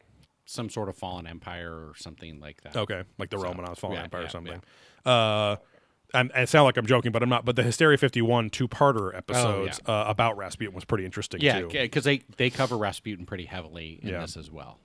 some 0.44 0.68
sort 0.68 0.88
of 0.90 0.96
fallen 0.96 1.26
empire 1.26 1.72
or 1.72 1.94
something 1.96 2.38
like 2.38 2.60
that. 2.62 2.76
Okay, 2.76 3.02
like 3.18 3.30
the 3.30 3.38
Romanovs 3.38 3.78
fallen 3.78 3.96
yeah, 3.96 4.02
empire 4.04 4.20
or 4.20 4.24
yeah, 4.24 4.28
something. 4.30 4.62
Uh, 5.06 5.56
and, 6.14 6.30
and 6.34 6.42
it 6.44 6.48
sounds 6.50 6.66
like 6.66 6.76
I'm 6.76 6.86
joking, 6.86 7.12
but 7.12 7.22
I'm 7.22 7.28
not. 7.30 7.44
But 7.46 7.56
the 7.56 7.62
Hysteria 7.62 7.96
51 7.98 8.50
two-parter 8.50 9.16
episodes 9.16 9.80
uh, 9.86 10.04
about 10.06 10.36
Rasputin 10.36 10.74
was 10.74 10.84
pretty 10.84 11.04
interesting 11.06 11.40
Yeah, 11.40 11.60
too. 11.62 11.68
because 11.68 12.04
they 12.04 12.18
they 12.36 12.50
cover 12.50 12.76
Rasputin 12.76 13.24
pretty 13.26 13.46
heavily 13.46 13.98
in 14.02 14.10
Yeah. 14.10 14.20
this 14.20 14.36
as 14.36 14.50
well. 14.50 14.78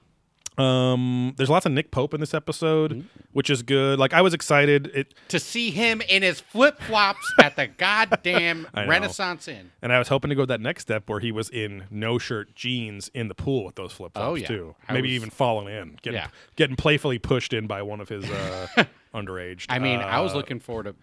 Um, 0.57 1.33
there's 1.37 1.49
lots 1.49 1.65
of 1.65 1.71
Nick 1.71 1.91
Pope 1.91 2.13
in 2.13 2.19
this 2.19 2.33
episode, 2.33 2.91
Mm-hmm. 2.91 3.07
which 3.31 3.49
is 3.49 3.61
good. 3.63 3.97
Like 3.99 4.13
I 4.13 4.21
was 4.21 4.33
excited. 4.33 4.91
It 4.93 5.13
To 5.29 5.39
see 5.39 5.71
him 5.71 6.01
in 6.09 6.21
his 6.23 6.39
flip 6.41 6.79
flops 6.81 7.25
at 7.41 7.55
the 7.55 7.67
goddamn 7.67 8.67
Renaissance 8.75 9.47
Inn. 9.47 9.71
And 9.81 9.93
I 9.93 9.97
was 9.99 10.09
hoping 10.09 10.29
to 10.29 10.35
go 10.35 10.45
that 10.45 10.59
next 10.61 10.83
step 10.83 11.09
where 11.09 11.19
he 11.19 11.31
was 11.31 11.49
in 11.49 11.85
no 11.89 12.17
shirt 12.17 12.53
jeans 12.55 13.09
in 13.13 13.27
the 13.29 13.35
pool 13.35 13.65
with 13.65 13.75
those 13.75 13.91
flip 13.93 14.13
flops 14.13 14.27
Oh, 14.27 14.35
yeah. 14.35 14.47
too. 14.47 14.75
I 14.89 14.93
Maybe 14.93 15.07
was- 15.09 15.15
even 15.15 15.29
falling 15.29 15.67
in, 15.73 15.97
getting, 16.01 16.19
Yeah. 16.19 16.27
getting 16.57 16.75
playfully 16.75 17.17
pushed 17.17 17.53
in 17.53 17.65
by 17.67 17.81
one 17.81 18.01
of 18.01 18.09
his 18.09 18.29
uh, 18.29 18.67
underage. 19.15 19.65
I 19.69 19.79
mean, 19.79 19.99
I 19.99 20.19
was 20.19 20.33
uh, 20.33 20.37
looking 20.37 20.59
forward 20.59 20.83
to 20.83 20.95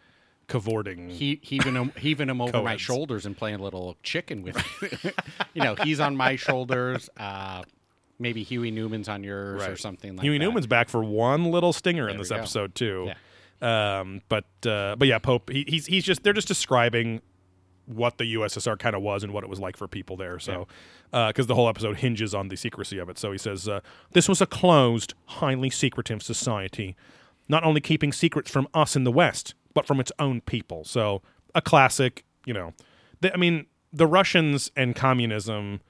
cavorting. 0.46 1.10
he 1.10 1.40
heaving 1.42 1.74
him 1.74 1.92
heaving 1.98 2.28
him 2.28 2.40
over 2.40 2.62
my 2.62 2.76
shoulders 2.78 3.26
and 3.26 3.36
playing 3.36 3.60
a 3.60 3.62
little 3.62 3.96
chicken 4.02 4.42
with 4.42 4.56
you 5.54 5.62
know, 5.62 5.74
he's 5.74 6.00
on 6.00 6.16
my 6.16 6.36
shoulders. 6.36 7.10
Uh, 7.18 7.62
maybe 8.18 8.42
Huey 8.42 8.70
Newman's 8.70 9.08
on 9.08 9.22
yours 9.22 9.62
or 9.62 9.76
something 9.76 10.12
like 10.12 10.18
that. 10.18 10.22
Huey 10.24 10.38
that. 10.38 10.44
Newman's 10.44 10.66
back 10.66 10.88
for 10.88 11.02
one 11.04 11.50
little 11.50 11.72
stinger 11.72 12.08
in 12.08 12.18
this 12.18 12.30
episode 12.30 12.74
too. 12.74 13.10
Um, 13.60 14.20
but 14.28 14.44
uh, 14.66 14.96
but 14.96 15.08
yeah, 15.08 15.18
Pope. 15.18 15.50
He, 15.50 15.64
he's 15.66 15.86
he's 15.86 16.04
just 16.04 16.22
they're 16.22 16.32
just 16.32 16.48
describing 16.48 17.20
what 17.86 18.18
the 18.18 18.34
USSR 18.34 18.78
kind 18.78 18.94
of 18.94 19.02
was 19.02 19.24
and 19.24 19.32
what 19.32 19.42
it 19.44 19.50
was 19.50 19.58
like 19.58 19.76
for 19.76 19.88
people 19.88 20.16
there. 20.16 20.38
So 20.38 20.68
because 21.10 21.46
the 21.46 21.54
whole 21.54 21.68
episode 21.68 21.96
hinges 21.96 22.34
on 22.34 22.48
the 22.48 22.56
secrecy 22.56 22.98
of 22.98 23.08
it. 23.08 23.18
So 23.18 23.32
he 23.32 23.38
says 23.38 23.66
uh, 23.66 23.80
this 24.12 24.28
was 24.28 24.40
a 24.40 24.46
closed, 24.46 25.14
highly 25.24 25.70
secretive 25.70 26.22
society, 26.22 26.96
not 27.48 27.64
only 27.64 27.80
keeping 27.80 28.12
secrets 28.12 28.50
from 28.50 28.68
us 28.74 28.94
in 28.94 29.04
the 29.04 29.12
West, 29.12 29.54
but 29.74 29.86
from 29.86 30.00
its 30.00 30.12
own 30.18 30.42
people. 30.42 30.84
So 30.84 31.22
a 31.54 31.62
classic, 31.62 32.24
you 32.44 32.52
know. 32.52 32.74
The, 33.20 33.32
I 33.32 33.36
mean, 33.36 33.66
the 33.92 34.06
Russians 34.06 34.70
and 34.76 34.94
communism. 34.94 35.80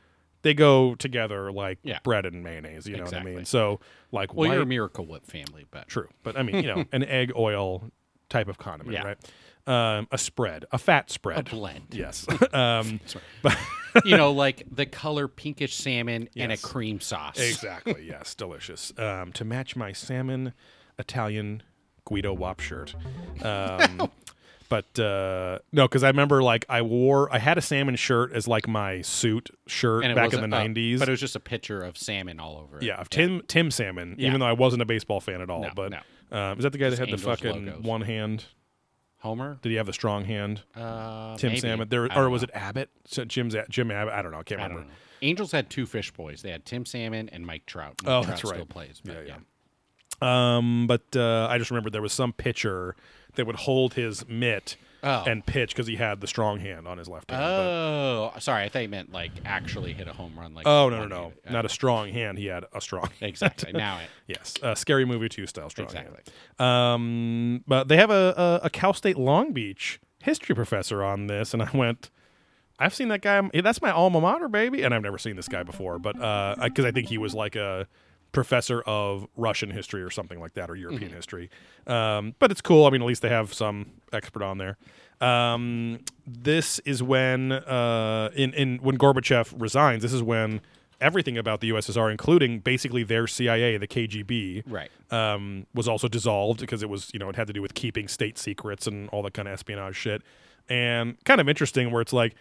They 0.42 0.54
go 0.54 0.94
together 0.94 1.50
like 1.52 1.78
Yeah. 1.82 1.98
bread 2.04 2.24
and 2.26 2.42
mayonnaise, 2.44 2.86
you 2.86 2.96
know 2.96 3.04
what 3.04 3.14
I 3.14 3.22
mean? 3.22 3.44
So, 3.44 3.80
like, 4.12 4.34
Well, 4.34 4.52
you're 4.52 4.62
a 4.62 4.66
Miracle 4.66 5.04
Whip 5.06 5.26
family, 5.26 5.66
but 5.70 5.88
True, 5.88 6.08
but 6.22 6.36
I 6.36 6.42
mean, 6.42 6.56
you 6.56 6.74
know, 6.74 6.84
an 6.92 7.04
egg 7.04 7.32
oil 7.36 7.90
type 8.28 8.48
of 8.48 8.56
condiment, 8.58 8.94
Yeah. 8.94 9.02
right? 9.04 9.18
Um, 9.66 10.08
a 10.10 10.16
spread, 10.16 10.64
a 10.72 10.78
fat 10.78 11.10
spread, 11.10 11.40
a 11.40 11.42
blend. 11.42 11.88
Yes. 11.90 12.26
um, 12.54 13.00
but 13.42 13.56
you 14.04 14.16
know, 14.16 14.32
like 14.32 14.62
the 14.74 14.86
color 14.86 15.28
pinkish 15.28 15.74
salmon 15.74 16.28
and 16.36 16.52
a 16.52 16.56
cream 16.56 17.00
sauce. 17.00 17.38
exactly, 17.38 18.06
yes, 18.08 18.34
delicious. 18.34 18.92
Um, 18.96 19.32
to 19.32 19.44
match 19.44 19.76
my 19.76 19.92
salmon 19.92 20.54
Italian 20.98 21.62
Guido 22.06 22.32
Wop 22.32 22.60
shirt. 22.60 22.94
Um, 23.42 24.10
but 24.68 24.98
uh, 24.98 25.58
no, 25.72 25.86
because 25.88 26.02
I 26.04 26.08
remember 26.08 26.42
like 26.42 26.64
I 26.68 26.82
wore, 26.82 27.32
I 27.34 27.38
had 27.38 27.58
a 27.58 27.62
salmon 27.62 27.96
shirt 27.96 28.32
as 28.32 28.46
like 28.48 28.68
my 28.68 29.00
suit 29.02 29.50
shirt 29.66 30.02
And 30.04 30.12
it 30.12 30.14
back 30.14 30.32
in 30.32 30.40
wasn't- 30.40 30.50
the 30.50 30.56
uh, 30.56 30.60
'90s. 30.60 30.98
but 30.98 31.08
it 31.08 31.12
was 31.12 31.20
just 31.20 31.36
a 31.36 31.40
picture 31.40 31.82
of 31.82 31.96
salmon 31.96 32.38
all 32.40 32.58
over 32.58 32.78
it. 32.78 32.82
yeah, 32.84 32.96
of 32.96 33.08
Tim 33.10 33.42
Tim 33.48 33.70
Salmon, 33.70 34.16
Yeah. 34.18 34.28
even 34.28 34.40
though 34.40 34.46
I 34.46 34.52
wasn't 34.52 34.82
a 34.82 34.86
baseball 34.86 35.20
fan 35.20 35.40
at 35.40 35.50
all. 35.50 35.62
No, 35.62 35.70
but 35.74 35.92
no. 35.92 36.38
um, 36.38 36.58
is 36.58 36.62
that 36.64 36.72
the 36.72 36.78
guy 36.78 36.90
that 36.90 36.98
had 36.98 37.08
the 37.08 37.12
Angels 37.12 37.40
fucking 37.40 37.66
logos. 37.66 37.82
one 37.84 38.02
hand? 38.02 38.44
Homer. 39.20 39.58
Did 39.62 39.70
he 39.70 39.74
have 39.76 39.88
a 39.88 39.92
strong 39.92 40.24
hand? 40.24 40.62
Uh, 40.76 41.36
Tim 41.36 41.48
maybe. 41.50 41.60
Salmon. 41.60 41.88
There, 41.88 42.04
I 42.04 42.14
or 42.16 42.22
don't 42.22 42.30
was 42.32 42.42
know. 42.42 42.48
it 42.52 42.56
Abbott? 42.56 42.90
So 43.04 43.24
Jim's 43.24 43.56
Jim 43.68 43.90
Abbott. 43.90 44.14
I 44.14 44.22
don't 44.22 44.30
know. 44.30 44.38
I 44.38 44.42
can't 44.44 44.60
I 44.60 44.64
remember. 44.64 44.82
don't 44.82 44.90
know. 44.90 44.96
Angels 45.22 45.50
had 45.50 45.68
two 45.70 45.86
fish 45.86 46.12
boys. 46.12 46.42
They 46.42 46.52
had 46.52 46.64
Tim 46.64 46.86
Salmon 46.86 47.28
and 47.30 47.44
Mike 47.44 47.66
Trout. 47.66 47.94
Mike 48.04 48.08
Oh, 48.12 48.22
Trout 48.22 48.26
that's 48.26 48.48
Still 48.48 48.66
plays. 48.66 49.00
But 49.04 49.14
Yeah, 49.14 49.20
yeah, 49.26 49.36
yeah. 50.22 50.56
Um, 50.56 50.86
but 50.86 51.02
uh, 51.16 51.48
I 51.50 51.58
just 51.58 51.70
remember 51.72 51.90
there 51.90 52.02
was 52.02 52.12
some 52.12 52.32
pitcher 52.32 52.94
that 53.34 53.46
would 53.46 53.56
hold 53.56 53.94
his 53.94 54.26
mitt 54.28 54.76
Oh. 55.00 55.22
and 55.28 55.46
pitch 55.46 55.70
because 55.70 55.86
he 55.86 55.94
had 55.94 56.20
the 56.20 56.26
strong 56.26 56.58
hand 56.58 56.88
on 56.88 56.98
his 56.98 57.06
left 57.06 57.30
hand. 57.30 57.40
but- 57.40 57.46
Oh, 57.46 58.32
sorry. 58.40 58.64
I 58.64 58.68
thought 58.68 58.82
you 58.82 58.88
meant 58.88 59.12
like 59.12 59.30
actually 59.44 59.92
hit 59.92 60.08
a 60.08 60.12
home 60.12 60.36
run. 60.36 60.54
Like 60.54 60.66
oh 60.66 60.88
no 60.88 61.02
no 61.02 61.06
no. 61.06 61.32
Uh, 61.46 61.52
not 61.52 61.64
a 61.64 61.68
strong 61.68 62.08
hand. 62.12 62.36
He 62.36 62.46
had 62.46 62.64
a 62.74 62.80
strong. 62.80 63.08
exactly. 63.20 63.72
Now 63.72 63.98
it 63.98 64.08
yes, 64.26 64.54
a 64.60 64.74
scary 64.74 65.04
movie 65.04 65.28
two 65.28 65.46
style 65.46 65.70
strong 65.70 65.86
exactly. 65.86 66.18
hand. 66.58 66.68
Um, 66.68 67.64
but 67.68 67.86
they 67.86 67.96
have 67.96 68.10
a, 68.10 68.60
a 68.62 68.66
a 68.66 68.70
Cal 68.70 68.92
State 68.92 69.16
Long 69.16 69.52
Beach 69.52 70.00
history 70.20 70.54
professor 70.56 71.04
on 71.04 71.28
this, 71.28 71.54
and 71.54 71.62
I 71.62 71.70
went. 71.72 72.10
I've 72.80 72.94
seen 72.94 73.08
that 73.08 73.22
guy. 73.22 73.48
That's 73.54 73.80
my 73.82 73.90
alma 73.92 74.20
mater, 74.20 74.48
baby, 74.48 74.82
and 74.82 74.92
I've 74.94 75.02
never 75.02 75.18
seen 75.18 75.36
this 75.36 75.48
guy 75.48 75.62
before. 75.64 75.98
But 76.00 76.14
because 76.60 76.84
I 76.84 76.90
think 76.90 77.08
he 77.08 77.18
was 77.18 77.34
like 77.34 77.54
a 77.56 77.86
professor 78.32 78.82
of 78.82 79.26
Russian 79.36 79.70
history 79.70 80.02
or 80.02 80.10
something 80.10 80.38
like 80.40 80.54
that, 80.54 80.70
or 80.70 80.76
European 80.76 81.12
history. 81.12 81.50
Um, 81.86 82.34
but 82.38 82.50
it's 82.50 82.60
cool. 82.60 82.86
I 82.86 82.90
mean, 82.90 83.00
at 83.02 83.06
least 83.08 83.22
they 83.22 83.28
have 83.30 83.54
some 83.54 83.92
expert 84.12 84.42
on 84.42 84.58
there. 84.58 84.76
Um, 85.20 86.00
this 86.26 86.78
is 86.80 87.02
when 87.02 87.52
uh, 87.52 88.30
in 88.34 88.52
in 88.54 88.78
when 88.78 88.96
Gorbachev 88.98 89.54
resigns. 89.60 90.02
This 90.02 90.12
is 90.12 90.22
when 90.22 90.60
everything 91.00 91.38
about 91.38 91.60
the 91.60 91.70
USSR, 91.70 92.10
including 92.10 92.58
basically 92.60 93.04
their 93.04 93.26
CIA, 93.26 93.76
the 93.78 93.86
KGB, 93.86 94.64
Right. 94.66 94.90
um, 95.10 95.66
was 95.74 95.86
also 95.88 96.08
dissolved 96.08 96.60
because 96.60 96.82
it 96.82 96.88
was 96.88 97.10
you 97.12 97.18
know 97.18 97.28
it 97.28 97.36
had 97.36 97.46
to 97.48 97.52
do 97.52 97.62
with 97.62 97.74
keeping 97.74 98.08
state 98.08 98.38
secrets 98.38 98.86
and 98.86 99.08
all 99.10 99.22
that 99.22 99.34
kind 99.34 99.48
of 99.48 99.54
espionage 99.54 99.96
shit. 99.96 100.22
And 100.68 101.16
kind 101.24 101.40
of 101.40 101.48
interesting 101.48 101.90
where 101.90 102.02
it's 102.02 102.12
like 102.12 102.34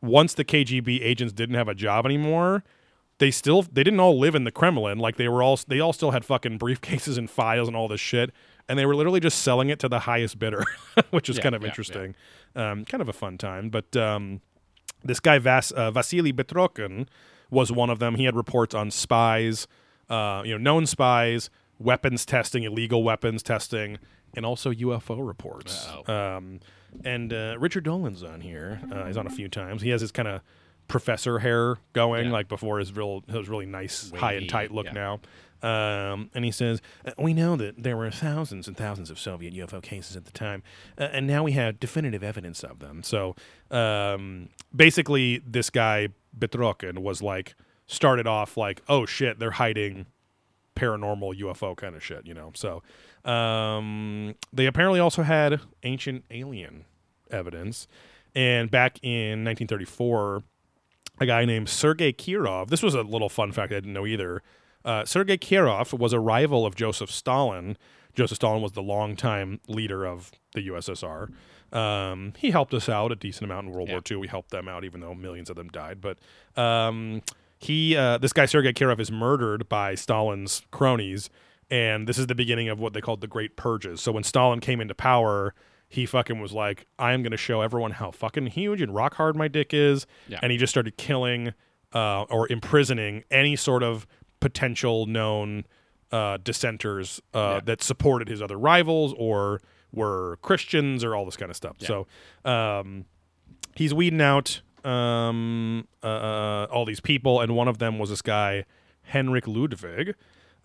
once 0.00 0.34
the 0.34 0.44
KGB 0.44 1.02
agents 1.02 1.32
didn't 1.32 1.56
have 1.56 1.68
a 1.68 1.74
job 1.74 2.06
anymore, 2.06 2.62
they 3.18 3.30
still 3.30 3.62
they 3.62 3.84
didn't 3.84 4.00
all 4.00 4.18
live 4.18 4.34
in 4.34 4.44
the 4.44 4.50
Kremlin. 4.50 4.98
Like 4.98 5.16
they 5.16 5.28
were 5.28 5.42
all 5.42 5.58
they 5.68 5.80
all 5.80 5.92
still 5.92 6.10
had 6.10 6.24
fucking 6.24 6.58
briefcases 6.58 7.16
and 7.18 7.30
files 7.30 7.68
and 7.68 7.76
all 7.76 7.88
this 7.88 8.00
shit, 8.00 8.30
and 8.68 8.78
they 8.78 8.86
were 8.86 8.94
literally 8.94 9.20
just 9.20 9.40
selling 9.42 9.68
it 9.70 9.78
to 9.80 9.88
the 9.88 10.00
highest 10.00 10.38
bidder, 10.38 10.64
which 11.10 11.28
is 11.28 11.36
Yeah, 11.36 11.42
kind 11.42 11.54
of 11.54 11.62
yeah, 11.62 11.68
interesting. 11.68 12.14
Um, 12.56 12.84
kind 12.84 13.00
of 13.00 13.08
a 13.08 13.12
fun 13.12 13.38
time, 13.38 13.70
but. 13.70 13.96
Um, 13.96 14.40
this 15.06 15.20
guy 15.20 15.38
Vas- 15.38 15.70
uh, 15.72 15.90
Vasily 15.90 16.32
Petrokhin 16.32 17.06
was 17.50 17.70
one 17.70 17.90
of 17.90 17.98
them. 17.98 18.14
He 18.14 18.24
had 18.24 18.34
reports 18.34 18.74
on 18.74 18.90
spies, 18.90 19.66
uh, 20.08 20.40
you 20.46 20.52
know, 20.52 20.56
known 20.58 20.86
spies, 20.86 21.50
weapons 21.78 22.24
testing, 22.24 22.62
illegal 22.62 23.02
weapons 23.02 23.42
testing, 23.42 23.98
and 24.34 24.46
also 24.46 24.72
UFO 24.72 25.26
reports. 25.26 25.86
Um, 26.08 26.60
and 27.04 27.34
uh, 27.34 27.56
Richard 27.58 27.84
Dolan's 27.84 28.22
on 28.22 28.40
here. 28.40 28.80
Uh, 28.90 29.04
he's 29.04 29.18
on 29.18 29.26
a 29.26 29.30
few 29.30 29.46
times. 29.46 29.82
He 29.82 29.90
has 29.90 30.00
his 30.00 30.10
kind 30.10 30.26
of 30.26 30.40
professor 30.88 31.38
hair 31.38 31.76
going, 31.92 32.26
Yeah. 32.26 32.32
like 32.32 32.48
before 32.48 32.78
his 32.78 32.92
real 32.92 33.22
his 33.28 33.48
really 33.48 33.66
nice 33.66 34.10
high 34.12 34.34
and 34.34 34.48
tight 34.48 34.70
look 34.70 34.86
yeah. 34.86 34.92
now. 34.92 35.20
Um, 35.62 36.30
and 36.34 36.44
he 36.44 36.50
says, 36.50 36.82
"Uh, 37.06 37.12
We 37.18 37.32
know 37.32 37.56
that 37.56 37.82
there 37.82 37.96
were 37.96 38.10
thousands 38.10 38.68
and 38.68 38.76
thousands 38.76 39.08
of 39.10 39.18
Soviet 39.18 39.54
UFO 39.54 39.80
cases 39.82 40.14
at 40.14 40.26
the 40.26 40.30
time, 40.32 40.62
uh, 40.98 41.08
and 41.10 41.26
now 41.26 41.42
we 41.42 41.52
have 41.52 41.80
definitive 41.80 42.22
evidence 42.22 42.62
of 42.62 42.80
them. 42.80 43.02
So 43.02 43.34
um, 43.70 44.50
basically, 44.76 45.38
this 45.46 45.70
guy, 45.70 46.08
Petrokhin, 46.38 46.98
was 46.98 47.22
like, 47.22 47.54
started 47.86 48.26
off 48.26 48.58
like, 48.58 48.82
Oh 48.88 49.06
shit, 49.06 49.38
they're 49.38 49.52
hiding 49.52 50.04
paranormal 50.76 51.38
UFO 51.40 51.74
kind 51.76 51.94
of 51.94 52.04
shit, 52.04 52.26
you 52.26 52.34
know? 52.34 52.50
So 52.54 52.82
um, 53.24 54.34
they 54.52 54.66
apparently 54.66 55.00
also 55.00 55.22
had 55.22 55.60
ancient 55.82 56.24
alien 56.30 56.84
evidence. 57.30 57.86
And 58.34 58.70
back 58.70 58.98
in 59.02 59.44
1934, 59.44 60.42
a 61.20 61.26
guy 61.26 61.44
named 61.44 61.68
Sergei 61.68 62.12
Kirov. 62.12 62.68
This 62.68 62.82
was 62.82 62.94
a 62.94 63.02
little 63.02 63.28
fun 63.28 63.52
fact 63.52 63.72
I 63.72 63.76
didn't 63.76 63.92
know 63.92 64.06
either. 64.06 64.42
Uh, 64.84 65.04
Sergei 65.04 65.38
Kirov 65.38 65.98
was 65.98 66.12
a 66.12 66.20
rival 66.20 66.66
of 66.66 66.74
Joseph 66.74 67.10
Stalin. 67.10 67.76
Joseph 68.14 68.36
Stalin 68.36 68.62
was 68.62 68.72
the 68.72 68.82
longtime 68.82 69.60
leader 69.66 70.04
of 70.06 70.30
the 70.54 70.68
USSR. 70.68 71.30
Um, 71.72 72.34
he 72.36 72.50
helped 72.50 72.74
us 72.74 72.88
out 72.88 73.10
a 73.10 73.16
decent 73.16 73.44
amount 73.44 73.68
in 73.68 73.72
World 73.72 73.88
Yeah. 73.88 73.94
War 73.94 74.02
II. 74.08 74.16
We 74.18 74.28
helped 74.28 74.50
them 74.50 74.68
out, 74.68 74.84
even 74.84 75.00
though 75.00 75.14
millions 75.14 75.50
of 75.50 75.56
them 75.56 75.68
died. 75.68 76.00
But 76.00 76.18
um, 76.60 77.22
he, 77.58 77.96
uh, 77.96 78.18
this 78.18 78.32
guy 78.32 78.46
Sergei 78.46 78.72
Kirov, 78.72 79.00
is 79.00 79.10
murdered 79.10 79.68
by 79.68 79.94
Stalin's 79.94 80.62
cronies, 80.70 81.30
and 81.70 82.06
this 82.06 82.18
is 82.18 82.26
the 82.26 82.34
beginning 82.34 82.68
of 82.68 82.78
what 82.78 82.92
they 82.92 83.00
called 83.00 83.20
the 83.22 83.26
Great 83.26 83.56
Purges. 83.56 84.00
So 84.00 84.12
when 84.12 84.22
Stalin 84.22 84.60
came 84.60 84.80
into 84.80 84.94
power, 84.94 85.54
he 85.94 86.06
fucking 86.06 86.40
was 86.40 86.52
like, 86.52 86.86
"I 86.98 87.12
am 87.12 87.22
going 87.22 87.30
to 87.32 87.36
show 87.36 87.60
everyone 87.60 87.92
how 87.92 88.10
fucking 88.10 88.48
huge 88.48 88.80
and 88.82 88.94
rock 88.94 89.14
hard 89.14 89.36
my 89.36 89.48
dick 89.48 89.72
is," 89.72 90.06
Yeah. 90.28 90.38
and 90.42 90.50
he 90.52 90.58
just 90.58 90.70
started 90.72 90.96
killing 90.96 91.54
uh, 91.94 92.22
or 92.24 92.50
imprisoning 92.50 93.24
any 93.30 93.54
sort 93.56 93.82
of 93.82 94.06
potential 94.40 95.06
known 95.06 95.64
uh, 96.10 96.38
dissenters 96.38 97.20
uh, 97.34 97.38
Yeah. 97.38 97.60
that 97.64 97.82
supported 97.82 98.28
his 98.28 98.42
other 98.42 98.58
rivals 98.58 99.14
or 99.16 99.60
were 99.92 100.38
Christians 100.42 101.04
or 101.04 101.14
all 101.14 101.24
this 101.24 101.36
kind 101.36 101.50
of 101.50 101.56
stuff. 101.56 101.76
So 101.78 102.06
um, 102.44 103.04
he's 103.76 103.94
weeding 103.94 104.20
out 104.20 104.60
um, 104.84 105.86
uh, 106.02 106.06
uh, 106.06 106.66
all 106.70 106.84
these 106.84 107.00
people, 107.00 107.40
and 107.40 107.54
one 107.56 107.68
of 107.68 107.78
them 107.78 107.98
was 107.98 108.10
this 108.10 108.22
guy 108.22 108.64
Henrik 109.02 109.46
Ludwig. 109.46 110.14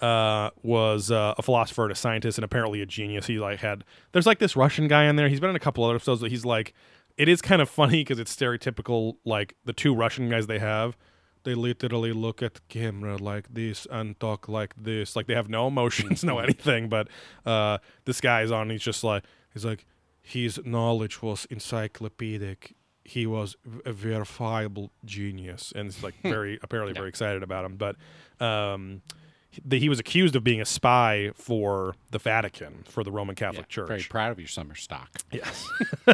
Uh, 0.01 0.49
was 0.63 1.11
uh, 1.11 1.33
a 1.37 1.41
philosopher 1.41 1.83
and 1.83 1.91
a 1.91 1.95
scientist, 1.95 2.37
and 2.37 2.45
apparently 2.45 2.81
a 2.81 2.85
genius. 2.85 3.27
He 3.27 3.37
like 3.37 3.59
had 3.59 3.83
there's 4.13 4.25
like 4.25 4.39
this 4.39 4.55
Russian 4.55 4.87
guy 4.87 5.03
in 5.05 5.17
there. 5.17 5.27
He's 5.27 5.41
been 5.41 5.49
in 5.49 5.55
a 5.57 5.59
couple 5.59 5.83
other 5.83 5.95
episodes. 5.95 6.21
That 6.21 6.31
he's 6.31 6.45
like, 6.45 6.73
it 7.17 7.27
is 7.27 7.41
kind 7.41 7.61
of 7.61 7.69
funny 7.69 8.01
because 8.01 8.17
it's 8.17 8.33
stereotypical. 8.33 9.17
Like 9.25 9.55
the 9.65 9.73
two 9.73 9.93
Russian 9.93 10.29
guys 10.29 10.47
they 10.47 10.59
have, 10.59 10.95
they 11.43 11.53
literally 11.53 12.13
look 12.13 12.41
at 12.41 12.65
camera 12.69 13.17
like 13.17 13.53
this 13.53 13.87
and 13.91 14.17
talk 14.19 14.47
like 14.47 14.73
this. 14.77 15.15
Like 15.15 15.27
they 15.27 15.35
have 15.35 15.49
no 15.49 15.67
emotions, 15.67 16.23
no 16.31 16.39
anything. 16.39 16.87
But 16.89 17.09
uh, 17.45 17.79
this 18.05 18.21
guy's 18.21 18.51
on. 18.51 18.69
He's 18.69 18.81
just 18.81 19.03
like 19.03 19.23
he's 19.53 19.65
like 19.65 19.85
his 20.21 20.59
knowledge 20.63 21.21
was 21.21 21.45
encyclopedic. 21.49 22.75
He 23.03 23.25
was 23.25 23.55
a 23.85 23.91
verifiable 23.91 24.91
genius, 25.03 25.73
and 25.75 25.87
it's 25.87 26.03
like 26.03 26.15
very 26.23 26.59
apparently 26.61 26.93
very 26.93 27.09
excited 27.09 27.43
about 27.43 27.65
him. 27.65 27.77
But 27.77 27.95
um, 28.39 29.01
he, 29.49 29.79
he 29.79 29.89
was 29.89 29.99
accused 29.99 30.35
of 30.35 30.43
being 30.43 30.61
a 30.61 30.65
spy 30.65 31.31
for 31.35 31.95
the 32.11 32.19
Vatican 32.19 32.83
for 32.87 33.03
the 33.03 33.11
Roman 33.11 33.35
Catholic 33.35 33.67
Church. 33.67 33.87
Very 33.87 34.03
proud 34.03 34.31
of 34.31 34.39
your 34.39 34.47
summer 34.47 34.75
stock. 34.75 35.09
Yes. 35.31 35.67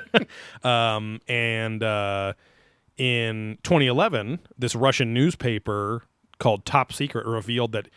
um, 0.63 1.19
and 1.27 1.83
uh, 1.83 2.33
in 2.97 3.57
2011, 3.63 4.39
this 4.57 4.75
Russian 4.75 5.13
newspaper 5.13 6.03
called 6.39 6.65
Top 6.65 6.91
Secret 6.93 7.25
revealed 7.25 7.71
that 7.73 7.87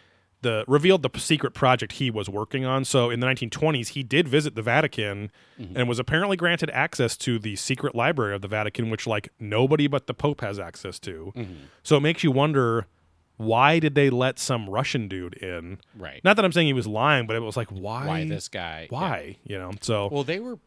the 0.41 0.65
revealed 0.69 1.03
the 1.03 1.11
secret 1.19 1.53
project 1.53 1.95
he 1.95 2.13
was 2.13 2.29
working 2.29 2.65
on. 2.65 2.85
So 2.85 3.11
in 3.11 3.19
the 3.19 3.27
1920s, 3.27 3.89
he 3.89 4.05
did 4.05 4.29
visit 4.29 4.55
the 4.55 4.63
Vatican 4.63 5.33
and 5.75 5.89
was 5.89 5.99
apparently 5.99 6.37
granted 6.37 6.71
access 6.71 7.17
to 7.19 7.41
the 7.41 7.57
secret 7.57 7.95
library 7.97 8.37
of 8.37 8.43
the 8.43 8.47
Vatican, 8.49 8.89
which 8.89 9.05
like 9.05 9.31
nobody 9.41 9.89
but 9.89 10.07
the 10.07 10.15
Pope 10.15 10.41
has 10.41 10.61
access 10.61 11.01
to. 11.01 11.33
So 11.83 11.97
it 11.97 12.01
makes 12.01 12.23
you 12.23 12.31
wonder. 12.31 12.87
Why 13.39 13.79
did 13.79 13.95
they 13.95 14.11
let 14.11 14.39
some 14.39 14.69
Russian 14.69 15.09
dude 15.09 15.35
in? 15.35 15.79
Right. 15.97 16.21
Not 16.25 16.37
that 16.37 16.45
I'm 16.45 16.53
saying 16.53 16.67
he 16.67 16.73
was 16.73 16.87
lying, 16.87 17.27
but 17.27 17.37
it 17.37 17.41
was 17.41 17.57
like, 17.57 17.71
why? 17.71 18.07
Why 18.07 18.29
this 18.29 18.49
guy? 18.49 18.89
yeah. 18.91 18.99
Why? 18.99 19.37
You 19.45 19.59
know. 19.59 19.73
So 19.81 20.09
Well, 20.13 20.25
they 20.25 20.41
were. 20.41 20.59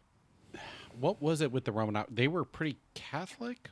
What 1.00 1.22
was 1.22 1.42
it 1.42 1.52
with 1.52 1.66
the 1.66 1.72
Romanov? 1.72 2.06
They 2.10 2.28
were 2.28 2.44
pretty 2.44 2.78
Catholic. 2.94 3.70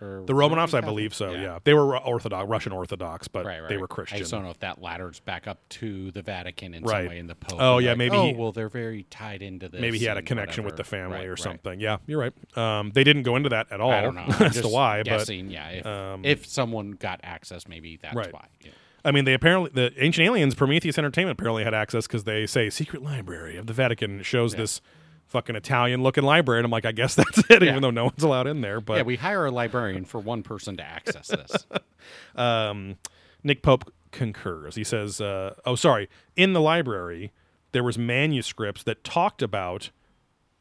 Or 0.00 0.24
The 0.26 0.34
Romanovs, 0.34 0.74
I 0.74 0.82
believe 0.82 1.14
so. 1.14 1.30
Yeah, 1.32 1.58
they 1.64 1.72
were 1.72 1.96
Orthodox, 1.98 2.48
Russian 2.48 2.72
Orthodox, 2.72 3.28
but 3.28 3.46
Right, 3.46 3.60
right. 3.60 3.68
they 3.68 3.78
were 3.78 3.86
I 3.90 3.94
Christian. 3.94 4.18
just 4.18 4.30
don't 4.30 4.42
know 4.44 4.50
if 4.50 4.58
that 4.60 4.82
ladders 4.82 5.20
back 5.20 5.46
up 5.46 5.66
to 5.70 6.10
the 6.10 6.20
Vatican 6.20 6.74
in 6.74 6.82
Right. 6.82 7.04
some 7.04 7.08
way 7.08 7.18
in 7.18 7.26
the 7.28 7.34
Pope. 7.34 7.58
Oh, 7.60 7.78
yeah, 7.78 7.90
like, 7.90 7.98
maybe 7.98 8.16
Oh, 8.16 8.26
he- 8.26 8.34
well, 8.34 8.52
they're 8.52 8.68
very 8.68 9.04
tied 9.04 9.40
into 9.42 9.68
this. 9.70 9.80
Maybe 9.80 9.98
he 9.98 10.04
had 10.04 10.18
a 10.18 10.22
connection 10.22 10.64
with 10.64 10.76
the 10.76 10.84
family 10.84 11.24
or 11.26 11.36
something. 11.36 11.80
Yeah, 11.80 11.96
you're 12.06 12.20
right. 12.20 12.32
Um, 12.58 12.90
they 12.94 13.04
didn't 13.04 13.22
go 13.22 13.36
into 13.36 13.48
that 13.48 13.72
at 13.72 13.80
all 13.80 13.90
I 13.90 14.02
don't 14.02 14.14
know. 14.14 14.26
As 14.40 14.60
to 14.60 14.68
why, 14.68 15.02
guessing, 15.02 15.50
yeah. 15.50 15.68
If, 15.70 15.86
um, 15.86 16.24
if 16.26 16.44
someone 16.46 16.90
got 16.92 17.20
access, 17.22 17.66
maybe 17.66 17.96
that's 17.96 18.14
why. 18.14 18.48
Yeah. 18.62 18.72
I 19.04 19.12
mean, 19.12 19.24
they 19.24 19.34
apparently 19.34 19.70
the 19.72 19.92
ancient 20.02 20.26
aliens, 20.26 20.54
Prometheus 20.56 20.98
Entertainment 20.98 21.38
apparently 21.38 21.62
had 21.64 21.74
access 21.74 22.06
because 22.08 22.24
they 22.24 22.44
say 22.46 22.68
secret 22.70 23.02
library 23.02 23.56
of 23.56 23.66
the 23.68 23.72
Vatican 23.72 24.22
shows 24.24 24.56
this 24.56 24.80
fucking 25.28 25.56
Italian 25.56 26.02
looking 26.02 26.24
library, 26.24 26.60
and 26.60 26.64
I'm 26.64 26.70
like, 26.70 26.84
I 26.86 26.92
guess 26.92 27.14
that's 27.16 27.38
it, 27.50 27.62
Yeah. 27.62 27.70
even 27.70 27.82
though 27.82 27.90
no 27.90 28.04
one's 28.04 28.22
allowed 28.22 28.46
in 28.46 28.60
there. 28.60 28.80
But 28.80 28.98
yeah, 28.98 29.02
we 29.02 29.16
hire 29.16 29.46
a 29.46 29.50
librarian 29.50 30.04
for 30.04 30.20
one 30.20 30.42
person 30.42 30.76
to 30.78 30.82
access 30.84 31.28
this. 31.28 31.66
um, 32.36 32.96
Nick 33.42 33.62
Pope 33.62 33.92
concurs. 34.12 34.74
He 34.76 34.84
says, 34.84 35.20
uh, 35.20 35.54
"Oh, 35.64 35.74
sorry. 35.74 36.08
In 36.36 36.52
the 36.52 36.60
library, 36.60 37.32
there 37.72 37.82
was 37.84 37.98
manuscripts 37.98 38.82
that 38.84 39.04
talked 39.04 39.42
about 39.42 39.90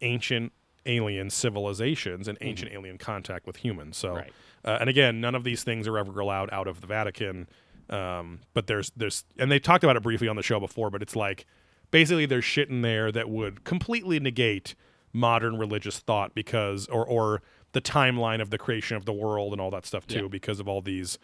ancient 0.02 0.52
alien 0.86 1.30
civilizations 1.30 2.28
and 2.28 2.38
ancient 2.42 2.72
alien 2.72 2.98
contact 2.98 3.48
with 3.48 3.58
humans. 3.58 3.98
So, 3.98 4.14
Right. 4.16 4.32
uh, 4.64 4.78
and 4.80 4.90
again, 4.90 5.20
none 5.20 5.34
of 5.34 5.44
these 5.44 5.64
things 5.64 5.88
are 5.88 5.98
ever 5.98 6.20
allowed 6.20 6.50
out 6.52 6.68
of 6.68 6.82
the 6.82 6.88
Vatican. 6.88 7.48
Um, 7.90 8.42
but 8.54 8.68
there's 8.68 8.92
there's 8.96 9.24
and 9.38 9.52
they 9.52 9.60
talked 9.60 9.84
about 9.84 9.96
it 9.96 10.04
briefly 10.04 10.28
on 10.28 10.36
the 10.36 10.44
show 10.44 10.60
before, 10.60 10.90
but 10.90 11.02
it's 11.02 11.16
like 11.16 11.46
basically 11.96 12.26
there's 12.26 12.44
shit 12.44 12.68
in 12.70 12.82
there 12.82 13.10
that 13.10 13.30
would 13.30 13.64
completely 13.64 14.20
negate 14.20 14.76
modern 15.14 15.58
religious 15.58 15.98
thought 16.00 16.36
because 16.36 16.88
or 16.90 17.06
or 17.08 17.42
the 17.72 17.80
timeline 17.80 18.42
of 18.42 18.50
the 18.50 18.58
creation 18.58 18.98
of 18.98 19.06
the 19.06 19.14
world 19.14 19.54
and 19.54 19.62
all 19.62 19.72
that 19.72 19.86
stuff 19.86 20.06
too 20.06 20.24
Yeah. 20.24 20.28
because 20.28 20.60
of 20.60 20.68
all 20.68 20.82
these 20.82 21.18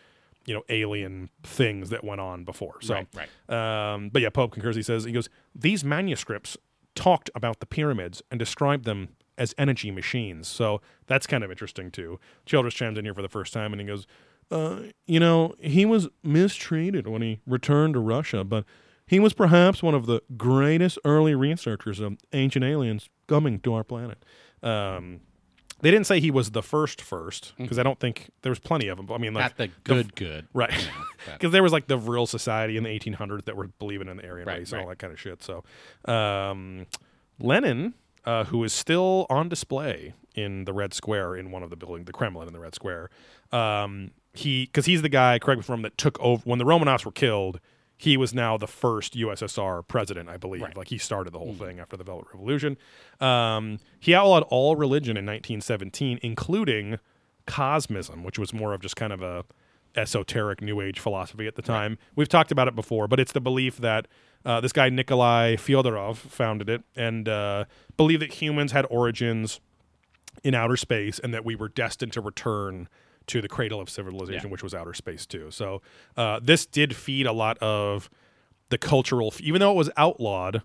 you 0.46 0.54
know 0.54 0.64
alien 0.70 1.30
things 1.44 1.90
that 1.90 2.04
went 2.06 2.22
on 2.22 2.46
before. 2.46 2.78
So 2.82 2.94
Right, 2.94 3.08
right. 3.50 3.94
um, 3.94 4.10
but 4.14 4.22
yeah, 4.22 4.30
Pope 4.30 4.54
concurs. 4.54 4.78
He 4.78 4.82
says 4.82 5.04
he 5.04 5.12
goes 5.12 5.28
these 5.54 5.84
manuscripts 5.84 6.56
talked 6.96 7.30
about 7.36 7.60
the 7.60 7.66
pyramids 7.66 8.22
and 8.32 8.40
described 8.40 8.86
them 8.86 9.10
as 9.38 9.54
energy 9.58 9.92
machines. 9.92 10.48
So 10.48 10.80
that's 11.08 11.28
kind 11.28 11.44
of 11.44 11.52
interesting 11.52 11.92
too. 11.92 12.18
Childress 12.46 12.74
chimes 12.76 12.98
in 12.98 13.04
here 13.04 13.14
for 13.14 13.22
the 13.22 13.30
first 13.30 13.52
time 13.52 13.74
and 13.74 13.82
he 13.82 13.88
goes, 13.88 14.08
uh, 14.52 14.84
you 15.06 15.20
know, 15.20 15.54
he 15.60 15.86
was 15.86 16.08
mistreated 16.24 17.08
when 17.08 17.22
he 17.22 17.40
returned 17.46 17.94
to 17.96 18.00
Russia, 18.00 18.44
but 18.46 18.64
he 19.12 19.20
was 19.20 19.34
perhaps 19.34 19.84
one 19.84 19.94
of 19.94 20.06
the 20.06 20.22
greatest 20.38 20.98
early 21.04 21.36
researchers 21.36 22.00
of 22.00 22.18
ancient 22.32 22.64
aliens 22.64 23.10
coming 23.28 23.60
to 23.60 23.74
our 23.74 23.84
planet. 23.84 24.24
Um, 24.64 25.20
they 25.82 25.92
didn't 25.92 26.08
say 26.08 26.22
he 26.22 26.32
was 26.32 26.52
the 26.52 26.64
first 26.64 27.02
first 27.02 27.52
because 27.58 27.78
I 27.78 27.84
don't 27.84 28.00
think 28.00 28.30
there 28.42 28.52
was 28.52 28.60
plenty 28.60 28.88
of 28.88 28.96
them. 28.96 29.12
I 29.12 29.18
mean, 29.18 29.34
like 29.34 29.44
Not 29.44 29.58
the 29.58 29.68
good, 29.84 30.16
good. 30.16 30.48
Right. 30.54 30.90
Because 31.26 31.52
there 31.52 31.62
was 31.62 31.74
like 31.74 31.88
the 31.88 31.98
Vril 31.98 32.26
Society 32.26 32.78
in 32.78 32.84
the 32.84 32.90
1800s 32.90 33.44
that 33.46 33.58
were 33.58 33.68
believing 33.80 34.08
in 34.08 34.16
the 34.16 34.26
Aryan 34.26 34.48
Right, 34.48 34.60
race 34.60 34.72
and 34.72 34.82
all 34.82 34.88
that 34.88 35.00
kind 35.00 35.12
of 35.12 35.20
shit. 35.20 35.44
So, 35.44 35.66
um, 36.06 36.86
Lenin, 37.38 37.96
uh, 38.24 38.46
who 38.46 38.64
is 38.64 38.72
still 38.72 39.26
on 39.30 39.50
display 39.50 40.14
in 40.36 40.64
the 40.64 40.72
Red 40.72 40.94
Square 40.94 41.36
in 41.36 41.52
one 41.52 41.64
of 41.64 41.70
the 41.70 41.76
buildings, 41.76 42.06
the 42.06 42.14
Kremlin 42.14 42.48
in 42.48 42.54
the 42.54 42.62
Red 42.62 42.76
Square, 42.76 43.10
um, 43.52 44.12
he 44.34 44.68
because 44.68 44.86
he's 44.86 45.02
the 45.02 45.10
guy, 45.10 45.38
correct 45.38 45.58
me 45.58 45.64
if 45.64 45.70
I'm 45.70 45.74
wrong, 45.74 45.82
that 45.82 45.98
took 45.98 46.18
over 46.22 46.42
when 46.46 46.60
the 46.60 46.66
Romanovs 46.66 47.04
were 47.04 47.12
killed. 47.12 47.60
He 48.02 48.18
was 48.18 48.34
now 48.34 48.58
the 48.58 48.68
first 48.68 49.16
USSR 49.16 49.88
president, 49.88 50.28
I 50.28 50.38
believe. 50.38 50.64
Right. 50.64 50.76
Like 50.76 50.88
he 50.88 50.98
started 50.98 51.34
the 51.34 51.38
whole 51.38 51.54
thing 51.54 51.80
after 51.80 51.96
the 51.96 52.04
Velvet 52.04 52.26
Revolution. 52.34 52.76
Um, 53.20 53.78
he 54.00 54.16
outlawed 54.16 54.42
all 54.50 54.76
religion 54.76 55.18
in 55.18 55.26
1917, 55.28 56.18
including 56.24 56.98
cosmism, 57.46 58.24
which 58.24 58.40
was 58.40 58.56
more 58.56 58.74
of 58.74 58.82
just 58.82 58.96
kind 58.96 59.14
of 59.14 59.22
a 59.22 59.46
esoteric 59.96 60.64
New 60.64 60.82
Age 60.82 61.00
philosophy 61.00 61.46
at 61.46 61.54
the 61.54 61.62
time. 61.62 62.00
We've 62.16 62.28
talked 62.28 62.52
about 62.52 62.68
it 62.68 62.76
before, 62.76 63.08
but 63.08 63.20
it's 63.20 63.34
the 63.34 63.42
belief 63.42 63.78
that 63.78 64.08
uh, 64.44 64.60
this 64.62 64.74
guy 64.74 64.90
Nikolai 64.90 65.58
Fyodorov 65.58 66.16
founded 66.16 66.70
it 66.70 66.82
and 66.96 67.30
uh, 67.30 67.66
believed 67.98 68.24
that 68.24 68.34
humans 68.34 68.72
had 68.72 68.88
origins 68.90 69.60
in 70.44 70.56
outer 70.56 70.76
space 70.76 71.20
and 71.20 71.36
that 71.36 71.46
we 71.46 71.56
were 71.56 71.70
destined 71.70 72.14
to 72.14 72.22
return 72.22 72.90
to 73.32 73.42
the 73.42 73.50
cradle 73.50 73.82
of 73.82 73.90
civilization, 73.90 74.46
Yeah. 74.48 74.52
which 74.52 74.64
was 74.64 74.74
outer 74.74 74.94
space 74.94 75.26
too. 75.26 75.52
So 75.52 75.82
uh, 76.18 76.40
this 76.42 76.66
did 76.66 76.96
feed 76.96 77.26
a 77.28 77.34
lot 77.34 77.58
of 77.60 78.10
the 78.70 78.78
cultural, 78.78 79.34
even 79.42 79.60
though 79.60 79.72
it 79.72 79.76
was 79.78 79.90
outlawed, 79.98 80.62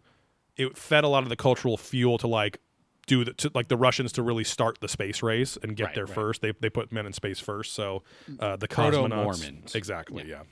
it 0.56 0.76
fed 0.78 1.04
a 1.04 1.08
lot 1.08 1.22
of 1.22 1.28
the 1.28 1.36
cultural 1.36 1.76
fuel 1.76 2.18
to 2.18 2.26
like 2.26 2.60
do 3.06 3.24
the 3.24 3.32
to, 3.34 3.50
like 3.54 3.68
the 3.68 3.76
Russians 3.76 4.10
to 4.12 4.22
really 4.22 4.42
start 4.44 4.78
the 4.80 4.88
space 4.88 5.22
race 5.22 5.56
and 5.62 5.76
get 5.76 5.84
Right, 5.84 5.94
there 5.94 6.06
right. 6.06 6.14
first. 6.14 6.42
They 6.42 6.52
they 6.60 6.70
put 6.70 6.90
men 6.92 7.06
in 7.06 7.12
space 7.12 7.38
first. 7.38 7.72
So 7.74 8.02
uh, 8.40 8.56
the 8.56 8.66
cosmonauts, 8.66 9.08
Proto-Mormons. 9.10 9.74
exactly, 9.76 10.24
yeah, 10.28 10.42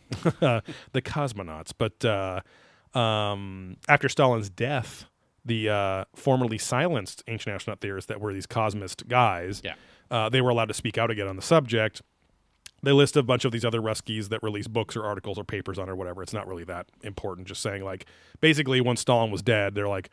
the 0.93 1.03
cosmonauts. 1.03 1.73
But 1.77 2.05
uh, 2.05 2.41
um, 2.99 3.77
after 3.89 4.09
Stalin's 4.09 4.51
death, 4.51 5.07
the 5.45 5.69
uh, 5.69 6.05
formerly 6.15 6.59
silenced 6.59 7.23
ancient 7.27 7.55
astronaut 7.55 7.81
theorists 7.81 8.09
that 8.09 8.21
were 8.21 8.33
these 8.33 8.47
cosmist 8.47 9.09
guys, 9.09 9.61
Yeah. 9.65 9.75
Uh, 10.15 10.29
they 10.29 10.41
were 10.41 10.51
allowed 10.51 10.69
to 10.69 10.75
speak 10.75 10.97
out 10.99 11.11
again 11.11 11.27
on 11.27 11.37
the 11.37 11.43
subject. 11.43 12.01
They 12.83 12.93
list 12.93 13.17
a 13.17 13.23
bunch 13.23 13.45
of 13.45 13.53
these 13.53 13.65
other 13.65 13.81
Ruskies 13.81 14.29
that 14.29 14.43
release 14.43 14.69
books 14.69 14.95
or 14.95 15.05
articles 15.05 15.39
or 15.39 15.45
papers 15.45 15.79
on 15.79 15.89
or 15.89 15.97
whatever. 15.97 16.23
It's 16.23 16.35
not 16.35 16.47
really 16.47 16.65
that 16.65 16.87
important. 17.03 17.49
Just 17.49 17.63
saying, 17.63 17.83
like, 17.83 18.05
basically, 18.41 18.81
when 18.81 18.97
Stalin 18.97 19.31
was 19.31 19.41
dead, 19.43 19.75
they're 19.75 19.89
like, 19.89 20.11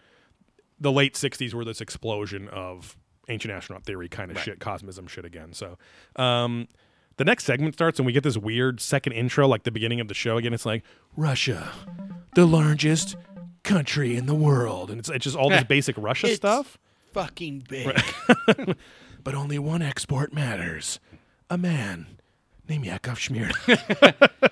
the 0.79 0.91
late 0.91 1.13
60s 1.15 1.53
were 1.53 1.65
this 1.65 1.81
explosion 1.81 2.47
of 2.49 2.95
ancient 3.27 3.53
astronaut 3.53 3.83
theory 3.83 4.07
kind 4.09 4.31
of 4.31 4.37
Right. 4.37 4.45
shit, 4.45 4.59
cosmism 4.59 5.07
shit 5.09 5.25
again. 5.25 5.53
So, 5.53 5.77
um, 6.15 6.67
the 7.17 7.25
next 7.25 7.43
segment 7.43 7.73
starts 7.75 7.99
and 7.99 8.05
we 8.05 8.13
get 8.13 8.23
this 8.23 8.37
weird 8.37 8.79
second 8.79 9.13
intro, 9.13 9.47
like 9.47 9.63
the 9.63 9.71
beginning 9.71 9.99
of 9.99 10.07
the 10.07 10.13
show 10.15 10.37
again. 10.37 10.53
It's 10.53 10.65
like, 10.65 10.83
Russia, 11.15 11.71
the 12.35 12.45
largest 12.45 13.15
country 13.63 14.15
in 14.15 14.25
the 14.25 14.33
world. 14.33 14.89
And 14.89 14.97
it's, 14.99 15.09
it's 15.09 15.25
just 15.25 15.35
all 15.35 15.49
this 15.49 15.63
basic 15.75 15.95
Russia 15.97 16.27
It's- 16.27 16.37
stuff. 16.37 16.77
Fucking 17.13 17.65
big. 17.67 17.91
But 19.23 19.35
only 19.35 19.59
one 19.59 19.81
export 19.81 20.33
matters 20.33 20.99
a 21.49 21.57
man 21.57 22.07
named 22.67 22.85
Yakov 22.85 23.17
Shmir. 23.19 23.51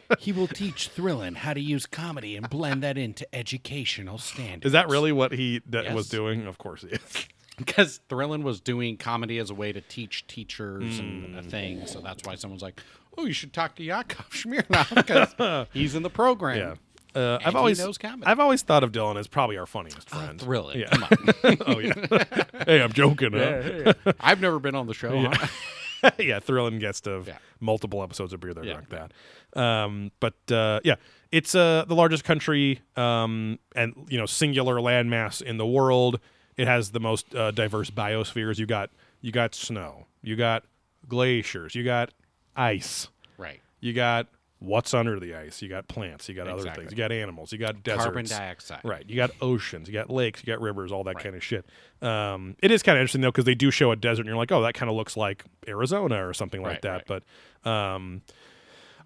he 0.20 0.32
will 0.32 0.48
teach 0.48 0.90
Thrillin 0.96 1.38
how 1.38 1.54
to 1.54 1.60
use 1.62 1.86
comedy 1.86 2.36
and 2.36 2.50
blend 2.50 2.84
that 2.84 2.98
into 2.98 3.26
educational 3.34 4.18
standards. 4.18 4.66
Is 4.68 4.72
that 4.74 4.90
really 4.90 5.12
what 5.12 5.32
he 5.32 5.62
that 5.68 5.86
Yes. 5.86 5.94
was 5.96 6.10
doing? 6.10 6.46
Of 6.46 6.58
course 6.58 6.82
he 6.82 6.90
is. 6.90 7.28
because 7.58 8.00
Thrillin 8.10 8.44
was 8.44 8.60
doing 8.62 8.98
comedy 8.98 9.38
as 9.38 9.50
a 9.50 9.54
way 9.54 9.72
to 9.72 9.82
teach 9.82 10.28
teachers 10.28 11.00
and 11.00 11.36
Mm. 11.36 11.40
a 11.40 11.44
thing, 11.44 11.86
so 11.88 12.00
that's 12.02 12.24
why 12.26 12.36
someone's 12.36 12.62
like, 12.62 12.82
"Oh, 13.18 13.26
you 13.26 13.34
should 13.34 13.54
talk 13.54 13.76
to 13.76 13.84
Yakov 13.84 14.30
Smirnoff 14.32 14.94
because 14.96 15.68
he's 15.74 15.96
in 15.96 16.04
the 16.04 16.10
program." 16.10 16.58
Yeah. 16.58 16.76
Uh, 17.16 17.40
I've 17.44 17.56
always. 17.56 17.80
I've 18.24 18.40
always 18.40 18.62
thought 18.62 18.84
of 18.84 18.92
Dylan 18.92 19.18
as 19.18 19.28
probably 19.28 19.58
our 19.58 19.66
funniest 19.66 20.10
friend. 20.10 20.42
Really? 20.44 20.82
Yeah. 20.82 20.90
come 20.90 21.04
on. 21.04 21.58
oh 21.68 21.80
yeah. 21.80 22.24
hey, 22.66 22.82
I'm 22.82 22.94
joking. 22.94 23.32
huh? 23.34 23.94
I've 24.20 24.42
never 24.42 24.60
been 24.60 24.76
on 24.76 24.88
the 24.88 24.94
show. 24.94 25.30
huh? 25.32 26.12
yeah, 26.20 26.40
thrilling 26.40 26.80
guest 26.80 27.08
of 27.08 27.28
Yeah. 27.28 27.38
multiple 27.60 28.04
episodes 28.04 28.32
of 28.34 28.40
Beer 28.40 28.54
There 28.54 28.64
Yeah. 28.64 28.82
That. 28.90 29.60
Um, 29.60 30.12
but 30.20 30.36
uh, 30.52 30.80
yeah, 30.84 30.96
it's 31.32 31.56
uh, 31.56 31.86
the 31.88 31.96
largest 31.96 32.24
country 32.24 32.82
um, 32.96 33.60
and 33.76 34.08
you 34.10 34.18
know 34.18 34.26
singular 34.26 34.76
landmass 34.76 35.42
in 35.42 35.58
the 35.58 35.66
world. 35.68 36.20
It 36.58 36.68
has 36.68 36.92
the 36.92 37.00
most 37.00 37.34
uh, 37.34 37.52
diverse 37.52 37.90
biospheres. 37.90 38.58
You 38.60 38.66
got 38.66 38.92
you 39.22 39.32
got 39.32 39.56
snow, 39.56 40.06
you 40.22 40.36
got 40.36 40.64
glaciers, 41.08 41.74
you 41.76 41.84
got 41.84 42.12
ice, 42.56 43.08
right. 43.38 43.60
you 43.80 43.94
got 43.94 44.28
what's 44.60 44.94
under 44.94 45.20
the 45.20 45.36
ice. 45.36 45.62
You 45.62 45.70
got 45.70 45.88
plants, 45.88 46.28
you 46.28 46.36
got 46.36 46.48
other 46.48 46.70
things, 46.72 46.92
you 46.92 46.98
got 46.98 47.12
animals, 47.12 47.52
you 47.52 47.58
got 47.58 47.82
deserts, 47.82 48.04
Carbon 48.04 48.26
dioxide. 48.26 48.82
Right. 48.84 49.04
You 49.08 49.16
got 49.16 49.32
oceans, 49.42 49.88
you 49.88 49.94
got 49.94 50.10
lakes, 50.10 50.44
you 50.44 50.52
got 50.54 50.62
rivers, 50.62 50.92
all 50.92 51.04
that 51.06 51.20
kind 51.20 51.36
of 51.36 51.44
shit. 51.44 51.66
Um, 52.02 52.56
it 52.62 52.70
is 52.70 52.84
kind 52.84 52.98
of 52.98 53.02
interesting 53.02 53.22
though 53.22 53.32
because 53.32 53.46
they 53.46 53.56
do 53.56 53.72
show 53.72 53.92
a 53.92 53.96
desert, 53.96 54.22
and 54.22 54.28
you're 54.28 54.38
like, 54.38 54.52
oh, 54.52 54.62
that 54.64 54.74
kind 54.74 54.90
of 54.90 54.96
looks 54.96 55.16
like 55.16 55.46
Arizona 55.68 56.28
or 56.28 56.34
something 56.34 56.62
like 56.62 56.84
Right, 56.84 57.06
that. 57.06 57.08
But 57.08 57.70
um, 57.70 58.22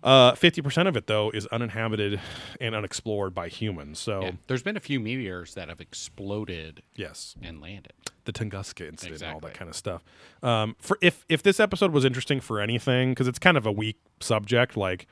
uh, 0.04 0.34
50% 0.34 0.88
of 0.88 0.98
it 0.98 1.08
though 1.08 1.30
is 1.30 1.46
uninhabited 1.48 2.20
and 2.60 2.76
unexplored 2.76 3.34
by 3.34 3.48
humans. 3.48 4.00
So 4.00 4.22
Yeah. 4.22 4.32
There's 4.48 4.64
been 4.64 4.76
a 4.76 4.82
few 4.82 5.00
meteors 5.00 5.54
that 5.54 5.70
have 5.70 5.80
exploded 5.80 6.84
yes, 6.96 7.36
and 7.42 7.62
landed. 7.62 7.94
the 8.26 8.34
Tunguska 8.34 8.88
incident 8.88 9.22
and 9.22 9.34
all 9.34 9.40
that 9.42 9.54
kind 9.54 9.70
of 9.70 9.76
stuff. 9.76 10.04
Um, 10.42 10.76
for 10.80 10.98
if 11.02 11.26
if 11.30 11.44
this 11.44 11.60
episode 11.60 11.92
was 11.92 12.06
interesting 12.06 12.40
for 12.42 12.60
anything, 12.60 13.12
because 13.12 13.28
it's 13.28 13.40
kind 13.40 13.56
of 13.56 13.66
a 13.66 13.72
weak 13.72 13.98
subject, 14.20 14.76
like 14.76 15.08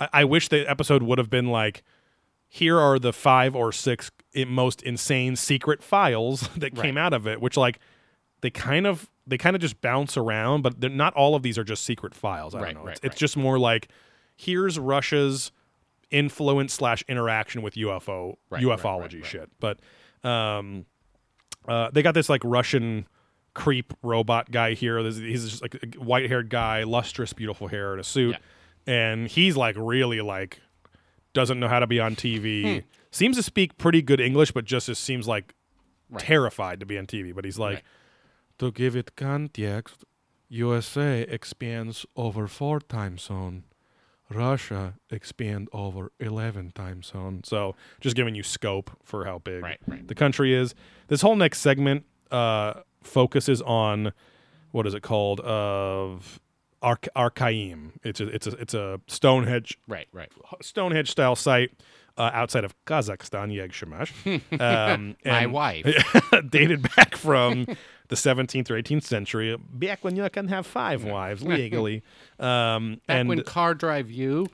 I, 0.00 0.08
I 0.12 0.24
wish 0.24 0.48
the 0.48 0.68
episode 0.70 1.02
would 1.02 1.18
have 1.18 1.30
been 1.30 1.46
like, 1.48 1.82
here 2.48 2.78
are 2.78 2.98
the 2.98 3.12
five 3.12 3.54
or 3.54 3.72
six 3.72 4.10
most 4.46 4.82
insane 4.82 5.36
secret 5.36 5.82
files 5.82 6.48
that 6.56 6.74
came 6.74 6.96
Right. 6.96 7.02
out 7.04 7.12
of 7.12 7.26
it, 7.26 7.40
which 7.40 7.56
like 7.56 7.78
they 8.40 8.50
kind 8.50 8.86
of 8.86 9.10
they 9.26 9.36
kind 9.36 9.54
of 9.54 9.60
just 9.60 9.80
bounce 9.82 10.16
around, 10.16 10.62
but 10.62 10.80
they're, 10.80 10.88
not 10.88 11.12
all 11.14 11.34
of 11.34 11.42
these 11.42 11.58
are 11.58 11.64
just 11.64 11.84
secret 11.84 12.14
files. 12.14 12.54
I 12.54 12.60
Right, 12.60 12.74
don't 12.74 12.82
know. 12.82 12.86
right, 12.88 12.96
it's, 12.96 13.04
it's 13.04 13.16
just 13.16 13.36
more 13.36 13.58
like 13.58 13.88
here's 14.36 14.78
Russia's 14.78 15.52
influence 16.10 16.72
slash 16.72 17.04
interaction 17.08 17.60
with 17.60 17.74
UFO 17.74 18.36
Right, 18.48 18.62
ufology 18.62 19.22
shit. 19.24 19.50
But 19.60 19.80
um, 20.24 20.86
uh, 21.66 21.90
they 21.92 22.00
got 22.02 22.14
this 22.14 22.28
like 22.30 22.40
Russian 22.44 23.06
creep 23.52 23.92
robot 24.02 24.50
guy 24.50 24.72
here. 24.74 24.98
He's 25.02 25.50
just 25.50 25.60
like 25.62 25.74
a 25.74 25.98
white 26.00 26.28
haired 26.30 26.48
guy, 26.48 26.84
lustrous, 26.84 27.32
beautiful 27.34 27.68
hair 27.68 27.92
in 27.92 28.00
a 28.00 28.04
suit, 28.04 28.36
and 28.88 29.28
he's 29.28 29.56
like 29.56 29.76
really 29.78 30.20
like 30.20 30.60
doesn't 31.34 31.60
know 31.60 31.68
how 31.68 31.78
to 31.78 31.86
be 31.86 32.00
on 32.00 32.16
TV. 32.16 32.80
Hmm. 32.80 32.86
Seems 33.10 33.36
to 33.36 33.42
speak 33.42 33.76
pretty 33.78 34.02
good 34.02 34.20
English, 34.20 34.50
but 34.52 34.64
just 34.64 34.88
as 34.88 34.98
seems 34.98 35.28
like 35.28 35.54
Right. 36.10 36.24
terrified 36.24 36.80
to 36.80 36.86
be 36.86 36.96
on 36.98 37.06
TV. 37.06 37.32
But 37.34 37.44
he's 37.44 37.58
like, 37.58 37.74
Right. 37.76 37.84
to 38.60 38.72
give 38.72 38.96
it 38.96 39.14
context, 39.14 40.04
USA 40.48 41.20
expands 41.22 42.06
over 42.16 42.48
four 42.48 42.80
time 42.80 43.18
zone. 43.18 43.64
Russia 44.30 44.94
expand 45.10 45.68
over 45.72 46.12
11 46.20 46.72
time 46.74 47.02
zone. 47.02 47.42
So 47.44 47.76
just 48.00 48.16
giving 48.16 48.34
you 48.34 48.42
scope 48.42 48.90
for 49.02 49.24
how 49.26 49.38
big 49.38 49.62
Right, 49.62 49.78
right. 49.86 50.06
the 50.08 50.14
country 50.14 50.54
is. 50.54 50.74
This 51.08 51.20
whole 51.22 51.36
next 51.36 51.60
segment 51.60 52.04
uh, 52.30 52.74
focuses 53.02 53.60
on 53.62 54.12
what 54.70 54.86
is 54.86 54.94
it 54.94 55.02
called? 55.02 55.40
Of 55.40 56.40
Arch- 56.82 57.08
Arkaim. 57.16 57.92
It's 58.04 58.20
a 58.20 58.26
it's 58.28 58.46
a 58.46 58.50
it's 58.52 58.74
a 58.74 59.00
Stonehenge 59.06 59.78
Right, 59.88 60.08
right. 60.12 60.30
Stonehenge 60.62 61.10
style 61.10 61.36
site 61.36 61.70
uh, 62.16 62.30
outside 62.32 62.64
of 62.64 62.74
Kazakhstan, 62.84 63.52
Yegshamash. 63.54 64.10
Um, 64.60 65.16
My 65.24 65.46
wife. 65.46 65.86
dated 66.50 66.82
back 66.96 67.16
from 67.16 67.66
the 68.08 68.16
17th 68.16 68.70
or 68.70 68.74
18th 68.82 69.02
century, 69.04 69.56
back 69.72 70.02
when 70.02 70.16
you 70.16 70.28
can 70.30 70.48
have 70.48 70.66
five 70.66 71.04
wives 71.04 71.42
legally. 71.44 72.02
Um, 72.40 73.00
Back 73.06 73.18
and 73.20 73.28
when 73.28 73.42
car 73.42 73.74
drive 73.74 74.10
you. 74.10 74.48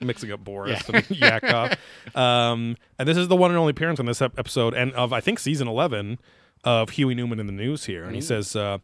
mixing 0.00 0.30
up 0.30 0.40
Boris 0.44 0.88
and 0.88 1.08
Yakov. 1.10 1.72
Um, 2.14 2.76
and 2.98 3.08
this 3.08 3.16
is 3.16 3.28
the 3.28 3.36
one 3.36 3.50
and 3.50 3.58
only 3.58 3.70
appearance 3.72 3.98
on 4.00 4.06
this 4.06 4.20
ep- 4.22 4.38
episode 4.38 4.74
and 4.74 4.92
of 4.92 5.12
I 5.12 5.20
think 5.20 5.38
season 5.38 5.68
eleven 5.68 6.18
of 6.64 6.90
Huey 6.90 7.14
Newman 7.14 7.40
in 7.40 7.46
the 7.46 7.52
news 7.52 7.84
here, 7.84 8.04
and 8.04 8.14
he 8.14 8.20
says 8.20 8.54
uh, 8.56 8.78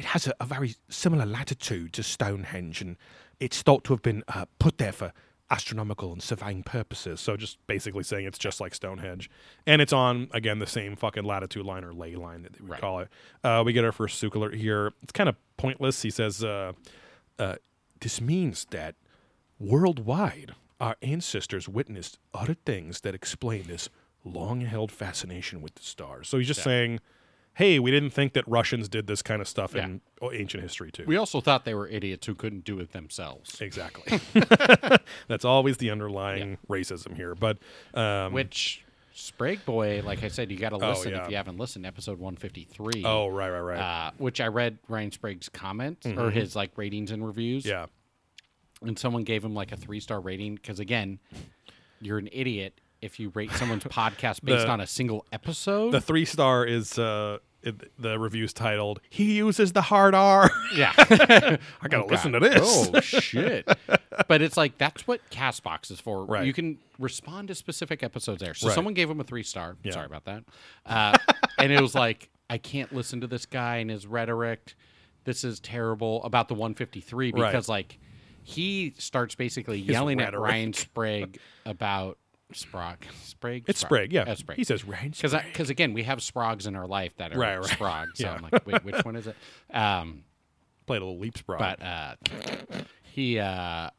it 0.00 0.04
has 0.06 0.26
a, 0.26 0.34
a 0.40 0.46
very 0.46 0.74
similar 0.88 1.26
latitude 1.26 1.92
to 1.94 2.02
Stonehenge, 2.02 2.80
and 2.84 2.96
it's 3.38 3.60
thought 3.62 3.82
to 3.84 3.92
have 3.92 4.02
been 4.02 4.22
uh, 4.28 4.46
put 4.58 4.78
there 4.78 4.92
for 5.00 5.12
astronomical 5.52 6.12
and 6.12 6.22
surveying 6.22 6.62
purposes. 6.62 7.20
So 7.20 7.36
just 7.36 7.58
basically 7.66 8.04
saying 8.04 8.24
it's 8.24 8.38
just 8.38 8.60
like 8.60 8.74
Stonehenge, 8.74 9.28
and 9.66 9.82
it's 9.82 9.92
on 9.92 10.28
again 10.32 10.58
the 10.58 10.66
same 10.66 10.96
fucking 10.96 11.24
latitude 11.24 11.66
line 11.66 11.84
or 11.84 11.92
ley 11.92 12.14
line 12.14 12.42
that 12.44 12.60
we 12.60 12.68
Right. 12.68 12.80
call 12.80 13.00
it. 13.00 13.08
Uh, 13.44 13.62
we 13.66 13.72
get 13.72 13.84
our 13.84 13.92
first 13.92 14.18
Suk 14.18 14.34
alert 14.34 14.54
here. 14.54 14.92
It's 15.02 15.12
kind 15.12 15.28
of 15.28 15.36
pointless. 15.56 16.02
He 16.02 16.10
says. 16.10 16.42
Uh, 16.44 16.72
uh, 17.38 17.56
this 18.00 18.20
means 18.20 18.66
that 18.70 18.94
worldwide, 19.58 20.54
our 20.80 20.96
ancestors 21.02 21.68
witnessed 21.68 22.18
other 22.32 22.54
things 22.54 23.00
that 23.02 23.14
explain 23.14 23.64
this 23.66 23.88
long 24.24 24.62
held 24.62 24.90
fascination 24.92 25.60
with 25.60 25.74
the 25.74 25.82
stars. 25.82 26.28
So 26.28 26.38
he's 26.38 26.46
just 26.46 26.62
saying, 26.62 27.00
hey, 27.54 27.78
we 27.78 27.90
didn't 27.90 28.10
think 28.10 28.32
that 28.34 28.46
Russians 28.46 28.88
did 28.88 29.06
this 29.06 29.22
kind 29.22 29.42
of 29.42 29.48
stuff 29.48 29.74
in 29.74 30.00
oh, 30.22 30.32
ancient 30.32 30.62
history 30.62 30.90
too. 30.90 31.04
We 31.06 31.16
also 31.16 31.40
thought 31.40 31.64
they 31.64 31.74
were 31.74 31.88
idiots 31.88 32.26
who 32.26 32.34
couldn't 32.34 32.64
do 32.64 32.78
it 32.80 32.92
themselves. 32.92 33.60
exactly. 33.60 34.20
That's 35.28 35.44
always 35.44 35.76
the 35.76 35.90
underlying 35.90 36.58
racism 36.68 37.16
here. 37.16 37.34
But 37.34 37.58
um, 37.94 38.32
Which 38.32 38.84
Sprague 39.12 39.64
Boy, 39.64 40.02
like 40.04 40.22
I 40.24 40.28
said, 40.28 40.50
you 40.50 40.56
got 40.56 40.70
to 40.70 40.78
listen 40.78 41.12
yeah. 41.12 41.24
if 41.24 41.30
you 41.30 41.36
haven't 41.36 41.58
listened. 41.58 41.84
Episode 41.84 42.18
one 42.18 42.36
fifty 42.36 42.64
three. 42.64 43.02
oh, 43.04 43.28
right, 43.28 43.50
right, 43.50 43.60
right. 43.60 43.78
Uh, 43.78 44.10
which 44.18 44.40
I 44.40 44.46
read 44.46 44.78
Ryan 44.88 45.10
Sprague's 45.10 45.48
comment 45.48 46.06
or 46.06 46.30
his 46.30 46.56
like 46.56 46.70
ratings 46.76 47.10
and 47.10 47.26
reviews. 47.26 47.66
yeah. 47.66 47.86
and 48.82 48.98
someone 48.98 49.24
gave 49.24 49.44
him 49.44 49.54
like 49.54 49.72
a 49.72 49.76
three 49.76 50.00
star 50.00 50.20
rating 50.20 50.54
because 50.54 50.80
again, 50.80 51.18
you're 52.00 52.18
an 52.18 52.28
idiot 52.32 52.80
if 53.02 53.18
you 53.20 53.30
rate 53.34 53.50
someone's 53.52 53.84
podcast 53.84 54.44
based 54.44 54.66
The- 54.66 54.68
on 54.68 54.80
a 54.80 54.86
single 54.86 55.24
episode. 55.32 55.92
The 55.92 56.00
three 56.00 56.24
star 56.24 56.64
is 56.64 56.98
uh, 56.98 57.38
it, 57.62 57.92
the 58.00 58.18
review's 58.18 58.52
titled, 58.52 59.00
He 59.10 59.34
Uses 59.36 59.72
the 59.72 59.82
Hard 59.82 60.14
R. 60.14 60.50
yeah, 60.74 60.92
I 60.98 61.88
got 61.88 62.02
to 62.02 62.06
listen 62.06 62.32
to 62.32 62.40
this. 62.40 62.60
Oh 62.62 63.00
shit! 63.00 63.68
but 64.28 64.40
it's 64.42 64.56
like 64.56 64.78
that's 64.78 65.06
what 65.06 65.20
Castbox 65.30 65.90
is 65.90 66.00
for. 66.00 66.24
Right. 66.24 66.46
You 66.46 66.52
can 66.52 66.78
respond 66.98 67.48
to 67.48 67.54
specific 67.54 68.02
episodes 68.02 68.40
there. 68.42 68.54
So 68.54 68.68
Right. 68.68 68.74
someone 68.74 68.94
gave 68.94 69.10
him 69.10 69.20
a 69.20 69.24
three 69.24 69.42
star. 69.42 69.76
Yeah. 69.82 69.92
Sorry 69.92 70.06
about 70.06 70.24
that. 70.24 70.44
Uh, 70.86 71.16
and 71.58 71.70
it 71.72 71.80
was 71.80 71.94
like 71.94 72.30
I 72.48 72.56
can't 72.58 72.92
listen 72.94 73.20
to 73.20 73.26
this 73.26 73.44
guy 73.46 73.76
and 73.76 73.90
his 73.90 74.06
rhetoric. 74.06 74.74
This 75.24 75.44
is 75.44 75.60
terrible 75.60 76.24
about 76.24 76.48
the 76.48 76.54
153 76.54 77.32
Right. 77.32 77.50
because 77.52 77.68
like 77.68 77.98
he 78.42 78.94
starts 78.96 79.34
basically 79.34 79.78
yelling 79.78 80.20
at. 80.22 80.36
Ryan 80.38 80.72
Sprague 80.72 81.38
about 81.66 82.16
Sprague. 82.52 83.06
Sprague. 83.22 83.64
It's 83.66 83.80
Sprague, 83.80 84.12
yeah. 84.12 84.22
Uh, 84.22 84.34
Sprague. 84.34 84.56
He 84.58 84.64
says, 84.64 84.84
Rain 84.84 85.10
because 85.10 85.32
because 85.34 85.70
again 85.70 85.92
we 85.92 86.02
have 86.04 86.18
Sprogs 86.18 86.66
in 86.66 86.76
our 86.76 86.86
life 86.86 87.12
that 87.18 87.32
are 87.34 87.38
Right, 87.38 87.56
right. 87.58 87.66
Sprogs. 87.66 88.16
So 88.16 88.24
Yeah. 88.24 88.34
I'm 88.34 88.42
like, 88.50 88.66
wait, 88.66 88.84
which 88.84 89.04
one 89.04 89.16
is 89.16 89.26
it? 89.26 89.36
Um, 89.72 90.24
Played 90.86 91.02
a 91.02 91.04
little 91.04 91.18
leap 91.20 91.38
sprawl. 91.38 91.58
but 91.60 91.80
uh, 91.82 92.14
he 93.02 93.38
uh, 93.38 93.90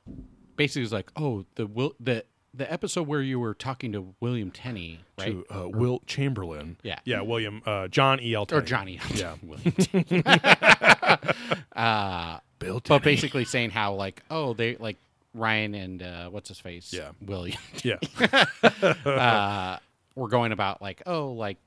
basically 0.57 0.81
was 0.81 0.91
like, 0.91 1.09
"Oh, 1.15 1.45
the 1.55 1.65
will 1.65 1.95
the 2.01 2.25
the 2.53 2.69
episode 2.71 3.07
where 3.07 3.21
you 3.21 3.39
were 3.39 3.53
talking 3.53 3.93
to 3.93 4.13
William 4.19 4.51
Tenney, 4.51 4.99
right? 5.17 5.27
to 5.27 5.45
uh, 5.49 5.67
Will 5.69 6.01
Chamberlain. 6.05 6.75
Yeah. 6.83 6.99
Yeah, 7.05 7.21
William, 7.21 7.61
uh, 7.65 7.87
John 7.87 8.19
E. 8.19 8.33
L. 8.33 8.41
Or 8.51 8.61
Tenney. 8.61 8.65
Johnny? 8.65 8.99
Yeah. 9.15 9.35
William 9.41 9.71
Tenney. 9.71 10.23
uh, 11.75 12.39
Bill 12.59 12.81
but 12.85 13.03
basically 13.03 13.45
saying 13.45 13.69
how 13.71 13.93
like, 13.93 14.21
oh, 14.29 14.53
they 14.53 14.75
like 14.75 14.97
Ryan 15.33 15.75
and 15.75 16.03
uh, 16.03 16.29
what's 16.29 16.49
his 16.49 16.59
face? 16.59 16.91
Yeah. 16.93 17.11
William. 17.21 17.57
Yeah. 17.83 17.97
uh, 19.05 19.77
we're 20.15 20.27
going 20.27 20.51
about 20.51 20.81
like, 20.81 21.01
oh, 21.05 21.31
like 21.31 21.57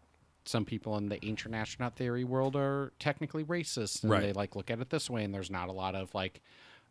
some 0.45 0.65
people 0.65 0.97
in 0.99 1.09
the 1.09 1.25
ancient 1.25 1.55
astronaut 1.55 1.97
theory 1.97 2.25
world 2.25 2.57
are 2.57 2.93
technically 2.99 3.45
racist, 3.45 4.03
and 4.03 4.13
Right. 4.13 4.21
they 4.23 4.33
like 4.33 4.55
look 4.57 4.71
at 4.71 4.79
it 4.81 4.91
this 4.91 5.09
way, 5.09 5.25
and 5.25 5.35
there's 5.35 5.51
not 5.51 5.69
a 5.69 5.73
lot 5.73 5.95
of 5.95 6.15
like 6.15 6.41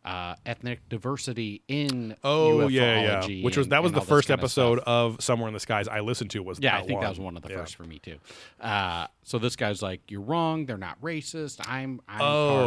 uh, 0.04 0.34
ethnic 0.44 0.86
diversity 0.90 1.62
in 1.68 2.14
Oh 2.22 2.68
yeah, 2.68 3.22
yeah. 3.26 3.42
Which 3.44 3.56
was 3.56 3.66
and- 3.66 3.72
that 3.72 3.82
was 3.82 3.92
the 3.92 4.02
first 4.02 4.30
episode 4.30 4.80
of 4.80 5.22
Somewhere 5.22 5.48
in 5.48 5.54
the 5.54 5.60
Skies 5.60 5.88
I 5.88 6.00
listened 6.00 6.30
to 6.32 6.42
was 6.42 6.58
Yeah, 6.60 6.76
I 6.76 6.82
think 6.82 7.00
that 7.00 7.08
was 7.08 7.18
one 7.20 7.36
of 7.38 7.42
the 7.42 7.48
Yeah. 7.50 7.56
first 7.58 7.76
for 7.76 7.84
me 7.84 8.00
too. 8.00 8.16
Uh, 8.60 9.06
so 9.22 9.38
this 9.38 9.56
guy's 9.56 9.80
like, 9.80 10.00
"You're 10.10 10.20
wrong. 10.20 10.66
They're 10.66 10.76
not 10.76 11.00
racist. 11.00 11.60
I'm." 11.66 12.00
I'm 12.08 12.20
Oh, 12.20 12.24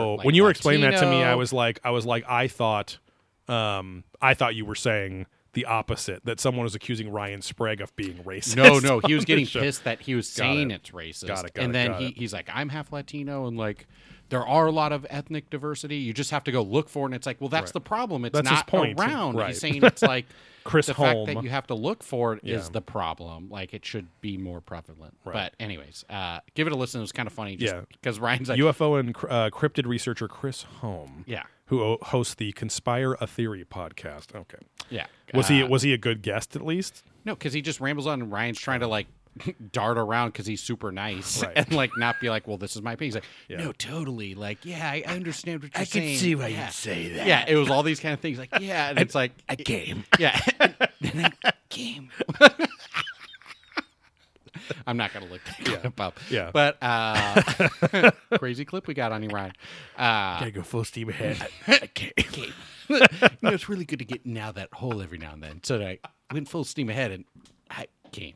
part, 0.07 0.17
like, 0.19 0.25
when 0.25 0.35
you 0.35 0.43
were 0.43 0.49
explaining 0.49 0.89
that 0.89 0.99
to 1.01 1.05
me, 1.09 1.21
I 1.23 1.35
was 1.35 1.51
like, 1.53 1.79
I 1.83 1.91
was 1.91 2.05
like, 2.07 2.23
I 2.27 2.47
thought, 2.47 2.97
um, 3.47 4.03
I 4.21 4.33
thought 4.33 4.55
you 4.55 4.65
were 4.65 4.75
saying 4.75 5.25
the 5.53 5.65
opposite 5.65 6.23
that 6.25 6.39
someone 6.39 6.63
was 6.63 6.75
accusing 6.75 7.09
Ryan 7.09 7.41
Sprague 7.41 7.81
of 7.81 7.95
being 7.95 8.17
racist. 8.23 8.55
No, 8.55 8.79
no, 8.79 8.99
he 8.99 9.15
was 9.15 9.25
getting 9.25 9.47
pissed 9.47 9.85
that 9.85 10.01
he 10.01 10.13
was 10.13 10.29
saying 10.29 10.71
it. 10.71 10.75
it's 10.75 10.91
racist. 10.91 11.27
Got 11.27 11.45
it, 11.45 11.53
got 11.53 11.63
and 11.63 11.71
it, 11.71 11.73
then 11.73 11.93
he, 11.95 12.09
he's 12.11 12.33
like, 12.33 12.49
I'm 12.53 12.69
half 12.69 12.91
Latino, 12.91 13.47
and 13.47 13.57
like, 13.57 13.87
there 14.29 14.45
are 14.45 14.67
a 14.67 14.71
lot 14.71 14.91
of 14.91 15.05
ethnic 15.09 15.49
diversity. 15.49 15.97
You 15.97 16.13
just 16.13 16.31
have 16.31 16.43
to 16.43 16.51
go 16.51 16.61
look 16.61 16.89
for 16.89 17.03
it. 17.03 17.05
And 17.05 17.15
it's 17.15 17.25
like, 17.25 17.39
well, 17.39 17.49
that's 17.49 17.69
Right. 17.69 17.73
the 17.73 17.81
problem. 17.81 18.25
It's 18.25 18.33
That's 18.39 18.49
not 18.51 18.69
around. 18.99 19.35
Right. 19.37 19.47
He's 19.49 19.59
saying 19.59 19.83
it's 19.83 20.01
like 20.03 20.25
Chris 20.67 20.85
the 20.87 20.93
Holm. 20.93 21.25
fact 21.25 21.35
that 21.37 21.43
you 21.43 21.49
have 21.49 21.65
to 21.67 21.73
look 21.73 22.03
for 22.03 22.33
it 22.33 22.41
is 22.43 22.65
Yeah. 22.65 22.69
the 22.73 22.81
problem. 22.81 23.49
Like, 23.49 23.73
it 23.73 23.85
should 23.85 24.07
be 24.21 24.37
more 24.37 24.61
prevalent. 24.61 25.17
Right. 25.25 25.33
But 25.33 25.53
anyways, 25.59 26.05
uh, 26.09 26.39
give 26.55 26.67
it 26.67 26.73
a 26.73 26.75
listen. 26.75 26.99
It 26.99 27.03
was 27.03 27.11
kind 27.11 27.25
of 27.27 27.33
funny. 27.33 27.55
Just 27.55 27.73
Yeah. 27.73 27.81
because 27.89 28.19
Ryan's 28.19 28.49
like, 28.49 28.59
UFO 28.59 28.99
and 28.99 29.15
uh, 29.15 29.49
cryptid 29.49 29.85
researcher 29.85 30.27
Chris 30.27 30.63
Holm, 30.63 31.23
yeah, 31.25 31.43
who 31.67 31.81
o- 31.81 31.97
hosts 32.01 32.35
the 32.35 32.51
Conspire 32.53 33.15
a 33.21 33.27
Theory 33.27 33.63
podcast. 33.65 34.35
Okay, 34.35 34.59
yeah. 34.89 35.07
was 35.33 35.47
he 35.47 35.63
Uh, 35.63 35.67
was 35.67 35.81
he 35.83 35.93
a 35.93 35.97
good 35.97 36.21
guest 36.21 36.55
at 36.55 36.65
least? 36.65 37.03
No, 37.25 37.33
because 37.35 37.53
he 37.53 37.61
just 37.61 37.81
rambles 37.81 38.07
on, 38.07 38.21
and 38.21 38.31
Ryan's 38.31 38.59
trying 38.59 38.79
to 38.81 38.87
like 38.87 39.07
dart 39.71 39.97
around 39.97 40.29
because 40.29 40.45
he's 40.45 40.61
super 40.61 40.91
nice 40.91 41.43
Right. 41.43 41.53
and 41.55 41.71
like 41.71 41.91
not 41.97 42.19
be 42.19 42.29
like, 42.29 42.47
well, 42.47 42.57
this 42.57 42.75
is 42.75 42.81
my 42.81 42.93
opinion. 42.93 43.07
He's 43.07 43.15
like, 43.15 43.23
Yeah. 43.47 43.65
no, 43.65 43.71
totally. 43.73 44.35
Like, 44.35 44.65
yeah, 44.65 44.89
I 44.89 45.03
understand 45.07 45.61
what 45.63 45.71
you're 45.75 45.85
saying. 45.85 46.05
I 46.05 46.09
can 46.11 46.17
see 46.19 46.35
why 46.35 46.47
yeah. 46.47 46.65
you'd 46.65 46.73
say 46.73 47.09
that. 47.09 47.27
Yeah, 47.27 47.45
it 47.47 47.55
was 47.55 47.69
all 47.69 47.83
these 47.83 47.99
kind 47.99 48.13
of 48.13 48.19
things. 48.19 48.37
Like, 48.37 48.49
yeah, 48.59 48.89
and 48.89 48.99
it's 48.99 49.15
like, 49.15 49.31
I 49.49 49.55
came. 49.55 50.03
yeah, 50.19 50.39
then 51.01 51.31
I 51.43 51.53
came. 51.69 52.09
I'm 54.85 54.97
not 54.97 55.13
gonna 55.13 55.27
look 55.27 55.41
that 55.45 55.63
clip 55.81 55.99
up. 56.01 56.19
Yeah. 56.29 56.49
but 56.51 56.77
uh, 56.81 57.41
crazy 58.37 58.65
clip 58.65 58.87
we 58.87 58.93
got 58.93 59.11
on 59.11 59.23
you, 59.23 59.29
Ryan. 59.29 59.53
Uh, 59.97 60.41
I 60.45 60.51
go 60.53 60.61
full 60.63 60.83
steam 60.83 61.09
ahead. 61.09 61.47
I 61.67 61.87
came. 61.87 62.11
you 62.89 62.99
know, 63.41 63.49
it's 63.51 63.69
really 63.69 63.85
good 63.85 63.99
to 63.99 64.05
get 64.05 64.25
now 64.25 64.51
that 64.51 64.73
hole 64.73 65.01
every 65.01 65.17
now 65.19 65.33
and 65.33 65.43
then. 65.43 65.63
So 65.63 65.79
I 65.81 65.99
went 66.33 66.49
full 66.49 66.63
steam 66.63 66.89
ahead 66.89 67.11
and 67.11 67.25
I 67.69 67.87
came. 68.11 68.35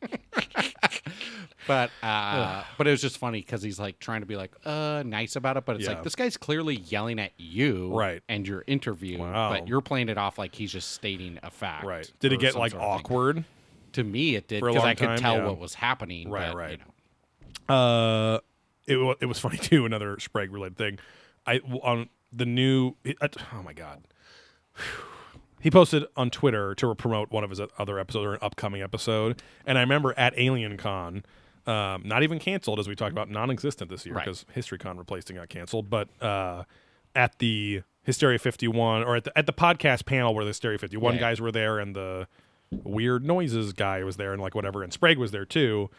but 1.66 1.90
uh, 2.02 2.62
but 2.78 2.86
it 2.86 2.90
was 2.90 3.00
just 3.02 3.18
funny 3.18 3.40
because 3.40 3.62
he's 3.62 3.78
like 3.78 3.98
trying 3.98 4.20
to 4.20 4.26
be 4.26 4.36
like 4.36 4.52
uh 4.64 5.02
nice 5.04 5.36
about 5.36 5.56
it, 5.56 5.64
but 5.64 5.76
it's 5.76 5.84
Yeah. 5.84 5.94
like 5.94 6.02
this 6.04 6.14
guy's 6.14 6.36
clearly 6.36 6.76
yelling 6.76 7.18
at 7.18 7.32
you, 7.36 7.92
Right. 7.94 8.22
And 8.28 8.46
your 8.46 8.64
interview, 8.66 9.18
Wow. 9.18 9.50
but 9.50 9.68
you're 9.68 9.80
playing 9.80 10.08
it 10.08 10.18
off 10.18 10.38
like 10.38 10.54
he's 10.54 10.72
just 10.72 10.92
stating 10.92 11.38
a 11.42 11.50
fact, 11.50 11.84
Right. 11.84 12.10
Did 12.20 12.32
or 12.32 12.36
it 12.36 12.40
get 12.40 12.52
some 12.52 12.60
like 12.60 12.72
sort 12.72 12.82
of 12.82 12.88
thing. 12.88 13.00
awkward? 13.06 13.44
To 13.92 14.04
me, 14.04 14.34
it 14.34 14.48
did 14.48 14.60
For 14.60 14.68
a 14.68 14.72
because 14.72 14.82
long 14.82 14.90
I 14.90 14.94
could 14.94 15.06
time, 15.08 15.18
tell 15.18 15.36
yeah. 15.38 15.46
what 15.46 15.58
was 15.58 15.74
happening. 15.74 16.30
Right, 16.30 16.48
but, 16.48 16.56
right. 16.56 16.70
You 16.72 16.78
know. 17.68 17.74
Uh, 17.74 18.38
it 18.86 18.96
wa- 18.96 19.14
it 19.20 19.26
was 19.26 19.38
funny 19.40 19.56
too. 19.58 19.84
Another 19.86 20.18
Sprague 20.20 20.52
related 20.52 20.76
thing. 20.76 20.98
I 21.46 21.58
on 21.82 22.08
the 22.32 22.46
new. 22.46 22.94
It, 23.04 23.16
I- 23.20 23.28
oh 23.54 23.62
my 23.62 23.72
god. 23.72 24.02
He 25.60 25.70
posted 25.70 26.04
on 26.16 26.30
Twitter 26.30 26.74
to 26.76 26.94
promote 26.94 27.30
one 27.30 27.44
of 27.44 27.50
his 27.50 27.60
other 27.78 27.98
episodes 27.98 28.24
or 28.24 28.32
an 28.34 28.38
upcoming 28.42 28.82
episode, 28.82 29.42
and 29.66 29.76
I 29.78 29.80
remember 29.82 30.14
at 30.16 30.32
Alien 30.36 30.76
Con, 30.76 31.24
um, 31.66 32.02
not 32.04 32.22
even 32.22 32.38
canceled 32.38 32.78
as 32.78 32.88
we 32.88 32.94
talked 32.94 33.12
about, 33.12 33.28
non-existent 33.30 33.90
this 33.90 34.06
year 34.06 34.14
Right. 34.14 34.24
because 34.24 34.46
History 34.52 34.78
Con 34.78 34.96
replaced 34.96 35.30
and 35.30 35.38
got 35.38 35.48
canceled. 35.48 35.90
But 35.90 36.08
uh, 36.22 36.64
at 37.14 37.38
the 37.40 37.82
Hysteria 38.04 38.38
51 38.38 39.02
or 39.04 39.16
at 39.16 39.24
the, 39.24 39.36
at 39.38 39.46
the 39.46 39.52
podcast 39.52 40.06
panel 40.06 40.34
where 40.34 40.44
the 40.44 40.50
Hysteria 40.50 40.78
51 40.78 41.14
Yeah. 41.14 41.20
guys 41.20 41.40
were 41.40 41.52
there 41.52 41.78
and 41.78 41.94
the 41.94 42.26
weird 42.70 43.24
noises 43.24 43.72
guy 43.72 44.02
was 44.04 44.16
there 44.16 44.32
and 44.32 44.40
like 44.40 44.54
whatever 44.54 44.82
and 44.82 44.92
Sprague 44.92 45.18
was 45.18 45.30
there 45.30 45.44
too. 45.44 45.90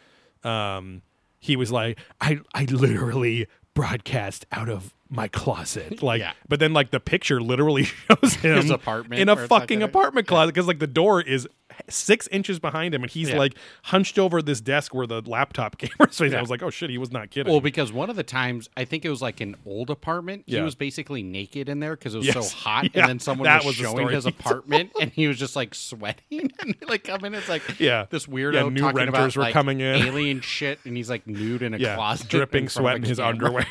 Um, 0.42 1.02
he 1.38 1.56
was 1.56 1.70
like, 1.72 1.98
I 2.20 2.40
I 2.54 2.64
literally 2.64 3.46
broadcast 3.74 4.46
out 4.52 4.68
of 4.68 4.94
my 5.08 5.28
closet, 5.28 6.02
like. 6.02 6.20
Yeah. 6.20 6.32
But 6.48 6.60
then 6.60 6.72
like 6.72 6.90
the 6.90 7.00
picture 7.00 7.40
literally 7.40 7.84
shows 8.22 8.34
him 8.34 8.56
His 8.56 8.70
apartment 8.70 9.20
in 9.20 9.28
a 9.28 9.36
fucking 9.36 9.82
apartment 9.82 10.26
closet 10.26 10.54
because 10.54 10.66
like 10.66 10.78
the 10.78 10.86
door 10.86 11.20
is 11.20 11.48
six 11.88 12.26
inches 12.28 12.58
behind 12.58 12.94
him 12.94 13.02
and 13.02 13.10
he's 13.10 13.30
Yeah. 13.30 13.38
like 13.38 13.54
hunched 13.84 14.18
over 14.18 14.42
this 14.42 14.60
desk 14.60 14.94
where 14.94 15.06
the 15.06 15.20
laptop 15.22 15.78
camera's 15.78 16.18
facing. 16.18 16.34
I 16.36 16.40
was 16.40 16.50
like, 16.50 16.62
oh 16.62 16.70
shit, 16.70 16.90
he 16.90 16.98
was 16.98 17.10
not 17.12 17.30
kidding. 17.30 17.50
Well, 17.52 17.60
because 17.60 17.92
one 17.92 18.10
of 18.10 18.16
the 18.16 18.22
times 18.22 18.68
I 18.76 18.84
think 18.84 19.04
it 19.04 19.10
was 19.10 19.22
like 19.22 19.40
an 19.40 19.56
old 19.66 19.90
apartment, 19.90 20.44
yeah. 20.46 20.58
he 20.58 20.64
was 20.64 20.74
basically 20.74 21.22
naked 21.22 21.68
in 21.68 21.80
there 21.80 21.96
because 21.96 22.14
it 22.14 22.18
was 22.18 22.26
Yes. 22.26 22.50
so 22.50 22.56
hot, 22.56 22.84
Yeah, 22.94 23.02
and 23.02 23.08
then 23.08 23.18
someone 23.20 23.48
was, 23.48 23.64
was 23.64 23.74
showing 23.76 24.08
his 24.08 24.26
apartment, 24.26 24.90
and 25.00 25.10
he 25.10 25.26
was 25.28 25.38
just 25.38 25.56
like 25.56 25.74
sweating, 25.74 26.50
and 26.60 26.74
like 26.88 27.04
come 27.04 27.24
in, 27.24 27.34
it's 27.34 27.48
like 27.48 27.78
Yeah. 27.80 28.06
this 28.10 28.26
weirdo 28.26 28.54
Yeah, 28.54 28.68
new 28.68 28.80
talking 28.80 28.96
renters 28.96 29.14
about, 29.14 29.36
were 29.36 29.42
like, 29.42 29.52
coming 29.52 29.80
in. 29.80 29.96
alien 30.02 30.40
shit, 30.40 30.78
and 30.84 30.96
he's 30.96 31.10
like 31.10 31.26
nude 31.26 31.62
in 31.62 31.74
a 31.74 31.78
yeah, 31.78 31.94
closet, 31.96 32.28
dripping 32.28 32.64
in 32.64 32.68
sweat 32.68 32.96
in 32.96 33.02
his 33.02 33.18
camera. 33.18 33.64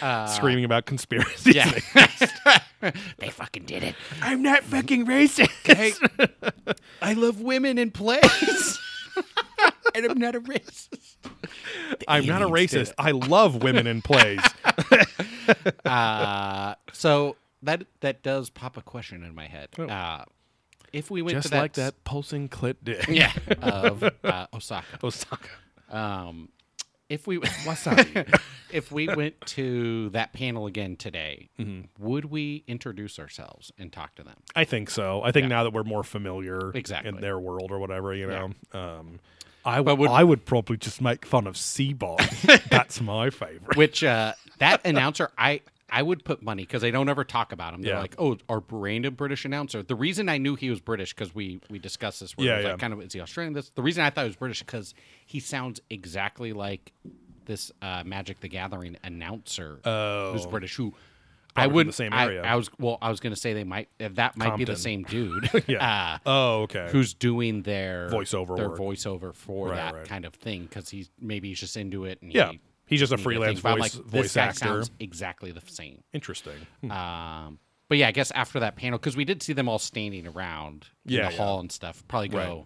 Underwear. 0.00 0.28
Screaming 0.28 0.64
about 0.64 0.86
conspiracies. 0.86 1.54
Yeah, 1.54 1.70
they 3.18 3.30
fucking 3.30 3.64
did 3.64 3.82
it. 3.82 3.94
I'm 4.20 4.42
not 4.42 4.62
fucking 4.64 5.06
racist. 5.06 5.48
Hey, 5.64 5.92
I 7.02 7.12
love 7.14 7.40
women 7.40 7.78
in 7.78 7.90
plays, 7.90 8.78
and 9.94 10.06
I'm 10.06 10.18
not 10.18 10.34
a 10.34 10.40
racist. 10.40 11.16
I'm 12.08 12.26
not 12.26 12.42
a 12.42 12.46
racist. 12.48 12.92
I 12.98 13.12
love 13.12 13.62
women 13.62 13.86
in 13.86 14.02
plays. 14.02 14.40
Uh, 15.84 16.74
so 16.92 17.36
that 17.62 17.84
that 18.00 18.22
does 18.22 18.50
pop 18.50 18.76
a 18.76 18.82
question 18.82 19.22
in 19.24 19.34
my 19.34 19.46
head. 19.46 19.68
Uh, 19.78 20.24
if 20.92 21.10
we 21.10 21.22
went 21.22 21.36
Oh. 21.36 21.38
Just 21.38 21.46
to 21.48 21.50
that, 21.52 21.60
like 21.60 21.72
that 21.74 22.04
pulsing 22.04 22.48
clit 22.48 22.76
dick. 22.82 23.06
yeah, 23.08 23.32
of 23.62 24.02
uh, 24.24 24.46
Osaka. 24.52 24.98
Osaka. 25.02 25.48
Um, 25.90 26.48
if 27.12 27.26
we 27.26 27.38
Wasabi. 27.66 28.40
if 28.72 28.90
we 28.90 29.06
went 29.06 29.38
to 29.46 30.08
that 30.10 30.32
panel 30.32 30.66
again 30.66 30.96
today, 30.96 31.50
Mm-hmm. 31.58 31.82
would 32.04 32.24
we 32.26 32.64
introduce 32.66 33.18
ourselves 33.18 33.70
and 33.78 33.92
talk 33.92 34.14
to 34.16 34.22
them? 34.22 34.36
I 34.56 34.64
think 34.64 34.88
so. 34.90 35.22
I 35.22 35.30
think 35.30 35.44
Yeah. 35.44 35.48
now 35.56 35.64
that 35.64 35.72
we're 35.72 35.84
more 35.84 36.02
familiar 36.02 36.70
Exactly. 36.74 37.10
in 37.10 37.20
their 37.20 37.38
world 37.38 37.70
or 37.70 37.78
whatever, 37.78 38.14
you 38.14 38.30
Yeah. 38.30 38.48
know. 38.72 38.80
Um, 38.80 39.20
I 39.64 39.80
would 39.80 39.98
would- 39.98 40.10
I 40.10 40.24
would 40.24 40.44
probably 40.44 40.76
just 40.78 41.00
make 41.00 41.24
fun 41.26 41.46
of 41.46 41.54
Seaball. 41.54 42.18
That's 42.70 43.00
my 43.00 43.30
favorite. 43.30 43.76
Which 43.76 44.02
uh, 44.02 44.32
that 44.58 44.84
announcer, 44.84 45.30
I 45.38 45.60
I 45.94 46.02
would 46.02 46.24
put 46.24 46.42
money 46.42 46.62
because 46.62 46.80
they 46.80 46.90
don't 46.90 47.08
ever 47.10 47.22
talk 47.22 47.52
about 47.52 47.74
him. 47.74 47.82
They're 47.82 47.92
Yeah. 47.94 48.00
like, 48.00 48.14
oh, 48.18 48.38
our 48.48 48.60
Brandon 48.60 49.12
British 49.14 49.44
announcer. 49.44 49.82
The 49.82 49.94
reason 49.94 50.28
I 50.30 50.38
knew 50.38 50.56
he 50.56 50.70
was 50.70 50.80
British 50.80 51.14
because 51.14 51.34
we 51.34 51.60
we 51.70 51.78
discussed 51.78 52.20
this. 52.20 52.36
Where 52.36 52.46
Yeah, 52.46 52.56
was 52.56 52.64
yeah. 52.64 52.70
Like, 52.72 52.80
kind 52.80 52.92
of 52.94 53.02
is 53.02 53.12
he 53.12 53.20
Australian? 53.20 53.52
This 53.52 53.70
the 53.70 53.82
reason 53.82 54.02
I 54.02 54.10
thought 54.10 54.22
he 54.22 54.28
was 54.28 54.36
British 54.36 54.60
because 54.60 54.94
he 55.26 55.38
sounds 55.38 55.80
exactly 55.90 56.52
like 56.54 56.92
this 57.44 57.70
uh, 57.82 58.02
Magic 58.06 58.40
the 58.40 58.48
Gathering 58.48 58.96
announcer 59.04 59.80
Oh. 59.84 60.32
who's 60.32 60.46
British. 60.46 60.76
Who 60.76 60.94
I 61.54 61.64
Probably 61.64 61.68
from 61.70 61.74
would 61.74 61.88
the 61.88 61.92
same 61.92 62.12
I- 62.14 62.24
area. 62.24 62.42
I, 62.42 62.56
was 62.56 62.70
well. 62.78 62.96
I 63.02 63.10
was 63.10 63.20
going 63.20 63.34
to 63.34 63.38
say 63.38 63.52
they 63.52 63.64
might 63.64 63.88
uh, 64.00 64.08
that 64.14 64.38
might 64.38 64.56
be 64.56 64.64
the 64.64 64.76
same 64.76 65.02
dude. 65.02 65.50
Yeah. 65.68 66.14
uh, 66.24 66.28
oh, 66.30 66.62
okay. 66.62 66.88
who's 66.90 67.12
doing 67.12 67.60
their 67.62 68.08
Voiceover 68.10 68.56
their 68.56 68.70
work. 68.70 68.78
voiceover 68.78 69.34
for 69.34 69.68
Right, 69.68 69.76
that 69.76 69.94
right. 69.94 70.08
kind 70.08 70.24
of 70.24 70.32
thing 70.32 70.62
because 70.62 70.88
he's 70.88 71.10
maybe 71.20 71.48
he's 71.48 71.60
just 71.60 71.76
into 71.76 72.06
it 72.06 72.22
and 72.22 72.32
Yeah. 72.32 72.52
he, 72.52 72.60
He's 72.92 73.00
just 73.00 73.12
a 73.12 73.18
freelance 73.18 73.60
thing. 73.60 73.62
But 73.62 73.72
I'm 73.72 73.78
voice 73.78 73.96
like, 73.96 74.04
voice 74.06 74.22
this 74.22 74.34
guy 74.34 74.42
actor. 74.42 74.58
sounds 74.58 74.90
exactly 75.00 75.50
the 75.50 75.62
same 75.66 76.02
Interesting. 76.12 76.54
um 76.90 77.58
but 77.88 77.98
yeah 77.98 78.08
i 78.08 78.12
guess 78.12 78.30
after 78.30 78.60
that 78.60 78.76
panel 78.76 78.98
because 78.98 79.16
we 79.16 79.24
did 79.24 79.42
see 79.42 79.52
them 79.52 79.68
all 79.68 79.78
standing 79.78 80.26
around 80.26 80.86
in 81.06 81.12
Yeah, 81.14 81.26
the 81.26 81.32
yeah. 81.32 81.36
hall 81.38 81.60
and 81.60 81.70
stuff 81.72 82.02
probably 82.08 82.28
go 82.28 82.38
Right. 82.38 82.64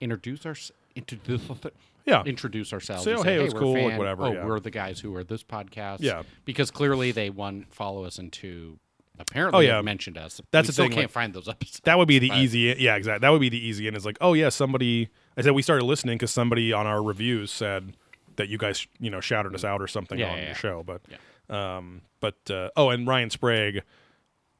introduce 0.00 0.44
our 0.46 0.54
introduce 0.96 1.42
Yeah. 2.06 2.22
introduce 2.24 2.72
ourselves 2.72 3.04
Say, 3.04 3.14
oh, 3.14 3.22
hey, 3.22 3.38
it 3.38 3.42
was 3.42 3.54
we're 3.54 3.60
cool, 3.60 3.74
fan. 3.74 3.98
whatever, 3.98 4.24
oh 4.24 4.32
yeah. 4.32 4.44
we're 4.46 4.60
the 4.60 4.70
guys 4.70 4.98
who 5.00 5.14
are 5.16 5.24
this 5.24 5.42
podcast 5.44 5.98
Yeah. 6.00 6.22
because 6.44 6.70
clearly 6.70 7.12
they 7.12 7.30
one 7.30 7.66
follow 7.70 8.04
us 8.04 8.18
into 8.18 8.78
apparently 9.18 9.66
Oh, 9.66 9.76
yeah. 9.76 9.82
mentioned 9.82 10.16
us 10.16 10.40
That's 10.50 10.66
we 10.66 10.66
the 10.68 10.72
still 10.72 10.84
thing, 10.86 10.92
can't 10.92 11.04
like, 11.04 11.10
find 11.10 11.34
those 11.34 11.48
episodes 11.48 11.80
That 11.84 11.98
would 11.98 12.08
be 12.08 12.18
the 12.18 12.28
but- 12.30 12.38
easy. 12.38 12.74
Yeah, 12.78 12.94
exactly. 12.96 13.20
That 13.20 13.30
would 13.30 13.40
be 13.40 13.48
the 13.48 13.58
easy. 13.58 13.86
And 13.88 13.96
it's 13.96 14.04
like, 14.06 14.16
oh 14.20 14.32
yeah, 14.34 14.48
somebody. 14.48 15.08
I 15.36 15.42
said 15.42 15.52
we 15.52 15.62
started 15.62 15.84
listening 15.84 16.16
because 16.18 16.30
somebody 16.30 16.72
on 16.72 16.86
our 16.86 17.02
reviews 17.02 17.50
said 17.50 17.94
that 18.38 18.48
you 18.48 18.56
guys, 18.58 18.86
you 18.98 19.10
know, 19.10 19.20
shouted 19.20 19.54
us 19.54 19.62
out 19.64 19.80
or 19.82 19.86
something 19.86 20.18
Yeah, 20.18 20.30
on 20.30 20.36
yeah, 20.38 20.40
your 20.40 20.48
yeah. 20.48 20.54
show. 20.56 20.82
But, 20.84 21.54
um, 21.54 22.00
but 22.20 22.50
uh, 22.50 22.70
oh, 22.76 22.88
and 22.90 23.06
Ryan 23.06 23.30
Sprague 23.30 23.82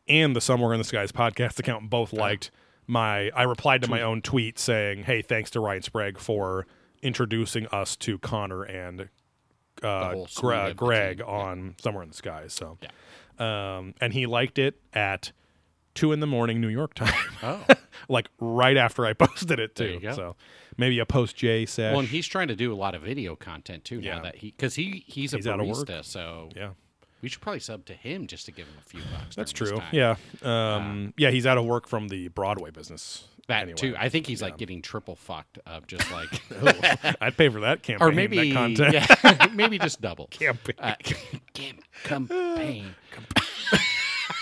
and 0.07 0.37
the 0.37 0.41
Somewhere 0.41 0.73
in 0.75 0.79
the 0.79 0.85
Skies 0.85 1.11
podcast 1.11 1.59
account 1.59 1.91
both 1.91 2.13
Uh-huh. 2.13 2.21
liked 2.23 2.51
my. 2.87 3.31
I 3.35 3.43
replied 3.43 3.83
to 3.83 3.91
my 3.91 4.01
own 4.03 4.23
tweet 4.23 4.59
saying, 4.59 5.03
"Hey, 5.05 5.21
thanks 5.23 5.51
to 5.51 5.61
Ryan 5.61 5.83
Sprague 5.83 6.19
for 6.19 6.67
introducing 7.03 7.67
us 7.69 7.97
to 7.97 8.19
Connor 8.19 8.63
and 8.65 9.09
uh, 9.83 10.15
Gre- 10.37 10.71
Greg 10.75 11.21
on 11.23 11.75
Somewhere 11.83 12.03
in 12.03 12.09
the 12.11 12.15
Skies." 12.17 12.53
So, 12.55 12.79
um, 13.39 13.95
and 14.01 14.13
he 14.13 14.27
liked 14.27 14.59
it 14.59 14.81
at 14.95 15.33
two 15.99 16.13
in 16.13 16.21
the 16.21 16.27
morning 16.27 16.61
New 16.61 16.69
York 16.69 16.95
time. 16.95 17.13
oh 17.43 17.65
like 18.09 18.29
right 18.41 18.77
after 18.77 19.05
I 19.07 19.13
posted 19.25 19.59
it 19.59 19.75
too. 19.75 20.01
So 20.15 20.37
maybe 20.77 20.99
a 20.99 21.07
post 21.07 21.37
J 21.37 21.67
sesh. 21.67 21.91
Well, 21.93 22.01
and 22.01 22.09
he's 22.09 22.27
trying 22.27 22.49
to 22.49 22.57
do 22.57 22.73
a 22.73 22.77
lot 22.77 22.95
of 22.95 23.03
video 23.03 23.37
content 23.37 23.85
too 23.85 24.01
Yeah. 24.01 24.17
now 24.17 24.23
that 24.23 24.37
he 24.37 24.51
because 24.53 24.75
he 24.75 25.05
he's 25.07 25.33
a 25.35 25.37
He's 25.39 25.47
out 25.47 25.61
of 25.61 25.67
work. 25.67 25.87
barista, 25.87 26.05
so 26.05 26.51
yeah, 26.57 26.71
we 27.23 27.29
should 27.29 27.41
probably 27.41 27.61
sub 27.61 27.85
to 27.87 27.95
him 27.95 28.27
just 28.27 28.47
to 28.47 28.53
give 28.53 28.67
him 28.67 28.75
a 28.79 28.85
few 28.89 29.01
bucks. 29.13 29.35
that's 29.37 29.53
true. 29.53 29.81
Yeah, 29.93 30.17
um, 30.43 31.13
yeah, 31.17 31.31
he's 31.31 31.47
out 31.47 31.59
of 31.59 31.65
work 31.65 31.89
from 31.89 32.09
the 32.09 32.29
Broadway 32.29 32.71
business. 32.71 33.25
that 33.49 33.63
anyway. 33.63 33.77
too. 33.77 33.95
I 33.99 34.09
think 34.09 34.27
he's 34.27 34.41
like 34.43 34.57
getting 34.59 34.83
triple 34.83 35.17
fucked 35.17 35.59
up, 35.67 35.87
just 35.89 36.11
like, 36.13 36.29
I'd 37.21 37.37
pay 37.37 37.49
for 37.49 37.61
that 37.61 37.83
campaign. 37.83 38.07
or 38.09 38.13
maybe 38.13 38.51
that 38.53 38.55
content. 38.55 38.95
yeah, 38.95 39.47
maybe 39.53 39.79
just 39.79 40.01
double. 40.01 40.27
Campaign. 40.29 40.77
Uh, 40.79 40.95
cam- 41.55 41.79
campaign. 42.05 42.95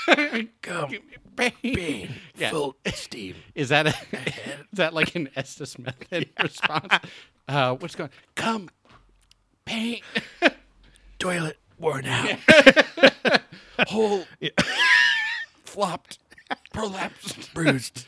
Campaign. 0.62 2.14
Yeah. 2.36 2.50
Full 2.50 2.76
steam. 2.94 3.34
Is 3.54 3.68
that 3.70 3.86
a, 3.86 3.90
is 4.12 4.74
that 4.74 4.94
like 4.94 5.14
an 5.14 5.28
Estes 5.36 5.78
method 5.78 6.28
response? 6.42 6.92
Uh, 7.48 7.74
what's 7.76 7.94
going? 7.94 8.10
Come, 8.34 8.68
paint, 9.64 10.02
Toilet 11.18 11.58
worn 11.78 12.06
out. 12.06 12.38
hole, 13.88 14.24
flopped, 15.64 16.18
prolapsed, 16.74 17.52
Bruised. 17.52 18.06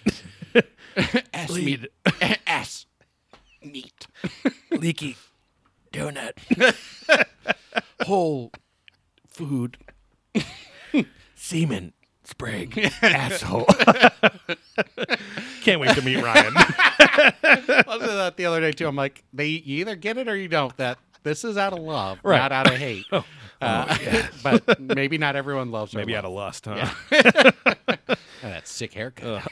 ass 1.33 1.49
Bleed. 1.49 1.89
meat, 2.23 2.39
ass 2.47 2.87
meat, 3.63 4.07
Leaky. 4.71 5.17
Donut. 5.93 6.33
whole 8.03 8.53
food. 9.27 9.79
Semen. 11.39 11.93
Sprague, 12.25 12.77
asshole. 13.03 13.65
Can't 15.63 15.81
wait 15.81 15.95
to 15.95 16.03
meet 16.03 16.23
Ryan. 16.23 16.53
I 16.57 17.85
was 17.87 18.01
that 18.03 18.35
the 18.37 18.45
other 18.45 18.61
day 18.61 18.73
too. 18.73 18.87
I'm 18.87 18.97
like, 18.97 19.25
they 19.33 19.47
you 19.47 19.79
either 19.81 19.97
get 19.97 20.19
it 20.19 20.29
or 20.29 20.37
you 20.37 20.49
don't. 20.49 20.77
That 20.77 20.99
this 21.23 21.43
is 21.43 21.57
out 21.57 21.73
of 21.73 21.79
love, 21.79 22.19
Right. 22.23 22.37
not 22.37 22.53
out 22.53 22.67
of 22.67 22.75
hate. 22.79 23.07
Uh, 23.61 24.23
but 24.45 24.79
maybe 24.79 25.19
not 25.19 25.35
everyone 25.35 25.73
loves. 25.73 25.93
Maybe 25.93 26.15
out 26.15 26.25
of 26.25 26.31
lust, 26.31 26.67
huh? 26.67 26.89
And 27.11 27.53
that 28.43 28.69
sick 28.69 28.95
haircut. 28.95 29.43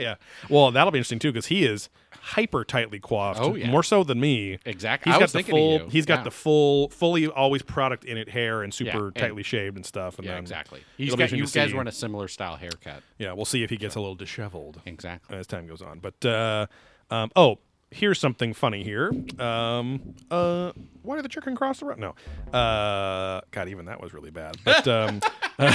yeah. 0.00 0.16
Well, 0.50 0.72
that'll 0.72 0.90
be 0.90 0.98
interesting 0.98 1.20
too 1.20 1.30
because 1.30 1.46
he 1.46 1.64
is 1.64 1.88
hyper 2.20 2.64
tightly 2.64 3.00
coiffed. 3.00 3.40
Oh, 3.40 3.54
yeah. 3.54 3.70
More 3.70 3.82
so 3.82 4.04
than 4.04 4.20
me. 4.20 4.58
Exactly. 4.64 5.10
He's 5.10 5.16
I 5.16 5.18
got 5.18 5.22
was 5.24 5.32
the 5.32 5.42
full. 5.42 5.88
He's 5.88 6.06
got 6.06 6.18
Yeah. 6.20 6.24
the 6.24 6.30
full, 6.30 6.88
fully 6.90 7.26
always 7.26 7.62
product 7.62 8.04
in 8.04 8.16
it 8.18 8.28
hair 8.28 8.62
and 8.62 8.72
super 8.72 9.06
and- 9.08 9.16
tightly 9.16 9.42
shaved 9.42 9.76
and 9.76 9.84
stuff. 9.86 10.18
And 10.18 10.26
Yeah, 10.26 10.38
exactly. 10.38 10.80
He's 10.96 11.14
got 11.14 11.32
you 11.32 11.46
guys 11.46 11.70
see. 11.70 11.76
run 11.76 11.88
a 11.88 11.92
similar 11.92 12.28
style 12.28 12.56
haircut. 12.56 13.02
Yeah, 13.18 13.32
we'll 13.32 13.44
see 13.44 13.62
if 13.62 13.70
he 13.70 13.76
gets 13.76 13.94
a 13.94 14.00
little 14.00 14.14
disheveled 14.14 14.80
Exactly. 14.86 15.36
as 15.36 15.46
time 15.46 15.66
goes 15.66 15.82
on. 15.82 16.00
But 16.00 16.24
uh, 16.24 16.66
um, 17.10 17.30
oh, 17.36 17.58
here's 17.90 18.18
something 18.20 18.52
funny 18.52 18.84
here. 18.84 19.10
Um, 19.38 20.14
uh, 20.30 20.72
why 21.02 21.16
did 21.16 21.24
the 21.24 21.28
chicken 21.30 21.56
cross 21.56 21.80
the 21.80 21.86
road? 21.86 21.98
No. 21.98 22.14
Uh, 22.52 23.40
God, 23.50 23.68
even 23.68 23.86
that 23.86 24.00
was 24.00 24.12
really 24.12 24.30
bad. 24.30 24.56
But 24.64 24.86
um, 24.86 25.20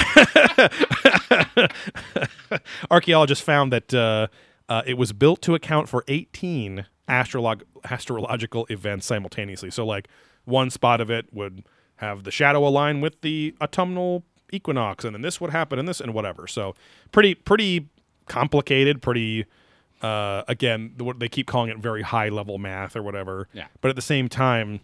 archaeologists 2.91 3.43
found 3.43 3.71
that 3.73 3.93
uh, 3.93 4.27
uh, 4.69 4.81
it 4.85 4.95
was 4.97 5.13
built 5.13 5.41
to 5.43 5.55
account 5.55 5.89
for 5.89 6.03
18 6.07 6.85
astrolog- 7.07 7.63
astrological 7.89 8.65
events 8.69 9.05
simultaneously. 9.05 9.69
So, 9.71 9.85
like, 9.85 10.07
one 10.45 10.69
spot 10.69 11.01
of 11.01 11.09
it 11.09 11.27
would 11.33 11.63
have 11.97 12.23
the 12.23 12.31
shadow 12.31 12.65
align 12.67 13.01
with 13.01 13.21
the 13.21 13.55
autumnal 13.61 14.23
equinox, 14.51 15.03
and 15.05 15.13
then 15.15 15.21
this 15.21 15.39
would 15.41 15.51
happen, 15.51 15.79
and 15.79 15.87
this, 15.87 15.99
and 16.01 16.13
whatever. 16.13 16.47
So, 16.47 16.75
pretty, 17.11 17.35
pretty 17.35 17.87
complicated, 18.27 19.01
pretty. 19.01 19.45
Uh, 20.01 20.43
again, 20.49 20.93
what 20.97 21.19
they 21.19 21.29
keep 21.29 21.47
calling 21.47 21.69
it 21.69 21.77
very 21.77 22.01
high 22.01 22.27
level 22.27 22.57
math 22.57 22.95
or 22.97 23.01
whatever. 23.01 23.47
Yeah. 23.53 23.67
But 23.79 23.87
at 23.87 23.95
the 23.95 24.01
same 24.01 24.27
time, 24.27 24.81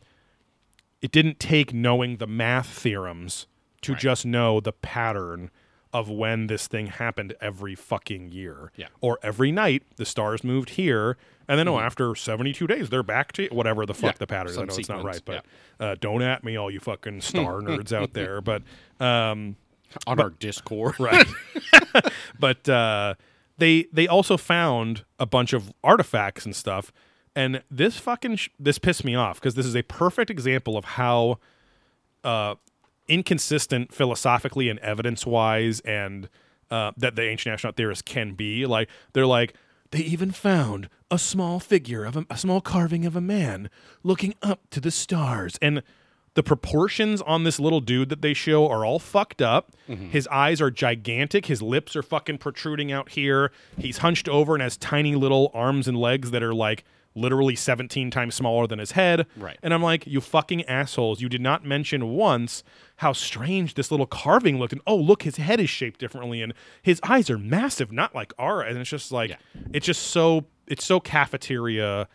it 1.01 1.11
didn't 1.11 1.39
take 1.41 1.73
knowing 1.73 2.17
the 2.17 2.27
math 2.27 2.67
theorems 2.67 3.45
to 3.81 3.91
Right. 3.93 4.01
just 4.01 4.25
know 4.25 4.61
the 4.61 4.71
pattern 4.71 5.51
of 5.93 6.09
when 6.09 6.47
this 6.47 6.67
thing 6.67 6.87
happened 6.87 7.33
every 7.41 7.75
fucking 7.75 8.29
year. 8.31 8.71
Yeah. 8.75 8.87
Or 9.01 9.19
every 9.23 9.51
night 9.51 9.83
the 9.95 10.05
stars 10.05 10.43
moved 10.43 10.71
here, 10.71 11.17
and 11.47 11.57
then 11.57 11.67
oh, 11.67 11.79
after 11.79 12.15
seventy 12.15 12.53
two 12.53 12.67
days 12.67 12.89
they're 12.89 13.03
back 13.03 13.31
to 13.33 13.47
whatever 13.47 13.85
the 13.85 13.93
fuck 13.93 14.15
Mm-hmm. 14.15 14.15
Yeah, 14.15 14.17
the 14.19 14.27
pattern 14.27 14.51
is. 14.51 14.57
I 14.57 14.65
know 14.65 14.75
it's 14.75 14.89
not 14.89 15.03
right, 15.03 15.15
sequence, 15.15 15.43
but 15.79 15.85
uh, 15.85 15.95
don't 15.99 16.21
at 16.21 16.43
me, 16.43 16.55
all 16.57 16.69
you 16.69 16.79
fucking 16.79 17.21
star 17.21 17.59
nerds 17.61 17.91
out 17.91 18.13
there. 18.13 18.41
But 18.41 18.63
um, 18.99 19.55
On 20.05 20.19
our 20.19 20.29
Discord. 20.29 20.95
right. 20.99 21.27
but 22.39 22.67
uh, 22.69 23.15
they 23.57 23.87
they 23.91 24.07
also 24.07 24.37
found 24.37 25.05
a 25.19 25.25
bunch 25.25 25.53
of 25.53 25.73
artifacts 25.83 26.45
and 26.45 26.55
stuff, 26.55 26.91
and 27.35 27.63
this 27.71 27.97
fucking 27.97 28.35
sh- 28.35 28.49
this 28.59 28.77
pissed 28.77 29.03
me 29.03 29.15
off 29.15 29.39
because 29.39 29.55
this 29.55 29.65
is 29.65 29.75
a 29.75 29.83
perfect 29.83 30.29
example 30.29 30.77
of 30.77 30.85
how 30.85 31.39
uh, 32.23 32.55
inconsistent 33.09 33.93
philosophically 33.93 34.69
and 34.69 34.79
evidence 34.79 35.25
wise, 35.25 35.79
and 35.81 36.29
uh, 36.71 36.91
that 36.95 37.15
the 37.15 37.23
ancient 37.23 37.53
astronaut 37.53 37.75
theorists 37.75 38.01
can 38.03 38.33
be. 38.33 38.65
Like 38.65 38.89
they're 39.13 39.25
like 39.25 39.53
they 39.91 39.99
even 39.99 40.31
found 40.31 40.87
a 41.11 41.17
small 41.17 41.59
figure 41.59 42.05
of 42.05 42.15
a, 42.15 42.25
a 42.29 42.37
small 42.37 42.61
carving 42.61 43.05
of 43.05 43.15
a 43.15 43.21
man 43.21 43.69
looking 44.03 44.35
up 44.41 44.69
to 44.69 44.79
the 44.79 44.91
stars 44.91 45.57
and 45.61 45.81
the 46.35 46.43
proportions 46.43 47.21
on 47.23 47.43
this 47.43 47.59
little 47.59 47.81
dude 47.81 48.09
that 48.09 48.21
they 48.21 48.35
show 48.35 48.69
are 48.69 48.85
all 48.85 48.99
fucked 48.99 49.41
up. 49.41 49.73
His 49.87 50.27
eyes 50.27 50.61
are 50.61 50.69
gigantic. 50.69 51.47
His 51.47 51.61
lips 51.61 51.95
are 51.95 52.03
fucking 52.03 52.37
protruding 52.37 52.91
out 52.91 53.09
here. 53.09 53.51
He's 53.77 53.97
hunched 53.97 54.29
over 54.29 54.53
and 54.53 54.61
has 54.61 54.77
tiny 54.77 55.15
little 55.15 55.49
arms 55.55 55.87
and 55.87 55.97
legs 55.97 56.29
that 56.31 56.43
are 56.43 56.53
like 56.53 56.85
literally 57.15 57.55
17 57.55 58.11
times 58.11 58.35
smaller 58.35 58.67
than 58.67 58.79
his 58.79 58.91
head. 58.91 59.25
Right. 59.35 59.57
And 59.63 59.73
I'm 59.73 59.81
like, 59.81 60.05
you 60.07 60.21
fucking 60.21 60.63
assholes. 60.65 61.21
You 61.21 61.27
did 61.29 61.41
not 61.41 61.65
mention 61.65 62.09
once 62.09 62.63
how 62.97 63.13
strange 63.13 63.73
this 63.73 63.91
little 63.91 64.05
carving 64.05 64.59
looked. 64.59 64.73
And 64.73 64.81
oh, 64.87 64.95
look, 64.95 65.23
his 65.23 65.37
head 65.37 65.59
is 65.59 65.69
shaped 65.69 65.99
differently 65.99 66.41
and 66.41 66.53
his 66.81 66.99
eyes 67.03 67.29
are 67.29 67.37
massive, 67.37 67.91
not 67.91 68.13
like 68.15 68.33
our. 68.37 68.61
And 68.61 68.77
it's 68.77 68.89
just 68.89 69.11
like, 69.11 69.31
Yeah. 69.31 69.37
it's 69.73 69.85
just 69.85 70.03
so, 70.03 70.45
it's 70.67 70.85
so 70.85 70.99
cafeteria 70.99 72.07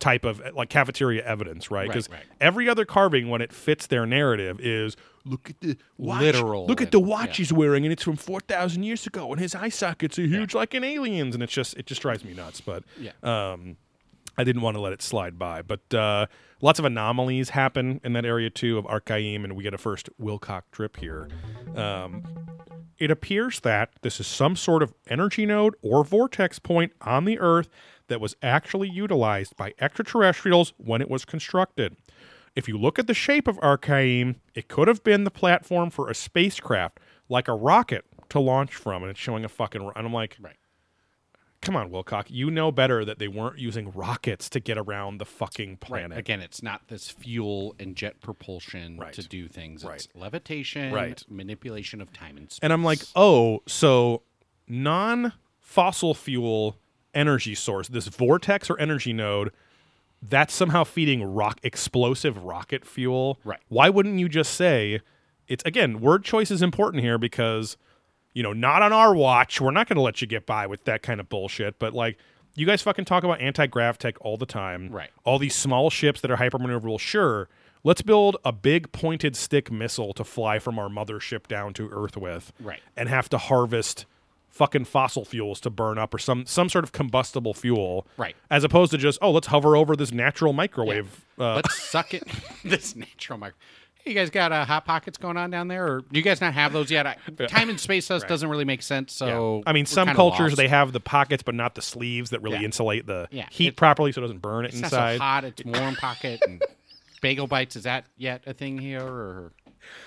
type 0.00 0.24
of 0.24 0.42
like 0.54 0.68
cafeteria 0.68 1.24
evidence, 1.24 1.70
right? 1.70 1.80
Right, 1.80 1.88
Because 1.88 2.10
right. 2.10 2.24
every 2.40 2.68
other 2.68 2.84
carving, 2.84 3.28
when 3.28 3.40
it 3.40 3.52
fits 3.52 3.86
their 3.86 4.04
narrative, 4.06 4.60
is 4.60 4.96
look 5.24 5.50
at 5.50 5.60
the 5.60 5.78
watch, 5.96 6.20
Literal 6.20 6.66
Look 6.66 6.82
at 6.82 6.90
the 6.90 7.00
watch 7.00 7.28
yeah. 7.28 7.34
he's 7.36 7.52
wearing, 7.52 7.84
and 7.84 7.92
it's 7.92 8.02
from 8.02 8.16
four 8.16 8.40
thousand 8.40 8.82
years 8.82 9.06
ago, 9.06 9.30
and 9.30 9.40
his 9.40 9.54
eye 9.54 9.68
sockets 9.70 10.18
are 10.18 10.22
huge 10.26 10.52
like 10.54 10.74
an 10.74 10.84
alien's, 10.84 11.34
and 11.34 11.42
it's 11.42 11.52
just 11.52 11.76
it 11.78 11.86
just 11.86 12.02
drives 12.02 12.24
me 12.24 12.34
nuts. 12.34 12.60
But 12.60 12.82
Yeah. 12.98 13.12
um, 13.22 13.76
I 14.36 14.44
didn't 14.44 14.62
want 14.62 14.76
to 14.76 14.80
let 14.80 14.92
it 14.92 15.02
slide 15.02 15.38
by. 15.38 15.62
But 15.62 15.94
uh, 15.94 16.26
lots 16.60 16.78
of 16.78 16.84
anomalies 16.84 17.50
happen 17.50 18.00
in 18.04 18.12
that 18.14 18.24
area 18.24 18.50
too 18.50 18.78
of 18.78 18.84
Arkaim, 18.84 19.44
and 19.44 19.54
we 19.54 19.62
get 19.62 19.74
a 19.74 19.78
first 19.78 20.08
Wilcock 20.20 20.62
trip 20.72 20.96
here. 20.96 21.28
Um, 21.76 22.24
it 22.98 23.10
appears 23.10 23.60
that 23.60 23.90
this 24.02 24.20
is 24.20 24.26
some 24.26 24.56
sort 24.56 24.82
of 24.82 24.94
energy 25.08 25.46
node 25.46 25.74
or 25.82 26.04
vortex 26.04 26.58
point 26.58 26.92
on 27.00 27.24
the 27.24 27.38
Earth 27.38 27.68
that 28.08 28.20
was 28.20 28.36
actually 28.42 28.88
utilized 28.88 29.56
by 29.56 29.74
extraterrestrials 29.80 30.72
when 30.76 31.00
it 31.00 31.10
was 31.10 31.24
constructed. 31.24 31.96
If 32.54 32.68
you 32.68 32.78
look 32.78 32.98
at 32.98 33.06
the 33.06 33.14
shape 33.14 33.48
of 33.48 33.58
Arkaim, 33.58 34.36
it 34.54 34.68
could 34.68 34.86
have 34.86 35.02
been 35.02 35.24
the 35.24 35.30
platform 35.30 35.90
for 35.90 36.08
a 36.08 36.14
spacecraft, 36.14 37.00
like 37.28 37.48
a 37.48 37.54
rocket, 37.54 38.04
to 38.28 38.38
launch 38.38 38.74
from, 38.74 39.02
and 39.02 39.10
it's 39.10 39.18
showing 39.20 39.44
a 39.44 39.48
fucking. 39.48 39.82
And 39.82 40.06
I'm 40.06 40.12
like, 40.12 40.36
Right. 40.40 40.56
Come 41.64 41.76
on, 41.76 41.90
Wilcock, 41.90 42.26
you 42.28 42.50
know 42.50 42.70
better 42.70 43.04
that 43.04 43.18
they 43.18 43.28
weren't 43.28 43.58
using 43.58 43.90
rockets 43.92 44.48
to 44.50 44.60
get 44.60 44.78
around 44.78 45.18
the 45.18 45.24
fucking 45.24 45.70
Right. 45.70 45.80
planet. 45.80 46.18
Again, 46.18 46.40
it's 46.40 46.62
not 46.62 46.88
this 46.88 47.08
fuel 47.10 47.74
and 47.78 47.96
jet 47.96 48.20
propulsion 48.20 48.98
Right. 48.98 49.12
to 49.14 49.22
do 49.22 49.48
things. 49.48 49.82
It's 49.82 49.88
Right. 49.88 50.06
levitation, 50.14 50.92
Right. 50.92 51.22
manipulation 51.28 52.00
of 52.00 52.12
time 52.12 52.36
and 52.36 52.50
space. 52.50 52.60
And 52.62 52.72
I'm 52.72 52.84
like, 52.84 53.00
oh, 53.16 53.62
so 53.66 54.22
non 54.68 55.32
fossil 55.60 56.14
fuel 56.14 56.78
energy 57.14 57.54
source, 57.54 57.88
this 57.88 58.08
vortex 58.08 58.68
or 58.70 58.78
energy 58.78 59.12
node, 59.12 59.50
that's 60.22 60.54
somehow 60.54 60.84
feeding 60.84 61.22
rock 61.22 61.60
explosive 61.62 62.44
rocket 62.44 62.84
fuel. 62.86 63.38
Right. 63.44 63.60
Why 63.68 63.88
wouldn't 63.90 64.18
you 64.18 64.28
just 64.28 64.54
say 64.54 65.00
it's 65.46 65.62
again, 65.64 66.00
word 66.00 66.24
choice 66.24 66.50
is 66.50 66.62
important 66.62 67.02
here 67.02 67.18
because, 67.18 67.76
you 68.34 68.42
know, 68.42 68.52
not 68.52 68.82
on 68.82 68.92
our 68.92 69.14
watch. 69.14 69.60
We're 69.60 69.70
not 69.70 69.88
gonna 69.88 70.02
let 70.02 70.20
you 70.20 70.26
get 70.26 70.44
by 70.44 70.66
with 70.66 70.84
that 70.84 71.02
kind 71.02 71.20
of 71.20 71.28
bullshit. 71.28 71.78
But 71.78 71.94
like 71.94 72.18
you 72.54 72.66
guys 72.66 72.82
fucking 72.82 73.04
talk 73.04 73.24
about 73.24 73.40
anti-grav 73.40 73.98
tech 73.98 74.16
all 74.20 74.36
the 74.36 74.46
time. 74.46 74.90
Right. 74.90 75.10
All 75.24 75.38
these 75.38 75.54
small 75.54 75.90
ships 75.90 76.20
that 76.20 76.30
are 76.30 76.36
hyper 76.36 76.58
maneuverable. 76.58 77.00
sure. 77.00 77.48
Let's 77.86 78.00
build 78.00 78.38
a 78.44 78.52
big 78.52 78.92
pointed 78.92 79.36
stick 79.36 79.70
missile 79.70 80.14
to 80.14 80.24
fly 80.24 80.58
from 80.58 80.78
our 80.78 80.88
mothership 80.88 81.46
down 81.48 81.74
to 81.74 81.88
Earth 81.90 82.16
with. 82.16 82.52
Right. 82.60 82.80
And 82.96 83.08
have 83.10 83.28
to 83.30 83.38
harvest 83.38 84.06
fucking 84.48 84.84
fossil 84.84 85.24
fuels 85.24 85.60
to 85.60 85.68
burn 85.68 85.98
up 85.98 86.14
or 86.14 86.18
some 86.18 86.46
some 86.46 86.68
sort 86.68 86.84
of 86.84 86.92
combustible 86.92 87.52
fuel. 87.54 88.06
Right. 88.16 88.36
As 88.50 88.64
opposed 88.64 88.92
to 88.92 88.98
just, 88.98 89.18
oh, 89.20 89.32
let's 89.32 89.48
hover 89.48 89.76
over 89.76 89.96
this 89.96 90.12
natural 90.12 90.52
microwave. 90.52 91.24
Uh, 91.38 91.56
Let's 91.56 91.82
suck 91.82 92.14
it. 92.14 92.22
this 92.64 92.94
natural 92.96 93.38
mic. 93.38 93.52
You 94.04 94.12
guys 94.14 94.28
got 94.28 94.52
uh, 94.52 94.64
hot 94.66 94.84
pockets 94.84 95.16
going 95.16 95.36
on 95.38 95.50
down 95.50 95.68
there, 95.68 95.86
or 95.86 96.00
do 96.02 96.18
you 96.18 96.22
guys 96.22 96.40
not 96.40 96.52
have 96.52 96.72
those 96.74 96.90
yet? 96.90 97.06
I, 97.06 97.16
time 97.48 97.70
and 97.70 97.80
space 97.80 98.10
us 98.10 98.22
doesn't 98.24 98.48
really 98.48 98.66
make 98.66 98.82
sense. 98.82 99.12
So 99.14 99.62
I 99.66 99.72
mean, 99.72 99.86
some 99.86 100.08
cultures 100.08 100.50
lost. 100.52 100.56
they 100.58 100.68
have 100.68 100.92
the 100.92 101.00
pockets, 101.00 101.42
but 101.42 101.54
not 101.54 101.74
the 101.74 101.80
sleeves 101.82 102.30
that 102.30 102.42
really 102.42 102.58
Yeah. 102.58 102.64
insulate 102.66 103.06
the 103.06 103.28
Yeah. 103.30 103.46
heat 103.50 103.68
It- 103.68 103.76
properly, 103.76 104.12
so 104.12 104.20
it 104.20 104.24
doesn't 104.24 104.42
burn 104.42 104.66
it 104.66 104.74
inside. 104.74 105.14
so 105.16 105.18
hot. 105.22 105.44
It's 105.44 105.64
warm 105.64 105.96
pocket 105.96 106.40
and 106.46 106.62
bagel 107.22 107.46
bites. 107.46 107.76
Is 107.76 107.84
that 107.84 108.04
yet 108.18 108.42
a 108.46 108.52
thing 108.52 108.76
here, 108.78 109.02
or 109.02 109.52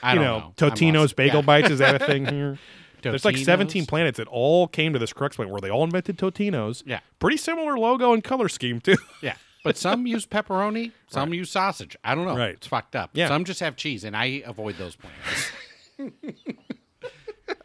I 0.03 0.13
you 0.13 0.19
don't 0.19 0.25
know, 0.25 0.39
know. 0.39 0.53
Totino's 0.69 1.13
bagel 1.13 1.39
Yeah. 1.39 1.45
bites 1.45 1.69
is 1.71 1.79
that 1.79 1.99
a 1.99 2.05
thing 2.05 2.25
here? 2.33 2.59
There's 3.01 3.23
like 3.25 3.37
17 3.37 3.85
planets 3.85 4.17
that 4.17 4.27
all 4.27 4.67
came 4.67 4.91
to 4.93 4.99
this 4.99 5.13
crux 5.13 5.37
point 5.37 5.49
where 5.49 5.61
they 5.61 5.69
all 5.69 5.83
invented 5.83 6.17
Totino's. 6.17 6.83
Yeah. 6.85 6.99
Pretty 7.19 7.37
similar 7.37 7.77
logo 7.79 8.11
and 8.13 8.23
color 8.23 8.49
scheme 8.49 8.81
too. 8.81 8.97
Yeah, 9.21 9.35
but 9.63 9.77
some 9.77 10.07
use 10.07 10.25
pepperoni, 10.25 10.91
some 11.07 11.33
use 11.33 11.49
sausage. 11.49 11.95
I 12.03 12.15
don't 12.15 12.25
know. 12.25 12.37
Right. 12.37 12.55
It's 12.55 12.67
fucked 12.67 12.95
up. 12.95 13.11
Yeah. 13.13 13.27
Some 13.27 13.45
just 13.45 13.59
have 13.59 13.75
cheese, 13.75 14.03
and 14.03 14.15
I 14.15 14.43
avoid 14.45 14.75
those 14.77 14.95
plants. 14.95 15.51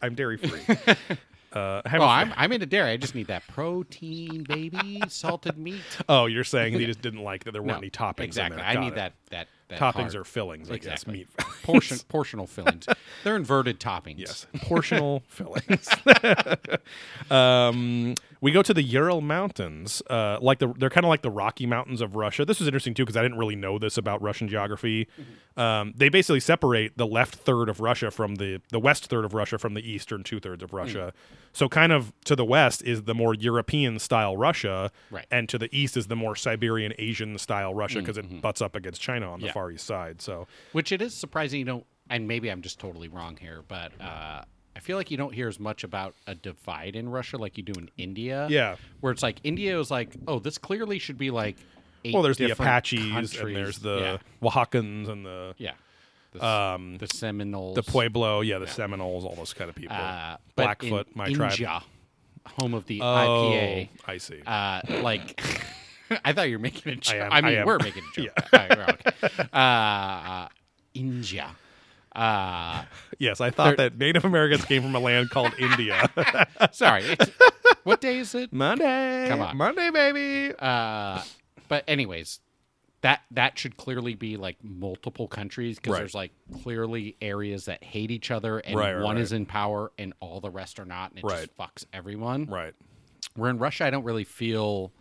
I'm 0.00 0.14
dairy 0.14 0.36
free. 0.36 0.60
uh, 1.52 1.82
I 1.84 1.88
have 1.88 2.00
oh, 2.00 2.04
a- 2.04 2.08
I'm 2.08 2.32
I'm 2.36 2.52
into 2.52 2.66
dairy. 2.66 2.90
I 2.92 2.96
just 2.96 3.14
need 3.14 3.26
that 3.28 3.46
protein, 3.48 4.44
baby, 4.44 5.02
salted 5.08 5.58
meat. 5.58 5.80
oh, 6.08 6.26
you're 6.26 6.44
saying 6.44 6.74
he 6.74 6.86
just 6.86 7.02
didn't 7.02 7.22
like 7.22 7.44
that 7.44 7.52
there 7.52 7.62
weren't 7.62 7.72
No, 7.74 7.78
any 7.78 7.90
toppings. 7.90 8.18
in 8.18 8.24
Exactly. 8.24 8.62
I 8.62 8.80
need 8.80 8.88
it. 8.88 8.94
that 8.96 9.12
that 9.30 9.48
that 9.68 9.78
Toppings 9.78 10.14
are 10.14 10.24
fillings, 10.24 10.70
I 10.70 10.74
guess. 10.76 11.02
Exactly. 11.02 11.14
Meat. 11.18 11.28
portion 11.62 11.96
portional 12.08 12.48
fillings. 12.48 12.86
They're 13.24 13.36
inverted 13.36 13.80
toppings. 13.80 14.18
Yes, 14.18 14.46
portional 14.56 15.22
fillings. 15.28 15.88
um, 17.30 18.14
We 18.42 18.50
go 18.50 18.60
to 18.60 18.74
the 18.74 18.82
Ural 18.82 19.20
Mountains, 19.20 20.02
uh, 20.10 20.36
like 20.42 20.58
the 20.58 20.74
they're 20.76 20.90
kind 20.90 21.06
of 21.06 21.08
like 21.10 21.22
the 21.22 21.30
Rocky 21.30 21.64
Mountains 21.64 22.00
of 22.00 22.16
Russia. 22.16 22.44
This 22.44 22.58
was 22.58 22.66
interesting 22.66 22.92
too 22.92 23.04
because 23.04 23.16
I 23.16 23.22
didn't 23.22 23.38
really 23.38 23.54
know 23.54 23.78
this 23.78 23.96
about 23.96 24.20
Russian 24.20 24.48
geography. 24.48 25.06
Um, 25.56 25.92
they 25.96 26.08
basically 26.08 26.40
separate 26.40 26.98
the 26.98 27.06
left 27.06 27.36
third 27.36 27.68
of 27.68 27.78
Russia 27.78 28.10
from 28.10 28.34
the 28.34 28.60
the 28.70 28.80
west 28.80 29.06
third 29.06 29.24
of 29.24 29.32
Russia 29.32 29.58
from 29.58 29.74
the 29.74 29.88
eastern 29.88 30.24
two 30.24 30.40
thirds 30.40 30.60
of 30.64 30.72
Russia. 30.72 31.12
So 31.52 31.68
kind 31.68 31.92
of 31.92 32.12
to 32.24 32.34
the 32.34 32.44
west 32.44 32.82
is 32.82 33.04
the 33.04 33.14
more 33.14 33.32
European 33.32 34.00
style 34.00 34.36
Russia, 34.36 34.90
Right. 35.12 35.26
and 35.30 35.48
to 35.48 35.56
the 35.56 35.68
east 35.70 35.96
is 35.96 36.08
the 36.08 36.16
more 36.16 36.34
Siberian 36.34 36.92
Asian 36.98 37.38
style 37.38 37.72
Russia 37.74 38.00
because 38.00 38.18
it 38.18 38.42
butts 38.42 38.60
up 38.60 38.74
against 38.74 39.00
China 39.00 39.30
on 39.30 39.40
the 39.40 39.50
far 39.52 39.70
east 39.70 39.86
side. 39.86 40.20
So 40.20 40.48
Which 40.72 40.90
it 40.90 41.00
is 41.00 41.14
surprising 41.14 41.60
you 41.60 41.64
don't, 41.64 41.86
and 42.10 42.26
maybe 42.26 42.50
I'm 42.50 42.62
just 42.62 42.80
totally 42.80 43.06
wrong 43.06 43.36
here, 43.36 43.62
but 43.68 43.92
uh, 44.00 44.42
I 44.74 44.80
feel 44.80 44.96
like 44.96 45.10
you 45.10 45.16
don't 45.16 45.34
hear 45.34 45.48
as 45.48 45.60
much 45.60 45.84
about 45.84 46.14
a 46.26 46.34
divide 46.34 46.96
in 46.96 47.08
Russia 47.08 47.36
like 47.36 47.56
you 47.58 47.62
do 47.62 47.72
in 47.78 47.90
India. 47.98 48.46
Yeah. 48.50 48.76
Where 49.00 49.12
it's 49.12 49.22
like 49.22 49.38
India 49.44 49.78
is 49.78 49.90
like, 49.90 50.14
oh, 50.26 50.38
this 50.38 50.58
clearly 50.58 50.98
should 50.98 51.18
be 51.18 51.30
like. 51.30 51.56
Eight 52.04 52.14
well, 52.14 52.22
there's 52.24 52.36
the 52.38 52.50
Apaches 52.50 53.36
and 53.38 53.54
there's 53.54 53.78
the 53.78 54.18
yeah, 54.42 54.48
Oaxacans 54.48 55.08
and 55.08 55.24
the 55.24 55.54
yeah. 55.56 55.72
The, 56.32 56.44
um, 56.44 56.96
the 56.98 57.06
Seminoles, 57.06 57.76
the 57.76 57.82
Pueblo, 57.84 58.40
yeah, 58.40 58.58
the 58.58 58.66
Seminoles, 58.66 59.24
all 59.24 59.34
those 59.36 59.52
kind 59.52 59.68
of 59.70 59.76
people. 59.76 59.94
uh, 59.94 60.38
Blackfoot, 60.56 61.14
my 61.14 61.30
tribe. 61.30 61.52
India, 61.52 61.82
home 62.58 62.74
of 62.74 62.86
the 62.86 63.00
Oh, 63.02 63.04
IPA. 63.04 63.88
I 64.06 64.16
see. 64.18 64.40
Uh, 64.44 64.80
like, 65.02 65.40
I 66.24 66.32
thought 66.32 66.48
you 66.48 66.56
were 66.56 66.62
making 66.62 66.92
a 66.94 66.96
joke. 66.96 67.14
am- 67.16 67.32
I, 67.32 67.40
mean, 67.42 67.58
I 67.58 67.64
we're 67.64 67.78
making 67.78 68.02
a 68.16 68.20
joke. 68.22 68.32
All 68.52 68.58
right, 68.58 68.78
okay. 69.04 69.48
uh, 69.52 69.56
uh, 69.56 70.48
India. 70.94 71.50
Uh, 72.14 72.84
yes, 73.18 73.40
I 73.40 73.50
thought 73.50 73.76
that 73.78 73.96
Native 73.98 74.24
Americans 74.24 74.64
came 74.64 74.82
from 74.82 74.94
a 74.94 74.98
land 75.00 75.30
called 75.30 75.52
India. 75.58 76.10
sorry. 76.72 77.04
What 77.84 78.00
day 78.00 78.18
is 78.18 78.34
it? 78.34 78.52
Monday, 78.52 79.26
Come 79.28 79.40
on. 79.40 79.56
Monday, 79.56 79.90
baby. 79.90 80.54
Uh, 80.58 81.22
but 81.68 81.84
anyways, 81.88 82.40
that 83.00 83.22
that 83.30 83.58
should 83.58 83.76
clearly 83.76 84.14
be 84.14 84.36
like 84.36 84.56
multiple 84.62 85.26
countries 85.26 85.76
because 85.78 85.92
Right. 85.92 85.98
there's 86.00 86.14
like 86.14 86.32
clearly 86.62 87.16
areas 87.20 87.64
that 87.64 87.82
hate 87.82 88.10
each 88.10 88.30
other 88.30 88.58
and 88.58 88.76
Right, 88.76 88.94
right, 88.94 89.02
one 89.02 89.16
right. 89.16 89.22
is 89.22 89.32
in 89.32 89.46
power 89.46 89.90
and 89.98 90.12
all 90.20 90.40
the 90.40 90.50
rest 90.50 90.78
are 90.78 90.84
not, 90.84 91.10
and 91.10 91.18
it 91.18 91.28
just 91.28 91.56
fucks 91.56 91.84
everyone. 91.92 92.46
Right. 92.46 92.74
Where 93.34 93.50
in 93.50 93.58
Russia, 93.58 93.86
I 93.86 93.90
don't 93.90 94.04
really 94.04 94.24
feel 94.24 94.92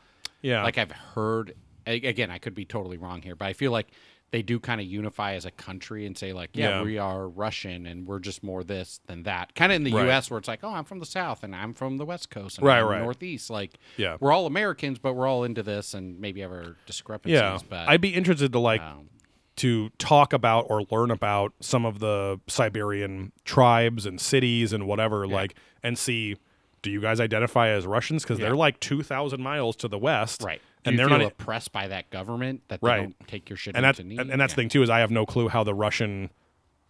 Yeah. 0.42 0.64
like 0.64 0.78
I've 0.78 0.92
heard. 0.92 1.56
a- 1.86 2.08
Again, 2.08 2.32
I 2.32 2.38
could 2.38 2.54
be 2.56 2.64
totally 2.64 2.98
wrong 2.98 3.22
here, 3.22 3.36
but 3.36 3.46
I 3.48 3.54
feel 3.54 3.72
like 3.72 3.88
they 4.32 4.42
do 4.42 4.60
kind 4.60 4.80
of 4.80 4.88
unify 4.88 5.34
as 5.34 5.44
a 5.46 5.52
country 5.52 6.06
and 6.06 6.18
say 6.18 6.32
like, 6.32 6.52
yeah, 6.54 6.78
Yeah. 6.78 6.84
we 6.84 6.98
are 6.98 7.28
Russian 7.28 7.86
and 7.86 8.08
we're 8.08 8.20
just 8.20 8.44
more 8.44 8.64
this 8.64 9.02
than 9.08 9.24
that. 9.24 9.54
Kind 9.56 9.72
of 9.74 9.76
in 9.76 9.84
the 9.84 9.92
Right. 9.94 10.06
U.S. 10.06 10.32
where 10.32 10.38
it's 10.38 10.48
like, 10.48 10.62
oh, 10.64 10.74
I'm 10.74 10.86
from 10.86 11.00
the 11.00 11.06
South 11.06 11.44
and 11.44 11.54
I'm 11.56 11.74
from 11.74 11.98
the 11.98 12.06
West 12.06 12.30
Coast 12.30 12.58
and 12.58 12.66
Right, 12.66 12.80
I'm 12.80 12.88
right. 12.88 13.02
Northeast. 13.02 13.50
Like, 13.50 13.74
Yeah. 13.98 14.16
we're 14.22 14.32
all 14.32 14.46
Americans, 14.46 15.00
but 15.00 15.14
we're 15.16 15.28
all 15.28 15.44
into 15.44 15.62
this 15.64 15.94
and 15.94 16.20
maybe 16.20 16.40
have 16.42 16.52
our 16.52 16.78
discrepancies. 16.86 17.40
yeah. 17.42 17.58
but 17.70 17.90
I'd 17.90 18.00
be 18.02 18.14
interested 18.14 18.54
to 18.54 18.60
like 18.60 18.80
um, 18.82 19.10
to 19.58 19.90
talk 19.98 20.32
about 20.32 20.66
or 20.70 20.84
learn 20.90 21.12
about 21.12 21.52
some 21.60 21.86
of 21.86 22.00
the 22.00 22.40
Siberian 22.48 23.34
tribes 23.44 24.06
and 24.06 24.20
cities 24.20 24.72
and 24.74 24.88
whatever, 24.88 25.28
like, 25.28 25.56
and 25.84 25.98
see. 25.98 26.38
Do 26.84 26.90
you 26.90 27.00
guys 27.00 27.20
identify 27.20 27.68
as 27.68 27.86
Russians? 27.86 28.24
Because 28.24 28.40
Yeah. 28.40 28.46
they're 28.48 28.56
like 28.56 28.80
two 28.80 29.04
thousand 29.04 29.42
miles 29.44 29.76
to 29.76 29.88
the 29.88 30.00
west, 30.00 30.42
right. 30.42 30.62
And 30.86 30.98
they're 30.98 31.08
not. 31.10 31.22
oppressed 31.22 31.72
by 31.72 31.88
that 31.90 32.10
government 32.10 32.62
that 32.70 32.82
they 32.82 32.88
Right. 32.88 33.02
don't 33.02 33.28
take 33.28 33.50
your 33.50 33.58
shit 33.58 33.76
and 33.76 33.84
that's 33.86 34.00
into 34.00 34.20
and, 34.20 34.32
and 34.32 34.42
that's 34.42 34.52
Yeah. 34.54 34.56
the 34.56 34.62
thing 34.62 34.70
too 34.70 34.84
is 34.84 34.90
I 34.90 35.00
have 35.00 35.12
no 35.12 35.26
clue 35.26 35.48
how 35.48 35.64
the 35.64 35.74
Russian 35.76 36.30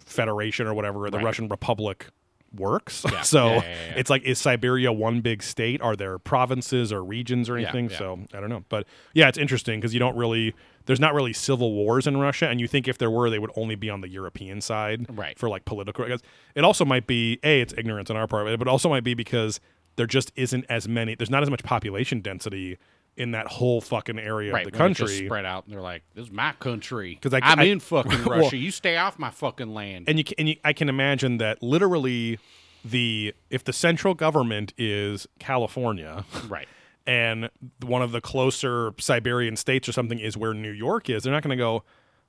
Federation 0.05 0.68
or 0.68 0.73
whatever, 0.73 1.05
or 1.05 1.09
the 1.09 1.18
Right. 1.18 1.26
Russian 1.26 1.47
Republic 1.47 2.07
works. 2.55 3.05
Yeah. 3.09 3.22
so 3.22 3.47
Yeah, 3.47 3.55
yeah, 3.61 3.93
it's 3.97 4.09
like 4.09 4.23
is 4.23 4.39
Siberia 4.39 4.91
one 4.91 5.22
big 5.22 5.41
state? 5.43 5.81
Are 5.81 5.95
there 5.95 6.18
provinces 6.19 6.91
or 6.91 7.03
regions 7.03 7.49
or 7.49 7.57
anything? 7.57 7.89
So 7.89 8.19
I 8.34 8.39
don't 8.39 8.49
know, 8.49 8.65
but 8.69 8.85
yeah, 9.13 9.27
it's 9.30 9.38
interesting 9.38 9.80
because 9.80 9.93
you 9.93 9.99
don't 9.99 10.15
really. 10.18 10.53
There's 10.88 10.99
not 10.99 11.13
really 11.13 11.31
civil 11.31 11.73
wars 11.73 12.07
in 12.07 12.18
Russia, 12.18 12.49
and 12.49 12.59
you 12.59 12.68
think 12.68 12.88
if 12.88 12.97
there 12.97 13.11
were, 13.11 13.30
they 13.30 13.38
would 13.38 13.51
only 13.55 13.76
be 13.76 13.89
on 13.91 14.01
the 14.01 14.09
European 14.09 14.61
side, 14.61 15.05
Right. 15.15 15.38
For 15.38 15.47
like 15.47 15.63
political. 15.63 16.03
because 16.03 16.22
It 16.55 16.63
also 16.63 16.84
might 16.85 17.05
be 17.05 17.39
a 17.43 17.61
it's 17.61 17.73
ignorance 17.77 18.09
on 18.09 18.18
our 18.18 18.26
part, 18.26 18.47
but 18.47 18.68
it 18.68 18.68
also 18.68 18.89
might 18.89 19.03
be 19.03 19.13
because 19.13 19.59
there 19.95 20.07
just 20.07 20.31
isn't 20.35 20.65
as 20.69 20.88
many. 20.88 21.13
There's 21.13 21.30
not 21.30 21.43
as 21.43 21.49
much 21.51 21.63
population 21.63 22.19
density 22.22 22.77
in 23.17 23.31
that 23.31 23.47
whole 23.47 23.81
fucking 23.81 24.17
area 24.17 24.53
Right, 24.53 24.65
of 24.65 24.71
the 24.71 24.77
when 24.79 24.91
it 24.91 24.95
just 24.95 25.11
country. 25.11 25.25
spread 25.27 25.45
out, 25.45 25.65
and 25.65 25.73
they're 25.73 25.81
like, 25.81 26.03
"This 26.15 26.25
is 26.27 26.31
my 26.31 26.53
country." 26.53 27.15
Because 27.21 27.33
I'm 27.43 27.59
I- 27.59 27.63
in 27.63 27.79
fucking 27.79 28.23
well- 28.25 28.39
Russia. 28.39 28.57
you 28.57 28.71
stay 28.71 28.97
off 28.97 29.19
my 29.19 29.29
fucking 29.29 29.73
land." 29.73 30.05
and 30.07 30.17
you 30.17 30.23
can, 30.23 30.35
and 30.39 30.49
you, 30.49 30.55
I 30.63 30.73
can 30.73 30.89
imagine 30.89 31.38
that 31.38 31.61
literally 31.61 32.39
the 32.85 33.33
if 33.49 33.63
the 33.63 33.73
central 33.73 34.13
government 34.13 34.73
is 34.77 35.27
California, 35.39 36.25
right. 36.47 36.67
and 37.07 37.49
one 37.83 38.01
of 38.01 38.11
the 38.11 38.21
closer 38.21 38.93
Siberian 38.97 39.55
states 39.55 39.88
or 39.89 39.91
something 39.91 40.19
is 40.19 40.35
where 40.38 40.53
New 40.53 40.71
York 40.71 41.09
is, 41.09 41.23
they're 41.23 41.33
not 41.33 41.43
going 41.43 41.55
to 41.57 41.61
go. 41.61 41.83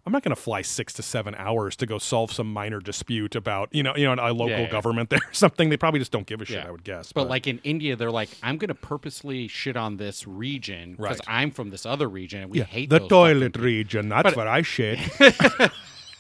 I'm 0.05 0.13
not 0.13 0.25
going 0.25 0.35
to 0.35 0.41
fly 0.41 0.63
six 0.63 0.93
to 0.95 1.03
seven 1.03 1.35
hours 1.37 1.77
to 1.77 1.87
go 1.87 1.99
solve 1.99 2.33
some 2.33 2.53
minor 2.53 2.81
dispute 2.81 3.37
about 3.37 3.73
you 3.73 3.85
know 3.85 3.95
you 3.95 4.05
know 4.05 4.15
a 4.15 4.33
local 4.33 4.49
yeah. 4.59 4.69
government 4.71 5.11
there 5.11 5.21
or 5.21 5.33
something. 5.33 5.69
They 5.69 5.77
probably 5.77 6.01
just 6.01 6.11
don't 6.11 6.27
give 6.27 6.41
a 6.41 6.45
shit. 6.45 6.57
Yeah. 6.57 6.69
I 6.69 6.71
would 6.73 6.83
guess. 6.83 7.13
But, 7.13 7.29
like 7.29 7.47
in 7.47 7.61
India, 7.63 7.95
they're 7.95 8.11
like, 8.11 8.31
I'm 8.43 8.59
going 8.59 8.69
to 8.69 8.75
purposely 8.75 9.47
shit 9.47 9.77
on 9.77 9.99
this 9.99 10.27
region 10.27 10.97
because 10.97 11.19
Right. 11.19 11.29
I'm 11.29 11.51
from 11.53 11.71
this 11.71 11.87
other 11.87 12.09
region, 12.09 12.43
and 12.43 12.51
we 12.51 12.61
hate 12.61 12.91
the 12.91 12.99
those 12.99 13.09
toilet 13.09 13.53
fucking- 13.55 13.63
region, 13.63 14.09
that's 14.09 14.35
where 14.35 14.49
I 14.49 14.63
shit, 14.63 14.99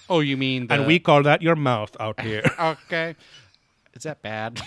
Oh, 0.09 0.21
you 0.21 0.37
mean 0.37 0.69
the... 0.69 0.75
and 0.75 0.87
we 0.87 0.99
call 1.01 1.23
that 1.25 1.43
your 1.43 1.57
mouth 1.57 1.97
out 1.99 2.21
here. 2.21 2.43
okay? 2.61 3.17
Is 3.95 4.05
that 4.05 4.23
bad? 4.23 4.61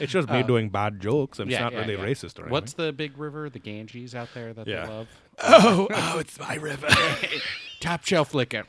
it's 0.00 0.12
just 0.12 0.28
me 0.28 0.42
doing 0.42 0.68
bad 0.68 1.00
jokes, 1.00 1.38
it's 1.38 1.48
Uh, 1.48 1.50
Yeah, 1.50 1.60
not 1.60 1.72
yeah, 1.72 1.78
really 1.80 1.94
yeah. 1.94 2.04
racist 2.04 2.38
or 2.38 2.42
anything. 2.42 2.50
What's 2.50 2.72
the 2.74 2.92
big 2.92 3.16
river, 3.18 3.48
the 3.50 3.58
Ganges 3.58 4.14
out 4.14 4.28
there 4.34 4.52
that 4.52 4.66
Yeah. 4.66 4.86
they 4.86 4.92
love? 4.92 5.08
Oh, 5.42 5.88
oh, 5.92 6.18
it's 6.18 6.38
my 6.38 6.54
river. 6.56 6.88
Top 7.80 8.04
shelf 8.04 8.34
liquor. 8.34 8.64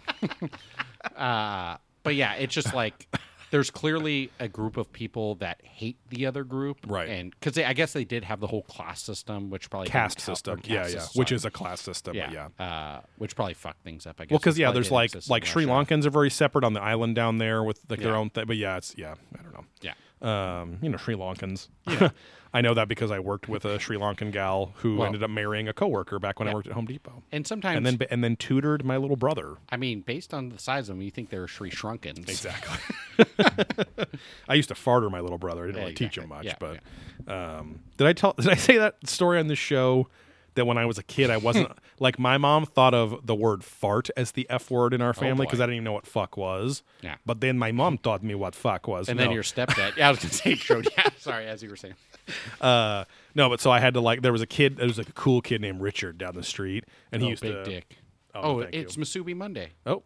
uh, 1.15 1.77
but 2.03 2.15
yeah, 2.15 2.33
it's 2.35 2.53
just 2.53 2.73
like 2.73 3.07
there's 3.51 3.69
clearly 3.69 4.31
a 4.39 4.47
group 4.47 4.77
of 4.77 4.91
people 4.93 5.35
that 5.35 5.59
hate 5.63 5.97
the 6.09 6.25
other 6.25 6.43
group, 6.45 6.77
Right. 6.87 7.09
And 7.09 7.31
because 7.37 7.57
I 7.57 7.73
guess 7.73 7.91
they 7.93 8.05
did 8.05 8.23
have 8.23 8.39
the 8.39 8.47
whole 8.47 8.61
class 8.63 9.01
system, 9.01 9.49
which 9.49 9.69
probably 9.69 9.89
caste 9.89 10.21
help- 10.21 10.37
system? 10.37 10.57
caste 10.59 10.69
Yeah, 10.69 10.81
yeah, 10.83 10.99
system, 11.01 11.19
which 11.19 11.31
is 11.33 11.43
a 11.45 11.51
class 11.51 11.81
system. 11.81 12.15
yeah, 12.15 12.47
yeah. 12.57 12.65
Uh, 12.65 13.01
which 13.17 13.35
probably 13.35 13.53
fucked 13.53 13.83
things 13.83 14.07
up. 14.07 14.15
I 14.19 14.25
guess. 14.25 14.31
Well, 14.31 14.39
because 14.39 14.57
yeah, 14.57 14.71
there's 14.71 14.91
like 14.91 15.11
like 15.29 15.45
Sri 15.45 15.65
Lankans 15.65 16.05
are 16.05 16.09
very 16.11 16.29
separate 16.29 16.63
on 16.63 16.73
the 16.73 16.81
island 16.81 17.15
down 17.15 17.37
there 17.37 17.63
with 17.63 17.79
like 17.89 17.99
their 17.99 18.15
own 18.15 18.29
thing. 18.29 18.45
But 18.47 18.57
yeah, 18.57 18.77
it's 18.77 18.95
yeah, 18.97 19.15
I 19.37 19.43
don't 19.43 19.53
know. 19.53 19.65
Yeah. 19.81 19.93
Um, 20.21 20.77
you 20.81 20.89
know, 20.89 20.97
Sri 20.97 21.15
Lankans. 21.15 21.67
Yeah. 21.87 22.09
I 22.53 22.59
know 22.59 22.73
that 22.73 22.89
because 22.89 23.11
I 23.11 23.19
worked 23.19 23.47
with 23.47 23.63
a 23.63 23.79
Sri 23.79 23.95
Lankan 23.97 24.31
gal 24.33 24.73
who 24.75 24.97
Well- 24.97 25.05
ended 25.07 25.23
up 25.23 25.29
marrying 25.29 25.69
a 25.69 25.73
coworker 25.73 26.19
back 26.19 26.37
when 26.37 26.49
I 26.49 26.53
worked 26.53 26.67
at 26.67 26.73
Home 26.73 26.85
Depot, 26.85 27.23
And 27.31 27.47
sometimes, 27.47 27.77
and 27.77 27.85
then 27.85 28.07
and 28.11 28.21
then 28.23 28.35
tutored 28.35 28.83
my 28.83 28.97
little 28.97 29.15
brother. 29.15 29.55
I 29.69 29.77
mean, 29.77 30.01
based 30.01 30.33
on 30.33 30.49
the 30.49 30.59
size 30.59 30.89
of 30.89 30.95
them, 30.97 31.01
you 31.01 31.11
think 31.11 31.29
they're 31.29 31.47
Sri 31.47 31.71
Shrunkins. 31.71 32.27
Exactly. 32.29 32.77
I 34.49 34.55
used 34.55 34.67
to 34.69 34.75
farter 34.75 35.09
my 35.09 35.21
little 35.21 35.37
brother. 35.37 35.63
I 35.63 35.67
didn't 35.67 35.77
Yeah, 35.77 35.81
really 35.83 35.95
teach 35.95 36.17
him 36.17 36.27
much, 36.29 36.43
exactly. 36.45 36.79
but 37.25 37.33
um, 37.33 37.79
did 37.97 38.07
I 38.07 38.13
tell? 38.13 38.33
Did 38.33 38.49
I 38.49 38.55
say 38.55 38.77
that 38.77 39.07
story 39.07 39.39
on 39.39 39.47
the 39.47 39.55
show? 39.55 40.07
That 40.55 40.65
when 40.65 40.77
I 40.77 40.85
was 40.85 40.97
a 40.97 41.03
kid, 41.03 41.29
I 41.29 41.37
wasn't 41.37 41.71
like 41.99 42.19
my 42.19 42.37
mom 42.37 42.65
thought 42.65 42.93
of 42.93 43.25
the 43.25 43.33
word 43.35 43.63
fart 43.63 44.09
as 44.17 44.31
the 44.33 44.45
f 44.49 44.69
word 44.69 44.93
in 44.93 45.01
our 45.01 45.13
family 45.13 45.45
because 45.45 45.59
boy. 45.59 45.63
I 45.63 45.67
didn't 45.67 45.75
even 45.75 45.83
know 45.85 45.93
what 45.93 46.05
fuck 46.05 46.35
was. 46.35 46.83
Yeah. 47.01 47.15
But 47.25 47.39
then 47.39 47.57
my 47.57 47.71
mom 47.71 47.97
taught 47.97 48.21
me 48.21 48.35
what 48.35 48.53
fuck 48.53 48.87
was. 48.87 49.07
And 49.07 49.17
No. 49.17 49.23
then 49.25 49.31
your 49.33 49.43
stepdad. 49.43 49.95
Yeah, 49.95 50.07
I 50.07 50.11
was 50.11 50.19
gonna 50.19 50.33
say 50.33 50.55
true. 50.55 50.83
Yeah, 50.97 51.09
sorry, 51.17 51.47
as 51.47 51.63
you 51.63 51.69
were 51.69 51.77
saying. 51.77 51.93
uh, 52.61 53.05
no, 53.33 53.49
but 53.49 53.61
so 53.61 53.71
I 53.71 53.79
had 53.79 53.93
to 53.93 54.01
like 54.01 54.21
there 54.21 54.33
was 54.33 54.41
a 54.41 54.47
kid, 54.47 54.77
there 54.77 54.87
was 54.87 54.97
like 54.97 55.09
a 55.09 55.13
cool 55.13 55.41
kid 55.41 55.61
named 55.61 55.81
Richard 55.81 56.17
down 56.17 56.35
the 56.35 56.43
street, 56.43 56.83
and 57.11 57.21
he 57.21 57.27
oh, 57.27 57.31
used 57.31 57.41
big 57.43 57.53
to 57.53 57.63
dick. 57.63 57.97
Oh, 58.35 58.41
Oh, 58.43 58.61
thank 58.61 58.75
you. 58.75 58.81
it's 58.81 58.97
Masubi 58.97 59.35
Monday. 59.35 59.69
oh, 59.85 60.03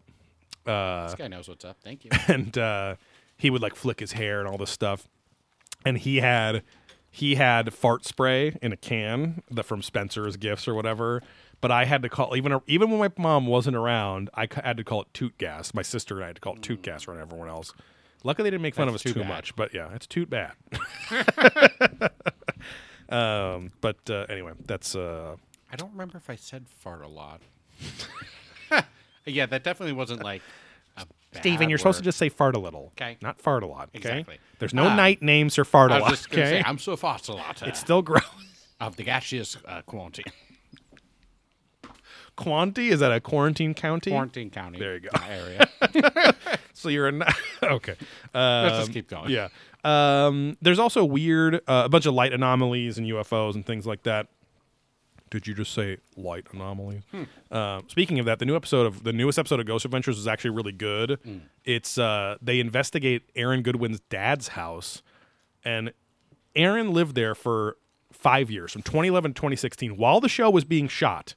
uh, 0.66 1.06
This 1.06 1.14
guy 1.16 1.28
knows 1.28 1.48
what's 1.48 1.64
up. 1.64 1.76
Thank 1.82 2.04
you. 2.04 2.10
and 2.28 2.56
uh, 2.56 2.94
he 3.36 3.50
would 3.50 3.62
like 3.62 3.74
flick 3.74 4.00
his 4.00 4.12
hair 4.12 4.40
and 4.40 4.48
all 4.48 4.58
this 4.58 4.70
stuff. 4.70 5.08
And 5.84 5.96
he 5.98 6.16
had 6.16 6.62
he 7.16 7.36
had 7.36 7.72
fart 7.72 8.04
spray 8.04 8.58
in 8.60 8.74
a 8.74 8.76
can 8.76 9.42
that 9.50 9.62
from 9.62 9.80
Spencer's 9.80 10.36
Gifts 10.36 10.68
or 10.68 10.74
whatever. 10.74 11.22
But 11.62 11.70
I 11.70 11.86
had 11.86 12.02
to 12.02 12.10
call 12.10 12.36
even 12.36 12.60
even 12.66 12.90
when 12.90 13.00
my 13.00 13.10
mom 13.16 13.46
wasn't 13.46 13.74
around, 13.74 14.28
I 14.34 14.46
had 14.62 14.76
to 14.76 14.84
call 14.84 15.00
it 15.00 15.08
toot 15.14 15.38
gas. 15.38 15.72
My 15.72 15.80
sister 15.80 16.16
and 16.16 16.24
I 16.24 16.26
had 16.26 16.36
to 16.36 16.42
call 16.42 16.56
it 16.56 16.62
toot 16.62 16.82
gas 16.82 17.08
around 17.08 17.20
everyone 17.20 17.48
else. 17.48 17.72
Luckily, 18.22 18.44
they 18.44 18.50
didn't 18.50 18.64
make 18.64 18.74
fun 18.74 18.88
That's 18.88 19.02
of 19.02 19.08
us 19.08 19.14
too 19.14 19.22
too 19.22 19.26
much. 19.26 19.56
But 19.56 19.72
yeah, 19.72 19.94
it's 19.94 20.06
toot 20.06 20.28
bad. 20.28 20.52
um, 23.08 23.72
but 23.80 23.96
uh, 24.10 24.26
anyway, 24.28 24.52
that's 24.66 24.94
uh, 24.94 25.36
I 25.72 25.76
don't 25.76 25.92
remember 25.92 26.18
if 26.18 26.28
I 26.28 26.36
said 26.36 26.66
fart 26.68 27.00
a 27.00 27.08
lot. 27.08 27.40
yeah, 29.24 29.46
that 29.46 29.64
definitely 29.64 29.94
wasn't 29.94 30.22
like. 30.22 30.42
Steven. 31.32 31.68
You're 31.68 31.78
supposed 31.78 31.98
to 31.98 32.04
just 32.04 32.16
say 32.18 32.28
fart 32.30 32.56
a 32.56 32.58
little. 32.58 32.92
Okay. 32.98 33.18
Not 33.20 33.38
fart 33.40 33.62
a 33.62 33.66
lot. 33.66 33.90
Okay. 33.94 33.98
Exactly. 33.98 34.38
There's 34.58 34.72
no 34.72 34.88
Ah. 34.88 34.94
night 34.96 35.20
names 35.20 35.58
or 35.58 35.64
fart 35.66 35.90
a 35.90 35.98
lot. 35.98 36.10
was 36.10 36.20
just 36.20 36.32
okay. 36.32 36.44
say 36.44 36.62
I'm 36.64 36.78
so 36.78 36.96
fart 36.96 37.28
a 37.28 37.34
lot. 37.34 37.62
it's 37.62 37.78
still 37.80 38.00
gross. 38.02 38.22
of 38.80 38.96
the 38.96 39.02
gaseous 39.02 39.56
uh, 39.66 39.82
quantity. 39.82 40.30
Quanti 42.36 42.90
is 42.90 43.00
that 43.00 43.12
a 43.12 43.20
quarantine 43.20 43.72
county? 43.74 44.10
Quarantine 44.10 44.50
County. 44.50 44.78
There 44.78 44.94
you 44.94 45.00
go. 45.00 45.10
Area. 45.28 46.34
So 46.76 46.90
you're 46.90 47.08
in. 47.08 47.22
okay. 47.62 47.94
Um, 48.34 48.64
Let's 48.64 48.78
just 48.80 48.92
keep 48.92 49.08
going. 49.08 49.30
Yeah. 49.30 49.48
Um, 49.82 50.58
there's 50.60 50.78
also 50.78 51.06
weird, 51.06 51.54
uh, 51.66 51.82
a 51.86 51.88
bunch 51.88 52.04
of 52.04 52.12
light 52.12 52.34
anomalies 52.34 52.98
and 52.98 53.06
UFOs 53.06 53.54
and 53.54 53.64
things 53.64 53.86
like 53.86 54.02
that. 54.02 54.26
Did 55.30 55.46
you 55.46 55.54
just 55.54 55.72
say 55.74 55.98
light 56.16 56.46
anomalies? 56.52 57.02
Hmm. 57.10 57.22
Uh, 57.50 57.80
speaking 57.88 58.18
of 58.18 58.26
that, 58.26 58.38
the 58.38 58.44
new 58.46 58.54
episode 58.54 58.86
of 58.86 59.02
the 59.02 59.12
newest 59.12 59.38
episode 59.38 59.58
of 59.60 59.66
Ghost 59.66 59.84
Adventures 59.84 60.18
is 60.18 60.26
actually 60.28 60.50
really 60.50 60.72
good. 60.72 61.18
Hmm. 61.24 61.38
It's 61.64 61.98
uh, 61.98 62.36
they 62.40 62.60
investigate 62.60 63.22
Aaron 63.34 63.62
Goodwin's 63.62 64.00
dad's 64.08 64.48
house, 64.48 65.02
and 65.64 65.92
Aaron 66.54 66.92
lived 66.92 67.14
there 67.16 67.34
for 67.34 67.76
five 68.12 68.50
years, 68.50 68.72
from 68.72 68.82
2011 68.82 69.32
to 69.32 69.34
2016, 69.34 69.96
while 69.96 70.20
the 70.20 70.28
show 70.28 70.48
was 70.48 70.64
being 70.64 70.88
shot. 70.88 71.34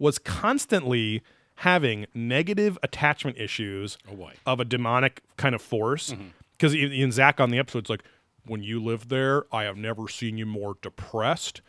Was 0.00 0.18
constantly 0.20 1.22
having 1.56 2.06
negative 2.14 2.78
attachment 2.84 3.36
issues 3.36 3.98
Oh, 4.08 4.30
of 4.46 4.60
a 4.60 4.64
demonic 4.64 5.22
kind 5.36 5.56
of 5.56 5.60
force. 5.60 6.12
Mm-hmm. 6.12 6.28
Because 6.56 6.72
in 6.72 7.10
Zak 7.10 7.40
on 7.40 7.50
the 7.50 7.58
episode, 7.58 7.80
it's 7.80 7.90
like, 7.90 8.04
when 8.46 8.62
you 8.62 8.80
lived 8.82 9.10
there, 9.10 9.44
I 9.52 9.64
have 9.64 9.76
never 9.76 10.06
seen 10.08 10.38
you 10.38 10.46
more 10.46 10.76
depressed. 10.82 11.62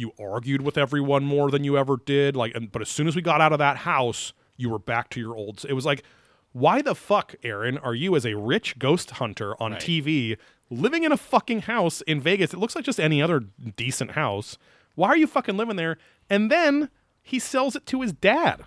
You 0.00 0.12
argued 0.18 0.62
with 0.62 0.78
everyone 0.78 1.24
more 1.24 1.50
than 1.50 1.62
you 1.62 1.76
ever 1.76 1.96
did. 1.98 2.34
Like, 2.34 2.54
and, 2.54 2.72
but 2.72 2.80
as 2.82 2.88
soon 2.88 3.06
as 3.06 3.14
we 3.14 3.22
got 3.22 3.40
out 3.40 3.52
of 3.52 3.58
that 3.58 3.78
house, 3.78 4.32
you 4.56 4.70
were 4.70 4.78
back 4.78 5.10
to 5.10 5.20
your 5.20 5.36
old. 5.36 5.64
It 5.68 5.74
was 5.74 5.84
like, 5.84 6.02
why 6.52 6.82
the 6.82 6.94
fuck, 6.94 7.34
Aaron, 7.42 7.78
are 7.78 7.94
you 7.94 8.16
as 8.16 8.24
a 8.26 8.36
rich 8.36 8.78
ghost 8.78 9.12
hunter 9.12 9.54
on 9.62 9.72
Right. 9.72 9.80
TV 9.80 10.36
living 10.70 11.04
in 11.04 11.12
a 11.12 11.16
fucking 11.16 11.62
house 11.62 12.00
in 12.02 12.20
Vegas? 12.20 12.52
It 12.54 12.58
looks 12.58 12.74
like 12.74 12.84
just 12.84 12.98
any 12.98 13.20
other 13.22 13.40
decent 13.76 14.12
house. 14.12 14.56
Why 14.94 15.08
are 15.08 15.16
you 15.16 15.26
fucking 15.26 15.56
living 15.56 15.76
there? 15.76 15.98
And 16.28 16.50
then 16.50 16.88
he 17.22 17.38
sells 17.38 17.76
it 17.76 17.86
to 17.86 18.00
his 18.00 18.12
dad 18.12 18.62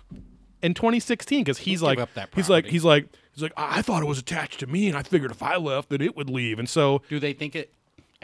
in 0.62 0.72
2016 0.72 1.44
because 1.44 1.58
he's 1.58 1.82
like, 1.82 1.98
he's 2.34 2.48
like, 2.48 2.66
he's 2.66 2.84
like, 2.84 3.06
he's 3.34 3.42
like, 3.42 3.52
I 3.56 3.78
I 3.78 3.82
thought 3.82 4.02
it 4.02 4.06
was 4.06 4.18
attached 4.18 4.60
to 4.60 4.66
me, 4.66 4.88
and 4.88 4.96
I 4.96 5.02
figured 5.02 5.30
if 5.30 5.42
I 5.42 5.56
left, 5.56 5.88
that 5.90 6.00
it 6.00 6.16
would 6.16 6.30
leave. 6.30 6.58
And 6.58 6.68
so, 6.68 7.02
Do 7.08 7.18
they 7.20 7.32
think 7.34 7.54
it 7.54 7.74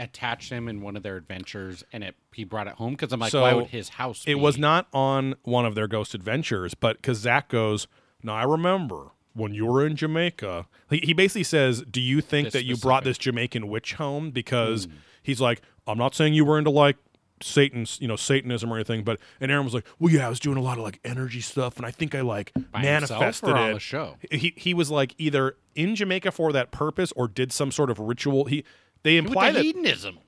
attached 0.01 0.51
him 0.51 0.69
in 0.69 0.81
one 0.81 0.97
of 0.97 1.03
their 1.03 1.17
adventures 1.17 1.85
and 1.93 2.03
it 2.03 2.17
he 2.33 2.45
brought 2.45 2.67
it 2.67 2.75
home? 2.75 2.93
Because 2.93 3.13
I'm 3.13 3.21
like, 3.21 3.31
so 3.33 3.43
why 3.43 3.55
would 3.55 3.67
his 3.69 3.91
house? 3.91 4.23
It 4.27 4.35
be- 4.35 4.41
was 4.41 4.59
not 4.59 4.89
on 4.93 5.35
one 5.43 5.65
of 5.67 5.75
their 5.75 5.87
ghost 5.89 6.15
adventures, 6.15 6.75
but 6.75 6.97
because 6.97 7.19
Zak 7.19 7.49
goes, 7.49 7.87
now 8.23 8.35
I 8.35 8.45
remember 8.45 9.11
when 9.35 9.55
you 9.55 9.67
were 9.67 9.87
in 9.87 9.95
Jamaica. 9.97 10.67
He, 10.91 10.99
he 10.99 11.13
basically 11.13 11.45
says, 11.45 11.83
"Do 11.91 12.01
you 12.01 12.21
think 12.21 12.47
This 12.47 12.53
that 12.55 12.65
you 12.65 12.77
brought 12.77 13.05
this 13.05 13.17
Jamaican 13.19 13.69
witch 13.69 13.95
home?" 13.95 14.31
Because 14.33 14.87
Hmm. 14.87 14.93
he's 15.23 15.41
like, 15.41 15.63
"I'm 15.87 15.99
not 15.99 16.15
saying 16.15 16.35
you 16.35 16.45
were 16.45 16.59
into 16.59 16.71
like." 16.71 16.97
Satan's, 17.43 17.97
you 18.03 18.07
know, 18.07 18.17
Satanism 18.17 18.71
or 18.71 18.77
anything, 18.77 19.03
but 19.03 19.19
and 19.41 19.51
Aaron 19.51 19.65
was 19.65 19.73
like, 19.73 19.87
"Well, 19.99 20.13
yeah, 20.13 20.27
I 20.27 20.29
was 20.29 20.39
doing 20.41 20.59
a 20.59 20.61
lot 20.61 20.77
of 20.77 20.85
like 20.85 21.01
energy 21.07 21.41
stuff, 21.41 21.79
and 21.79 21.87
I 21.87 21.91
think 21.91 22.15
I 22.15 22.21
like 22.21 22.53
By 22.71 22.83
manifested 22.83 23.49
it." 23.57 23.73
the 23.73 23.79
show? 23.81 24.19
He 24.31 24.53
he 24.59 24.75
was 24.75 24.91
like 24.91 25.15
either 25.17 25.57
in 25.75 25.95
Jamaica 25.97 26.33
for 26.33 26.53
that 26.53 26.71
purpose 26.71 27.13
or 27.17 27.29
did 27.29 27.51
some 27.51 27.73
sort 27.73 27.89
of 27.89 27.99
ritual. 27.99 28.45
He 28.45 28.63
they 29.03 29.17
imply 29.17 29.51
the 29.51 29.59
that 29.59 29.65
hedonism. 29.65 30.19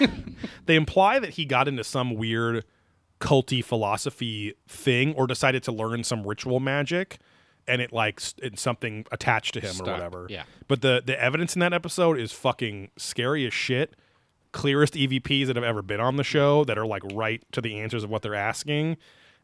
they 0.66 0.76
imply 0.76 1.18
that 1.18 1.30
he 1.30 1.44
got 1.44 1.68
into 1.68 1.84
some 1.84 2.14
weird 2.14 2.64
culty 3.20 3.64
philosophy 3.64 4.54
thing 4.68 5.14
or 5.14 5.26
decided 5.26 5.62
to 5.62 5.72
learn 5.72 6.04
some 6.04 6.26
ritual 6.26 6.60
magic 6.60 7.18
and 7.66 7.80
it 7.80 7.92
like 7.92 8.20
it's 8.38 8.60
something 8.60 9.06
attached 9.10 9.54
to 9.54 9.60
him 9.60 9.72
Stuck, 9.72 9.88
or 9.88 9.92
whatever 9.92 10.26
yeah. 10.28 10.44
but 10.68 10.82
the 10.82 11.02
the 11.04 11.20
evidence 11.20 11.56
in 11.56 11.60
that 11.60 11.72
episode 11.72 12.18
is 12.18 12.32
fucking 12.32 12.90
scary 12.98 13.46
as 13.46 13.54
shit 13.54 13.94
clearest 14.52 14.94
evps 14.94 15.46
that 15.46 15.56
have 15.56 15.64
ever 15.64 15.82
been 15.82 16.00
on 16.00 16.16
the 16.16 16.24
show 16.24 16.64
that 16.64 16.76
are 16.76 16.86
like 16.86 17.02
right 17.12 17.42
to 17.52 17.60
the 17.60 17.78
answers 17.78 18.04
of 18.04 18.10
what 18.10 18.22
they're 18.22 18.34
asking 18.34 18.98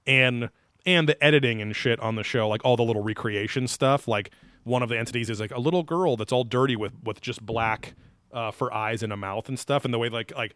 and 0.06 0.50
and 0.84 1.08
the 1.08 1.22
editing 1.24 1.62
and 1.62 1.74
shit 1.74 1.98
on 2.00 2.16
the 2.16 2.24
show 2.24 2.48
like 2.48 2.62
all 2.64 2.76
the 2.76 2.82
little 2.82 3.02
recreation 3.02 3.66
stuff 3.66 4.06
like 4.06 4.30
one 4.64 4.82
of 4.82 4.88
the 4.88 4.98
entities 4.98 5.30
is 5.30 5.40
like 5.40 5.50
a 5.50 5.60
little 5.60 5.82
girl 5.82 6.16
that's 6.16 6.32
all 6.32 6.44
dirty 6.44 6.76
with 6.76 6.92
with 7.02 7.22
just 7.22 7.44
black 7.44 7.94
uh, 8.32 8.50
for 8.50 8.72
eyes 8.72 9.02
and 9.02 9.12
a 9.12 9.16
mouth 9.16 9.48
and 9.48 9.58
stuff 9.58 9.84
and 9.84 9.92
the 9.92 9.98
way 9.98 10.08
like 10.08 10.32
like 10.36 10.54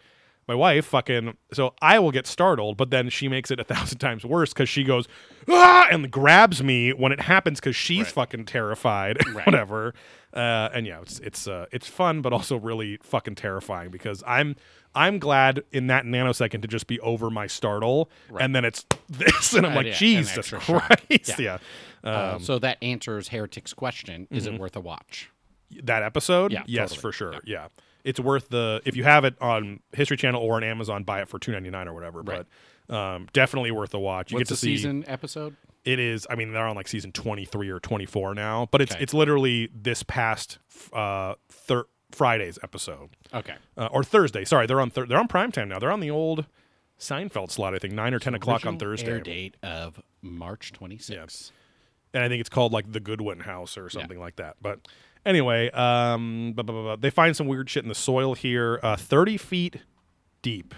my 0.49 0.55
wife 0.55 0.87
fucking 0.87 1.37
so 1.53 1.75
I 1.83 1.99
will 1.99 2.13
get 2.13 2.27
startled, 2.27 2.77
but 2.77 2.91
then 2.91 3.09
she 3.11 3.27
makes 3.29 3.51
it 3.51 3.59
a 3.59 3.65
thousand 3.73 3.99
times 3.99 4.25
worse 4.25 4.53
because 4.53 4.69
she 4.69 4.85
goes 4.85 5.09
ah 5.49 5.89
and 5.91 6.11
grabs 6.11 6.63
me 6.63 6.93
when 6.93 7.11
it 7.13 7.21
happens 7.21 7.59
because 7.61 7.75
she's 7.77 8.05
Right. 8.05 8.07
fucking 8.09 8.45
terrified, 8.47 9.19
Right. 9.35 9.45
whatever. 9.47 9.95
Uh, 10.33 10.69
and 10.75 10.87
yeah, 10.87 11.01
it's 11.01 11.19
it's 11.21 11.49
uh, 11.49 11.67
it's 11.73 11.87
fun, 11.89 12.21
but 12.23 12.33
also 12.33 12.57
really 12.59 12.99
fucking 13.03 13.35
terrifying 13.37 13.91
because 13.91 14.23
I'm 14.27 14.55
I'm 14.95 15.19
glad 15.19 15.63
in 15.73 15.89
that 15.89 16.05
nanosecond 16.05 16.63
to 16.63 16.69
just 16.69 16.87
be 16.87 17.01
over 17.01 17.29
my 17.31 17.47
startle, 17.47 18.09
Right. 18.31 18.45
and 18.45 18.55
then 18.55 18.65
it's 18.65 18.85
this, 19.09 19.53
and 19.55 19.67
I'm 19.67 19.73
Right, 19.73 19.77
like 19.79 19.87
yeah, 19.87 19.93
Jesus. 19.95 20.51
Christ, 20.51 21.39
yeah. 21.39 21.59
Uh, 22.05 22.35
Um, 22.37 22.41
so 22.43 22.59
that 22.61 22.79
answers 22.83 23.29
Heretic's 23.29 23.73
question: 23.75 24.29
Is 24.31 24.47
it 24.47 24.59
worth 24.61 24.77
a 24.77 24.81
watch? 24.81 25.31
That 25.85 26.03
episode, 26.03 26.53
Yeah, 26.53 26.63
yes, 26.67 26.91
totally. 26.91 27.01
for 27.03 27.13
sure, 27.13 27.35
yeah. 27.45 27.69
It's 28.05 28.21
worth 28.21 28.49
the 28.51 28.81
if 28.85 28.95
you 28.97 29.03
have 29.05 29.25
it 29.25 29.35
on 29.41 29.81
History 29.93 30.17
Channel 30.17 30.41
or 30.41 30.55
on 30.57 30.63
Amazon, 30.65 31.03
buy 31.03 31.23
it 31.23 31.29
for 31.29 31.39
two 31.41 31.51
ninety 31.53 31.71
nine 31.71 31.89
or 31.89 31.95
whatever. 31.95 32.23
Right. 32.23 32.47
But 32.89 32.95
um, 32.95 33.27
definitely 33.33 33.73
worth 33.73 33.91
the 33.91 33.99
watch. 33.99 34.31
You 34.31 34.37
What's 34.37 34.49
get 34.51 34.55
to 34.57 34.61
the 34.61 34.67
see 34.67 34.77
season 34.77 35.05
episode? 35.09 35.57
It 35.85 35.99
is. 35.99 36.25
I 36.31 36.37
mean, 36.37 36.53
they're 36.53 36.67
on 36.67 36.77
like 36.77 36.87
season 36.87 37.11
twenty 37.11 37.45
three 37.45 37.69
or 37.69 37.81
twenty 37.81 38.07
four 38.07 38.33
now, 38.35 38.69
but 38.71 38.81
it's 38.81 38.93
Okay. 38.93 39.03
it's 39.03 39.13
literally 39.13 39.69
this 39.75 40.05
past 40.05 40.59
uh, 40.93 41.35
thir- 41.49 41.87
Friday's 42.13 42.61
episode 42.63 43.11
Okay. 43.35 43.57
uh, 43.77 43.89
or 43.91 44.05
Thursday. 44.05 44.45
Sorry, 44.45 44.67
they're 44.69 44.81
on 44.81 44.91
thir- 44.91 45.07
they're 45.07 45.19
on 45.19 45.27
primetime 45.27 45.67
now. 45.67 45.81
They're 45.81 45.91
on 45.91 45.99
the 46.01 46.11
old 46.11 46.47
Seinfeld 47.01 47.51
slot. 47.51 47.75
I 47.75 47.79
think 47.79 47.93
nine 47.93 48.15
or 48.15 48.21
ten 48.21 48.35
o'clock 48.35 48.65
on 48.67 48.79
Thursday, 48.79 49.11
Air 49.11 49.21
date 49.21 49.57
of 49.65 50.01
March 50.23 50.73
26th. 50.73 51.51
and 52.15 52.23
I 52.23 52.29
think 52.29 52.41
it's 52.41 52.49
called 52.49 52.73
like 52.73 52.91
the 52.93 53.01
Goodwin 53.01 53.41
House 53.41 53.77
or 53.77 53.91
something 53.91 54.19
like 54.21 54.37
that. 54.37 54.57
But 54.63 54.87
anyway, 55.27 55.71
um, 55.73 56.53
blah, 56.55 56.63
blah, 56.63 56.75
blah, 56.75 56.83
blah. 56.83 56.97
they 56.97 57.11
find 57.11 57.37
some 57.37 57.47
weird 57.47 57.69
shit 57.69 57.83
in 57.83 57.91
the 57.91 57.95
soil 57.95 58.35
here, 58.35 58.81
uh, 58.83 58.97
thirty 58.97 59.37
feet 59.37 59.77
deep. 60.41 60.75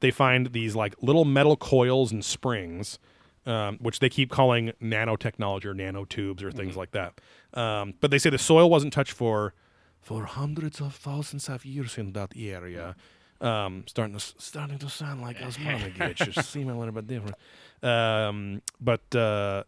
They 0.00 0.10
find 0.10 0.52
these 0.52 0.74
like 0.74 0.94
little 1.02 1.24
metal 1.24 1.56
coils 1.56 2.12
and 2.12 2.24
springs, 2.24 2.98
um, 3.46 3.78
which 3.80 3.98
they 3.98 4.08
keep 4.08 4.30
calling 4.30 4.72
nanotechnology 4.82 5.64
or 5.64 5.74
nanotubes 5.74 6.42
or 6.42 6.50
things 6.50 6.76
like 6.76 6.92
that. 6.92 7.20
Um, 7.52 7.94
but 8.00 8.10
they 8.10 8.18
say 8.18 8.30
the 8.30 8.38
soil 8.38 8.70
wasn't 8.70 8.92
touched 8.92 9.12
for 9.12 9.54
for 10.00 10.24
hundreds 10.24 10.80
of 10.80 10.94
thousands 10.94 11.48
of 11.48 11.64
years 11.64 11.96
in 11.98 12.12
that 12.12 12.32
area. 12.36 12.94
Um, 13.40 13.84
starting 13.86 14.16
to 14.16 14.24
starting 14.38 14.78
to 14.78 14.88
sound 14.88 15.20
like 15.20 15.38
Osmanagić, 15.38 16.32
just 16.32 16.50
seem 16.52 16.68
a 16.68 16.78
little 16.78 16.94
bit 16.94 17.06
different. 17.06 17.36
Um, 17.82 18.62
but 18.80 19.14
uh, 19.14 19.64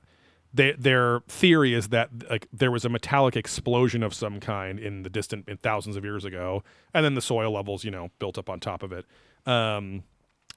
they, 0.57 0.73
their 0.73 1.21
theory 1.29 1.75
is 1.75 1.89
that 1.89 2.11
like 2.31 2.49
there 2.53 2.71
was 2.71 2.85
a 2.85 2.89
metallic 2.89 3.37
explosion 3.37 4.03
of 4.03 4.15
some 4.15 4.41
kind 4.41 4.79
in 4.79 5.03
the 5.03 5.11
distant 5.11 5.49
in 5.49 5.57
thousands 5.59 5.97
of 5.97 6.05
years 6.05 6.25
ago, 6.25 6.63
and 6.93 7.05
then 7.05 7.15
the 7.15 7.21
soil 7.21 7.53
levels, 7.53 7.85
you 7.85 7.91
know, 7.91 8.11
built 8.19 8.39
up 8.39 8.51
on 8.51 8.59
top 8.61 8.83
of 8.83 8.93
it. 8.93 9.05
Um, 9.45 10.03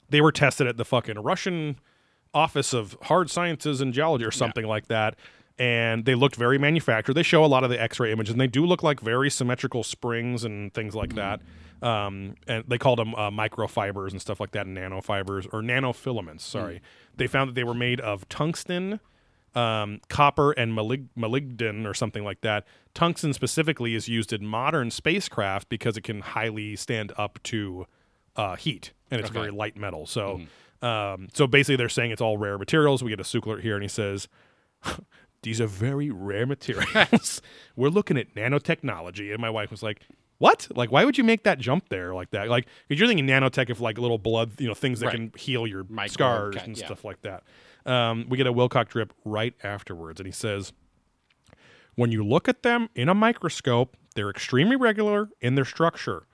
they 0.09 0.21
were 0.21 0.31
tested 0.31 0.67
at 0.67 0.77
the 0.77 0.85
fucking 0.85 1.19
Russian 1.19 1.80
Office 2.34 2.73
of 2.73 2.97
Hard 3.03 3.30
Sciences 3.30 3.81
and 3.81 3.93
Geology 3.93 4.26
or 4.26 4.31
something 4.31 4.65
like 4.65 4.88
that. 4.88 5.15
And 5.59 6.05
they 6.05 6.15
looked 6.15 6.38
very 6.38 6.57
manufactured. 6.57 7.15
They 7.15 7.23
show 7.23 7.43
a 7.43 7.47
lot 7.47 7.65
of 7.65 7.69
the 7.69 7.81
X-ray 7.81 8.13
images, 8.13 8.31
and 8.31 8.39
they 8.39 8.47
do 8.47 8.65
look 8.65 8.81
like 8.81 9.01
very 9.01 9.30
symmetrical 9.30 9.84
springs 9.84 10.45
and 10.45 10.73
things 10.73 10.95
like 10.95 11.15
that. 11.15 11.41
Um, 11.81 12.35
and 12.47 12.63
they 12.65 12.77
called 12.77 12.99
them 12.99 13.13
uh, 13.15 13.30
microfibers 13.30 14.11
and 14.11 14.21
stuff 14.21 14.39
like 14.39 14.51
that, 14.51 14.67
and 14.67 14.77
nanofibers 14.77 15.47
or 15.51 15.61
nanofilaments. 15.61 16.41
Sorry, 16.41 16.81
they 17.17 17.27
found 17.27 17.49
that 17.49 17.55
they 17.55 17.65
were 17.65 17.73
made 17.73 17.99
of 17.99 18.27
tungsten, 18.30 19.01
um, 19.55 19.99
copper, 20.09 20.51
and 20.51 20.73
malig- 20.77 21.07
molybdenum 21.17 21.85
or 21.85 21.93
something 21.93 22.23
like 22.23 22.41
that. 22.41 22.65
Tungsten 22.93 23.34
specifically 23.34 23.95
is 23.95 24.07
used 24.07 24.31
in 24.34 24.45
modern 24.45 24.91
spacecraft 24.91 25.69
because 25.69 25.97
it 25.97 26.03
can 26.03 26.21
highly 26.21 26.76
stand 26.76 27.11
up 27.17 27.39
to 27.43 27.85
uh, 28.35 28.55
heat, 28.55 28.93
and 29.11 29.19
it's 29.19 29.30
Okay. 29.30 29.39
very 29.39 29.51
light 29.51 29.76
metal. 29.77 30.05
So, 30.05 30.41
um, 30.81 31.27
so 31.34 31.45
basically, 31.47 31.76
they're 31.76 31.89
saying 31.89 32.11
it's 32.11 32.21
all 32.21 32.38
rare 32.38 32.57
materials. 32.57 33.03
We 33.03 33.09
get 33.09 33.19
a 33.19 33.23
Sukler 33.23 33.59
here, 33.61 33.76
and 33.76 33.84
he 33.84 33.89
says, 33.89 34.27
"These 35.43 35.59
are 35.61 35.67
very 35.67 36.09
rare 36.09 36.45
materials. 36.45 37.41
We're 37.76 37.89
looking 37.89 38.17
at 38.17 38.34
nanotechnology." 38.35 39.31
And 39.31 39.39
my 39.39 39.49
wife 39.49 39.71
was 39.71 39.84
like, 39.84 40.01
"What? 40.38 40.67
Like, 40.76 40.91
why 40.91 41.05
would 41.05 41.17
you 41.17 41.23
make 41.23 41.43
that 41.43 41.59
jump 41.59 41.89
there 41.89 42.13
like 42.13 42.31
that? 42.31 42.47
Like, 42.49 42.67
because 42.88 42.99
you're 42.99 43.07
thinking 43.07 43.27
nanotech 43.27 43.69
of 43.69 43.81
like 43.81 43.97
little 43.97 44.17
blood, 44.19 44.51
you 44.59 44.67
know, 44.67 44.73
things 44.73 44.99
that 45.01 45.07
Right. 45.07 45.15
can 45.15 45.31
heal 45.35 45.67
your 45.67 45.84
Micro 45.89 46.07
scars 46.13 46.55
cut, 46.55 46.65
and 46.67 46.77
yeah. 46.77 46.85
stuff 46.85 47.03
like 47.03 47.21
that." 47.23 47.43
Um, 47.89 48.25
we 48.29 48.37
get 48.37 48.47
a 48.47 48.53
Wilcock 48.53 48.89
drip 48.89 49.13
right 49.25 49.53
afterwards, 49.63 50.19
and 50.19 50.27
he 50.27 50.33
says. 50.33 50.73
When 51.95 52.13
you 52.13 52.23
look 52.23 52.47
at 52.47 52.63
them 52.63 52.87
in 52.95 53.09
a 53.09 53.13
microscope, 53.13 53.97
they're 54.15 54.29
extremely 54.29 54.77
regular 54.77 55.27
in 55.41 55.55
their 55.55 55.65
structure. 55.65 56.27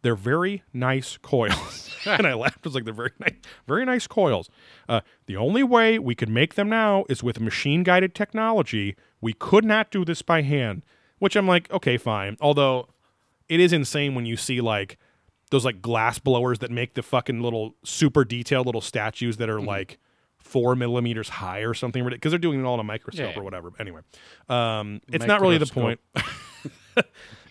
They're 0.00 0.14
very 0.14 0.62
nice 0.72 1.18
coils. 1.18 1.94
and 2.06 2.26
I 2.26 2.32
laughed. 2.32 2.60
I 2.64 2.68
was 2.68 2.74
like, 2.74 2.84
they're 2.84 2.94
very 2.94 3.12
nice, 3.18 3.34
very 3.66 3.84
nice 3.84 4.06
coils. 4.06 4.48
Uh, 4.88 5.00
the 5.26 5.36
only 5.36 5.62
way 5.62 5.98
we 5.98 6.14
could 6.14 6.30
make 6.30 6.54
them 6.54 6.70
now 6.70 7.04
is 7.10 7.22
with 7.22 7.38
machine 7.38 7.82
guided 7.82 8.14
technology. 8.14 8.96
We 9.20 9.34
could 9.34 9.64
not 9.64 9.90
do 9.90 10.06
this 10.06 10.22
by 10.22 10.40
hand, 10.40 10.84
which 11.18 11.36
I'm 11.36 11.46
like, 11.46 11.70
okay, 11.70 11.98
fine. 11.98 12.38
Although 12.40 12.88
it 13.48 13.60
is 13.60 13.72
insane 13.72 14.14
when 14.14 14.24
you 14.24 14.36
see 14.36 14.60
like 14.60 14.96
those 15.50 15.64
like 15.64 15.82
glass 15.82 16.18
blowers 16.18 16.60
that 16.60 16.70
make 16.70 16.94
the 16.94 17.02
fucking 17.02 17.42
little 17.42 17.74
super 17.84 18.24
detailed 18.24 18.66
little 18.66 18.80
statues 18.80 19.38
that 19.38 19.50
are 19.50 19.60
like 19.60 19.98
four 20.48 20.74
millimeters 20.74 21.28
high 21.28 21.60
or 21.60 21.74
something 21.74 22.08
because 22.08 22.32
they're 22.32 22.38
doing 22.38 22.60
it 22.60 22.64
all 22.64 22.74
in 22.74 22.80
a 22.80 22.84
microscope 22.84 23.34
Yeah. 23.34 23.40
or 23.40 23.44
whatever. 23.44 23.70
Anyway, 23.78 24.00
um, 24.48 25.00
it's 25.12 25.26
not 25.26 25.40
really 25.40 25.58
the 25.58 25.66
point. 25.66 26.00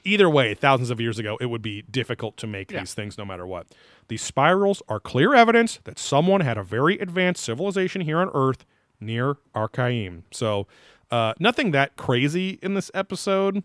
Either 0.04 0.30
way, 0.30 0.54
thousands 0.54 0.90
of 0.90 1.02
years 1.02 1.20
ago, 1.20 1.38
it 1.42 1.48
would 1.48 1.62
be 1.62 1.82
difficult 1.82 2.38
to 2.38 2.48
make 2.48 2.72
Yeah. 2.72 2.80
these 2.80 2.94
things 2.94 3.18
no 3.18 3.26
matter 3.26 3.46
what. 3.46 3.68
These 4.08 4.22
spirals 4.22 4.82
are 4.88 5.00
clear 5.02 5.34
evidence 5.36 5.80
that 5.84 6.00
someone 6.00 6.42
had 6.42 6.58
a 6.58 6.64
very 6.64 6.98
advanced 7.00 7.44
civilization 7.44 8.02
here 8.02 8.20
on 8.20 8.30
Earth 8.34 8.66
near 9.02 9.36
Arkaim. 9.54 10.24
So, 10.32 10.66
uh, 11.12 11.34
nothing 11.40 11.72
that 11.72 11.98
crazy 11.98 12.58
in 12.62 12.74
this 12.74 12.90
episode, 12.94 13.64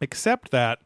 except 0.00 0.50
that 0.52 0.78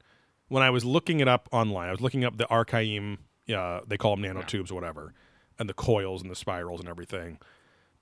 when 0.49 0.63
I 0.65 0.71
was 0.71 0.85
looking 0.85 1.21
it 1.21 1.29
up 1.29 1.49
online, 1.53 1.89
I 1.89 1.93
was 1.93 2.01
looking 2.01 2.25
up 2.25 2.37
the 2.37 2.45
Arkaim, 2.47 3.19
uh, 3.55 3.81
they 3.87 3.97
call 3.97 4.17
them 4.17 4.25
nanotubes 4.25 4.71
or 4.73 4.75
whatever, 4.75 5.15
and 5.61 5.69
the 5.69 5.75
coils 5.75 6.23
and 6.23 6.31
the 6.31 6.35
spirals 6.37 6.81
and 6.81 6.89
everything. 6.89 7.39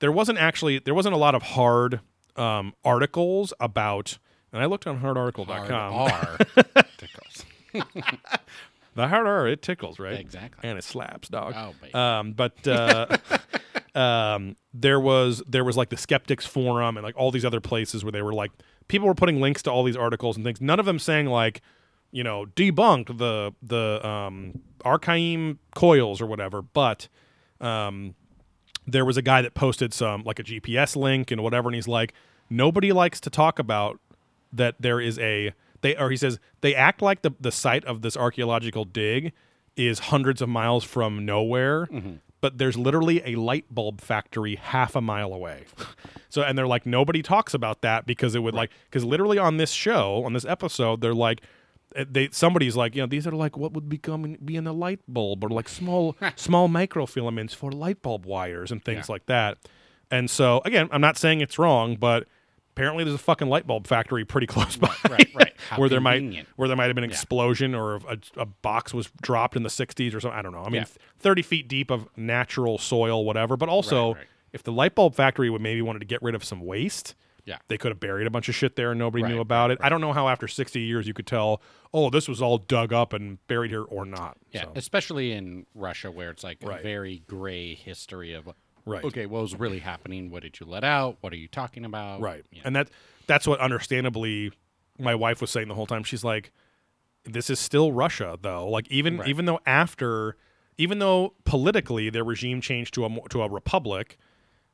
There 0.01 0.13
wasn't 0.13 0.39
actually, 0.39 0.81
there 0.81 0.95
wasn't 0.95 1.15
a 1.15 1.19
lot 1.19 1.35
of 1.35 1.43
hard 1.43 2.01
um, 2.37 2.75
articles 2.85 3.53
about, 3.61 4.19
and 4.53 4.63
I 4.63 4.67
looked 4.67 4.87
on 4.87 5.01
hardarticle.com. 5.01 5.93
Hard 5.93 6.47
R 6.77 6.85
tickles. 6.99 7.45
The 8.95 9.07
hard 9.07 9.27
R, 9.27 9.47
it 9.47 9.63
tickles, 9.63 9.99
right? 10.01 10.19
Exactly. 10.19 10.69
And 10.69 10.77
it 10.77 10.83
slaps, 10.83 11.29
dog. 11.29 11.55
Oh, 11.57 11.75
baby. 11.81 11.95
Um, 11.95 12.33
but 12.33 12.67
uh, 12.67 13.07
um, 13.95 14.57
there 14.75 14.99
was 14.99 15.43
there 15.47 15.63
was 15.63 15.77
like 15.77 15.91
the 15.91 15.97
skeptics 15.97 16.45
forum 16.45 16.97
and 16.97 17.05
like 17.05 17.17
all 17.17 17.31
these 17.31 17.45
other 17.45 17.61
places 17.61 18.05
where 18.05 18.13
they 18.13 18.23
were 18.23 18.33
like 18.33 18.51
people 18.89 19.07
were 19.07 19.15
putting 19.15 19.41
links 19.41 19.63
to 19.63 19.71
all 19.71 19.85
these 19.85 19.97
articles 19.97 20.37
and 20.37 20.45
things. 20.45 20.61
None 20.61 20.81
of 20.81 20.87
them 20.87 20.99
saying 20.99 21.27
like, 21.27 21.61
you 22.11 22.25
know, 22.25 22.47
debunked 22.47 23.17
the 23.19 23.55
the 23.63 24.07
um, 24.07 24.61
Arkaim 24.85 25.59
coils 25.75 26.21
or 26.21 26.27
whatever. 26.27 26.61
But 26.61 27.07
um, 27.61 28.17
there 28.87 29.05
was 29.05 29.17
a 29.17 29.23
guy 29.23 29.43
that 29.43 29.55
posted 29.55 29.93
some 29.93 30.23
like 30.25 30.39
a 30.39 30.43
GPS 30.43 30.97
link 30.97 31.31
and 31.31 31.43
whatever, 31.43 31.69
and 31.69 31.75
he's 31.75 31.89
like, 31.89 32.15
nobody 32.49 32.93
likes 32.93 33.21
to 33.21 33.31
talk 33.31 33.59
about 33.59 34.01
that 34.53 34.75
there 34.81 35.01
is 35.01 35.19
a 35.19 35.53
they 35.83 35.97
or 35.97 36.11
he 36.11 36.17
says 36.17 36.39
they 36.61 36.75
act 36.75 37.01
like 37.01 37.23
the 37.23 37.31
the 37.41 37.53
site 37.53 37.85
of 37.85 38.03
this 38.03 38.17
archaeological 38.17 38.85
dig 38.85 39.33
is 39.77 39.99
hundreds 39.99 40.43
of 40.43 40.49
miles 40.49 40.85
from 40.85 41.25
nowhere. 41.25 41.87
Mm-hmm. 41.87 42.15
But 42.43 42.57
there's 42.57 42.77
literally 42.77 43.23
a 43.25 43.37
light 43.37 43.67
bulb 43.71 44.01
factory 44.01 44.57
half 44.57 44.97
a 44.97 45.03
mile 45.03 45.33
away. 45.33 45.65
so 46.31 46.43
and 46.43 46.57
they're 46.57 46.67
like 46.67 46.87
nobody 46.87 47.23
talks 47.23 47.55
about 47.55 47.83
that 47.83 48.07
because 48.07 48.35
it 48.35 48.43
would 48.43 48.55
like 48.55 48.71
because 48.85 49.05
literally 49.05 49.39
on 49.39 49.57
this 49.57 49.71
show 49.71 50.25
on 50.25 50.33
this 50.33 50.45
episode 50.45 51.01
they're 51.01 51.15
like 51.15 51.43
Uh, 51.97 52.05
they 52.09 52.29
somebody's 52.31 52.77
like 52.77 52.95
you 52.95 53.03
know 53.03 53.07
these 53.07 53.27
are 53.27 53.33
like 53.33 53.57
what 53.57 53.73
would 53.73 53.89
become 53.89 54.37
be 54.45 54.55
in 54.55 54.67
a 54.67 54.73
light 54.73 55.01
bulb 55.09 55.43
or 55.43 55.49
like 55.49 55.69
small 55.69 56.17
small 56.37 56.69
microfilaments 56.69 57.55
for 57.55 57.73
light 57.73 58.01
bulb 58.03 58.25
wires 58.27 58.71
and 58.71 58.85
things 58.85 59.09
Yeah. 59.09 59.13
like 59.15 59.27
that 59.27 59.59
and 60.11 60.31
so 60.31 60.61
again 60.65 60.89
i'm 60.93 61.01
not 61.01 61.17
saying 61.19 61.41
it's 61.41 61.59
wrong 61.59 61.97
but 61.97 62.29
apparently 62.77 63.03
there's 63.03 63.15
a 63.17 63.19
fucking 63.19 63.49
light 63.49 63.67
bulb 63.67 63.89
factory 63.89 64.25
pretty 64.25 64.47
close 64.55 64.77
by 64.77 64.95
right, 65.09 65.29
right. 65.35 65.53
How 65.69 65.77
where 65.81 65.89
there 65.89 66.01
might 66.01 66.47
where 66.55 66.69
there 66.69 66.77
might 66.77 66.87
have 66.87 66.95
been 66.95 67.03
an 67.03 67.11
explosion 67.11 67.75
or 67.75 67.97
a, 67.97 68.19
a 68.37 68.47
box 68.47 68.95
was 68.95 69.11
dropped 69.21 69.57
in 69.57 69.65
the 69.65 69.69
60s 69.69 70.15
or 70.15 70.21
something 70.21 70.39
i 70.39 70.43
don't 70.43 70.53
know 70.53 70.63
i 70.63 70.69
mean 70.71 70.83
Yeah. 70.83 71.03
30 71.19 71.43
feet 71.43 71.67
deep 71.69 71.91
of 71.91 72.07
natural 72.17 72.79
soil 72.79 73.25
whatever 73.25 73.57
but 73.57 73.69
also 73.69 74.11
Right, 74.13 74.17
right. 74.19 74.27
if 74.53 74.63
the 74.63 74.73
light 74.73 74.95
bulb 74.95 75.17
factory 75.17 75.51
would 75.51 75.61
maybe 75.61 75.83
wanted 75.83 75.99
to 76.01 76.07
get 76.07 76.23
rid 76.23 76.37
of 76.37 76.45
some 76.45 76.61
waste 76.61 77.17
Yeah. 77.51 77.59
they 77.69 77.77
could 77.79 77.91
have 77.91 78.01
buried 78.01 78.27
a 78.27 78.31
bunch 78.31 78.49
of 78.49 78.55
shit 78.55 78.77
there 78.77 78.91
and 78.93 78.99
nobody 78.99 79.23
Right, 79.25 79.33
knew 79.33 79.41
about 79.41 79.71
right, 79.71 79.79
it. 79.79 79.85
I 79.85 79.89
don't 79.89 80.01
know 80.01 80.13
how 80.13 80.29
after 80.29 80.47
60 80.49 80.81
years 80.81 81.07
you 81.07 81.15
could 81.15 81.27
tell, 81.27 81.61
oh, 81.93 82.09
this 82.11 82.29
was 82.29 82.41
all 82.41 82.59
dug 82.59 82.93
up 82.93 83.13
and 83.13 83.45
buried 83.49 83.71
here 83.71 83.83
or 83.83 84.05
not. 84.07 84.37
Yeah, 84.53 84.63
So, 84.65 84.73
especially 84.77 85.33
in 85.33 85.67
Russia, 85.75 86.11
where 86.11 86.31
it's 86.31 86.45
like 86.45 86.59
Right. 86.63 86.81
a 86.81 86.83
very 86.83 87.23
gray 87.27 87.75
history 87.75 88.33
of, 88.35 88.49
Right. 88.87 89.05
okay, 89.05 89.27
what 89.27 89.43
was 89.43 89.55
really 89.57 89.81
happening? 89.81 90.31
What 90.31 90.43
did 90.43 90.61
you 90.61 90.67
let 90.67 90.85
out? 90.85 91.19
What 91.21 91.33
are 91.33 91.37
you 91.37 91.49
talking 91.49 91.85
about? 91.85 92.21
right. 92.21 92.45
Yeah. 92.53 92.63
And 92.65 92.75
that 92.77 92.89
that's 93.27 93.47
what 93.47 93.61
understandably 93.61 94.53
my 94.99 95.15
wife 95.15 95.41
was 95.41 95.51
saying 95.51 95.69
the 95.69 95.75
whole 95.75 95.87
time. 95.87 96.03
She's 96.05 96.25
like, 96.25 96.53
this 97.25 97.51
is 97.51 97.59
still 97.61 97.93
Russia 97.93 98.39
though. 98.41 98.69
Like 98.69 98.89
even 98.91 99.19
Right. 99.19 99.29
even 99.29 99.45
though 99.45 99.61
after 99.67 100.37
even 100.79 100.99
though 100.99 101.35
politically 101.45 102.09
their 102.11 102.25
regime 102.25 102.61
changed 102.61 102.95
to 102.95 103.05
a 103.05 103.29
to 103.29 103.43
a 103.43 103.49
republic, 103.51 104.17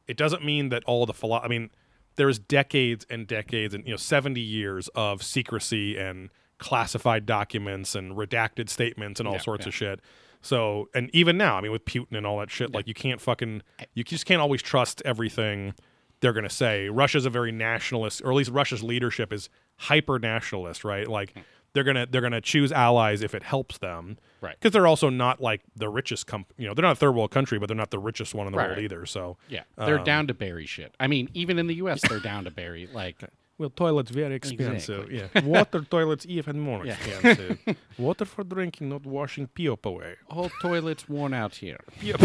it 0.07 0.17
doesn't 0.17 0.45
mean 0.45 0.69
that 0.69 0.85
all 0.85 1.05
the 1.07 1.13
philo- 1.13 1.41
I 1.41 1.49
mean, 1.49 1.71
there's 2.17 2.39
decades 2.39 3.07
and 3.11 3.27
decades 3.27 3.75
and 3.75 3.85
you 3.85 3.91
know 3.93 3.97
70 3.97 4.41
years 4.41 4.89
of 4.95 5.23
secrecy 5.23 5.97
and 5.97 6.31
classified 6.59 7.27
documents 7.27 7.95
and 7.95 8.17
redacted 8.17 8.69
statements 8.69 9.21
and 9.21 9.27
all 9.29 9.35
Yeah, 9.35 9.41
sorts 9.41 9.67
yeah. 9.67 9.69
of 9.69 9.75
shit. 9.75 10.01
So, 10.43 10.89
and 10.95 11.11
even 11.13 11.37
now, 11.37 11.57
I 11.57 11.61
mean, 11.61 11.73
with 11.73 11.85
Putin 11.85 12.17
and 12.17 12.27
all 12.27 12.39
that 12.39 12.51
shit, 12.51 12.73
like 12.73 12.87
you 12.87 12.95
can't 12.95 13.21
fucking, 13.21 13.63
you 13.95 14.05
just 14.05 14.27
can't 14.27 14.41
always 14.41 14.63
trust 14.63 15.03
everything 15.05 15.75
they're 16.21 16.33
going 16.33 16.45
to 16.49 16.55
say. 16.55 16.89
Russia's 16.89 17.27
a 17.27 17.31
very 17.31 17.53
nationalist, 17.53 18.23
or 18.25 18.31
at 18.31 18.37
least 18.37 18.51
Russia's 18.51 18.83
leadership 18.83 19.33
is 19.33 19.49
hyper 19.77 20.19
nationalist, 20.19 20.85
right? 20.85 21.09
Like 21.09 21.33
Hmm. 21.33 21.41
They're 21.77 21.85
gonna 21.85 22.07
they're 22.11 22.21
gonna 22.23 22.41
choose 22.41 22.73
allies 22.73 23.23
if 23.23 23.35
it 23.35 23.43
helps 23.45 23.79
them, 23.79 24.17
Right. 24.41 24.55
Because 24.59 24.73
they're 24.73 24.87
also 24.87 25.09
not 25.11 25.41
like 25.41 25.63
the 25.77 25.89
richest 25.89 26.27
com- 26.27 26.47
you 26.59 26.67
know, 26.67 26.75
they're 26.75 26.83
not 26.85 26.93
a 26.93 26.97
third 26.97 27.13
world 27.13 27.31
country, 27.31 27.59
but 27.59 27.67
they're 27.69 27.77
not 27.77 27.91
the 27.91 27.99
richest 27.99 28.35
one 28.35 28.47
in 28.47 28.53
the 28.53 28.59
Right, 28.59 28.67
world 28.69 28.77
right. 28.79 28.85
either. 28.85 29.07
So 29.07 29.37
Yeah, 29.49 29.63
they're 29.77 29.99
Um, 29.99 30.05
down 30.05 30.27
to 30.29 30.35
bury 30.35 30.67
shit. 30.67 30.95
I 31.01 31.07
mean, 31.07 31.29
even 31.35 31.59
in 31.59 31.67
the 31.69 31.75
U.S., 31.77 32.01
they're 32.09 32.21
down 32.21 32.45
to 32.45 32.51
bury 32.51 32.87
like 33.03 33.17
Well, 33.59 33.71
toilets 33.71 34.11
very 34.11 34.35
expensive. 34.35 35.11
Exactly. 35.11 35.41
Yeah, 35.43 35.47
water 35.47 35.81
toilets 35.91 36.27
even 36.29 36.61
more 36.61 36.85
Yeah. 36.87 36.93
expensive. 36.95 37.59
water 37.99 38.25
for 38.27 38.45
drinking, 38.45 38.89
not 38.91 39.05
washing 39.07 39.47
puke 39.49 39.87
away. 39.87 40.17
all 40.29 40.51
toilets 40.61 41.09
worn 41.09 41.33
out 41.33 41.55
here. 41.57 41.81
Puke, 42.01 42.21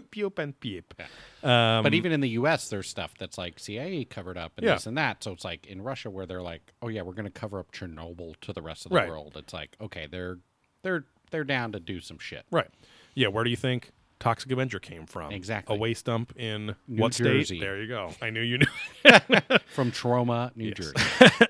puke 0.10 0.38
and 0.38 0.58
peep. 0.58 0.94
Um, 1.42 1.82
But 1.82 1.94
even 1.94 2.12
in 2.12 2.20
the 2.20 2.30
U.S., 2.30 2.68
there's 2.68 2.88
stuff 2.88 3.14
that's 3.18 3.36
like 3.38 3.58
CIA 3.58 4.04
covered 4.04 4.36
up 4.38 4.52
and 4.56 4.66
Yeah. 4.66 4.74
this 4.74 4.86
and 4.86 4.96
that. 4.98 5.22
So 5.24 5.32
it's 5.32 5.44
like 5.44 5.66
in 5.66 5.82
Russia 5.82 6.10
where 6.10 6.26
they're 6.26 6.42
like, 6.42 6.72
oh 6.82 6.88
yeah, 6.88 7.02
we're 7.02 7.14
going 7.14 7.24
to 7.26 7.30
cover 7.30 7.58
up 7.58 7.72
Chernobyl 7.72 8.34
to 8.42 8.52
the 8.52 8.62
rest 8.62 8.84
of 8.86 8.90
the 8.90 8.96
Right. 8.96 9.08
world. 9.08 9.34
It's 9.36 9.52
like 9.52 9.76
okay, 9.80 10.06
they're 10.10 10.38
they're 10.82 11.04
they're 11.30 11.44
down 11.44 11.72
to 11.72 11.80
do 11.80 12.00
some 12.00 12.18
shit. 12.18 12.44
right, 12.50 12.68
yeah. 13.14 13.28
Where 13.28 13.42
do 13.44 13.50
you 13.50 13.56
think 13.56 13.90
Toxic 14.20 14.50
Avenger 14.50 14.78
came 14.78 15.06
from? 15.06 15.32
Exactly. 15.32 15.76
A 15.76 15.78
waste 15.78 16.06
dump 16.06 16.32
in 16.36 16.74
New 16.88 17.02
what 17.02 17.12
Jersey. 17.12 17.44
state? 17.44 17.60
There 17.60 17.80
you 17.80 17.88
go. 17.88 18.10
I 18.22 18.30
knew 18.30 18.40
you 18.40 18.58
knew. 18.58 18.66
From 19.74 19.90
Troma, 19.92 20.50
New 20.56 20.72
Jersey. 20.72 20.94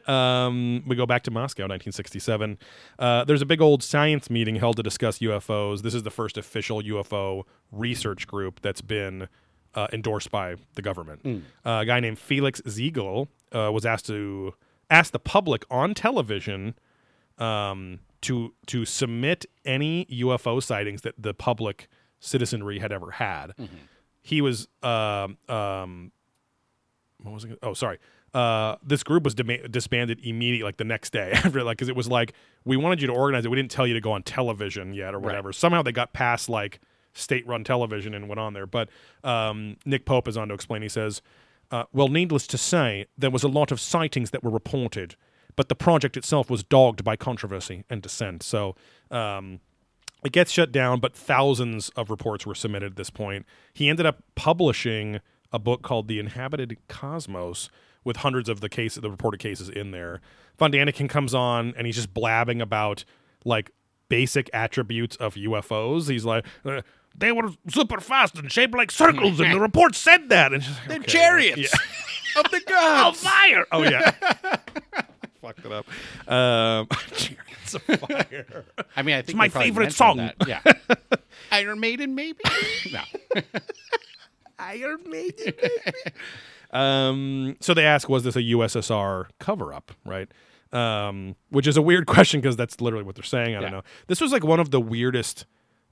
Um, 0.06 0.82
we 0.86 0.96
go 0.96 1.06
back 1.06 1.22
to 1.22 1.30
Moscow, 1.30 1.62
1967. 1.62 2.58
Uh, 2.98 3.24
there's 3.24 3.40
a 3.40 3.46
big 3.46 3.62
old 3.62 3.82
science 3.82 4.28
meeting 4.28 4.56
held 4.56 4.76
to 4.76 4.82
discuss 4.82 5.18
UFOs. 5.20 5.80
This 5.82 5.94
is 5.94 6.02
the 6.02 6.10
first 6.10 6.36
official 6.36 6.82
UFO 6.82 7.44
research 7.72 8.26
group 8.26 8.60
that's 8.60 8.82
been 8.82 9.28
uh, 9.74 9.86
endorsed 9.94 10.30
by 10.30 10.56
the 10.74 10.82
government. 10.82 11.24
Uh, 11.64 11.80
a 11.82 11.86
guy 11.86 12.00
named 12.00 12.18
Felix 12.18 12.60
Ziegel 12.68 13.28
uh, 13.52 13.70
was 13.72 13.86
asked 13.86 14.06
to 14.06 14.54
ask 14.90 15.12
the 15.12 15.18
public 15.18 15.64
on 15.70 15.94
television 15.94 16.74
um, 17.38 18.00
to 18.20 18.52
to 18.66 18.84
submit 18.84 19.46
any 19.64 20.04
UFO 20.06 20.62
sightings 20.62 21.02
that 21.02 21.14
the 21.18 21.32
public 21.34 21.88
citizenry 22.24 22.78
had 22.78 22.92
ever 22.92 23.10
had. 23.10 23.52
He 24.22 24.40
was 24.40 24.68
um, 24.82 25.36
um, 25.48 26.12
what 27.22 27.34
was 27.34 27.44
it? 27.44 27.58
Oh, 27.62 27.74
sorry. 27.74 27.98
Uh, 28.32 28.76
this 28.82 29.04
group 29.04 29.22
was 29.22 29.34
disbanded 29.34 30.18
immediately, 30.24 30.64
like 30.64 30.76
the 30.76 30.84
next 30.84 31.12
day 31.12 31.30
after, 31.34 31.62
like, 31.62 31.76
because 31.76 31.88
it 31.88 31.96
was 31.96 32.08
like 32.08 32.32
we 32.64 32.76
wanted 32.76 33.00
you 33.00 33.06
to 33.06 33.12
organize 33.12 33.44
it. 33.44 33.50
We 33.50 33.56
didn't 33.56 33.70
tell 33.70 33.86
you 33.86 33.94
to 33.94 34.00
go 34.00 34.12
on 34.12 34.22
television 34.22 34.92
yet 34.92 35.14
or 35.14 35.20
whatever. 35.20 35.52
Somehow 35.52 35.82
they 35.82 35.92
got 35.92 36.12
past 36.12 36.48
like 36.48 36.80
state-run 37.12 37.62
television 37.62 38.12
and 38.12 38.28
went 38.28 38.40
on 38.40 38.54
there. 38.54 38.66
But 38.66 38.88
um, 39.22 39.76
Nick 39.84 40.04
Pope 40.04 40.26
is 40.26 40.36
on 40.36 40.48
to 40.48 40.54
explain. 40.54 40.82
He 40.82 40.88
says, 40.88 41.22
uh, 41.70 41.84
"Well, 41.92 42.08
needless 42.08 42.46
to 42.48 42.58
say, 42.58 43.06
there 43.16 43.30
was 43.30 43.44
a 43.44 43.48
lot 43.48 43.70
of 43.70 43.80
sightings 43.80 44.30
that 44.30 44.42
were 44.42 44.50
reported, 44.50 45.14
but 45.54 45.68
the 45.68 45.76
project 45.76 46.16
itself 46.16 46.50
was 46.50 46.64
dogged 46.64 47.04
by 47.04 47.16
controversy 47.16 47.84
and 47.90 48.02
dissent. 48.02 48.42
So." 48.42 48.74
Um, 49.10 49.60
it 50.24 50.32
gets 50.32 50.50
shut 50.50 50.72
down, 50.72 51.00
but 51.00 51.14
thousands 51.14 51.90
of 51.90 52.10
reports 52.10 52.46
were 52.46 52.54
submitted 52.54 52.92
at 52.92 52.96
this 52.96 53.10
point. 53.10 53.44
He 53.72 53.88
ended 53.88 54.06
up 54.06 54.22
publishing 54.34 55.20
a 55.52 55.58
book 55.58 55.82
called 55.82 56.08
The 56.08 56.18
Inhabited 56.18 56.76
Cosmos 56.88 57.70
with 58.04 58.18
hundreds 58.18 58.48
of 58.48 58.60
the 58.60 58.68
case 58.68 58.94
the 58.96 59.10
reported 59.10 59.38
cases 59.38 59.68
in 59.68 59.90
there. 59.90 60.20
Von 60.58 60.72
Daniken 60.72 61.08
comes 61.08 61.34
on 61.34 61.74
and 61.76 61.86
he's 61.86 61.96
just 61.96 62.12
blabbing 62.14 62.60
about 62.60 63.04
like 63.44 63.70
basic 64.08 64.50
attributes 64.52 65.16
of 65.16 65.34
UFOs. 65.34 66.08
He's 66.08 66.24
like, 66.24 66.44
uh, 66.64 66.82
they 67.16 67.32
were 67.32 67.50
super 67.68 68.00
fast 68.00 68.36
and 68.36 68.50
shaped 68.50 68.74
like 68.74 68.90
circles, 68.90 69.40
and 69.40 69.52
the 69.52 69.60
report 69.68 69.94
said 69.94 70.28
that. 70.30 70.52
And 70.52 70.62
like, 70.62 70.88
They're 70.88 70.98
okay, 70.98 71.06
chariots 71.06 71.72
of 72.36 72.50
the 72.50 72.60
gods. 72.66 73.22
Oh, 73.24 73.28
fire! 73.28 73.66
Oh 73.70 73.82
yeah, 73.82 74.12
fucked 75.44 75.64
it 75.66 75.72
up. 75.72 75.86
Um, 76.30 76.88
chariots 77.16 77.74
of 77.74 77.82
fire. 77.82 78.64
I 78.96 79.02
mean, 79.02 79.14
I 79.16 79.18
think 79.22 79.30
it's 79.30 79.34
my 79.34 79.48
favorite 79.48 79.92
song. 79.92 80.16
that. 80.18 80.36
Yeah, 80.46 80.60
Iron 81.52 81.80
Maiden, 81.80 82.14
maybe. 82.14 82.38
no, 82.92 83.00
Iron 84.58 85.00
Maiden. 85.08 85.54
um, 86.70 87.56
so 87.60 87.74
they 87.74 87.84
ask, 87.84 88.08
was 88.08 88.24
this 88.24 88.36
a 88.36 88.42
USSR 88.42 89.26
cover 89.38 89.72
up, 89.72 89.92
right? 90.04 90.28
Um, 90.72 91.36
which 91.50 91.66
is 91.66 91.76
a 91.76 91.82
weird 91.82 92.06
question 92.06 92.40
because 92.40 92.56
that's 92.56 92.80
literally 92.80 93.04
what 93.04 93.14
they're 93.14 93.22
saying. 93.24 93.54
I 93.54 93.60
don't 93.60 93.62
Yeah. 93.70 93.78
know. 93.78 93.82
This 94.08 94.20
was 94.20 94.32
like 94.32 94.44
one 94.44 94.60
of 94.60 94.70
the 94.70 94.80
weirdest 94.80 95.46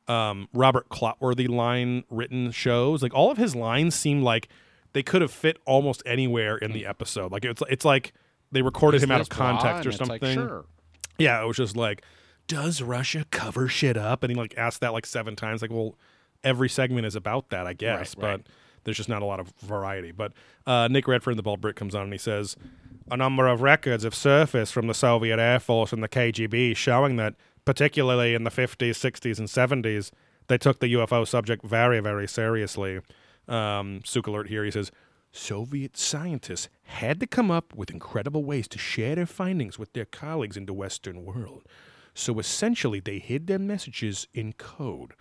um, 0.09 0.49
Robert 0.53 0.89
Clotworthy 0.89 1.49
line 1.49 2.03
written 2.11 2.51
shows. 2.51 3.03
Like 3.03 3.15
all 3.15 3.31
of 3.31 3.39
his 3.39 3.55
lines 3.55 3.95
seem 3.95 4.23
like 4.23 4.49
they 4.93 5.03
could 5.05 5.23
have 5.23 5.31
fit 5.31 5.59
almost 5.67 6.03
anywhere 6.05 6.57
in 6.57 6.73
the 6.73 6.85
episode. 6.87 7.31
Like 7.31 7.45
it's 7.45 7.63
it's 7.71 7.85
like 7.85 8.13
they 8.53 8.63
recorded 8.63 8.99
Is 8.99 9.03
him 9.03 9.11
out 9.11 9.21
of 9.21 9.29
context 9.29 9.87
or 9.87 9.93
something. 9.93 10.21
Like, 10.21 10.33
sure. 10.35 10.65
Yeah, 11.19 11.43
it 11.43 11.47
was 11.47 11.57
just 11.57 11.77
like, 11.77 12.03
does 12.47 12.83
Russia 12.83 13.25
cover 13.31 13.67
shit 13.69 13.97
up? 13.97 14.23
And 14.23 14.31
he 14.31 14.37
like 14.39 14.55
asked 14.57 14.81
that 14.81 14.93
like 14.93 15.07
seven 15.07 15.35
times. 15.37 15.63
Like, 15.63 15.71
well, 15.71 15.97
every 16.45 16.69
segment 16.69 17.07
is 17.07 17.17
about 17.17 17.51
that, 17.51 17.67
I 17.67 17.73
guess, 17.73 18.15
Right, 18.17 18.25
right. 18.25 18.45
but 18.45 18.53
there's 18.85 18.97
just 18.97 19.09
not 19.09 19.23
a 19.23 19.25
lot 19.25 19.41
of 19.41 19.53
variety. 19.61 20.13
But 20.13 20.33
uh, 20.67 20.89
Nick 20.91 21.07
Redfern, 21.09 21.37
the 21.37 21.43
bald 21.43 21.61
Brit, 21.61 21.77
comes 21.77 21.95
on 21.95 22.03
and 22.05 22.13
he 22.13 22.19
says, 22.19 22.57
a 23.11 23.17
number 23.17 23.47
of 23.47 23.63
records 23.63 24.05
have 24.05 24.15
surfaced 24.15 24.73
from 24.73 24.87
the 24.87 24.95
Soviet 24.95 25.39
Air 25.39 25.61
Force 25.61 25.93
and 25.93 26.03
the 26.03 26.09
KGB 26.09 26.77
showing 26.77 27.17
that, 27.17 27.35
particularly 27.65 28.35
in 28.35 28.45
the 28.45 28.51
50s, 28.51 28.91
60s, 28.91 29.39
and 29.39 29.49
70s, 29.49 30.11
they 30.49 30.59
took 30.59 30.81
the 30.81 30.93
UFO 30.95 31.27
subject 31.27 31.65
very, 31.65 32.01
very 32.01 32.27
seriously. 32.27 33.01
Um, 33.49 34.01
Suk 34.05 34.27
alert 34.27 34.49
here. 34.49 34.65
He 34.65 34.71
says, 34.71 34.91
Soviet 35.33 35.97
scientists 35.97 36.69
had 36.85 37.19
to 37.21 37.27
come 37.27 37.51
up 37.51 37.75
with 37.75 37.91
incredible 37.91 38.45
ways 38.45 38.69
to 38.69 38.79
share 38.79 39.15
their 39.15 39.27
findings 39.27 39.79
with 39.79 39.93
their 39.95 40.05
colleagues 40.05 40.57
in 40.57 40.67
the 40.67 40.73
Western 40.75 41.25
world. 41.25 41.63
So 42.15 42.39
essentially, 42.39 43.01
they 43.01 43.19
hid 43.19 43.47
their 43.47 43.59
messages 43.59 44.29
in 44.35 44.53
code. 44.53 45.15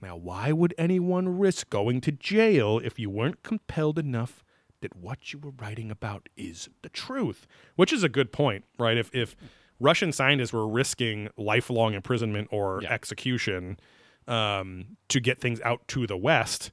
Now, 0.00 0.16
why 0.16 0.50
would 0.50 0.74
anyone 0.76 1.38
risk 1.38 1.70
going 1.70 2.00
to 2.02 2.10
jail 2.12 2.80
if 2.82 2.98
you 2.98 3.08
weren't 3.08 3.44
compelled 3.44 4.00
enough 4.00 4.42
that 4.80 4.96
what 4.96 5.32
you 5.32 5.38
were 5.38 5.52
writing 5.52 5.92
about 5.92 6.28
is 6.36 6.68
the 6.82 6.88
truth? 6.88 7.46
Which 7.76 7.92
is 7.92 8.02
a 8.02 8.08
good 8.08 8.32
point, 8.32 8.64
right? 8.80 8.96
If 8.96 9.14
if 9.14 9.36
Russian 9.78 10.10
scientists 10.12 10.52
were 10.52 10.66
risking 10.66 11.28
lifelong 11.36 11.94
imprisonment 11.94 12.48
or 12.50 12.80
Yeah. 12.82 12.92
execution 12.92 13.78
um, 14.26 14.96
to 15.08 15.20
get 15.20 15.40
things 15.40 15.60
out 15.62 15.86
to 15.88 16.06
the 16.08 16.16
West, 16.16 16.72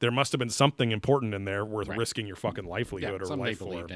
there 0.00 0.10
must 0.10 0.32
have 0.32 0.38
been 0.38 0.50
something 0.50 0.92
important 0.92 1.34
in 1.34 1.44
there 1.44 1.64
worth 1.64 1.88
Right. 1.88 1.98
risking 1.98 2.26
your 2.26 2.36
fucking 2.36 2.64
Yeah, 2.64 2.70
livelihood 2.70 3.22
or 3.22 3.26
some 3.26 3.38
they 3.40 3.46
life 3.54 3.58
for. 3.58 3.86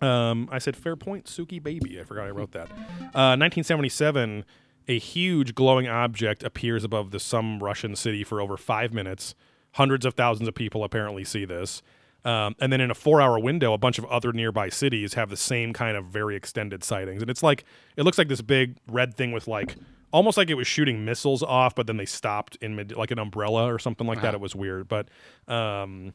Um, 0.00 0.48
I 0.52 0.58
said 0.58 0.76
fair 0.76 0.96
point, 0.96 1.24
Suki 1.26 1.62
baby. 1.62 2.00
I 2.00 2.04
forgot 2.04 2.26
I 2.26 2.30
wrote 2.30 2.52
that. 2.52 2.70
Uh, 3.14 3.34
1977, 3.36 4.44
a 4.86 4.98
huge 4.98 5.54
glowing 5.54 5.88
object 5.88 6.42
appears 6.42 6.84
above 6.84 7.10
the 7.10 7.20
some 7.20 7.62
Russian 7.62 7.96
city 7.96 8.24
for 8.24 8.40
over 8.40 8.56
five 8.56 8.92
minutes. 8.92 9.34
Hundreds 9.72 10.06
of 10.06 10.14
thousands 10.14 10.48
of 10.48 10.54
people 10.54 10.82
apparently 10.84 11.24
see 11.24 11.44
this. 11.44 11.82
Um, 12.24 12.56
and 12.60 12.72
then 12.72 12.80
in 12.80 12.90
a 12.90 12.94
four-hour 12.94 13.38
window, 13.38 13.72
a 13.72 13.78
bunch 13.78 13.98
of 13.98 14.04
other 14.06 14.32
nearby 14.32 14.68
cities 14.70 15.14
have 15.14 15.30
the 15.30 15.36
same 15.36 15.72
kind 15.72 15.96
of 15.96 16.06
very 16.06 16.36
extended 16.36 16.82
sightings. 16.82 17.22
And 17.22 17.30
it's 17.30 17.42
like 17.42 17.64
it 17.96 18.02
looks 18.04 18.18
like 18.18 18.28
this 18.28 18.40
big 18.42 18.76
red 18.88 19.14
thing 19.14 19.30
with 19.32 19.46
like 19.46 19.76
almost 20.12 20.36
like 20.36 20.50
it 20.50 20.54
was 20.54 20.66
shooting 20.66 21.04
missiles 21.04 21.42
off, 21.42 21.74
but 21.74 21.86
then 21.86 21.96
they 21.96 22.06
stopped 22.06 22.56
in 22.60 22.76
mid, 22.76 22.96
like 22.96 23.10
an 23.10 23.18
umbrella 23.18 23.72
or 23.72 23.78
something 23.78 24.06
like 24.06 24.22
that. 24.22 24.34
It 24.34 24.40
was 24.40 24.54
weird, 24.54 24.88
but 24.88 25.08
um, 25.46 26.12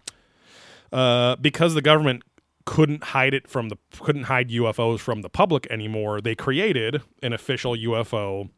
uh, 0.91 1.35
because 1.37 1.73
the 1.73 1.81
government 1.81 2.23
couldn't 2.65 3.03
hide 3.03 3.33
it 3.33 3.47
from 3.47 3.69
the 3.69 3.77
couldn't 3.99 4.23
hide 4.23 4.49
UFOs 4.49 4.99
from 4.99 5.21
the 5.21 5.29
public 5.29 5.67
anymore, 5.69 6.21
they 6.21 6.35
created 6.35 7.01
an 7.21 7.33
official 7.33 7.75
UFO 7.75 8.49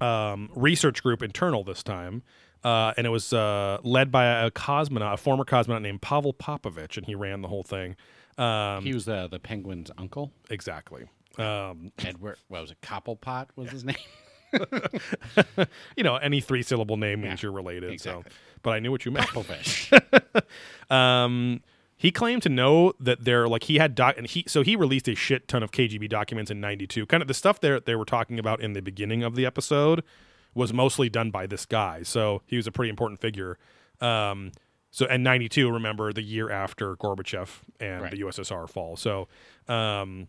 um, 0.00 0.50
research 0.54 1.02
group 1.02 1.22
internal 1.22 1.64
this 1.64 1.82
time. 1.82 2.22
Uh, 2.64 2.92
and 2.96 3.06
it 3.06 3.10
was 3.10 3.32
uh, 3.32 3.78
led 3.84 4.10
by 4.10 4.24
a 4.44 4.50
cosmonaut, 4.50 5.12
a 5.12 5.16
former 5.16 5.44
cosmonaut 5.44 5.82
named 5.82 6.02
Pavel 6.02 6.34
Popovich, 6.34 6.96
and 6.96 7.06
he 7.06 7.14
ran 7.14 7.40
the 7.42 7.48
whole 7.48 7.62
thing. 7.62 7.94
Um, 8.38 8.82
He 8.82 8.92
was 8.92 9.08
uh, 9.08 9.28
the 9.30 9.38
penguin's 9.38 9.90
uncle. 9.98 10.32
exactly. 10.50 11.04
Um, 11.38 11.92
Edward, 11.98 12.38
what 12.48 12.62
was 12.62 12.70
it? 12.70 12.80
Cobblepot 12.80 13.48
was 13.56 13.70
his 13.70 13.84
name. 13.84 13.96
you 15.96 16.02
know, 16.04 16.16
any 16.16 16.40
three 16.40 16.62
syllable 16.62 16.96
name 16.96 17.22
means 17.22 17.42
Yeah, 17.42 17.46
you're 17.48 17.52
related. 17.52 17.90
exactly. 17.92 18.24
So, 18.30 18.36
but 18.62 18.70
I 18.70 18.78
knew 18.80 18.90
what 18.90 19.04
you 19.04 19.10
meant. 19.12 19.26
Popovich. 19.28 20.00
Um, 20.90 21.62
he 21.96 22.10
claimed 22.12 22.42
to 22.42 22.48
know 22.48 22.92
that 23.00 23.24
there, 23.24 23.48
like 23.48 23.64
he 23.64 23.76
had 23.78 23.94
doc, 23.94 24.16
and 24.18 24.26
he 24.26 24.44
so 24.46 24.62
he 24.62 24.76
released 24.76 25.08
a 25.08 25.14
shit 25.14 25.48
ton 25.48 25.62
of 25.62 25.70
KGB 25.72 26.08
documents 26.08 26.50
in 26.50 26.60
'92. 26.60 27.06
Kind 27.06 27.22
of 27.22 27.26
the 27.28 27.34
stuff 27.34 27.58
there 27.60 27.80
they 27.80 27.94
were 27.96 28.04
talking 28.04 28.38
about 28.38 28.60
in 28.60 28.74
the 28.74 28.82
beginning 28.82 29.22
of 29.22 29.34
the 29.34 29.46
episode 29.46 30.04
was 30.54 30.72
mostly 30.72 31.08
done 31.08 31.30
by 31.30 31.46
this 31.46 31.66
guy. 31.66 32.02
So 32.02 32.42
he 32.46 32.56
was 32.56 32.66
a 32.66 32.72
pretty 32.72 32.90
important 32.90 33.20
figure. 33.20 33.58
Um, 34.00 34.52
so 34.90 35.06
and 35.06 35.24
'92, 35.24 35.70
remember 35.72 36.12
the 36.12 36.22
year 36.22 36.50
after 36.50 36.94
Gorbachev 36.96 37.48
and 37.80 38.02
Right. 38.02 38.10
the 38.12 38.18
USSR 38.20 38.68
fall. 38.68 38.96
So, 38.96 39.26
um, 39.66 40.28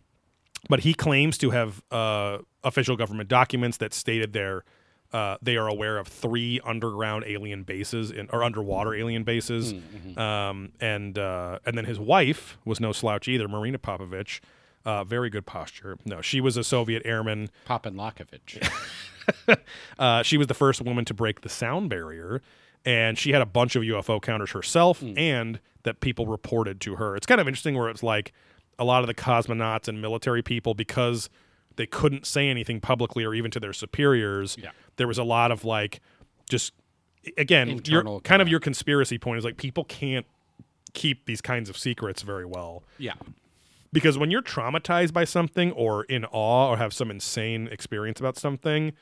but 0.68 0.80
he 0.80 0.94
claims 0.94 1.38
to 1.38 1.50
have 1.50 1.82
uh, 1.90 2.38
official 2.64 2.96
government 2.96 3.28
documents 3.28 3.76
that 3.78 3.92
stated 3.94 4.32
there 4.32 4.64
uh, 5.12 5.38
they 5.40 5.56
are 5.56 5.66
aware 5.68 5.96
of 5.96 6.06
three 6.06 6.60
underground 6.64 7.24
alien 7.26 7.62
bases 7.62 8.10
in, 8.10 8.28
or 8.30 8.44
underwater 8.44 8.94
alien 8.94 9.24
bases, 9.24 9.72
um, 10.18 10.72
and 10.80 11.18
uh, 11.18 11.58
and 11.64 11.78
then 11.78 11.86
his 11.86 11.98
wife 11.98 12.58
was 12.66 12.78
no 12.78 12.92
slouch 12.92 13.26
either, 13.26 13.48
Marina 13.48 13.78
Popovich. 13.78 14.40
Uh, 14.84 15.04
very 15.04 15.30
good 15.30 15.46
posture. 15.46 15.96
No, 16.04 16.20
she 16.20 16.40
was 16.40 16.56
a 16.56 16.64
Soviet 16.64 17.02
airman. 17.04 17.48
Popin 17.66 17.94
Lokovich. 17.94 18.66
Uh, 19.98 20.22
she 20.22 20.38
was 20.38 20.46
the 20.46 20.54
first 20.54 20.80
woman 20.80 21.04
to 21.04 21.12
break 21.12 21.42
the 21.42 21.50
sound 21.50 21.90
barrier, 21.90 22.40
and 22.86 23.18
she 23.18 23.32
had 23.32 23.42
a 23.42 23.46
bunch 23.46 23.76
of 23.76 23.82
UFO 23.82 24.22
counters 24.22 24.52
herself, 24.52 25.02
and 25.02 25.60
that 25.82 26.00
people 26.00 26.26
reported 26.26 26.80
to 26.80 26.96
her. 26.96 27.14
It's 27.14 27.26
kind 27.26 27.38
of 27.38 27.46
interesting 27.46 27.76
where 27.76 27.90
it's 27.90 28.02
like 28.02 28.32
a 28.78 28.84
lot 28.84 29.02
of 29.02 29.06
the 29.06 29.14
cosmonauts 29.14 29.88
and 29.88 30.00
military 30.00 30.42
people 30.42 30.74
because 30.74 31.28
they 31.76 31.86
couldn't 31.86 32.26
say 32.26 32.48
anything 32.48 32.80
publicly 32.80 33.24
or 33.24 33.34
even 33.34 33.50
to 33.50 33.60
their 33.60 33.72
superiors. 33.72 34.56
Yeah. 34.60 34.70
There 34.96 35.06
was 35.08 35.18
a 35.18 35.24
lot 35.24 35.50
of 35.50 35.64
like 35.64 36.00
just 36.48 36.72
again, 37.36 37.80
your, 37.84 38.20
kind 38.20 38.40
of 38.40 38.48
your 38.48 38.60
conspiracy 38.60 39.18
point 39.18 39.38
is 39.38 39.44
like 39.44 39.56
people 39.56 39.84
can't 39.84 40.26
keep 40.94 41.26
these 41.26 41.40
kinds 41.40 41.68
of 41.68 41.76
secrets 41.76 42.22
very 42.22 42.46
well 42.46 42.82
yeah. 42.96 43.12
because 43.92 44.16
when 44.16 44.30
you're 44.30 44.42
traumatized 44.42 45.12
by 45.12 45.24
something 45.24 45.70
or 45.72 46.04
in 46.04 46.24
awe 46.26 46.70
or 46.70 46.78
have 46.78 46.94
some 46.94 47.10
insane 47.10 47.68
experience 47.70 48.18
about 48.18 48.36
something, 48.38 48.92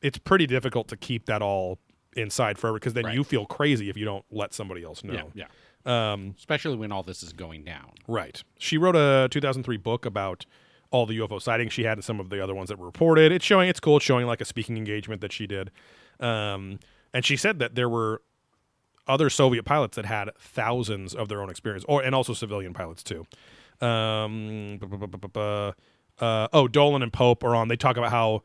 it's 0.00 0.18
pretty 0.18 0.46
difficult 0.46 0.86
to 0.88 0.96
keep 0.96 1.26
that 1.26 1.42
all 1.42 1.78
inside 2.16 2.58
forever 2.58 2.78
because 2.78 2.94
then 2.94 3.04
Right. 3.06 3.14
you 3.14 3.24
feel 3.24 3.44
crazy 3.46 3.90
if 3.90 3.96
you 3.96 4.04
don't 4.04 4.24
let 4.30 4.54
somebody 4.54 4.84
else 4.84 5.02
know. 5.02 5.14
Yeah. 5.14 5.22
Yeah. 5.34 5.46
Um, 5.84 6.34
Especially 6.38 6.76
when 6.76 6.92
all 6.92 7.02
this 7.02 7.22
is 7.22 7.32
going 7.32 7.64
down. 7.64 7.90
right. 8.06 8.42
She 8.58 8.78
wrote 8.78 8.96
a 8.96 9.28
2003 9.30 9.76
book 9.78 10.06
about 10.06 10.46
all 10.90 11.06
the 11.06 11.18
UFO 11.18 11.40
sightings 11.40 11.72
she 11.72 11.84
had 11.84 11.98
and 11.98 12.04
some 12.04 12.20
of 12.20 12.30
the 12.30 12.42
other 12.42 12.54
ones 12.54 12.68
that 12.68 12.78
were 12.78 12.86
reported. 12.86 13.32
It's 13.32 13.44
showing, 13.44 13.68
it's 13.68 13.80
cool. 13.80 13.96
It's 13.96 14.04
showing 14.04 14.26
like 14.26 14.40
a 14.40 14.44
speaking 14.44 14.76
engagement 14.76 15.20
that 15.22 15.32
she 15.32 15.46
did. 15.46 15.70
Um, 16.20 16.78
and 17.12 17.24
she 17.24 17.36
said 17.36 17.58
that 17.58 17.74
there 17.74 17.88
were 17.88 18.22
other 19.08 19.28
Soviet 19.30 19.64
pilots 19.64 19.96
that 19.96 20.04
had 20.04 20.30
thousands 20.38 21.14
of 21.14 21.28
their 21.28 21.42
own 21.42 21.50
experience, 21.50 21.84
or 21.88 22.02
and 22.02 22.14
also 22.14 22.32
civilian 22.34 22.72
pilots 22.72 23.02
too. 23.02 23.26
Um, 23.84 24.78
uh, 26.20 26.48
oh, 26.52 26.68
Dolan 26.68 27.02
and 27.02 27.12
Pope 27.12 27.42
are 27.42 27.56
on. 27.56 27.68
They 27.68 27.76
talk 27.76 27.96
about 27.96 28.12
how 28.12 28.42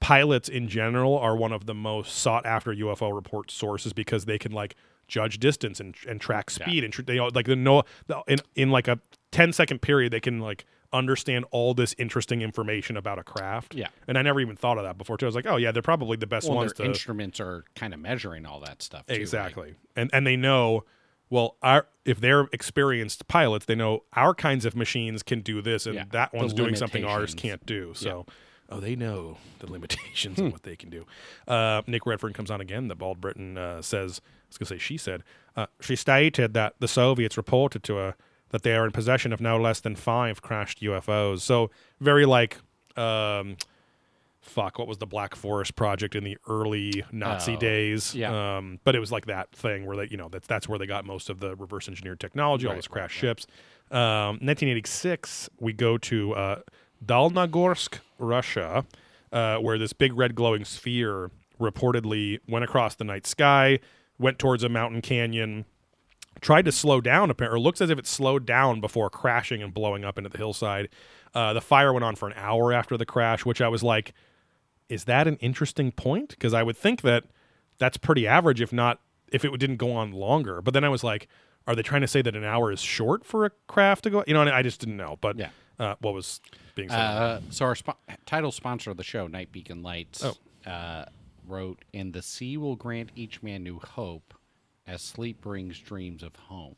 pilots 0.00 0.48
in 0.48 0.68
general 0.68 1.16
are 1.18 1.36
one 1.36 1.52
of 1.52 1.66
the 1.66 1.74
most 1.74 2.16
sought 2.16 2.46
after 2.46 2.74
UFO 2.74 3.14
report 3.14 3.50
sources 3.50 3.92
because 3.92 4.24
they 4.24 4.38
can 4.38 4.52
like 4.52 4.74
judge 5.08 5.38
distance 5.38 5.80
and, 5.80 5.94
and 6.08 6.20
track 6.20 6.50
speed 6.50 6.84
and 6.84 6.92
tr- 6.92 7.02
they 7.02 7.18
like 7.20 7.46
they 7.46 7.54
know 7.54 7.82
in 8.28 8.38
in 8.54 8.70
like 8.70 8.86
a 8.88 8.98
10 9.32 9.52
second 9.52 9.82
period 9.82 10.12
they 10.12 10.20
can 10.20 10.38
like 10.40 10.64
understand 10.92 11.44
all 11.52 11.74
this 11.74 11.94
interesting 11.98 12.42
information 12.42 12.96
about 12.96 13.18
a 13.18 13.22
craft. 13.22 13.74
Yeah. 13.74 13.88
And 14.08 14.18
I 14.18 14.22
never 14.22 14.40
even 14.40 14.56
thought 14.56 14.76
of 14.78 14.84
that 14.84 14.98
before 14.98 15.16
too. 15.16 15.26
I 15.26 15.28
was 15.28 15.34
like, 15.36 15.46
oh 15.46 15.56
yeah, 15.56 15.70
they're 15.70 15.82
probably 15.82 16.16
the 16.16 16.26
best 16.26 16.48
Well, 16.48 16.56
ones 16.56 16.72
their 16.72 16.84
to 16.86 16.90
instruments 16.90 17.38
are 17.40 17.64
kind 17.76 17.94
of 17.94 18.00
measuring 18.00 18.44
all 18.46 18.60
that 18.60 18.82
stuff. 18.82 19.06
Too, 19.06 19.12
right? 19.14 19.20
Exactly. 19.20 19.74
And 19.94 20.10
and 20.12 20.26
they 20.26 20.36
know 20.36 20.84
well 21.28 21.56
our 21.62 21.86
if 22.04 22.20
they're 22.20 22.48
experienced 22.52 23.28
pilots, 23.28 23.66
they 23.66 23.74
know 23.76 24.04
our 24.14 24.34
kinds 24.34 24.64
of 24.64 24.74
machines 24.74 25.22
can 25.22 25.42
do 25.42 25.60
this 25.62 25.86
and 25.86 25.94
Yeah. 25.94 26.04
that 26.10 26.32
The 26.32 26.38
one's 26.38 26.54
doing 26.54 26.74
something 26.74 27.04
ours 27.04 27.34
can't 27.34 27.64
do. 27.66 27.92
So 27.94 28.26
oh 28.70 28.80
they 28.80 28.96
know 28.96 29.36
the 29.58 29.70
limitations 29.70 30.38
of 30.38 30.52
what 30.52 30.62
they 30.62 30.76
can 30.76 30.90
do. 30.90 31.04
Uh, 31.48 31.82
Nick 31.86 32.06
Redfern 32.06 32.32
comes 32.32 32.50
on 32.50 32.60
again, 32.60 32.88
the 32.88 32.94
bald 32.96 33.20
Briton 33.20 33.58
uh, 33.58 33.82
says 33.82 34.20
I 34.24 34.46
was 34.48 34.58
gonna 34.58 34.68
say 34.68 34.78
she 34.78 34.96
said 34.96 35.22
uh, 35.56 35.66
she 35.80 35.96
stated 35.96 36.54
that 36.54 36.74
the 36.78 36.88
Soviets 36.88 37.36
reported 37.36 37.82
to 37.84 37.96
her 37.96 38.14
that 38.50 38.62
they 38.62 38.74
are 38.74 38.84
in 38.84 38.90
possession 38.92 39.32
of 39.32 39.40
no 39.40 39.56
less 39.60 39.80
than 39.80 39.94
five 39.96 40.42
crashed 40.42 40.80
UFOs. 40.80 41.40
So 41.40 41.70
very 42.00 42.26
like 42.26 42.58
um 42.96 43.56
fuck, 44.42 44.78
what 44.78 44.88
was 44.88 44.98
the 44.98 45.06
Black 45.06 45.34
Forest 45.36 45.76
project 45.76 46.16
in 46.16 46.24
the 46.24 46.36
early 46.48 47.04
Nazi 47.12 47.54
Oh, 47.54 47.56
days? 47.60 48.14
yeah. 48.14 48.56
Um, 48.56 48.80
but 48.84 48.96
it 48.96 48.98
was 48.98 49.12
like 49.12 49.26
that 49.26 49.52
thing 49.52 49.84
where 49.86 49.96
they, 49.98 50.08
you 50.10 50.16
know, 50.16 50.28
that's 50.28 50.46
that's 50.48 50.68
where 50.68 50.78
they 50.78 50.86
got 50.86 51.04
most 51.04 51.28
of 51.30 51.40
the 51.40 51.54
reverse 51.56 51.88
engineered 51.88 52.18
technology, 52.18 52.66
all 52.66 52.72
Right, 52.72 52.76
those 52.78 52.88
right, 52.88 52.92
crash 53.02 53.12
ships. 53.14 53.46
Um, 53.92 54.38
1986, 54.40 55.50
we 55.60 55.72
go 55.72 55.98
to 55.98 56.34
uh, 56.34 56.60
Dalnegorsk, 57.04 57.98
Russia, 58.18 58.84
uh, 59.32 59.56
where 59.58 59.78
this 59.78 59.92
big 59.92 60.12
red 60.14 60.34
glowing 60.34 60.64
sphere 60.64 61.30
reportedly 61.60 62.40
went 62.48 62.64
across 62.64 62.94
the 62.94 63.04
night 63.04 63.26
sky, 63.26 63.78
went 64.18 64.38
towards 64.38 64.62
a 64.62 64.68
mountain 64.68 65.00
canyon, 65.00 65.64
tried 66.40 66.64
to 66.64 66.72
slow 66.72 67.00
down 67.00 67.32
or 67.40 67.58
looks 67.58 67.80
as 67.80 67.90
if 67.90 67.98
it 67.98 68.06
slowed 68.06 68.46
down 68.46 68.80
before 68.80 69.10
crashing 69.10 69.62
and 69.62 69.74
blowing 69.74 70.04
up 70.04 70.16
into 70.16 70.30
the 70.30 70.38
hillside 70.38 70.88
uh, 71.34 71.52
the 71.52 71.60
fire 71.60 71.92
went 71.92 72.02
on 72.02 72.16
for 72.16 72.28
an 72.28 72.34
hour 72.36 72.72
after 72.72 72.96
the 72.96 73.04
crash 73.04 73.44
which 73.44 73.60
i 73.60 73.68
was 73.68 73.82
like 73.82 74.14
is 74.88 75.04
that 75.04 75.26
an 75.28 75.36
interesting 75.36 75.92
point 75.92 76.30
because 76.30 76.54
i 76.54 76.62
would 76.62 76.76
think 76.76 77.02
that 77.02 77.24
that's 77.80 77.96
pretty 77.96 78.28
average, 78.28 78.60
if 78.60 78.72
not 78.72 79.00
if 79.32 79.44
it 79.44 79.58
didn't 79.58 79.78
go 79.78 79.92
on 79.92 80.12
longer. 80.12 80.62
But 80.62 80.74
then 80.74 80.84
I 80.84 80.88
was 80.88 81.02
like, 81.02 81.26
are 81.66 81.74
they 81.74 81.82
trying 81.82 82.02
to 82.02 82.06
say 82.06 82.22
that 82.22 82.36
an 82.36 82.44
hour 82.44 82.70
is 82.70 82.80
short 82.80 83.24
for 83.24 83.44
a 83.44 83.50
craft 83.66 84.04
to 84.04 84.10
go? 84.10 84.22
You 84.26 84.34
know, 84.34 84.42
I 84.42 84.62
just 84.62 84.78
didn't 84.78 84.96
know. 84.96 85.18
But 85.20 85.36
Yeah. 85.36 85.48
Uh, 85.80 85.96
what 86.00 86.14
was 86.14 86.40
being 86.76 86.88
said? 86.88 86.96
Uh, 86.98 87.40
so 87.50 87.64
our 87.64 87.74
spo- 87.74 87.96
title 88.26 88.52
sponsor 88.52 88.90
of 88.92 88.96
the 88.96 89.02
show, 89.02 89.26
Night 89.26 89.50
Beacon 89.50 89.82
Lights, 89.82 90.22
Oh. 90.24 90.70
uh, 90.70 91.06
wrote, 91.46 91.84
"And 91.92 92.12
the 92.12 92.22
sea 92.22 92.56
will 92.56 92.76
grant 92.76 93.10
each 93.16 93.42
man 93.42 93.64
new 93.64 93.80
hope, 93.80 94.34
as 94.86 95.02
sleep 95.02 95.40
brings 95.40 95.78
dreams 95.80 96.22
of 96.22 96.36
home." 96.36 96.76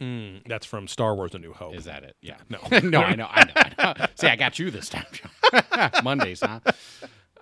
Mm, 0.00 0.46
that's 0.46 0.66
from 0.66 0.88
Star 0.88 1.14
Wars: 1.14 1.34
A 1.34 1.38
New 1.38 1.52
Hope. 1.52 1.74
Is 1.74 1.84
that 1.84 2.02
it? 2.02 2.16
Yeah. 2.20 2.36
No. 2.50 2.58
no, 2.82 3.00
I 3.00 3.14
know, 3.14 3.28
I 3.30 3.44
know, 3.44 3.52
I 3.56 3.94
know. 3.98 4.06
See, 4.16 4.26
I 4.26 4.36
got 4.36 4.58
you 4.58 4.70
this 4.70 4.88
time. 4.90 5.06
Mondays, 6.04 6.40
huh? 6.40 6.60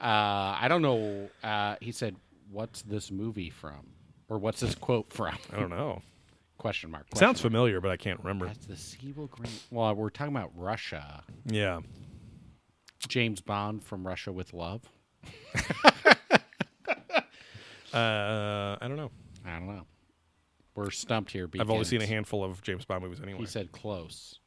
Uh, 0.01 0.57
I 0.61 0.67
don't 0.69 0.83
know. 0.83 1.31
Uh, 1.43 1.77
he 1.81 1.93
said, 1.93 2.17
"What's 2.51 2.83
this 2.83 3.11
movie 3.11 3.51
from?" 3.51 3.89
Or 4.29 4.39
what's 4.39 4.61
this 4.61 4.75
quote 4.75 5.13
from? 5.13 5.35
I 5.53 5.57
don't 5.61 5.71
know. 5.71 6.01
Question 6.63 6.93
mark. 6.93 7.09
It 7.11 7.19
sounds 7.19 7.41
question 7.41 7.51
familiar, 7.51 7.81
but 7.81 7.91
I 7.91 7.97
can't 7.97 8.21
remember. 8.21 8.45
mark. 8.45 8.57
As 8.57 8.67
the 8.69 8.77
sea 8.77 9.13
will 9.17 9.27
grant. 9.27 9.53
Well, 9.73 9.93
we're 9.97 10.11
talking 10.11 10.33
about 10.33 10.53
Russia. 10.55 11.25
Yeah. 11.45 11.81
James 13.09 13.41
Bond 13.41 13.83
from 13.83 14.07
Russia 14.07 14.31
with 14.31 14.55
Love. 14.55 14.83
Uh, 17.93 18.79
I 18.81 18.89
don't 18.89 18.97
know. 18.97 19.11
I 19.45 19.59
don't 19.59 19.67
know. 19.67 19.83
We're 20.75 20.91
stumped 20.91 21.31
here. 21.31 21.47
I've 21.61 21.69
only 21.69 21.85
seen 21.85 22.01
a 22.01 22.07
handful 22.07 22.43
of 22.43 22.63
James 22.63 22.87
Bond 22.87 23.03
movies 23.03 23.21
anyway. 23.23 23.41
He 23.41 23.45
said 23.45 23.71
close. 23.71 24.39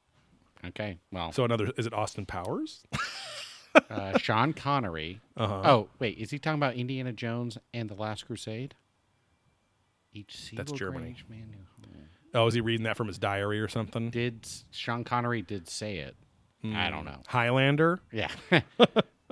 Okay. 0.66 0.98
Well, 1.12 1.32
so 1.32 1.44
another 1.44 1.72
is 1.78 1.86
it 1.86 1.94
Austin 1.94 2.26
Powers? 2.26 2.82
uh, 3.92 4.18
Sean 4.18 4.54
Connery. 4.54 5.22
Uh-huh. 5.38 5.62
Oh, 5.64 5.90
wait. 6.00 6.18
Is 6.18 6.32
he 6.32 6.40
talking 6.40 6.58
about 6.58 6.74
Indiana 6.74 7.14
Jones 7.14 7.60
and 7.72 7.88
the 7.88 7.94
Last 7.94 8.26
Crusade? 8.26 8.74
Each 10.16 10.36
sea 10.36 10.56
That's 10.56 10.72
Germany. 10.72 11.12
each 11.12 11.26
man 11.30 11.52
new 11.52 11.58
home. 11.58 11.66
Oh, 12.34 12.48
is 12.48 12.54
he 12.54 12.62
reading 12.62 12.86
that 12.86 12.98
from 12.98 13.08
his 13.08 13.18
diary 13.18 13.60
or 13.62 13.68
something? 13.68 14.10
Did 14.10 14.48
Sean 14.72 15.04
Connery 15.04 15.42
did 15.42 15.70
say 15.70 15.98
it? 15.98 16.16
I 16.64 16.90
don't 16.90 17.02
hmm. 17.02 17.06
know. 17.06 17.18
Highlander, 17.28 18.00
Yeah. 18.12 18.32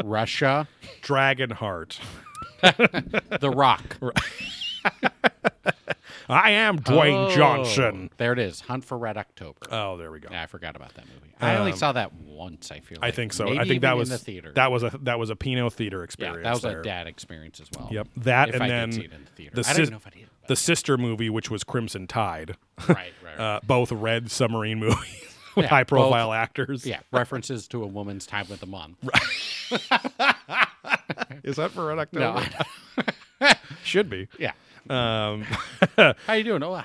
Russia, 0.04 0.68
Dragonheart. 1.02 2.00
The 3.42 3.50
Rock. 3.50 3.98
I 6.30 6.52
am 6.52 6.80
Dwayne 6.80 7.28
Oh, 7.32 7.36
Johnson. 7.36 8.10
There 8.18 8.34
it 8.34 8.40
is. 8.40 8.62
Hunt 8.62 8.86
for 8.86 8.98
Red 8.98 9.18
October. 9.18 9.60
Oh, 9.72 9.98
there 9.98 10.12
we 10.12 10.20
go. 10.20 10.30
Yeah, 10.32 10.44
I 10.44 10.46
forgot 10.48 10.76
about 10.76 10.94
that 10.96 11.06
movie. 11.08 11.34
I 11.42 11.58
only 11.58 11.72
Um, 11.74 11.78
saw 11.78 11.92
that 11.92 12.14
once. 12.14 12.72
I 12.72 12.80
feel. 12.80 13.00
Like. 13.02 13.08
I 13.10 13.12
think 13.16 13.34
so. 13.34 13.46
Maybe 13.46 13.60
I 13.60 13.66
think 13.66 13.82
that 13.82 13.98
was 13.98 14.10
in 14.10 14.14
the 14.14 14.18
theater. 14.24 14.52
that 14.56 14.72
was 14.72 14.84
a 14.84 14.98
that 15.04 15.20
was 15.20 15.30
a 15.30 15.36
Pinot 15.36 15.74
theater 15.74 15.98
yeah, 16.00 16.04
experience. 16.04 16.44
that 16.44 16.54
was 16.54 16.62
there. 16.62 16.80
a 16.80 16.84
dad 16.84 17.08
experience 17.08 17.60
as 17.60 17.68
well. 17.78 17.90
Yep, 17.92 18.08
that 18.18 18.50
If 18.50 18.56
and 18.56 18.64
I 18.64 18.68
then 18.70 18.90
did 18.90 18.96
see 18.96 19.02
it 19.06 19.12
in 19.14 19.24
the 19.26 19.30
theater, 19.32 19.56
the 19.62 19.70
I 19.70 19.74
don't 19.74 19.90
know 19.92 19.98
if 19.98 20.08
I 20.08 20.12
did. 20.12 20.28
the 20.48 20.56
sister 20.56 20.98
movie, 20.98 21.30
which 21.30 21.52
was 21.52 21.64
Crimson 21.66 22.08
Tide. 22.08 22.56
right, 22.88 22.98
right, 22.98 23.14
right. 23.26 23.40
Uh, 23.40 23.60
both 23.66 23.92
red 23.92 24.32
submarine 24.32 24.80
movies 24.80 25.36
with 25.56 25.64
Yeah, 25.66 25.70
high 25.70 25.84
profile 25.84 26.32
actors. 26.32 26.86
yeah, 26.86 27.00
references 27.12 27.68
to 27.70 27.84
a 27.84 27.88
woman's 27.88 28.26
time 28.26 28.46
with 28.50 28.62
the 28.62 28.68
month. 28.68 28.98
Is 31.44 31.58
that 31.58 31.72
for 31.72 31.86
Red 31.88 32.00
October? 32.00 32.46
No, 33.42 33.50
Should 33.84 34.10
be. 34.10 34.28
yeah. 34.40 34.54
Um, 34.90 35.44
How 36.28 36.34
you 36.34 36.44
doing? 36.44 36.64
Oh, 36.64 36.74
I'm 36.74 36.84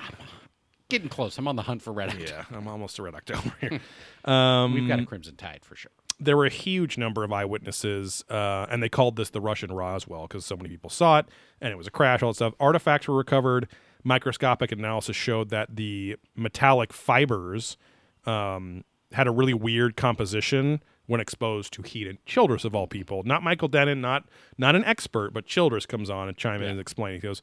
getting 0.89 1.09
close. 1.09 1.37
I'm 1.37 1.47
on 1.47 1.55
the 1.55 1.63
hunt 1.63 1.81
for 1.81 1.91
Red 1.93 2.09
October. 2.09 2.25
yeah, 2.51 2.57
I'm 2.57 2.67
almost 2.67 2.95
to 2.97 3.03
Red 3.03 3.15
October 3.15 3.53
here. 3.61 3.79
Um, 4.25 4.73
We've 4.73 4.87
got 4.87 4.99
a 4.99 5.05
Crimson 5.05 5.37
Tide 5.37 5.61
for 5.63 5.75
sure. 5.77 5.91
there 6.19 6.35
were 6.35 6.45
a 6.45 6.49
huge 6.51 6.97
number 6.97 7.23
of 7.23 7.31
eyewitnesses, 7.31 8.23
uh, 8.29 8.65
and 8.69 8.83
they 8.83 8.89
called 8.89 9.15
this 9.15 9.29
the 9.29 9.39
Russian 9.39 9.71
Roswell 9.71 10.23
because 10.27 10.45
so 10.45 10.57
many 10.57 10.67
people 10.69 10.89
saw 10.89 11.19
it, 11.19 11.25
and 11.61 11.71
it 11.71 11.77
was 11.77 11.87
a 11.87 11.91
crash, 11.91 12.21
all 12.21 12.31
that 12.31 12.35
stuff. 12.35 12.53
Artifacts 12.59 13.07
were 13.07 13.15
recovered. 13.15 13.69
Microscopic 14.03 14.71
analysis 14.73 15.15
showed 15.15 15.49
that 15.49 15.75
the 15.77 16.17
metallic 16.35 16.91
fibers 16.91 17.77
um, 18.25 18.83
had 19.13 19.25
a 19.25 19.31
really 19.31 19.53
weird 19.53 19.95
composition 19.95 20.83
when 21.07 21.19
exposed 21.21 21.71
to 21.73 21.81
heat. 21.81 22.07
And 22.07 22.23
Childress, 22.25 22.65
of 22.65 22.75
all 22.75 22.87
people, 22.87 23.23
not 23.23 23.41
Michael 23.41 23.67
Dennin, 23.69 24.01
not 24.01 24.25
not 24.57 24.75
an 24.75 24.83
expert, 24.83 25.33
but 25.33 25.45
Childress 25.45 25.85
comes 25.85 26.09
on 26.09 26.27
and 26.27 26.37
chime 26.37 26.61
in 26.61 26.69
and 26.69 26.79
explain. 26.79 27.13
He 27.15 27.19
goes, 27.19 27.41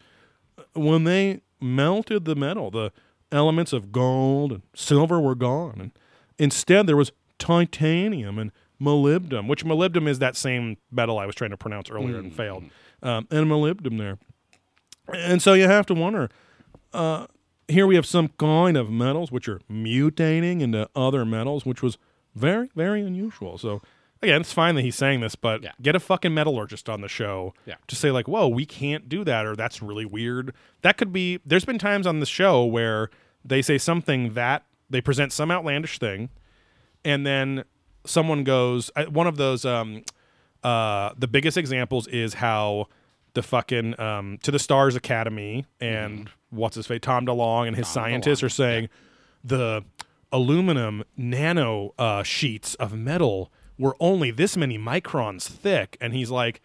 when 0.75 1.05
they 1.05 1.41
melted 1.61 2.25
the 2.25 2.35
metal, 2.35 2.71
the 2.71 2.93
elements 3.33 3.73
of 3.73 3.93
gold 3.93 4.53
and 4.53 4.63
silver 4.75 5.21
were 5.21 5.35
gone, 5.35 5.77
and 5.81 5.93
instead 6.39 6.87
there 6.87 6.97
was 6.97 7.13
titanium 7.39 8.39
and 8.39 8.53
molybdenum, 8.81 9.49
which 9.49 9.65
molybdenum 9.65 10.09
is 10.09 10.19
that 10.19 10.37
same 10.37 10.77
metal 10.91 11.19
I 11.19 11.27
was 11.27 11.35
trying 11.35 11.51
to 11.51 11.57
pronounce 11.57 11.91
earlier 11.91 12.19
and 12.19 12.35
failed, 12.35 12.65
um, 13.03 13.27
and 13.31 13.47
molybdenum 13.47 13.99
there. 13.99 14.19
And 15.15 15.41
so 15.41 15.55
you 15.55 15.65
have 15.65 15.87
to 15.87 15.95
wonder. 15.95 16.29
Uh, 16.93 17.27
here 17.69 17.87
we 17.87 17.97
have 17.97 18.07
some 18.07 18.29
kind 18.39 18.77
of 18.77 18.91
metals 18.91 19.33
which 19.33 19.49
are 19.49 19.61
mutating 19.71 20.61
into 20.61 20.89
other 20.95 21.25
metals, 21.25 21.67
which 21.67 21.83
was 21.83 21.99
very, 22.35 22.71
very 22.75 23.01
unusual. 23.03 23.59
So 23.59 23.83
again, 24.23 24.41
it's 24.41 24.53
fine 24.53 24.75
that 24.77 24.83
he's 24.83 24.97
saying 24.97 25.21
this, 25.21 25.35
but 25.35 25.63
Yeah. 25.63 25.73
get 25.83 25.95
a 25.95 26.01
fucking 26.01 26.33
metallurgist 26.35 26.89
on 26.89 27.01
the 27.01 27.09
show 27.09 27.55
Yeah. 27.67 27.75
to 27.87 27.97
say 27.97 28.11
like, 28.11 28.27
"Whoa, 28.29 28.49
we 28.49 28.65
can't 28.67 29.09
do 29.09 29.25
that," 29.25 29.45
or 29.47 29.55
"That's 29.57 29.83
really 29.83 30.05
weird." 30.07 30.53
That 30.83 30.97
could 30.97 31.13
be. 31.13 31.41
There's 31.45 31.65
been 31.65 31.79
times 31.79 32.07
on 32.07 32.21
the 32.21 32.27
show 32.27 32.65
where 32.65 33.11
they 33.45 33.63
say 33.63 33.79
something 33.79 34.35
that 34.35 34.65
they 34.91 35.01
present 35.01 35.33
some 35.33 35.51
outlandish 35.51 35.99
thing, 35.99 36.31
and 37.05 37.27
then 37.27 37.65
someone 38.05 38.45
goes. 38.45 38.91
uh, 38.97 39.05
One 39.05 39.27
of 39.27 39.37
those. 39.37 39.65
Um, 39.65 40.03
uh, 40.65 41.13
the 41.17 41.29
biggest 41.29 41.57
examples 41.57 42.07
is 42.09 42.35
how 42.35 42.89
the 43.35 43.43
fucking 43.43 44.01
um, 44.01 44.39
to 44.43 44.51
the 44.51 44.59
Stars 44.59 44.97
Academy 44.97 45.67
and 45.81 46.31
what's 46.51 46.75
his 46.77 46.87
face 46.87 47.01
Tom 47.03 47.27
DeLonge 47.27 47.69
and 47.69 47.77
his 47.77 47.87
Mm-hmm. 47.87 47.95
Tom 47.99 48.05
scientists 48.05 48.41
DeLonge, 48.41 48.45
are 48.45 48.49
saying 48.49 48.89
the 49.45 49.85
aluminum 50.33 51.05
nano 51.17 51.95
uh, 51.99 52.23
sheets 52.23 52.75
of 52.77 52.95
metal 52.95 53.53
were 53.79 53.97
only 54.01 54.31
this 54.31 54.57
many 54.57 54.79
microns 54.79 55.47
thick, 55.47 55.97
and 56.01 56.15
he's 56.15 56.31
like, 56.31 56.61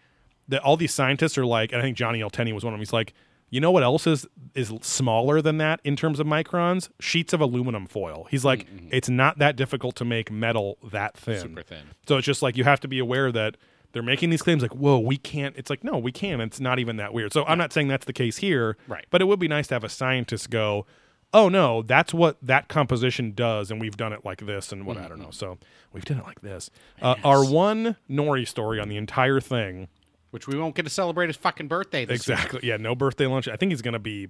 that 0.48 0.62
all 0.62 0.76
these 0.76 0.92
scientists 0.92 1.38
are 1.38 1.46
like, 1.46 1.72
and 1.72 1.80
I 1.80 1.84
think 1.84 1.96
Johnny 1.96 2.20
L. 2.20 2.30
Tenney 2.30 2.52
was 2.52 2.64
one 2.64 2.74
of 2.74 2.78
them. 2.78 2.82
He's 2.82 2.92
like, 2.92 3.14
you 3.50 3.60
know 3.60 3.70
what 3.70 3.82
else 3.82 4.06
is 4.06 4.26
is 4.54 4.72
smaller 4.80 5.42
than 5.42 5.58
that 5.58 5.80
in 5.84 5.94
terms 5.94 6.18
of 6.18 6.26
microns? 6.26 6.88
Sheets 7.00 7.32
of 7.32 7.40
aluminum 7.40 7.86
foil. 7.86 8.26
He's 8.30 8.44
like, 8.44 8.66
mm-hmm. 8.66 8.88
it's 8.90 9.10
not 9.10 9.38
that 9.38 9.56
difficult 9.56 9.94
to 9.96 10.04
make 10.04 10.30
metal 10.30 10.78
that 10.90 11.16
thin. 11.16 11.40
Super 11.40 11.62
thin. 11.62 11.82
So 12.08 12.16
it's 12.16 12.26
just 12.26 12.42
like 12.42 12.56
you 12.56 12.64
have 12.64 12.80
to 12.80 12.88
be 12.88 12.98
aware 12.98 13.30
that 13.30 13.58
they're 13.92 14.02
making 14.02 14.30
these 14.30 14.40
claims 14.40 14.62
like, 14.62 14.74
whoa, 14.74 14.98
we 14.98 15.18
can't. 15.18 15.54
It's 15.56 15.68
like, 15.68 15.84
no, 15.84 15.98
we 15.98 16.12
can. 16.12 16.40
It's 16.40 16.60
not 16.60 16.78
even 16.78 16.96
that 16.96 17.12
weird. 17.12 17.32
So 17.34 17.44
I'm 17.44 17.58
not 17.58 17.74
saying 17.74 17.88
that's 17.88 18.06
the 18.06 18.14
case 18.14 18.38
here. 18.38 18.78
Right. 18.88 19.06
But 19.10 19.20
it 19.20 19.26
would 19.26 19.38
be 19.38 19.48
nice 19.48 19.66
to 19.68 19.74
have 19.74 19.84
a 19.84 19.90
scientist 19.90 20.48
go, 20.48 20.86
oh, 21.32 21.48
no, 21.48 21.82
that's 21.82 22.12
what 22.14 22.36
that 22.42 22.68
composition 22.68 23.32
does. 23.34 23.70
And 23.70 23.80
we've 23.80 23.96
done 23.96 24.12
it 24.12 24.24
like 24.24 24.44
this 24.44 24.72
and 24.72 24.84
what, 24.86 24.96
I 24.98 25.08
don't 25.08 25.20
know. 25.20 25.30
So 25.30 25.58
we've 25.92 26.04
done 26.04 26.18
it 26.18 26.24
like 26.24 26.40
this. 26.40 26.70
Uh, 27.00 27.14
our 27.24 27.44
one 27.44 27.96
Noory 28.10 28.46
story 28.46 28.78
on 28.80 28.88
the 28.88 28.96
entire 28.96 29.40
thing. 29.40 29.88
Which 30.30 30.46
we 30.48 30.58
won't 30.58 30.74
get 30.74 30.84
to 30.84 30.90
celebrate 30.90 31.26
his 31.26 31.36
fucking 31.36 31.68
birthday 31.68 32.04
this 32.06 32.26
year. 32.26 32.36
Exactly. 32.36 32.60
Yeah. 32.68 32.78
No 32.78 32.94
birthday 32.94 33.26
lunch. 33.26 33.48
I 33.48 33.56
think 33.56 33.70
he's 33.70 33.82
going 33.82 33.92
to 33.92 33.98
be 33.98 34.28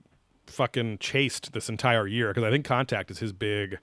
fucking 0.48 0.98
chased 0.98 1.52
this 1.52 1.68
entire 1.68 2.06
year 2.08 2.28
because 2.28 2.42
I 2.42 2.50
think 2.50 2.64
Contact 2.64 3.10
is 3.12 3.18
his 3.20 3.32
big 3.32 3.78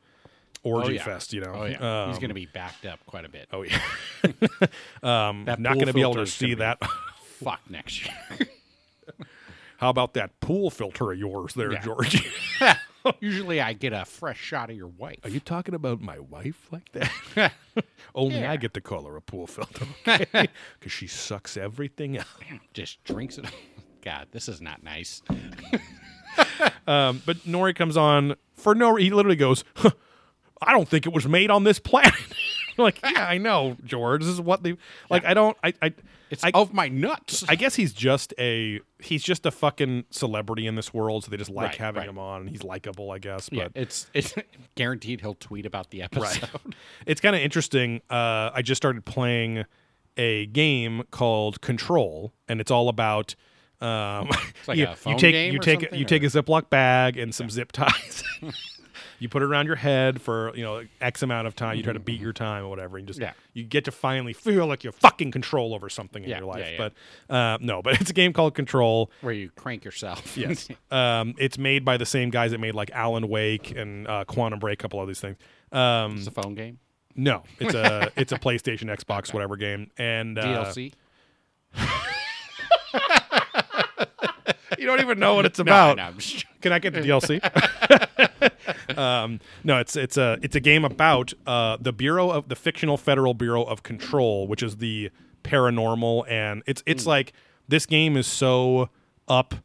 orgy 0.62 0.88
Oh, 0.88 0.92
yeah. 0.92 1.04
fest, 1.06 1.32
you 1.32 1.40
know? 1.40 1.54
Oh 1.56 1.64
yeah, 1.64 2.08
he's 2.08 2.16
Um, 2.16 2.20
going 2.20 2.28
to 2.28 2.34
be 2.34 2.46
backed 2.46 2.86
up 2.86 3.00
quite 3.06 3.24
a 3.24 3.30
bit. 3.30 3.48
Oh, 3.54 3.62
yeah. 3.62 3.80
um, 5.04 5.46
That 5.46 5.62
not 5.62 5.76
going 5.76 5.88
to 5.88 5.94
be 5.94 6.02
able 6.02 6.16
to 6.16 6.28
see 6.28 6.56
that. 6.56 6.80
Fuck 7.42 7.62
next 7.70 8.06
year. 8.06 8.48
How 9.78 9.90
about 9.90 10.14
that 10.16 10.38
pool 10.42 10.70
filter 10.70 11.14
of 11.14 11.18
yours 11.18 11.54
there, 11.54 11.72
Yeah. 11.72 11.80
Georgie? 11.82 12.28
Usually 13.20 13.62
I 13.62 13.74
get 13.74 13.94
a 13.94 14.06
fresh 14.06 14.40
shot 14.40 14.70
of 14.70 14.76
your 14.76 14.88
wife. 14.88 15.20
Are 15.24 15.30
you 15.30 15.40
talking 15.40 15.74
about 15.74 16.02
my 16.02 16.20
wife 16.20 16.68
like 16.72 16.92
that? 16.94 17.54
Only 18.16 18.46
I 18.46 18.58
get 18.58 18.74
to 18.74 18.82
call 18.82 19.06
her 19.06 19.16
a 19.16 19.22
pool 19.22 19.48
filter? 19.48 19.86
Because 20.04 20.92
she 20.92 21.08
sucks 21.08 21.58
everything 21.58 22.18
out. 22.18 22.26
Just 22.74 23.04
drinks 23.04 23.38
it. 23.38 23.46
God, 24.02 24.28
this 24.32 24.48
is 24.50 24.62
not 24.62 24.84
nice. 24.84 25.22
Um, 26.88 27.22
but 27.26 27.38
Noory 27.40 27.76
comes 27.76 27.98
on 27.98 28.36
for 28.54 28.74
no. 28.74 28.96
He 28.96 29.10
literally 29.10 29.36
goes, 29.36 29.64
"Huh, 29.76 29.92
"I 30.62 30.72
don't 30.72 30.88
think 30.88 31.06
it 31.06 31.14
was 31.14 31.28
made 31.28 31.52
on 31.52 31.64
this 31.64 31.80
planet." 31.80 32.14
like, 32.84 33.00
yeah, 33.04 33.26
I 33.28 33.38
know, 33.38 33.78
George. 33.86 34.22
This 34.22 34.30
is 34.32 34.42
what 34.42 34.64
they 34.64 34.76
like. 35.10 35.26
I 35.26 35.34
don't. 35.34 35.56
I. 35.64 35.74
I 35.82 35.94
It's 36.30 36.44
I, 36.44 36.52
of 36.54 36.74
my 36.74 36.88
nuts. 36.90 37.44
I 37.48 37.56
guess 37.56 37.76
he's 37.76 37.94
just 37.94 38.34
a 38.38 38.80
he's 39.00 39.24
just 39.24 39.46
a 39.46 39.52
fucking 39.52 40.06
celebrity 40.12 40.68
in 40.68 40.76
this 40.76 40.94
world, 40.94 41.24
so 41.24 41.32
they 41.32 41.38
just 41.38 41.50
like 41.50 41.70
Right, 41.70 41.76
having 41.76 42.00
right. 42.02 42.10
him 42.10 42.18
on. 42.20 42.42
and 42.42 42.50
He's 42.50 42.64
likable, 42.64 43.12
I 43.12 43.20
guess. 43.20 43.50
yeah, 43.52 43.70
But 43.74 43.82
it's 43.82 44.08
it's 44.14 44.34
guaranteed 44.76 45.22
he'll 45.22 45.36
tweet 45.36 45.66
about 45.66 45.90
the 45.92 46.02
episode. 46.02 46.50
it's 47.06 47.22
kind 47.22 47.36
of 47.36 47.42
interesting. 47.42 48.02
Uh, 48.10 48.52
I 48.54 48.62
just 48.62 48.80
started 48.82 49.06
playing 49.06 49.66
a 50.18 50.48
game 50.48 51.04
called 51.12 51.62
Control, 51.62 52.34
and 52.48 52.60
it's 52.62 52.72
all 52.72 52.90
about. 52.90 53.36
Um, 53.82 54.28
like 54.68 54.78
you, 54.78 54.88
a 54.88 54.96
phone 54.96 55.14
you 55.14 55.20
take 55.20 55.32
game 55.34 55.54
you 55.54 55.60
or 55.60 55.62
take 55.62 55.80
something, 55.80 55.98
you 56.00 56.04
take 56.04 56.22
a 56.24 56.26
Ziploc 56.26 56.70
bag 56.70 57.16
and 57.16 57.34
some 57.34 57.50
zip 57.50 57.72
ties. 57.72 58.24
You 59.20 59.30
put 59.30 59.42
it 59.42 59.46
around 59.46 59.66
your 59.68 59.76
head 59.76 60.22
for 60.22 60.56
you 60.56 60.64
know 60.64 60.84
X 61.02 61.22
amount 61.24 61.48
of 61.48 61.56
time. 61.56 61.76
You 61.78 61.84
try 61.84 61.94
to 61.94 62.00
beat 62.00 62.20
your 62.22 62.34
time 62.34 62.64
or 62.66 62.70
whatever. 62.70 62.98
And 62.98 63.06
just 63.08 63.20
Yeah. 63.20 63.34
you 63.54 63.64
get 63.64 63.86
to 63.86 63.92
finally 63.92 64.34
feel 64.34 64.66
like 64.66 64.84
you 64.84 64.88
have 64.88 64.96
fucking 64.96 65.32
control 65.32 65.74
over 65.74 65.90
something 65.90 66.24
in 66.24 66.30
Yeah, 66.30 66.38
your 66.40 66.48
life. 66.48 66.60
yeah, 66.66 66.72
yeah. 66.72 66.90
But 67.30 67.34
uh, 67.36 67.58
no, 67.62 67.82
but 67.82 67.94
it's 68.02 68.10
a 68.10 68.14
game 68.14 68.34
called 68.34 68.56
Control. 68.56 69.12
Where 69.22 69.34
you 69.34 69.50
crank 69.56 69.84
yourself. 69.86 70.38
Yes. 70.38 70.70
um, 70.90 71.36
it's 71.38 71.58
made 71.58 71.84
by 71.84 71.98
the 71.98 72.06
same 72.06 72.30
guys 72.30 72.52
that 72.52 72.60
made 72.60 72.76
like 72.76 72.92
Alan 72.92 73.28
Wake 73.28 73.72
and 73.76 74.08
uh, 74.08 74.24
Quantum 74.26 74.60
Break, 74.60 74.80
a 74.80 74.82
couple 74.82 75.02
of 75.02 75.08
these 75.08 75.20
things. 75.20 75.38
Um, 75.72 76.16
it's 76.18 76.28
a 76.28 76.32
phone 76.32 76.56
game. 76.56 76.80
no, 77.16 77.44
it's 77.60 77.74
a 77.74 78.12
it's 78.18 78.32
a 78.32 78.38
PlayStation, 78.40 78.86
Xbox, 78.86 79.34
whatever 79.34 79.58
game, 79.58 79.92
and 79.98 80.40
uh, 80.40 80.44
DLC. 80.66 80.94
You 84.78 84.86
don't 84.86 85.02
even 85.02 85.20
know 85.20 85.36
what 85.36 85.46
it's 85.46 85.60
about. 85.60 85.98
no, 85.98 86.04
I'm 86.04 86.18
Can 86.62 86.72
I 86.72 86.80
get 86.80 86.94
the 86.94 87.02
DLC? 87.02 87.42
Um, 88.98 89.40
no, 89.64 89.80
it's 89.80 89.96
it's 89.96 90.18
a 90.18 90.38
it's 90.42 90.56
a 90.56 90.60
game 90.60 90.86
about 90.86 91.34
uh, 91.48 91.78
the 91.80 91.94
Bureau 91.94 92.30
of 92.30 92.50
the 92.50 92.56
fictional 92.56 92.98
Federal 92.98 93.34
Bureau 93.34 93.64
of 93.64 93.84
Control, 93.84 94.48
which 94.48 94.64
is 94.64 94.78
the 94.78 95.10
paranormal, 95.44 96.30
and 96.30 96.64
it's 96.66 96.84
it's 96.86 97.06
like 97.06 97.34
this 97.68 97.86
game 97.86 98.18
is 98.18 98.28
so 98.28 98.90
up 99.28 99.56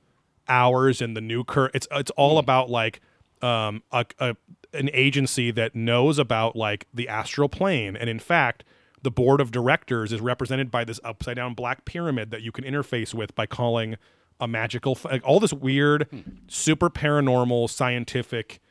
hours 0.48 1.00
in 1.00 1.14
the 1.14 1.20
new 1.20 1.44
cur. 1.44 1.70
It's 1.74 1.88
it's 1.90 2.10
all 2.12 2.38
about 2.38 2.70
like 2.70 3.00
um 3.42 3.82
a, 3.92 4.04
a 4.18 4.36
an 4.72 4.90
agency 4.92 5.50
that 5.52 5.74
knows 5.74 6.18
about 6.18 6.56
like 6.56 6.86
the 6.92 7.08
astral 7.08 7.48
plane, 7.48 7.96
and 7.96 8.08
in 8.08 8.18
fact. 8.18 8.64
The 9.02 9.10
board 9.10 9.42
of 9.42 9.50
directors 9.50 10.14
is 10.14 10.22
represented 10.22 10.70
by 10.70 10.84
this 10.84 10.98
upside 11.04 11.36
down 11.36 11.52
black 11.52 11.84
pyramid 11.84 12.30
that 12.30 12.40
you 12.40 12.50
can 12.50 12.64
interface 12.64 13.12
with 13.12 13.34
by 13.34 13.44
calling 13.44 13.96
a 14.40 14.48
magical 14.48 14.92
f- 14.92 15.04
like 15.04 15.22
all 15.26 15.40
this 15.40 15.52
weird 15.52 16.08
super 16.48 16.88
paranormal 16.88 17.68
scientific 17.68 18.62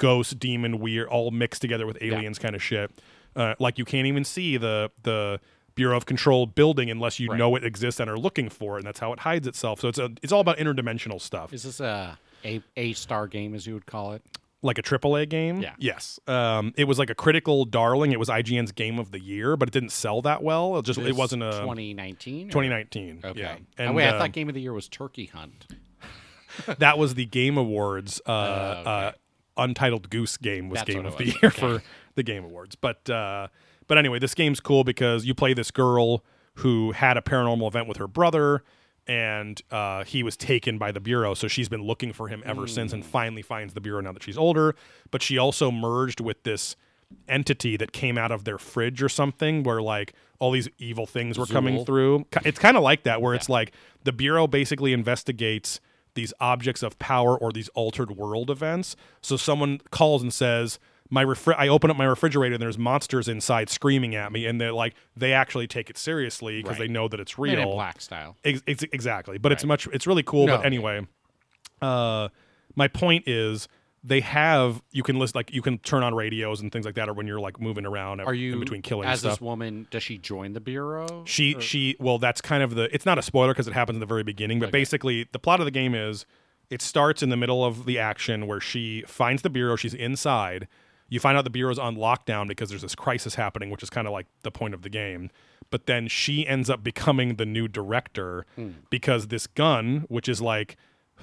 ghost 0.00 0.38
demon 0.38 0.78
weird 0.80 1.06
all 1.08 1.30
mixed 1.30 1.60
together 1.62 1.86
with 1.86 1.96
aliens 2.02 2.38
kind 2.38 2.54
of 2.56 2.62
shit 2.62 2.90
uh, 3.36 3.54
like 3.60 3.78
you 3.78 3.84
can't 3.84 4.06
even 4.06 4.24
see 4.24 4.56
the 4.56 4.90
the 5.04 5.38
bureau 5.76 5.96
of 5.96 6.04
control 6.04 6.46
building 6.46 6.90
unless 6.90 7.20
you 7.20 7.28
Right. 7.30 7.38
know 7.38 7.54
it 7.54 7.64
exists 7.64 8.00
and 8.00 8.10
are 8.10 8.18
looking 8.18 8.48
for 8.48 8.76
it 8.76 8.80
and 8.80 8.86
that's 8.86 8.98
how 8.98 9.12
it 9.12 9.20
hides 9.20 9.46
itself 9.46 9.80
so 9.80 9.88
it's 9.88 9.98
a 9.98 10.10
it's 10.22 10.32
all 10.32 10.40
about 10.40 10.58
interdimensional 10.58 11.20
stuff 11.20 11.52
Is 11.52 11.62
this 11.62 11.78
a 11.80 12.18
a 12.44 12.60
a 12.76 12.92
star 12.94 13.26
game 13.28 13.54
as 13.54 13.66
you 13.66 13.74
would 13.74 13.86
call 13.86 14.12
it? 14.14 14.22
like 14.62 14.76
a 14.78 14.82
AAA 14.82 15.26
game 15.28 15.60
Yeah. 15.62 15.72
yes 15.78 16.18
um, 16.26 16.74
it 16.76 16.84
was 16.84 16.98
like 16.98 17.08
a 17.08 17.14
critical 17.14 17.64
darling 17.64 18.12
it 18.12 18.18
was 18.18 18.28
IGN's 18.28 18.72
game 18.72 18.98
of 18.98 19.10
the 19.10 19.20
year 19.20 19.56
but 19.56 19.68
it 19.68 19.72
didn't 19.72 19.88
sell 19.92 20.20
that 20.22 20.42
well 20.42 20.76
it 20.78 20.84
just 20.84 20.98
it 20.98 21.14
wasn't 21.16 21.42
a 21.44 21.52
2019. 21.60 22.48
2019 22.48 23.20
Okay. 23.24 23.40
yeah 23.40 23.56
oh, 23.58 23.64
and 23.78 23.94
wait, 23.94 24.04
I 24.06 24.10
um, 24.10 24.18
thought 24.18 24.32
game 24.32 24.48
of 24.48 24.54
the 24.54 24.60
year 24.60 24.72
was 24.74 24.86
Turkey 24.88 25.26
Hunt. 25.26 25.66
that 26.78 26.98
was 26.98 27.14
the 27.14 27.26
Game 27.26 27.56
Awards. 27.56 28.20
Uh, 28.26 28.32
Oh, 28.32 28.80
okay. 28.80 29.16
Untitled 29.60 30.10
Goose 30.10 30.36
Game 30.36 30.68
was 30.68 30.80
That's 30.80 30.90
Game 30.92 31.06
of 31.06 31.16
the. 31.16 31.26
Year 31.26 31.36
Okay. 31.44 31.50
for 31.60 31.82
the 32.16 32.22
Game 32.24 32.44
Awards. 32.44 32.74
But 32.74 33.08
uh, 33.08 33.46
but 33.86 33.96
anyway, 33.98 34.18
this 34.18 34.34
game's 34.34 34.58
cool 34.58 34.82
because 34.82 35.24
you 35.24 35.34
play 35.34 35.54
this 35.54 35.70
girl 35.70 36.24
who 36.54 36.90
had 36.92 37.16
a 37.16 37.20
paranormal 37.20 37.68
event 37.68 37.86
with 37.86 37.98
her 37.98 38.08
brother, 38.08 38.64
and 39.06 39.60
uh, 39.70 40.04
he 40.04 40.22
was 40.22 40.36
taken 40.36 40.78
by 40.78 40.90
the 40.92 41.00
bureau. 41.00 41.34
So 41.34 41.46
she's 41.48 41.68
been 41.68 41.82
looking 41.82 42.12
for 42.12 42.28
him 42.28 42.42
ever 42.44 42.66
since, 42.66 42.90
Hmm. 42.92 42.96
and 42.96 43.06
finally 43.06 43.42
finds 43.42 43.74
the 43.74 43.80
bureau 43.80 44.00
now 44.00 44.12
that 44.12 44.22
she's 44.22 44.36
older. 44.38 44.74
But 45.10 45.22
she 45.22 45.38
also 45.38 45.70
merged 45.70 46.20
with 46.20 46.42
this 46.42 46.76
entity 47.28 47.76
that 47.76 47.92
came 47.92 48.16
out 48.16 48.30
of 48.30 48.44
their 48.44 48.58
fridge 48.58 49.02
or 49.02 49.08
something 49.08 49.64
where 49.64 49.82
like 49.82 50.12
all 50.38 50.52
these 50.52 50.68
evil 50.78 51.06
things 51.06 51.36
were 51.36 51.44
coming 51.46 51.84
through 51.84 52.24
it's 52.44 52.58
kind 52.60 52.76
of 52.76 52.84
like 52.84 53.02
that 53.02 53.20
where 53.20 53.34
it's 53.34 53.48
like 53.48 53.72
the 54.04 54.12
bureau 54.12 54.46
basically 54.46 54.92
investigates 54.92 55.80
these 56.20 56.32
objects 56.40 56.82
of 56.82 56.98
power 56.98 57.36
or 57.36 57.50
these 57.52 57.68
altered 57.70 58.10
world 58.12 58.50
events 58.50 58.96
so 59.22 59.36
someone 59.36 59.80
calls 59.90 60.22
and 60.22 60.32
says 60.32 60.78
my 61.12 61.24
refri- 61.24 61.56
I 61.58 61.66
open 61.66 61.90
up 61.90 61.96
my 61.96 62.04
refrigerator 62.04 62.54
and 62.54 62.62
there's 62.62 62.78
monsters 62.78 63.26
inside 63.26 63.68
screaming 63.68 64.14
at 64.14 64.30
me 64.30 64.46
and 64.46 64.60
they're 64.60 64.72
like 64.72 64.94
they 65.16 65.32
actually 65.32 65.66
take 65.66 65.90
it 65.90 65.98
seriously 65.98 66.62
because 66.62 66.78
Right. 66.78 66.86
they 66.86 66.92
know 66.92 67.08
that 67.08 67.18
it's 67.18 67.36
real 67.38 67.72
Black 67.72 68.00
style. 68.00 68.36
Ex- 68.44 68.62
ex- 68.68 68.84
exactly. 68.92 69.36
But 69.38 69.50
it's 69.50 69.64
much. 69.64 69.88
It's 69.92 70.06
really 70.06 70.22
cool. 70.22 70.46
No, 70.46 70.58
but 70.58 70.66
anyway, 70.66 71.04
uh, 71.82 72.28
my 72.76 72.86
point 72.88 73.24
is 73.26 73.66
they 74.02 74.20
have 74.20 74.82
you 74.90 75.02
can 75.02 75.18
list 75.18 75.34
like 75.34 75.52
you 75.52 75.60
can 75.60 75.78
turn 75.78 76.02
on 76.02 76.14
radios 76.14 76.60
and 76.60 76.72
things 76.72 76.86
like 76.86 76.94
that, 76.94 77.08
or 77.08 77.12
when 77.12 77.26
you're 77.26 77.40
like 77.40 77.60
moving 77.60 77.84
around. 77.84 78.20
Are 78.20 78.34
you 78.34 78.54
in 78.54 78.60
between 78.60 78.82
killing 78.82 79.06
as 79.08 79.20
stuff? 79.20 79.32
this 79.32 79.40
woman? 79.40 79.86
Does 79.90 80.02
she 80.02 80.16
join 80.16 80.54
the 80.54 80.60
bureau? 80.60 81.24
She 81.26 81.54
Or- 81.54 81.60
she 81.60 81.96
well 81.98 82.18
that's 82.18 82.40
kind 82.40 82.62
of 82.62 82.74
the 82.74 82.92
it's 82.94 83.04
not 83.04 83.18
a 83.18 83.22
spoiler 83.22 83.52
because 83.52 83.68
it 83.68 83.74
happens 83.74 83.96
in 83.96 84.00
the 84.00 84.06
very 84.06 84.22
beginning, 84.22 84.58
but 84.58 84.66
Okay. 84.66 84.78
basically 84.78 85.26
the 85.32 85.38
plot 85.38 85.60
of 85.60 85.66
the 85.66 85.70
game 85.70 85.94
is 85.94 86.24
it 86.70 86.80
starts 86.80 87.22
in 87.22 87.28
the 87.28 87.36
middle 87.36 87.64
of 87.64 87.84
the 87.84 87.98
action 87.98 88.46
where 88.46 88.60
she 88.60 89.02
finds 89.06 89.42
the 89.42 89.50
bureau, 89.50 89.76
she's 89.76 89.94
inside. 89.94 90.68
You 91.08 91.18
find 91.18 91.36
out 91.36 91.42
the 91.42 91.50
bureau's 91.50 91.78
on 91.78 91.96
lockdown 91.96 92.46
because 92.46 92.70
there's 92.70 92.82
this 92.82 92.94
crisis 92.94 93.34
happening, 93.34 93.68
which 93.70 93.82
is 93.82 93.90
kind 93.90 94.06
of 94.06 94.12
like 94.12 94.26
the 94.42 94.52
point 94.52 94.74
of 94.74 94.82
the 94.82 94.88
game. 94.88 95.30
But 95.68 95.86
then 95.86 96.06
she 96.06 96.46
ends 96.46 96.70
up 96.70 96.84
becoming 96.84 97.34
the 97.34 97.44
new 97.46 97.66
director 97.68 98.46
hmm. 98.54 98.70
because 98.88 99.26
this 99.26 99.48
gun, 99.48 100.04
which 100.08 100.28
is 100.28 100.40
like 100.40 100.76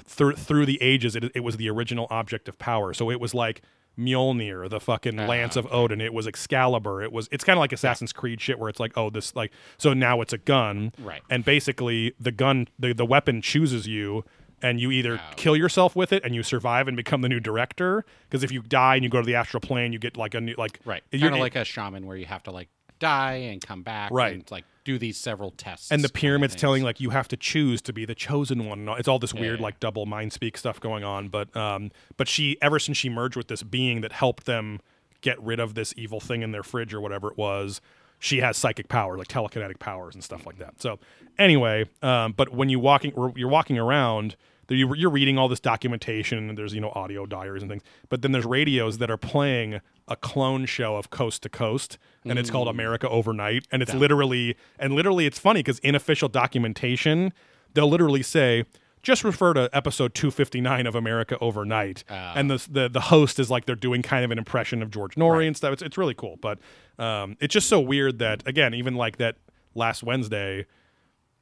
through 0.06 0.36
through 0.36 0.66
the 0.66 0.82
ages, 0.82 1.16
it, 1.16 1.32
it 1.36 1.42
was 1.42 1.58
the 1.58 1.70
original 1.70 2.08
object 2.10 2.48
of 2.48 2.58
power. 2.60 2.94
So 2.94 3.10
it 3.10 3.20
was 3.20 3.34
like 3.34 3.62
Mjolnir, 3.98 4.70
the 4.70 4.80
fucking 4.80 5.20
ah. 5.20 5.26
Lance 5.28 5.56
of 5.56 5.72
Odin. 5.72 6.02
It 6.02 6.14
was 6.14 6.28
Excalibur. 6.28 7.02
It 7.02 7.12
was. 7.12 7.28
It's 7.32 7.44
kind 7.44 7.58
of 7.58 7.62
like 7.62 7.74
Assassin's 7.74 8.14
Creed 8.14 8.40
shit, 8.40 8.60
where 8.60 8.70
it's 8.70 8.80
like, 8.80 8.94
oh, 8.96 9.10
this 9.10 9.36
like. 9.36 9.52
So 9.78 9.94
now 9.94 10.22
it's 10.22 10.34
a 10.34 10.38
gun, 10.38 10.92
Right. 11.00 11.22
And 11.30 11.44
basically, 11.44 12.14
the 12.20 12.32
gun, 12.32 12.68
the 12.78 12.94
the 12.94 13.06
weapon 13.06 13.42
chooses 13.42 13.88
you, 13.88 14.24
and 14.62 14.80
you 14.80 14.92
either 14.92 15.20
kill 15.36 15.56
yourself 15.56 15.96
with 15.96 16.14
it 16.14 16.24
and 16.24 16.34
you 16.36 16.44
survive 16.44 16.88
and 16.88 16.96
become 16.96 17.22
the 17.22 17.30
new 17.30 17.40
director. 17.40 18.06
Because 18.30 18.44
if 18.44 18.52
you 18.52 18.62
die 18.62 18.96
and 18.96 19.04
you 19.04 19.10
go 19.10 19.22
to 19.22 19.26
the 19.26 19.36
astral 19.36 19.62
plane, 19.62 19.94
you 19.94 20.00
get 20.00 20.16
like 20.18 20.36
a 20.36 20.42
new 20.42 20.56
like 20.58 20.80
right, 20.86 21.04
you're- 21.12 21.22
kind 21.22 21.36
of 21.36 21.40
like 21.42 21.56
a 21.56 21.66
shaman 21.66 22.06
where 22.06 22.18
you 22.18 22.26
have 22.26 22.44
to 22.44 22.52
like 22.52 22.70
die 23.00 23.34
and 23.52 23.62
come 23.62 23.84
back, 23.84 24.12
Right. 24.12 24.34
And, 24.34 24.52
like 24.52 24.66
do 24.88 24.98
these 24.98 25.18
several 25.18 25.52
tests, 25.52 25.92
and 25.92 26.02
the 26.02 26.08
kind 26.08 26.16
of 26.16 26.22
pyramid's 26.22 26.56
telling 26.56 26.82
like 26.82 27.02
you 27.02 27.10
have 27.10 27.28
to 27.28 27.36
choose 27.36 27.82
to 27.82 27.92
be 27.92 28.06
the 28.06 28.16
chosen 28.16 28.66
one. 28.66 28.88
It's 28.98 29.08
all 29.08 29.20
this 29.20 29.34
weird 29.34 29.60
yeah. 29.60 29.64
like 29.64 29.82
double 29.82 30.06
mind 30.06 30.32
speak 30.32 30.58
stuff 30.58 30.80
going 30.80 31.04
on. 31.04 31.28
But 31.28 31.56
um, 31.56 31.92
but 32.16 32.30
she 32.30 32.58
ever 32.62 32.80
since 32.80 32.98
she 32.98 33.10
merged 33.10 33.36
with 33.36 33.50
this 33.50 33.64
being 33.64 34.00
that 34.02 34.14
helped 34.14 34.46
them 34.46 34.80
get 35.20 35.42
rid 35.44 35.60
of 35.60 35.74
this 35.74 35.94
evil 35.98 36.22
thing 36.22 36.42
in 36.42 36.52
their 36.54 36.64
fridge 36.64 36.94
or 36.94 37.02
whatever 37.02 37.30
it 37.30 37.38
was, 37.38 37.82
she 38.18 38.40
has 38.40 38.56
psychic 38.56 38.88
power 38.88 39.18
like 39.18 39.28
telekinetic 39.28 39.78
powers 39.80 40.16
and 40.16 40.24
stuff 40.24 40.46
like 40.46 40.58
that. 40.58 40.82
So 40.82 41.00
anyway, 41.38 41.86
um, 42.02 42.32
but 42.32 42.54
when 42.54 42.70
you 42.70 42.80
walking 42.80 43.14
you're 43.36 43.50
walking 43.50 43.78
around. 43.78 44.36
You- 44.76 44.94
You're 44.96 45.10
reading 45.10 45.38
all 45.38 45.48
this 45.48 45.60
documentation, 45.60 46.38
and 46.50 46.58
there's 46.58 46.74
you 46.74 46.82
know 46.82 46.92
audio 46.96 47.26
diaries 47.26 47.64
and 47.64 47.72
things, 47.72 47.84
but 48.10 48.22
then 48.22 48.32
there's 48.34 48.46
radios 48.46 48.98
that 48.98 49.10
are 49.10 49.18
playing 49.18 49.80
a 50.08 50.16
clone 50.16 50.66
show 50.66 50.96
of 50.96 51.10
Coast 51.10 51.44
to 51.44 51.50
Coast, 51.50 51.98
and 52.26 52.38
it's 52.40 52.50
called 52.50 52.68
America 52.68 53.10
Overnight, 53.10 53.66
and 53.72 53.82
it's 53.82 53.94
literally 53.94 54.56
and 54.80 54.94
literally 54.94 55.26
it's 55.26 55.40
funny 55.40 55.60
because 55.60 55.80
in 55.80 55.96
official 55.96 56.30
documentation 56.30 57.34
they'll 57.74 57.90
literally 57.90 58.24
say 58.24 58.64
just 59.04 59.24
refer 59.24 59.54
to 59.54 59.70
episode 59.74 60.14
259 60.16 60.86
of 60.88 60.96
America 60.96 61.38
Overnight, 61.40 62.04
and 62.36 62.50
the, 62.50 62.68
the 62.70 62.90
the 62.90 63.02
host 63.02 63.40
is 63.40 63.50
like 63.50 63.66
they're 63.66 63.76
doing 63.76 64.02
kind 64.02 64.26
of 64.26 64.32
an 64.32 64.38
impression 64.38 64.82
of 64.82 64.90
George 64.92 65.16
Noory 65.16 65.48
and 65.48 65.56
stuff. 65.56 65.72
It's 65.74 65.82
it's 65.82 65.98
really 65.98 66.14
cool, 66.16 66.38
but 66.42 66.60
um, 67.00 67.38
it's 67.40 67.54
just 67.54 67.70
so 67.70 67.80
weird 67.80 68.20
that 68.20 68.46
again, 68.48 68.74
even 68.74 68.96
like 68.96 69.18
that 69.18 69.36
last 69.76 70.04
Wednesday, 70.04 70.66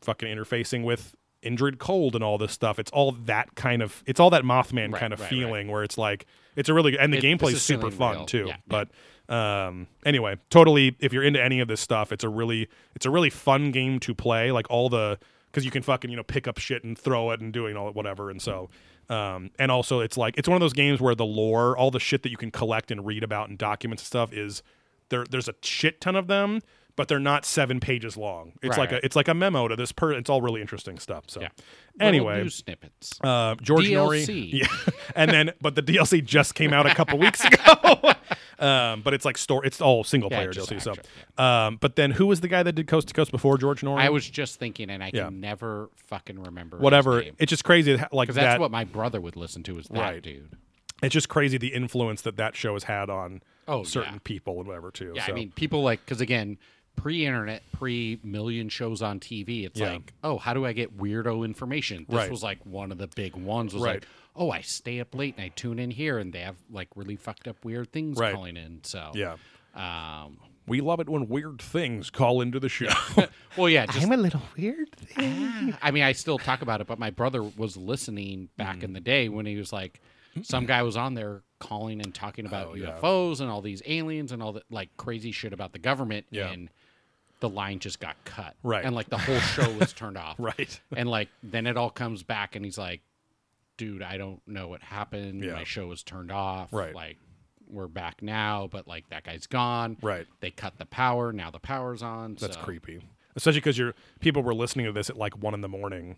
fucking 0.02 0.28
interfacing 0.28 0.84
with 0.84 1.16
Indrid 1.46 1.78
Cold 1.78 2.16
and 2.16 2.24
all 2.24 2.38
this 2.38 2.52
stuff. 2.52 2.80
It's 2.80 2.92
all 2.92 3.14
that 3.26 3.56
kind 3.56 3.82
of 3.82 4.04
it's 4.06 4.20
all 4.20 4.30
that 4.32 4.44
Mothman 4.44 4.92
Right, 4.92 5.00
kind 5.00 5.14
of 5.14 5.20
right, 5.20 5.26
right. 5.26 5.30
feeling 5.30 5.68
where 5.70 5.84
it's 5.84 5.98
like 5.98 6.26
it's 6.56 6.68
a 6.70 6.74
really 6.74 6.98
and 6.98 7.14
the 7.14 7.18
It- 7.18 7.24
gameplay's 7.24 7.54
is 7.56 7.62
super 7.62 7.90
fun 7.92 8.16
real. 8.18 8.26
too. 8.26 8.46
Yeah, 8.48 8.58
but 8.68 8.90
um 9.34 9.88
anyway, 10.06 10.38
totally 10.50 10.96
if 11.00 11.12
you're 11.14 11.24
into 11.24 11.42
any 11.44 11.60
of 11.60 11.68
this 11.68 11.82
stuff, 11.82 12.12
it's 12.12 12.24
a 12.24 12.30
really 12.30 12.68
it's 12.96 13.06
a 13.06 13.10
really 13.10 13.30
fun 13.30 13.72
game 13.72 14.00
to 14.02 14.14
play. 14.14 14.52
Like 14.52 14.68
all 14.70 14.90
the 14.90 15.18
because 15.52 15.66
you 15.66 15.72
can 15.72 15.84
fucking 15.84 16.10
you 16.12 16.18
know 16.18 16.24
pick 16.24 16.48
up 16.48 16.58
shit 16.58 16.84
and 16.84 16.98
throw 16.98 17.32
it 17.32 17.40
and 17.40 17.54
doing 17.54 17.78
all 17.78 17.90
whatever 17.92 18.30
and 18.30 18.42
so 18.42 18.70
um 19.10 19.52
and 19.60 19.72
also 19.72 20.00
it's 20.02 20.18
like 20.18 20.38
it's 20.38 20.50
one 20.50 20.56
of 20.56 20.60
those 20.60 20.74
games 20.74 21.00
where 21.00 21.16
the 21.16 21.26
lore 21.26 21.78
all 21.78 21.92
the 21.92 22.00
shit 22.00 22.24
that 22.24 22.30
you 22.30 22.38
can 22.38 22.52
collect 22.52 22.92
and 22.92 23.06
read 23.06 23.24
about 23.24 23.48
and 23.50 23.58
documents 23.58 24.02
and 24.04 24.08
stuff 24.08 24.34
is 24.34 24.62
there 25.10 25.24
there's 25.30 25.48
a 25.48 25.56
shit 25.62 26.02
ton 26.02 26.16
of 26.16 26.28
them 26.28 26.60
but 26.96 27.08
they're 27.08 27.20
not 27.20 27.46
seven 27.46 27.80
pages 27.80 28.16
long 28.18 28.54
it's 28.62 28.72
Right, 28.72 28.78
like 28.78 28.92
right. 28.92 29.02
a 29.04 29.06
it's 29.06 29.16
like 29.16 29.28
a 29.28 29.34
memo 29.34 29.68
to 29.68 29.76
this 29.76 29.92
per 29.92 30.12
it's 30.14 30.30
all 30.30 30.42
really 30.42 30.62
interesting 30.62 30.98
stuff 31.00 31.26
so 31.28 31.42
Yeah. 31.42 31.50
Anyway 32.00 32.44
news 32.44 32.56
snippets. 32.56 33.20
uh, 33.24 33.56
George 33.62 33.86
Noory, 33.86 34.26
DLC. 34.26 34.54
yeah, 34.54 34.68
and 35.16 35.32
then 35.32 35.52
but 35.62 35.76
the 35.76 35.82
DLC 35.82 36.24
just 36.24 36.54
came 36.56 36.74
out 36.74 36.86
a 36.86 36.94
couple 36.94 37.18
weeks 37.18 37.44
ago. 37.46 38.12
um, 38.60 39.02
but 39.02 39.14
it's 39.14 39.26
like 39.26 39.38
store, 39.38 39.66
it's 39.66 39.80
all 39.82 40.04
single 40.04 40.30
player 40.30 40.52
just 40.52 40.70
DLC. 40.70 40.82
So, 40.82 41.42
um, 41.42 41.78
but 41.80 41.96
then 41.96 42.12
who 42.12 42.26
was 42.28 42.42
the 42.42 42.48
guy 42.48 42.64
that 42.64 42.74
did 42.74 42.88
Coast 42.88 43.08
to 43.10 43.14
Coast 43.14 43.32
before 43.32 43.58
George 43.58 43.82
Noory? 43.82 44.00
I 44.00 44.10
was 44.10 44.30
just 44.30 44.60
thinking, 44.60 44.90
and 44.90 45.04
I 45.04 45.12
can 45.12 45.40
never 45.40 45.90
fucking 45.96 46.42
remember 46.42 46.78
whatever. 46.78 47.24
It's 47.38 47.50
just 47.50 47.64
crazy, 47.64 47.96
that- 47.96 48.14
like 48.14 48.28
that's 48.30 48.38
that. 48.40 48.60
what 48.60 48.72
my 48.72 48.84
brother 48.84 49.20
would 49.22 49.36
listen 49.36 49.64
to. 49.64 49.78
Is 49.80 49.88
that 49.88 50.00
Right. 50.00 50.22
dude? 50.24 50.50
it's 51.04 51.12
just 51.14 51.28
crazy 51.28 51.58
the 51.58 51.74
influence 51.74 52.22
that 52.22 52.38
that 52.38 52.56
show 52.56 52.72
has 52.74 52.86
had 52.86 53.10
on 53.10 53.42
Oh, 53.68 53.84
certain 53.84 54.14
yeah. 54.14 54.20
people 54.24 54.60
and 54.60 54.68
whatever 54.68 54.92
too. 54.92 55.12
Yeah, 55.16 55.26
so. 55.26 55.32
I 55.34 55.36
mean, 55.36 55.52
people 55.52 55.84
like 55.84 56.00
because 56.06 56.22
again, 56.22 56.58
pre-internet, 56.96 57.64
pre-million 57.72 58.70
shows 58.70 59.02
on 59.02 59.20
TV. 59.20 59.66
It's 59.66 59.80
Yeah. 59.80 59.94
like, 59.94 60.14
oh, 60.24 60.38
how 60.38 60.54
do 60.54 60.66
I 60.66 60.74
get 60.74 60.98
weirdo 60.98 61.46
information? 61.46 62.06
This 62.10 62.16
Right. 62.18 62.32
was 62.32 62.44
like 62.44 62.66
one 62.66 62.92
of 62.92 62.98
the 62.98 63.08
big 63.08 63.36
ones. 63.36 63.74
Was 63.74 63.84
Right. 63.84 63.96
like, 63.96 64.08
oh, 64.36 64.52
I 64.52 64.62
stay 64.62 65.00
up 65.00 65.14
late 65.16 65.36
and 65.38 65.44
I 65.46 65.50
tune 65.50 65.80
in 65.80 65.92
here, 65.92 66.18
and 66.18 66.34
they 66.34 66.40
have 66.42 66.58
like 66.70 66.90
really 66.96 67.16
fucked 67.16 67.48
up 67.48 67.64
weird 67.64 67.92
things 67.92 68.18
Right. 68.18 68.34
calling 68.34 68.58
in. 68.58 68.80
So 68.84 69.12
Yeah. 69.14 69.38
um, 69.76 70.38
We 70.68 70.82
love 70.82 71.00
it 71.00 71.08
when 71.08 71.28
weird 71.28 71.62
things 71.62 72.10
call 72.10 72.42
into 72.42 72.60
the 72.60 72.70
show. 72.70 72.88
well, 73.56 73.70
yeah, 73.70 73.86
just 73.86 74.04
a 74.10 74.18
little 74.18 74.42
weird. 74.58 74.90
I 75.16 75.92
mean, 75.92 76.02
I 76.02 76.12
still 76.14 76.40
talk 76.40 76.64
about 76.64 76.82
it, 76.82 76.88
but 76.88 76.98
my 76.98 77.12
brother 77.12 77.44
was 77.44 77.78
listening 77.78 78.50
back 78.58 78.78
Mm. 78.80 78.84
in 78.86 78.94
the 78.94 79.00
day 79.00 79.30
when 79.30 79.46
he 79.46 79.58
was 79.58 79.72
like, 79.72 80.02
some 80.42 80.66
guy 80.66 80.82
was 80.82 80.98
on 80.98 81.14
there 81.14 81.44
calling 81.60 82.02
and 82.02 82.16
talking 82.16 82.48
about 82.48 82.70
Oh, 82.70 82.74
yeah. 82.74 82.98
UFOs 83.00 83.42
and 83.42 83.50
all 83.52 83.62
these 83.62 83.84
aliens 83.86 84.32
and 84.32 84.42
all 84.42 84.54
that 84.54 84.64
like 84.72 84.90
crazy 84.98 85.32
shit 85.32 85.54
about 85.54 85.72
the 85.72 85.78
government, 85.80 86.26
Yeah. 86.32 86.50
and 86.52 86.70
the 87.50 87.56
line 87.56 87.80
just 87.80 88.00
got 88.00 88.16
cut, 88.26 88.56
Right. 88.64 88.84
And 88.84 88.96
like 88.96 89.10
the 89.10 89.18
whole 89.18 89.40
show 89.40 89.70
was 89.74 89.94
turned 89.94 90.18
off, 90.26 90.36
Right. 90.40 90.80
And 90.96 91.10
like 91.10 91.30
then 91.44 91.68
it 91.68 91.78
all 91.78 91.90
comes 91.90 92.24
back, 92.24 92.56
and 92.56 92.66
he's 92.66 92.78
like, 92.78 93.02
"Dude, 93.78 94.02
I 94.02 94.18
don't 94.18 94.42
know 94.48 94.68
what 94.68 94.82
happened. 94.82 95.44
Yeah. 95.44 95.54
My 95.54 95.64
show 95.64 95.88
was 95.88 96.02
turned 96.04 96.32
off. 96.32 96.72
Right. 96.74 96.96
Like 96.96 97.18
we're 97.70 97.88
back 97.88 98.22
now, 98.22 98.68
but 98.72 98.88
like 98.88 99.10
that 99.10 99.24
guy's 99.24 99.48
gone. 99.48 99.98
Right. 100.02 100.26
They 100.40 100.52
cut 100.52 100.78
the 100.78 100.86
power. 100.86 101.32
Now 101.34 101.52
the 101.52 101.60
power's 101.60 102.02
on. 102.04 102.36
That's 102.40 102.56
so- 102.56 102.62
creepy. 102.64 103.02
Especially 103.36 103.60
because 103.60 103.78
you're 103.78 103.94
people 104.22 104.44
were 104.44 104.54
listening 104.54 104.86
to 104.86 104.92
this 104.94 105.10
at 105.10 105.18
like 105.18 105.38
one 105.38 105.54
in 105.54 105.62
the 105.62 105.68
morning 105.68 106.16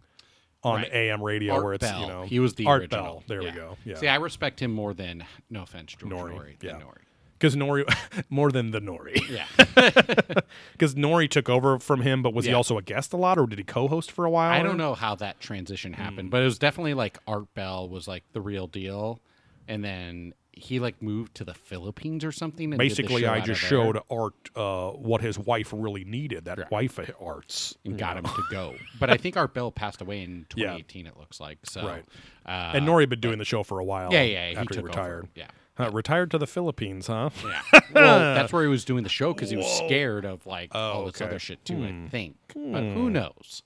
on 0.64 0.82
Right. 0.82 0.94
AM 0.94 1.24
radio 1.24 1.56
Art 1.56 1.64
where 1.64 1.74
it's 1.74 1.84
Bell. 1.90 2.02
you 2.02 2.08
know 2.08 2.24
he 2.24 2.40
was 2.40 2.54
the 2.56 2.66
Art 2.68 2.82
original. 2.84 3.04
Bell. 3.04 3.24
There 3.28 3.42
Yeah. 3.42 3.50
we 3.52 3.56
go. 3.56 3.78
Yeah. 3.86 3.96
See, 3.96 4.08
I 4.08 4.16
respect 4.18 4.60
him 4.62 4.72
more 4.72 4.94
than 4.94 5.26
no 5.50 5.64
offense, 5.64 5.94
George 5.98 6.12
Noory, 6.14 6.34
Noory. 6.36 6.56
yeah. 6.62 6.72
Noory. 6.74 7.02
Because 7.40 7.56
Noory 7.56 7.84
more 8.30 8.52
than 8.52 8.72
the 8.72 8.80
Noory. 8.82 9.22
Yeah. 9.30 9.46
Because 10.74 10.94
Noory 10.96 11.30
took 11.30 11.50
over 11.50 11.80
from 11.80 12.02
him, 12.02 12.22
but 12.22 12.34
was 12.34 12.46
he 12.46 12.54
also 12.54 12.78
a 12.78 12.82
guest 12.82 13.14
a 13.14 13.18
lot, 13.18 13.38
or 13.40 13.48
did 13.48 13.58
he 13.58 13.64
co-host 13.64 14.12
for 14.12 14.26
a 14.26 14.30
while? 14.30 14.52
I 14.52 14.60
or- 14.60 14.64
don't 14.64 14.78
know 14.78 14.94
how 14.94 15.16
that 15.16 15.40
transition 15.40 15.94
happened, 15.94 16.30
but 16.30 16.42
it 16.42 16.46
was 16.46 16.60
definitely 16.60 16.94
like 16.94 17.18
Art 17.28 17.52
Bell 17.56 17.90
was 17.90 18.08
like 18.08 18.24
the 18.34 18.42
real 18.42 18.68
deal, 18.68 19.20
and 19.68 19.84
then 19.84 20.34
he 20.52 20.80
like 20.80 21.02
moved 21.02 21.36
to 21.36 21.44
the 21.44 21.54
Philippines 21.54 22.24
or 22.24 22.32
something. 22.32 22.66
And 22.66 22.80
did 22.80 22.80
the 22.80 22.90
Basically, 22.90 23.26
I 23.28 23.40
just 23.42 23.62
showed 23.62 24.00
Art 24.10 24.34
uh, 24.56 24.90
what 24.92 25.22
his 25.22 25.38
wife 25.40 25.72
really 25.76 26.04
needed. 26.06 26.46
That 26.46 26.58
Right. 26.60 26.72
wife 26.72 26.98
of 27.00 27.12
Art's. 27.20 27.76
and 27.86 27.98
got 27.98 28.18
him 28.18 28.24
to 28.26 28.44
go. 28.52 28.74
But 29.00 29.10
I 29.12 29.18
think 29.18 29.36
Art 29.38 29.54
Bell 29.54 29.72
passed 29.72 30.02
away 30.02 30.22
in 30.24 30.46
Yeah. 30.56 30.74
2018. 30.78 31.08
It 31.08 31.18
looks 31.18 31.40
like 31.40 31.60
so. 31.64 31.86
Right. 31.86 32.04
Uh, 32.46 32.72
and 32.76 32.88
Noory 32.88 33.02
had 33.02 33.10
been 33.10 33.20
doing 33.20 33.38
the 33.40 33.46
show 33.46 33.62
for 33.64 33.80
a 33.80 33.84
while. 33.84 34.12
yeah, 34.12 34.22
yeah, 34.24 34.50
he 34.50 34.56
After 34.56 34.74
he 34.74 34.76
took 34.78 34.86
retired. 34.88 35.18
over. 35.24 35.30
Yeah. 35.36 35.48
Huh, 35.78 35.92
retired 35.92 36.32
to 36.32 36.38
the 36.40 36.48
Philippines, 36.48 37.08
huh? 37.08 37.30
Yeah. 37.46 37.62
Well, 37.94 38.20
that's 38.36 38.52
where 38.52 38.64
he 38.64 38.68
was 38.70 38.84
doing 38.84 39.04
the 39.04 39.10
show 39.10 39.34
because 39.34 39.50
he 39.50 39.58
was 39.58 39.66
scared 39.78 40.26
of 40.26 40.46
like 40.46 40.74
all 40.76 41.06
this 41.06 41.22
Oh, 41.22 41.24
okay. 41.24 41.30
other 41.30 41.40
shit 41.40 41.64
too. 41.66 41.76
Hmm. 41.76 42.06
I 42.06 42.10
think, 42.10 42.36
but 42.54 42.82
who 42.84 43.10
knows? 43.10 43.64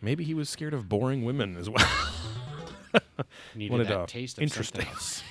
Maybe 0.00 0.24
he 0.24 0.34
was 0.34 0.48
scared 0.48 0.74
of 0.74 0.88
boring 0.88 1.24
women 1.24 1.56
as 1.56 1.68
well. 1.70 1.86
Needed 3.54 3.70
Wanted 3.72 3.88
that 3.88 4.08
to- 4.08 4.12
taste 4.12 4.38
of 4.38 4.42
interesting. 4.42 4.82
something 4.82 4.92
else. 4.92 5.22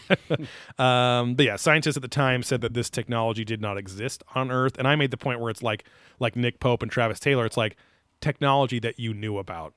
Um, 0.79 1.35
but 1.35 1.45
yeah, 1.45 1.55
scientists 1.55 1.95
at 1.95 2.01
the 2.01 2.07
time 2.07 2.43
said 2.43 2.61
that 2.61 2.73
this 2.73 2.89
technology 2.89 3.45
did 3.45 3.61
not 3.61 3.77
exist 3.77 4.23
on 4.35 4.51
Earth, 4.51 4.77
and 4.77 4.87
I 4.87 4.95
made 4.95 5.11
the 5.11 5.17
point 5.17 5.39
where 5.39 5.49
it's 5.49 5.63
like, 5.63 5.85
like 6.19 6.35
Nick 6.35 6.59
Pope 6.59 6.81
and 6.83 6.91
Travis 6.91 7.19
Taylor, 7.19 7.45
it's 7.45 7.55
like 7.57 7.77
technology 8.19 8.79
that 8.79 8.99
you 8.99 9.13
knew 9.13 9.37
about 9.37 9.73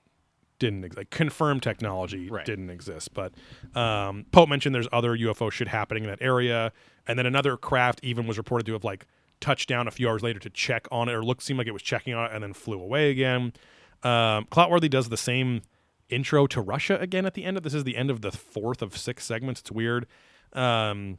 didn't 0.71 0.97
like 0.97 1.11
confirmed 1.11 1.63
technology 1.63 2.29
Right. 2.31 2.45
didn't 2.45 2.71
exist. 2.71 3.13
But 3.15 3.33
um, 3.75 4.27
Pope 4.33 4.49
mentioned 4.49 4.75
there's 4.75 4.89
other 4.93 5.17
UFO 5.17 5.51
shit 5.53 5.69
happening 5.69 6.05
in 6.05 6.11
that 6.11 6.23
area, 6.23 6.73
and 7.07 7.19
then 7.19 7.27
another 7.27 7.57
craft 7.57 8.01
even 8.03 8.27
was 8.27 8.39
reported 8.39 8.65
to 8.67 8.73
have 8.73 8.85
like 8.85 9.07
touched 9.41 9.69
down 9.69 9.87
a 9.87 9.91
few 9.91 10.09
hours 10.09 10.23
later 10.23 10.39
to 10.41 10.51
check 10.51 10.87
on 10.91 11.09
it, 11.09 11.13
or 11.13 11.23
looked 11.23 11.43
seemed 11.43 11.59
like 11.59 11.67
it 11.67 11.73
was 11.73 11.83
checking 11.83 12.15
on 12.15 12.27
it, 12.27 12.33
and 12.35 12.43
then 12.43 12.53
flew 12.53 12.81
away 12.81 13.11
again. 13.11 13.53
Um, 14.03 14.47
Clotworthy 14.51 14.89
does 14.91 15.09
the 15.09 15.17
same 15.17 15.63
intro 16.11 16.47
to 16.47 16.61
Russia 16.61 16.99
again 17.01 17.25
at 17.27 17.35
the 17.35 17.45
end 17.45 17.57
of 17.57 17.63
this 17.63 17.73
is 17.75 17.85
the 17.85 17.97
end 17.97 18.11
of 18.11 18.21
the 18.21 18.31
fourth 18.31 18.83
of 18.83 18.97
six 18.97 19.25
segments. 19.25 19.61
It's 19.61 19.73
weird. 19.73 20.07
Um, 20.53 21.19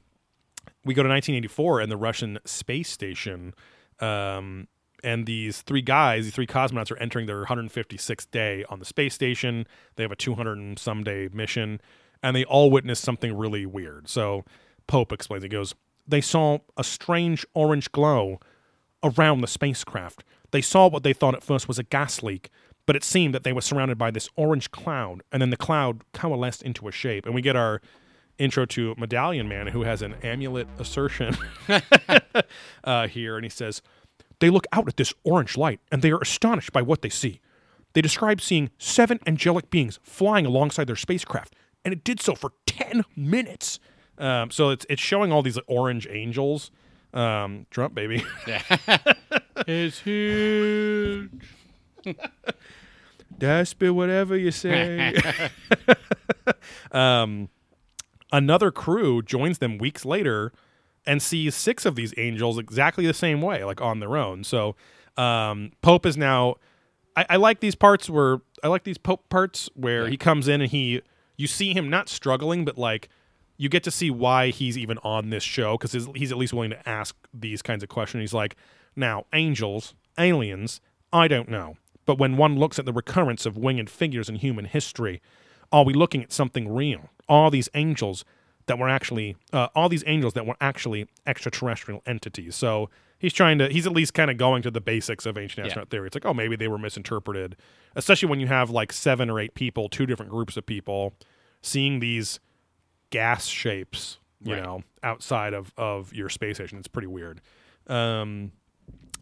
we 0.84 0.94
go 0.94 1.04
to 1.04 1.10
1984 1.10 1.82
and 1.82 1.92
the 1.92 1.98
Russian 1.98 2.40
space 2.46 2.90
station, 2.90 3.54
um, 4.00 4.68
and 5.06 5.26
these 5.26 5.62
three 5.62 5.84
guys, 5.84 6.26
these 6.26 6.34
three 6.34 6.48
cosmonauts, 6.48 6.92
are 6.92 6.98
entering 6.98 7.28
their 7.28 7.46
156th 7.46 8.30
day 8.32 8.66
on 8.70 8.80
the 8.80 8.86
space 8.86 9.14
station. 9.14 9.68
They 9.96 10.04
have 10.04 10.12
a 10.12 10.16
200 10.16 10.58
and 10.58 10.80
some 10.80 11.04
day 11.04 11.30
mission, 11.32 11.80
and 12.24 12.36
they 12.36 12.44
all 12.44 12.72
witness 12.72 13.00
something 13.00 13.38
really 13.38 13.66
weird. 13.66 14.10
So 14.10 14.44
Pope 14.88 15.12
explains. 15.14 15.44
He 15.44 15.50
goes, 15.50 15.76
"They 16.08 16.22
saw 16.22 16.60
a 16.76 16.84
strange 16.84 17.46
orange 17.54 17.92
glow 17.92 18.40
around 19.04 19.42
the 19.42 19.48
spacecraft. 19.48 20.24
They 20.52 20.62
saw 20.62 20.88
what 20.88 21.04
they 21.04 21.14
thought 21.14 21.36
at 21.36 21.44
first 21.44 21.68
was 21.68 21.78
a 21.78 21.84
gas 21.84 22.24
leak, 22.24 22.50
but 22.88 22.96
it 22.96 23.04
seemed 23.04 23.36
that 23.36 23.44
they 23.44 23.54
were 23.54 23.62
surrounded 23.62 23.98
by 23.98 24.10
this 24.10 24.28
orange 24.36 24.72
cloud, 24.72 25.22
and 25.32 25.42
then 25.42 25.52
the 25.52 25.58
cloud 25.58 26.04
coalesced 26.14 26.64
into 26.64 26.88
a 26.88 26.92
shape. 26.92 27.26
And 27.26 27.36
we 27.36 27.42
get 27.42 27.56
our 27.56 27.82
intro 28.38 28.66
to 28.66 28.96
Medallion 28.98 29.48
Man, 29.48 29.68
who 29.68 29.84
has 29.84 30.02
an 30.02 30.16
amulet 30.24 30.68
assertion 30.80 31.38
uh, 32.84 33.08
here, 33.08 33.36
and 33.36 33.46
he 33.46 33.50
says, 33.50 33.82
They 34.40 34.50
look 34.50 34.66
out 34.72 34.88
at 34.88 34.98
this 34.98 35.14
orange 35.24 35.58
light, 35.58 35.80
and 35.92 36.02
they 36.02 36.12
are 36.12 36.20
astonished 36.20 36.74
by 36.74 36.82
what 36.82 37.02
they 37.02 37.10
see. 37.10 37.40
They 37.94 38.02
describe 38.02 38.42
seeing 38.42 38.70
seven 38.78 39.20
angelic 39.26 39.70
beings 39.70 40.00
flying 40.04 40.46
alongside 40.46 40.88
their 40.88 40.96
spacecraft, 40.96 41.56
and 41.84 41.94
it 41.94 42.04
did 42.04 42.20
so 42.20 42.36
for 42.36 42.52
10 42.66 43.04
minutes. 43.16 43.80
Um, 44.18 44.52
so 44.52 44.70
it's, 44.70 44.86
it's 44.90 45.02
showing 45.02 45.32
all 45.32 45.42
these 45.42 45.60
orange 45.68 46.08
angels. 46.10 46.72
Um, 47.14 47.66
Trump, 47.72 47.96
baby. 47.96 48.24
it's 49.68 50.00
huge. 50.00 51.32
That's 53.38 53.74
be 53.74 53.90
whatever 53.90 54.38
you 54.38 54.52
say. 54.52 55.16
um, 56.92 57.50
another 58.32 58.72
crew 58.72 59.22
joins 59.22 59.60
them 59.60 59.78
weeks 59.78 60.06
later 60.06 60.52
and 61.08 61.22
sees 61.22 61.56
six 61.56 61.86
of 61.86 61.96
these 61.96 62.14
angels 62.18 62.58
exactly 62.58 63.06
the 63.06 63.14
same 63.14 63.42
way, 63.42 63.64
like 63.64 63.82
on 63.82 64.00
their 64.00 64.18
own. 64.18 64.44
So 64.44 64.76
um, 65.18 65.72
Pope 65.82 66.06
is 66.06 66.18
now. 66.18 66.56
I, 67.16 67.26
I 67.32 67.36
like 67.38 67.60
these 67.60 67.76
parts 67.76 68.10
where 68.10 68.40
I 68.64 68.68
like 68.68 68.84
these 68.84 68.98
Pope 68.98 69.30
parts 69.30 69.70
where 69.74 70.08
he 70.08 70.18
comes 70.18 70.48
in 70.48 70.62
and 70.62 70.70
he 70.70 71.02
you 71.38 71.48
see 71.48 71.74
him 71.74 71.90
not 71.90 72.10
struggling, 72.10 72.66
but 72.66 72.78
like 72.78 73.10
you 73.58 73.70
get 73.70 73.84
to 73.84 73.92
see 73.92 74.12
why 74.12 74.50
he's 74.50 74.78
even 74.78 74.98
on 75.00 75.30
this 75.30 75.44
show 75.44 75.78
because 75.78 75.94
he's, 75.94 76.08
he's 76.16 76.32
at 76.32 76.38
least 76.38 76.54
willing 76.54 76.72
to 76.72 76.90
ask 76.90 77.16
these 77.34 77.62
kinds 77.62 77.84
of 77.84 77.90
questions. 77.90 78.22
He's 78.22 78.34
like, 78.34 78.56
now 78.96 79.26
angels, 79.34 79.94
aliens, 80.18 80.82
I 81.14 81.28
don't 81.28 81.50
know. 81.50 81.78
But 82.06 82.20
when 82.20 82.38
one 82.38 82.58
looks 82.58 82.78
at 82.78 82.86
the 82.86 82.94
recurrence 82.94 83.46
of 83.46 83.58
winged 83.58 83.90
figures 83.90 84.30
in 84.30 84.36
human 84.36 84.66
history, 84.66 85.22
are 85.72 85.84
we 85.84 85.94
looking 85.94 86.22
at 86.22 86.32
something 86.32 86.68
real? 86.68 87.10
Are 87.28 87.50
these 87.50 87.70
angels 87.74 88.26
that 88.68 88.80
were 88.80 88.90
actually, 88.90 89.36
uh, 89.54 89.68
all 89.76 89.90
these 89.90 90.04
angels 90.08 90.34
that 90.34 90.46
were 90.46 90.56
actually 90.62 91.08
extraterrestrial 91.26 92.02
entities? 92.06 92.56
So 92.56 92.90
he's 93.20 93.34
trying 93.34 93.58
to, 93.60 93.70
he's 93.70 93.86
at 93.86 93.94
least 93.94 94.14
kind 94.14 94.32
of 94.32 94.38
going 94.38 94.62
to 94.64 94.72
the 94.72 94.82
basics 94.82 95.26
of 95.26 95.38
ancient 95.38 95.60
Yeah. 95.60 95.66
astronaut 95.68 95.90
theory. 95.90 96.08
It's 96.08 96.16
like, 96.16 96.26
oh, 96.26 96.34
maybe 96.34 96.56
they 96.56 96.68
were 96.68 96.78
misinterpreted, 96.78 97.56
especially 97.96 98.30
when 98.30 98.40
you 98.40 98.48
have 98.48 98.70
like 98.70 98.92
seven 98.92 99.30
or 99.30 99.40
eight 99.40 99.54
people, 99.56 99.90
two 99.90 100.06
different 100.06 100.32
groups 100.32 100.58
of 100.58 100.66
people 100.66 101.14
seeing 101.62 102.00
these 102.00 102.40
gas 103.12 103.46
shapes, 103.46 104.18
you 104.44 104.54
Right. 104.54 104.64
know, 104.64 104.84
outside 105.04 105.54
of, 105.54 105.74
of 105.78 106.14
your 106.14 106.30
space 106.30 106.58
station. 106.58 106.78
It's 106.80 106.88
pretty 106.88 107.08
weird. 107.08 107.42
Um, 107.88 108.52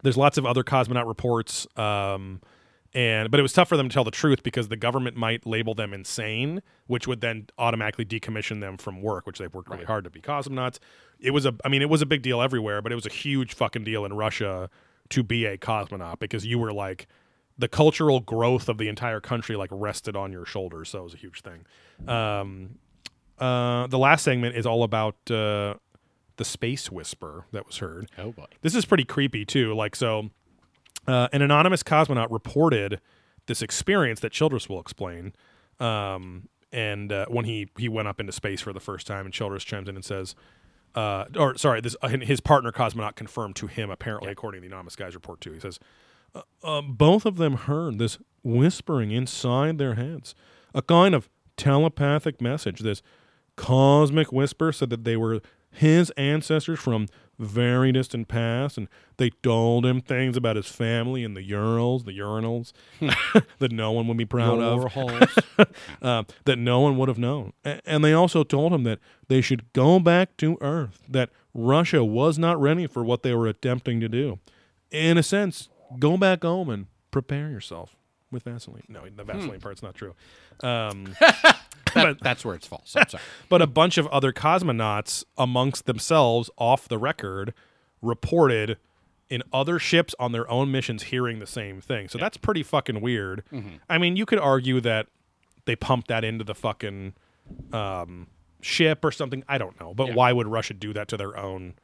there's 0.03 0.17
lots 0.17 0.37
of 0.37 0.45
other 0.45 0.63
cosmonaut 0.63 1.07
reports. 1.07 1.67
Um, 1.77 2.41
and 2.95 3.31
but 3.31 3.39
it 3.39 3.43
was 3.43 3.53
tough 3.53 3.69
for 3.69 3.77
them 3.77 3.89
to 3.89 3.93
tell 3.93 4.03
the 4.03 4.11
truth 4.11 4.43
because 4.43 4.67
the 4.67 4.75
government 4.75 5.15
might 5.17 5.45
label 5.45 5.73
them 5.73 5.93
insane, 5.93 6.61
which 6.87 7.07
would 7.07 7.21
then 7.21 7.47
automatically 7.57 8.05
decommission 8.05 8.59
them 8.61 8.77
from 8.77 9.01
work, 9.01 9.25
which 9.25 9.39
they've 9.39 9.53
worked 9.53 9.69
really 9.69 9.79
Right. 9.81 9.87
hard 9.87 10.03
to 10.03 10.09
be 10.09 10.21
cosmonauts. 10.21 10.79
It 11.19 11.31
was 11.31 11.45
a, 11.45 11.55
I 11.65 11.69
mean, 11.69 11.81
it 11.81 11.89
was 11.89 12.01
a 12.01 12.05
big 12.05 12.21
deal 12.21 12.41
everywhere, 12.41 12.81
but 12.81 12.91
it 12.91 12.95
was 12.95 13.05
a 13.05 13.11
huge 13.11 13.53
fucking 13.55 13.83
deal 13.83 14.05
in 14.05 14.13
Russia 14.13 14.69
to 15.09 15.23
be 15.23 15.45
a 15.45 15.57
cosmonaut 15.57 16.19
because 16.19 16.45
you 16.45 16.59
were 16.59 16.71
like 16.73 17.07
the 17.57 17.67
cultural 17.67 18.19
growth 18.19 18.67
of 18.69 18.77
the 18.77 18.87
entire 18.87 19.19
country 19.19 19.55
like 19.55 19.69
rested 19.71 20.15
on 20.15 20.31
your 20.31 20.45
shoulders, 20.45 20.89
so 20.89 20.99
it 20.99 21.03
was 21.03 21.13
a 21.13 21.17
huge 21.17 21.41
thing. 21.41 21.65
Um, 22.07 22.79
uh, 23.39 23.87
the 23.87 23.97
last 23.97 24.23
segment 24.23 24.55
is 24.55 24.65
all 24.65 24.83
about 24.83 25.15
uh, 25.29 25.75
the 26.37 26.45
space 26.45 26.91
whisper 26.91 27.45
that 27.51 27.65
was 27.67 27.77
heard. 27.77 28.09
Oh 28.17 28.31
boy. 28.31 28.45
This 28.61 28.75
is 28.75 28.85
pretty 28.85 29.03
creepy 29.05 29.45
too. 29.45 29.73
Like 29.75 29.95
so, 29.95 30.29
uh, 31.07 31.27
an 31.31 31.41
anonymous 31.41 31.83
cosmonaut 31.83 32.31
reported 32.31 32.99
this 33.47 33.61
experience 33.61 34.19
that 34.21 34.31
Childress 34.31 34.69
will 34.69 34.79
explain. 34.79 35.33
Um, 35.79 36.47
and 36.71 37.11
uh, 37.11 37.25
when 37.27 37.45
he 37.45 37.69
he 37.77 37.89
went 37.89 38.07
up 38.07 38.19
into 38.19 38.31
space 38.31 38.61
for 38.61 38.73
the 38.73 38.79
first 38.79 39.05
time, 39.05 39.25
and 39.25 39.33
Childress 39.33 39.63
chimes 39.63 39.87
in 39.87 39.95
and 39.95 40.05
says, 40.05 40.35
uh, 40.95 41.25
or 41.37 41.57
sorry, 41.57 41.81
this 41.81 41.95
uh, 42.01 42.07
his 42.07 42.39
partner 42.39 42.71
cosmonaut 42.71 43.15
confirmed 43.15 43.55
to 43.57 43.67
him 43.67 43.89
apparently, 43.89 44.31
according 44.31 44.61
to 44.61 44.67
the 44.67 44.73
anonymous 44.73 44.95
guy's 44.95 45.13
report 45.13 45.41
too. 45.41 45.51
He 45.51 45.59
says, 45.59 45.79
uh, 46.33 46.41
um, 46.63 46.93
both 46.93 47.25
of 47.25 47.37
them 47.37 47.57
heard 47.57 47.99
this 47.99 48.17
whispering 48.43 49.11
inside 49.11 49.77
their 49.77 49.95
heads, 49.95 50.35
a 50.73 50.81
kind 50.81 51.13
of 51.13 51.29
telepathic 51.57 52.41
message. 52.41 52.79
This 52.79 53.01
cosmic 53.55 54.31
whisper 54.31 54.71
said 54.71 54.89
that 54.89 55.03
they 55.03 55.17
were 55.17 55.41
his 55.69 56.11
ancestors 56.11 56.79
from 56.79 57.07
very 57.43 57.91
distant 57.91 58.27
past, 58.27 58.77
and 58.77 58.87
they 59.17 59.29
told 59.29 59.85
him 59.85 60.01
things 60.01 60.35
about 60.35 60.55
his 60.55 60.67
family 60.67 61.23
and 61.23 61.35
the 61.35 61.43
Urals, 61.43 62.03
the 62.03 62.17
urinals, 62.17 62.73
that 63.59 63.71
no 63.71 63.91
one 63.91 64.07
would 64.07 64.17
be 64.17 64.25
proud 64.25 64.59
of 64.59 64.81
uh, 66.01 66.23
that 66.45 66.57
no 66.57 66.79
one 66.79 66.97
would 66.97 67.09
have 67.09 67.17
known. 67.19 67.53
A- 67.65 67.81
and 67.85 68.03
they 68.03 68.13
also 68.13 68.43
told 68.43 68.73
him 68.73 68.83
that 68.83 68.99
they 69.27 69.41
should 69.41 69.71
go 69.73 69.99
back 69.99 70.35
to 70.37 70.57
Earth, 70.61 71.01
that 71.07 71.29
Russia 71.53 72.03
was 72.03 72.39
not 72.39 72.59
ready 72.59 72.87
for 72.87 73.03
what 73.03 73.23
they 73.23 73.33
were 73.33 73.47
attempting 73.47 73.99
to 73.99 74.09
do. 74.09 74.39
In 74.91 75.17
a 75.17 75.23
sense, 75.23 75.69
go 75.99 76.17
back 76.17 76.43
home 76.43 76.69
and 76.69 76.87
prepare 77.11 77.49
yourself 77.49 77.95
with 78.33 78.43
Vaseline. 78.43 78.83
No, 78.89 79.01
the 79.15 79.23
Vaseline 79.23 79.59
part's 79.61 79.81
not 79.83 79.95
true. 79.95 80.13
Um, 80.61 81.15
That- 81.93 82.21
that's 82.21 82.43
where 82.43 82.55
it's 82.55 82.65
false. 82.65 82.95
I'm 82.95 83.07
sorry. 83.07 83.23
but 83.49 83.61
a 83.61 83.67
bunch 83.67 83.99
of 83.99 84.07
other 84.07 84.33
cosmonauts 84.33 85.23
amongst 85.37 85.85
themselves 85.85 86.49
off 86.57 86.87
the 86.87 86.97
record 86.97 87.53
reported 88.01 88.77
in 89.29 89.43
other 89.53 89.77
ships 89.79 90.15
on 90.19 90.31
their 90.31 90.49
own 90.49 90.71
missions 90.71 91.03
hearing 91.03 91.37
the 91.39 91.45
same 91.47 91.81
thing. 91.81 92.07
So 92.09 92.17
that's 92.17 92.37
pretty 92.37 92.63
fucking 92.63 92.99
weird. 93.01 93.43
I 93.89 93.97
mean, 93.99 94.15
you 94.15 94.25
could 94.25 94.39
argue 94.39 94.79
that 94.81 95.07
they 95.65 95.75
pumped 95.75 96.07
that 96.07 96.23
into 96.23 96.43
the 96.43 96.55
fucking 96.55 97.13
um, 97.71 98.27
ship 98.61 99.05
or 99.05 99.11
something. 99.11 99.43
I 99.47 99.57
don't 99.57 99.79
know. 99.79 99.93
But 99.93 100.13
why 100.15 100.33
would 100.33 100.47
Russia 100.47 100.73
do 100.73 100.93
that 100.93 101.07
to 101.09 101.17
their 101.17 101.37
own 101.37 101.75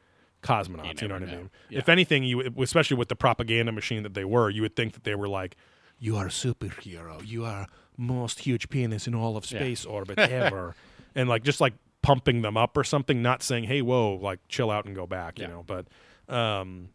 cosmonauts? 0.42 1.02
You, 1.02 1.08
know 1.08 1.14
what 1.14 1.22
I 1.22 1.26
mean? 1.26 1.50
If 1.70 1.88
anything, 1.88 2.24
you 2.24 2.52
especially 2.58 2.96
with 2.96 3.08
the 3.08 3.16
propaganda 3.16 3.72
machine 3.72 4.02
that 4.02 4.14
they 4.14 4.24
were, 4.24 4.50
you 4.50 4.62
would 4.62 4.76
think 4.76 4.92
that 4.94 5.04
they 5.04 5.14
were 5.14 5.28
like, 5.28 5.56
"You 6.00 6.16
are 6.16 6.26
a 6.26 6.30
superhero. 6.30 7.24
You 7.24 7.44
are 7.44 7.66
most 7.96 8.40
huge 8.40 8.68
penis 8.70 9.06
in 9.06 9.14
all 9.14 9.36
of 9.36 9.46
space 9.46 9.84
orbit 9.84 10.18
ever," 10.18 10.74
and 11.14 11.28
like 11.28 11.44
just 11.44 11.60
like 11.60 11.74
pumping 12.02 12.42
them 12.42 12.56
up 12.56 12.76
or 12.76 12.82
something, 12.82 13.22
not 13.22 13.42
saying, 13.42 13.64
"Hey, 13.64 13.82
whoa, 13.82 14.14
like 14.14 14.40
chill 14.48 14.70
out 14.70 14.86
and 14.86 14.94
go 14.96 15.06
back," 15.06 15.38
you 15.38 15.46
know. 15.46 15.64
But 15.64 15.86
um, 16.34 16.88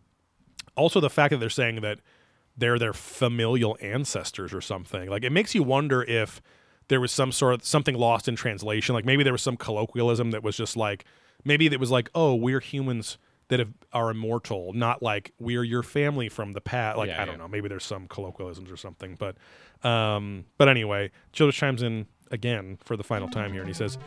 also 0.75 0.99
the 0.99 1.09
fact 1.09 1.31
that 1.31 1.37
they're 1.37 1.49
saying 1.49 1.81
that 1.81 1.99
they're 2.57 2.79
their 2.79 2.93
familial 2.93 3.77
ancestors 3.81 4.53
or 4.53 4.61
something, 4.61 5.09
like 5.09 5.23
it 5.23 5.31
makes 5.31 5.53
you 5.55 5.63
wonder 5.63 6.03
if 6.03 6.41
there 6.87 6.99
was 6.99 7.11
some 7.11 7.31
sort 7.31 7.53
of 7.53 7.65
something 7.65 7.95
lost 7.95 8.27
in 8.27 8.35
translation. 8.35 8.93
Like 8.95 9.05
maybe 9.05 9.23
there 9.23 9.33
was 9.33 9.41
some 9.41 9.57
colloquialism 9.57 10.31
that 10.31 10.43
was 10.43 10.57
just 10.57 10.75
like 10.75 11.05
maybe 11.43 11.67
that 11.67 11.79
was 11.79 11.91
like, 11.91 12.09
"Oh, 12.15 12.35
we're 12.35 12.59
humans." 12.59 13.17
That 13.49 13.59
have, 13.59 13.73
are 13.93 14.09
immortal, 14.09 14.73
not 14.73 15.03
like 15.03 15.31
we're 15.39 15.63
your 15.63 15.83
family 15.83 16.29
from 16.29 16.53
the 16.53 16.61
past. 16.61 16.97
Like 16.97 17.09
Yeah, 17.09 17.21
I 17.21 17.25
don't 17.25 17.35
yeah. 17.35 17.41
know, 17.41 17.47
maybe 17.47 17.67
there's 17.67 17.83
some 17.83 18.07
colloquialisms 18.07 18.71
or 18.71 18.77
something, 18.77 19.15
but 19.19 19.37
um, 19.87 20.45
but 20.57 20.67
anyway, 20.67 21.11
just 21.31 21.55
chimes 21.55 21.83
in 21.83 22.07
again 22.31 22.79
for 22.83 22.97
the 22.97 23.03
final 23.03 23.29
time 23.29 23.51
here, 23.53 23.61
and 23.61 23.69
he 23.69 23.73
says, 23.73 23.99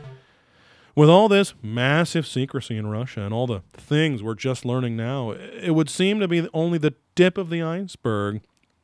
with 0.97 1.09
all 1.09 1.29
this 1.29 1.55
massive 1.63 2.27
secrecy 2.27 2.77
in 2.77 2.89
Russia 2.89 3.21
and 3.21 3.33
all 3.33 3.47
the 3.47 3.63
things 3.73 4.21
we're 4.23 4.35
just 4.35 4.65
learning 4.65 4.97
now, 4.97 5.31
it 5.31 5.71
would 5.71 5.89
seem 5.89 6.19
to 6.19 6.27
be 6.27 6.49
only 6.53 6.79
the 6.79 6.95
tip 7.15 7.39
of 7.39 7.51
the 7.51 7.63
iceberg 7.63 8.41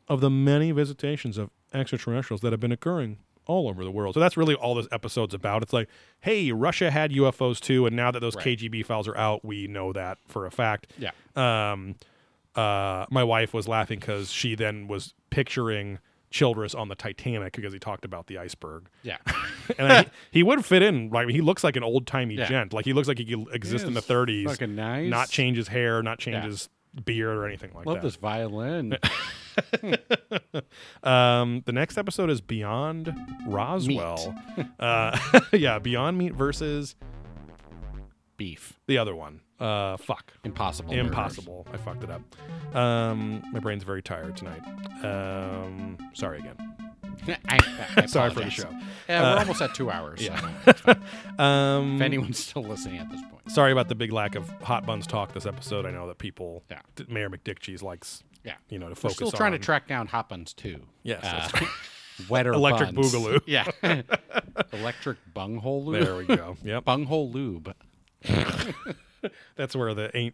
of 0.07 0.21
the 0.21 0.31
many 0.31 0.71
visitations 0.71 1.37
of 1.37 1.51
extraterrestrials 1.73 2.41
that 2.43 2.53
have 2.53 2.61
been 2.61 2.71
occurring 2.71 3.19
all 3.47 3.69
over 3.69 3.85
the 3.85 3.91
world. 3.91 4.15
So 4.15 4.21
that's 4.21 4.37
really 4.37 4.55
all 4.55 4.75
this 4.75 4.89
episode's 4.93 5.35
about. 5.35 5.63
It's 5.63 5.73
like, 5.73 5.89
hey, 6.21 6.51
Russia 6.53 6.91
had 6.91 7.13
UFOs 7.13 7.61
too, 7.61 7.87
and 7.87 7.95
now 7.95 8.11
that 8.11 8.21
those 8.21 8.37
Right. 8.37 8.59
KGB 8.59 8.85
files 8.87 9.07
are 9.09 9.17
out, 9.17 9.45
we 9.45 9.67
know 9.67 9.93
that 9.93 10.19
for 10.27 10.47
a 10.47 10.51
fact. 10.51 10.93
Yeah. 10.99 11.11
Um, 11.37 11.97
uh, 12.55 13.07
my 13.11 13.25
wife 13.25 13.53
was 13.53 13.67
laughing 13.67 13.99
because 13.99 14.31
she 14.31 14.55
then 14.55 14.87
was 14.87 15.15
picturing 15.31 15.99
Childress 16.31 16.75
on 16.75 16.89
the 16.89 16.95
Titanic 16.97 17.55
because 17.55 17.73
he 17.73 17.79
talked 17.79 18.05
about 18.05 18.27
the 18.27 18.39
iceberg 18.39 18.89
Yeah. 19.05 19.19
and 19.79 19.93
I, 19.93 20.07
he 20.33 20.43
would 20.43 20.65
fit 20.65 20.83
in. 20.83 21.11
Like 21.11 21.29
he 21.29 21.41
looks 21.41 21.63
like 21.63 21.77
an 21.77 21.85
old 21.85 22.09
timey 22.09 22.35
Yeah. 22.35 22.47
gent. 22.47 22.73
Like 22.73 22.85
he 22.85 22.93
looks 22.93 23.07
like 23.07 23.19
he 23.19 23.25
could 23.25 23.47
exist 23.55 23.87
in 23.87 23.95
the 23.95 24.01
30s, 24.03 24.47
fucking 24.47 24.75
nice. 24.75 25.09
not 25.09 25.29
change 25.29 25.57
his 25.57 25.69
hair, 25.69 26.03
not 26.03 26.19
change 26.19 26.35
Yeah. 26.37 26.47
his 26.47 26.69
beard 27.05 27.37
or 27.37 27.47
anything 27.47 27.71
like 27.75 27.87
Love 27.87 27.97
that. 27.97 28.03
Love 28.03 28.13
this 28.13 28.17
violin. 28.17 28.97
Um, 31.03 31.63
the 31.67 31.73
next 31.73 31.99
episode 31.99 32.31
is 32.31 32.41
Beyond 32.41 33.15
Roswell. 33.47 34.35
uh, 34.81 35.19
yeah, 35.53 35.79
Beyond 35.79 36.19
Meat 36.19 36.35
versus 36.35 36.97
Beef. 38.37 38.79
the 38.87 38.99
other 38.99 39.15
one. 39.15 39.41
Uh, 39.61 39.97
fuck. 39.97 40.33
Impossible. 40.45 40.91
murders. 40.93 41.07
Impossible. 41.07 41.67
I 41.73 41.77
fucked 41.77 42.05
it 42.05 42.11
up. 42.11 42.77
Um, 42.77 43.43
my 43.53 43.61
brain's 43.61 43.85
very 43.85 44.03
tired 44.03 44.37
tonight. 44.37 44.63
Um, 45.05 45.99
sorry 46.15 46.39
again. 46.41 46.74
I, 47.49 47.85
I 47.97 48.07
Sorry 48.07 48.31
for 48.31 48.41
the 48.41 48.51
show. 48.51 48.69
Yeah, 49.09 49.23
we're 49.23 49.37
Uh, 49.37 49.41
almost 49.41 49.63
at 49.63 49.75
two 49.75 49.91
hours. 49.91 50.25
so 50.25 50.33
yeah. 50.87 50.95
Um, 51.39 51.97
if 51.97 52.03
anyone's 52.03 52.39
still 52.39 52.63
listening 52.65 52.99
at 52.99 53.11
this 53.11 53.21
point. 53.23 53.51
sorry 53.51 53.73
about 53.73 53.89
the 53.89 53.95
big 53.95 54.13
lack 54.13 54.35
of 54.37 54.49
hot 54.63 54.87
buns 54.87 55.07
talk 55.07 55.33
this 55.33 55.47
episode. 55.47 55.85
I 55.87 55.91
know 55.91 56.07
that 56.09 56.19
people, 56.19 56.63
Yeah. 56.71 56.81
Mayor 57.09 57.29
McDickcheese 57.29 57.83
likes, 57.83 58.23
Yeah. 58.45 58.55
you 58.69 58.79
know, 58.79 58.87
to 58.87 58.91
We're 58.91 58.95
focus. 58.97 59.17
still 59.17 59.33
trying 59.33 59.53
on. 59.53 59.59
to 59.59 59.65
track 59.65 59.89
down 59.89 60.07
hot 60.07 60.29
buns 60.29 60.53
too. 60.55 60.81
Yes, 61.03 61.25
Uh, 61.25 61.67
wetter 62.29 62.53
Electric 62.53 62.95
buns. 62.95 63.13
Boogaloo. 63.13 63.41
Yeah. 63.47 63.65
Electric 64.73 65.19
bunghole 65.35 65.85
lube. 65.85 66.05
There 66.05 66.17
we 66.17 66.25
go. 66.27 66.57
Yep. 66.63 66.85
Bunghole 66.85 67.31
lube. 67.31 67.75
That's 69.57 69.75
where 69.75 69.95
the 69.95 70.15
an- 70.17 70.33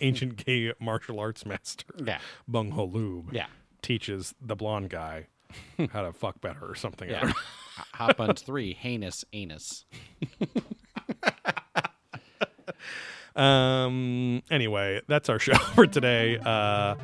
ancient 0.00 0.44
gay 0.44 0.72
martial 0.78 1.18
arts 1.18 1.46
master, 1.46 1.86
Yeah. 2.04 2.18
Bung 2.46 2.70
Ho 2.72 2.86
Loob, 2.86 3.32
Yeah. 3.32 3.46
teaches 3.82 4.34
the 4.40 4.54
blonde 4.54 4.90
guy 4.90 5.26
how 5.92 6.02
to 6.02 6.12
fuck 6.12 6.40
better 6.40 6.60
or 6.62 6.74
something. 6.74 7.08
I 7.08 7.12
Yeah. 7.12 7.20
don't 7.22 7.36
hot 7.94 8.16
buns 8.16 8.42
three. 8.42 8.74
Heinous 8.74 9.24
anus. 9.32 9.84
Um. 13.36 14.42
Anyway, 14.50 15.00
that's 15.06 15.28
our 15.28 15.38
show 15.38 15.54
for 15.54 15.86
today. 15.86 16.36
Uh, 16.38 16.96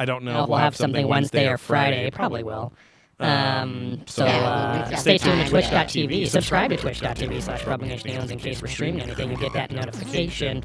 I 0.00 0.04
don't 0.06 0.24
know. 0.24 0.42
If 0.44 0.48
we'll 0.48 0.58
have 0.58 0.74
something 0.74 1.06
Wednesday 1.06 1.46
or 1.46 1.58
Friday. 1.58 2.10
Probably 2.10 2.42
will. 2.42 2.72
Um, 3.20 4.02
so 4.06 4.24
Yeah, 4.24 4.88
uh, 4.90 4.96
stay 4.96 5.18
tuned 5.18 5.34
to 5.34 5.42
time, 5.42 5.50
twitch.tv. 5.50 6.26
Subscribe 6.26 6.70
to 6.70 6.76
twitch.tv 6.78 7.42
slash 7.42 7.64
rubbing 7.64 7.90
aliens 7.90 8.30
in 8.30 8.38
case 8.38 8.60
we're 8.60 8.68
streaming 8.68 9.02
anything. 9.02 9.30
You 9.30 9.36
get 9.36 9.52
that 9.52 9.70
notification. 9.70 10.64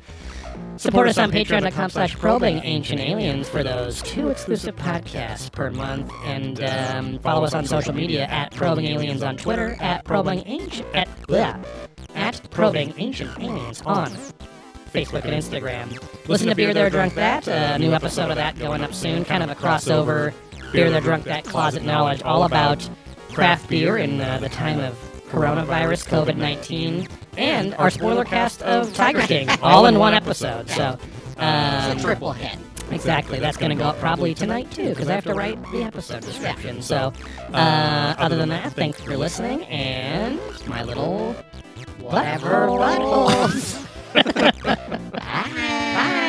Support 0.77 1.09
us 1.09 1.17
on 1.17 1.29
patreon.com 1.29 1.89
slash 1.89 2.15
probing 2.15 2.61
ancient 2.63 3.01
aliens 3.01 3.49
for 3.49 3.63
those 3.63 4.01
two 4.01 4.29
exclusive 4.29 4.77
podcasts 4.77 5.51
per 5.51 5.69
month. 5.71 6.09
And 6.23 6.63
um, 6.63 7.19
follow 7.19 7.43
us 7.43 7.53
on 7.53 7.65
social 7.65 7.93
media 7.93 8.25
at 8.27 8.53
probing 8.55 8.85
aliens 8.85 9.21
on 9.21 9.35
Twitter, 9.35 9.75
at 9.81 10.05
probing 10.05 10.41
ancient, 10.45 10.87
at, 10.95 11.09
bleh, 11.23 11.61
at 12.15 12.49
probing 12.49 12.93
ancient 12.97 13.37
aliens 13.39 13.81
on 13.85 14.07
Facebook 14.93 15.25
and 15.25 15.33
Instagram. 15.33 16.01
Listen 16.29 16.47
to 16.47 16.55
Beer 16.55 16.73
There 16.73 16.89
Drunk 16.89 17.13
That, 17.15 17.47
a 17.47 17.77
new 17.77 17.91
episode 17.91 18.29
of 18.29 18.37
that 18.37 18.57
going 18.57 18.81
up 18.81 18.93
soon, 18.93 19.25
kind 19.25 19.43
of 19.43 19.49
a 19.49 19.55
crossover. 19.55 20.33
Beer 20.71 20.89
There 20.89 21.01
Drunk 21.01 21.25
That 21.25 21.43
closet 21.43 21.83
knowledge, 21.83 22.21
all 22.23 22.43
about 22.43 22.87
craft 23.33 23.69
beer 23.69 23.97
in 23.97 24.21
uh, 24.21 24.37
the 24.39 24.49
time 24.49 24.79
of 24.79 24.97
coronavirus, 25.29 26.07
COVID 26.07 26.37
19, 26.37 27.07
and 27.37 27.73
our 27.75 27.89
spoiler 27.89 28.25
cast 28.25 28.61
of 28.63 28.93
Tiger 28.93 29.21
King, 29.21 29.49
all 29.61 29.85
in 29.85 29.97
one 29.97 30.13
episode. 30.13 30.69
So, 30.69 30.97
It's 31.31 31.37
um, 31.37 31.97
a 31.97 31.99
triple 31.99 32.33
hit. 32.33 32.57
Exactly. 32.91 33.39
That's 33.39 33.57
going 33.57 33.69
to 33.69 33.75
go 33.75 33.89
up 33.89 33.99
probably 33.99 34.33
tonight 34.33 34.71
too, 34.71 34.89
because 34.89 35.09
I 35.09 35.13
have 35.13 35.23
to 35.25 35.35
write 35.35 35.61
the 35.71 35.83
episode 35.83 36.23
description. 36.23 36.81
So, 36.81 37.13
uh, 37.53 38.15
other 38.17 38.35
than 38.35 38.49
that, 38.49 38.73
thanks 38.73 38.99
for 38.99 39.15
listening, 39.15 39.63
and 39.65 40.39
my 40.67 40.83
little 40.83 41.35
Whatever 41.99 42.67
buttholes. 42.67 43.85
buttholes. 44.13 46.28